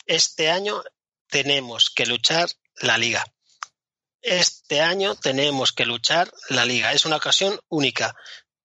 Este 0.06 0.50
año 0.50 0.82
tenemos 1.30 1.90
que 1.90 2.06
luchar 2.06 2.50
la 2.82 2.98
liga. 2.98 3.24
Este 4.22 4.82
año 4.82 5.16
tenemos 5.16 5.72
que 5.74 5.86
luchar 5.86 6.32
la 6.50 6.66
liga. 6.66 6.94
Es 6.94 7.06
una 7.06 7.18
ocasión 7.18 7.60
única. 7.70 8.16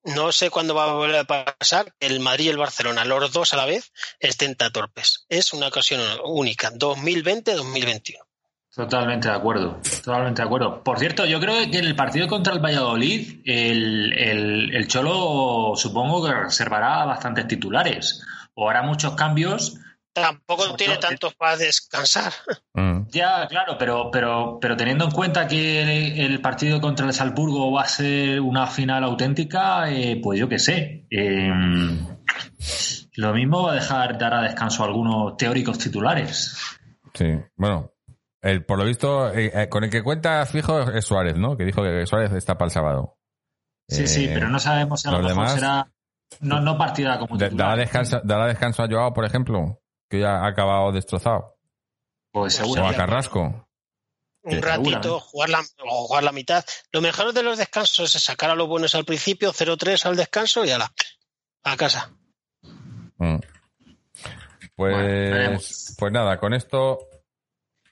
No 0.05 0.31
sé 0.33 0.51
cuándo 0.51 0.75
va 0.75 0.85
a 0.85 0.93
volver 0.95 1.17
a 1.17 1.25
pasar 1.25 1.93
el 2.01 2.21
Madrid 2.21 2.47
y 2.47 2.49
el 2.49 2.57
Barcelona, 2.57 3.05
los 3.05 3.33
dos 3.33 3.53
a 3.53 3.57
la 3.57 3.67
vez, 3.67 3.93
estén 4.21 4.55
torpes. 4.57 5.27
Es 5.29 5.53
una 5.53 5.67
ocasión 5.69 6.01
única. 6.25 6.71
2020-2021. 6.73 8.17
Totalmente 8.75 9.29
de 9.29 9.35
acuerdo, 9.35 9.81
totalmente 10.05 10.43
de 10.43 10.47
acuerdo. 10.47 10.83
Por 10.85 10.99
cierto, 10.99 11.27
yo 11.27 11.41
creo 11.41 11.69
que 11.71 11.79
en 11.79 11.85
el 11.85 11.97
partido 11.97 12.29
contra 12.29 12.53
el 12.53 12.61
Valladolid, 12.61 13.41
el, 13.45 14.13
el- 14.13 14.75
el 14.75 14.87
Cholo 14.89 15.73
supongo 15.75 16.25
que 16.25 16.33
reservará 16.33 17.05
bastantes 17.05 17.49
titulares 17.49 18.23
o 18.55 18.69
hará 18.71 18.83
muchos 18.83 19.15
cambios. 19.15 19.79
Tampoco 20.13 20.63
Sobre 20.65 20.77
tiene 20.79 20.95
todo- 20.97 21.09
tantos 21.09 21.35
para 21.35 21.57
descansar. 21.57 22.33
Mm. 22.75 23.09
Ya, 23.11 23.47
claro, 23.49 23.77
pero, 23.79 24.11
pero, 24.11 24.59
pero 24.61 24.77
teniendo 24.77 25.05
en 25.07 25.11
cuenta 25.13 25.47
que 25.49 26.25
el 26.25 26.41
partido 26.41 26.81
contra 26.81 27.07
el 27.07 27.13
Salzburgo 27.13 27.73
va 27.73 27.83
a 27.83 27.89
ser 27.89 28.41
una 28.41 28.67
final 28.67 29.03
auténtica, 29.05 29.91
eh, 29.91 30.21
pues 30.23 30.39
yo 30.39 30.49
qué 30.49 30.59
sé. 30.59 31.07
eh, 31.11 31.51
lo 33.15 33.33
mismo 33.35 33.63
va 33.65 33.73
a 33.73 33.75
dejar 33.77 34.19
dar 34.19 34.35
a 34.35 34.43
descanso 34.43 34.83
a 34.83 34.87
algunos 34.87 35.37
teóricos 35.37 35.79
titulares. 35.79 36.57
Sí, 37.15 37.27
bueno, 37.57 37.91
el, 38.43 38.65
por 38.65 38.79
lo 38.79 38.85
visto, 38.85 39.33
eh, 39.33 39.51
eh, 39.55 39.69
con 39.69 39.85
el 39.85 39.91
que 39.91 40.03
cuenta 40.03 40.45
fijo 40.47 40.81
es 40.93 41.05
Suárez, 41.05 41.37
¿no? 41.37 41.57
Que 41.57 41.65
dijo 41.65 41.83
que 41.83 42.07
Suárez 42.07 42.33
está 42.33 42.57
para 42.57 42.67
el 42.67 42.73
sábado. 42.73 43.17
Sí, 43.89 44.07
sí, 44.07 44.27
Eh, 44.27 44.31
pero 44.35 44.49
no 44.49 44.59
sabemos 44.61 45.01
si 45.01 45.09
a 45.09 45.13
lo 45.13 45.19
mejor 45.19 45.31
demás- 45.33 45.55
será 45.55 45.91
no, 46.41 46.61
no 46.61 46.77
partida 46.77 47.19
como 47.19 47.39
titular. 47.39 47.57
¿Dará 47.71 47.77
descanso, 47.81 48.21
¿Dará 48.23 48.47
descanso 48.47 48.83
a 48.83 48.89
Joao, 48.89 49.15
por 49.15 49.25
ejemplo? 49.25 49.81
Que 50.11 50.21
ya 50.21 50.41
ha 50.43 50.47
acabado 50.47 50.93
destrozado. 50.93 51.57
Pues 52.33 52.59
O 52.61 52.63
a 52.63 52.65
seguro. 52.65 52.83
Carrasco. 52.97 53.67
un 54.43 54.63
ratito, 54.63 55.21
jugar 55.21 55.49
la, 55.51 55.61
o 55.85 56.07
jugar 56.07 56.23
la 56.25 56.33
mitad. 56.33 56.65
Lo 56.93 57.01
mejor 57.01 57.33
de 57.33 57.43
los 57.43 57.59
descansos 57.59 58.15
es 58.15 58.23
sacar 58.23 58.51
a 58.51 58.55
los 58.55 58.69
buenos 58.69 58.95
al 58.95 59.05
principio, 59.05 59.53
0-3 59.53 60.05
al 60.07 60.17
descanso 60.17 60.65
y 60.65 60.71
ala, 60.71 60.93
a 61.65 61.77
casa. 61.77 62.13
Mm. 63.19 63.39
Pues, 64.77 64.97
Bueno, 64.97 65.59
pues 65.99 66.13
nada, 66.13 66.39
con 66.39 66.55
esto 66.55 66.99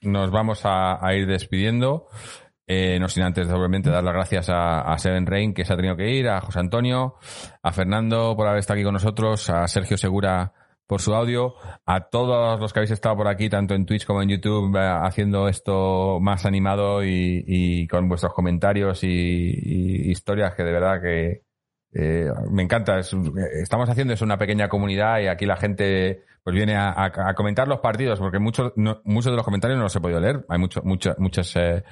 nos 0.02 0.30
vamos 0.30 0.62
a, 0.64 0.98
ir 1.14 1.26
despidiendo. 1.26 2.08
Eh, 2.68 2.98
no 2.98 3.08
sin 3.08 3.22
antes, 3.22 3.48
obviamente, 3.48 3.90
dar 3.90 4.02
las 4.02 4.14
gracias 4.14 4.48
a, 4.48 4.80
a 4.80 4.98
Seven 4.98 5.26
Rain, 5.26 5.54
que 5.54 5.64
se 5.64 5.72
ha 5.72 5.76
tenido 5.76 5.96
que 5.96 6.10
ir, 6.10 6.28
a 6.28 6.40
José 6.40 6.58
Antonio, 6.58 7.14
a 7.62 7.72
Fernando 7.72 8.34
por 8.36 8.48
haber 8.48 8.58
estado 8.58 8.78
aquí 8.78 8.84
con 8.84 8.94
nosotros, 8.94 9.48
a 9.50 9.68
Sergio 9.68 9.96
Segura 9.96 10.52
por 10.86 11.00
su 11.00 11.14
audio, 11.14 11.54
a 11.84 12.08
todos 12.08 12.60
los 12.60 12.72
que 12.72 12.78
habéis 12.78 12.92
estado 12.92 13.16
por 13.16 13.28
aquí, 13.28 13.48
tanto 13.48 13.74
en 13.74 13.86
Twitch 13.86 14.06
como 14.06 14.22
en 14.22 14.28
YouTube, 14.28 14.76
eh, 14.76 14.98
haciendo 15.02 15.48
esto 15.48 16.20
más 16.20 16.46
animado 16.46 17.04
y, 17.04 17.86
con 17.88 18.08
vuestros 18.08 18.32
comentarios 18.32 19.02
y, 19.02 20.10
historias 20.10 20.54
que 20.54 20.62
de 20.62 20.72
verdad 20.72 21.00
que 21.02 21.42
eh, 21.92 22.30
me 22.50 22.62
encanta. 22.62 23.00
Eh, 23.00 23.02
estamos 23.62 23.88
haciendo 23.88 24.14
es 24.14 24.22
una 24.22 24.38
pequeña 24.38 24.68
comunidad 24.68 25.20
y 25.20 25.26
aquí 25.26 25.46
la 25.46 25.56
gente 25.56 26.24
pues 26.46 26.54
viene 26.54 26.76
a, 26.76 26.90
a- 26.90 27.30
a 27.30 27.34
comentar 27.34 27.66
los 27.66 27.80
partidos 27.80 28.20
porque 28.20 28.38
muchos 28.38 28.72
no- 28.76 29.00
muchos 29.02 29.32
de 29.32 29.36
los 29.36 29.44
comentarios 29.44 29.76
no 29.76 29.82
los 29.82 29.96
he 29.96 30.00
podido 30.00 30.20
leer. 30.20 30.46
Hay 30.48 30.60
mucho, 30.60 30.80
mucha, 30.84 31.16
muchas 31.18 31.52
eh, 31.56 31.82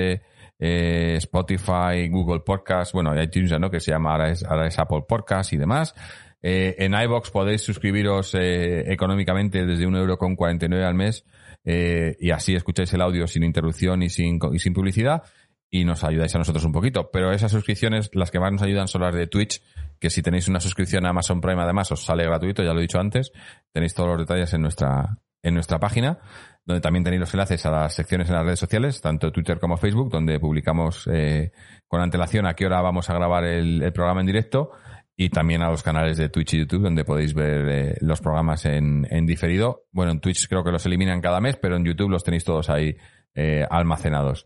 eh, 0.59 1.15
Spotify, 1.19 2.09
Google 2.11 2.41
Podcast, 2.41 2.93
bueno, 2.93 3.21
iTunes 3.21 3.51
ya 3.51 3.59
no, 3.59 3.71
que 3.71 3.81
se 3.81 3.93
llama 3.93 4.13
ahora 4.13 4.31
es, 4.31 4.45
ahora 4.45 4.67
es 4.67 4.79
Apple 4.79 5.05
Podcast 5.09 5.53
y 5.53 5.57
demás. 5.57 5.95
Eh, 6.41 6.77
en 6.79 6.95
iBox 6.95 7.31
podéis 7.31 7.63
suscribiros 7.63 8.35
eh, 8.35 8.93
económicamente 8.93 9.67
desde 9.67 9.89
1,49€ 9.89 10.85
al 10.85 10.95
mes 10.95 11.25
eh, 11.65 12.17
y 12.21 12.31
así 12.31 12.55
escucháis 12.55 12.93
el 12.93 13.01
audio 13.01 13.27
sin 13.27 13.43
interrupción 13.43 14.03
y 14.05 14.09
sin, 14.09 14.39
y 14.53 14.59
sin 14.61 14.73
publicidad 14.73 15.25
y 15.71 15.85
nos 15.85 16.05
ayudáis 16.05 16.35
a 16.35 16.39
nosotros 16.39 16.65
un 16.65 16.73
poquito. 16.73 17.11
Pero 17.11 17.33
esas 17.33 17.53
suscripciones, 17.53 18.11
las 18.15 18.31
que 18.31 18.41
más 18.41 18.53
nos 18.53 18.63
ayudan 18.63 18.89
son 18.89 19.03
las 19.03 19.15
de 19.15 19.27
Twitch, 19.27 19.63
que 19.99 20.11
si 20.11 20.23
tenéis 20.23 20.49
una 20.49 20.61
suscripción 20.61 21.05
a 21.07 21.11
Amazon 21.11 21.41
Prime 21.41 21.61
además 21.61 21.91
os 21.93 22.05
sale 22.05 22.25
gratuito, 22.25 22.63
ya 22.63 22.73
lo 22.73 22.79
he 22.79 22.83
dicho 22.83 23.01
antes. 23.01 23.33
Tenéis 23.73 23.95
todos 23.95 24.11
los 24.11 24.19
detalles 24.19 24.53
en 24.55 24.63
nuestra, 24.63 25.19
en 25.43 25.55
nuestra 25.55 25.79
página, 25.79 26.21
donde 26.69 26.83
también 26.83 27.03
tenéis 27.03 27.21
los 27.21 27.33
enlaces 27.33 27.65
a 27.65 27.71
las 27.71 27.95
secciones 27.95 28.29
en 28.29 28.35
las 28.35 28.45
redes 28.45 28.61
sociales, 28.61 29.01
tanto 29.01 29.33
Twitter 29.33 29.59
como 29.59 29.79
Facebook, 29.79 30.11
donde 30.11 30.39
publicamos 30.39 31.09
eh, 31.11 31.51
con 31.87 32.03
antelación 32.03 32.47
a 32.47 32.53
qué 32.53 32.67
hora 32.67 32.83
vamos 32.83 33.09
a 33.09 33.15
grabar 33.15 33.45
el, 33.45 33.83
el 33.83 33.93
programa 33.95 34.21
en 34.21 34.27
directo 34.27 34.71
y 35.17 35.31
también 35.31 35.63
a 35.63 35.71
los 35.71 35.83
canales 35.83 36.19
de 36.19 36.29
Twitch 36.29 36.53
y 36.53 36.59
YouTube 36.59 36.83
donde 36.83 37.07
podéis 37.07 37.33
ver 37.33 37.69
eh, 37.71 37.97
los 38.03 38.21
programas 38.21 38.67
en, 38.67 39.07
en 39.11 39.25
diferido. 39.25 39.87
Bueno, 39.93 40.13
en 40.13 40.21
Twitch 40.21 40.47
creo 40.47 40.63
que 40.63 40.71
los 40.71 40.85
eliminan 40.85 41.23
cada 41.23 41.41
mes, 41.41 41.57
pero 41.57 41.77
en 41.77 41.87
YouTube 41.87 42.11
los 42.11 42.23
tenéis 42.23 42.45
todos 42.45 42.69
ahí 42.69 42.95
eh, 43.35 43.67
almacenados. 43.71 44.45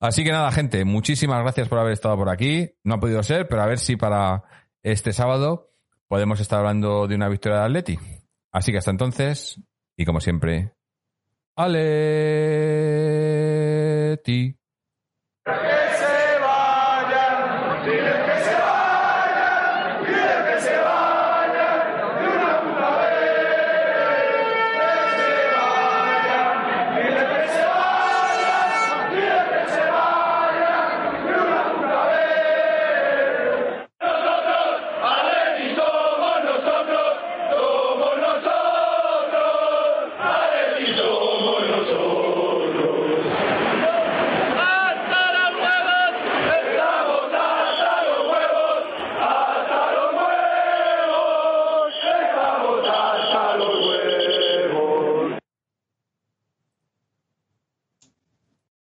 Así 0.00 0.24
que 0.24 0.32
nada, 0.32 0.50
gente, 0.52 0.86
muchísimas 0.86 1.42
gracias 1.42 1.68
por 1.68 1.80
haber 1.80 1.92
estado 1.92 2.16
por 2.16 2.30
aquí. 2.30 2.70
No 2.82 2.94
ha 2.94 3.00
podido 3.00 3.22
ser, 3.22 3.46
pero 3.46 3.60
a 3.60 3.66
ver 3.66 3.78
si 3.78 3.96
para 3.96 4.42
este 4.82 5.12
sábado 5.12 5.70
podemos 6.08 6.40
estar 6.40 6.60
hablando 6.60 7.06
de 7.06 7.14
una 7.14 7.28
victoria 7.28 7.58
de 7.58 7.64
Atleti. 7.66 7.98
Así 8.52 8.72
que 8.72 8.78
hasta 8.78 8.90
entonces, 8.90 9.60
y 9.98 10.06
como 10.06 10.20
siempre, 10.20 10.72
Aleti. 11.56 11.82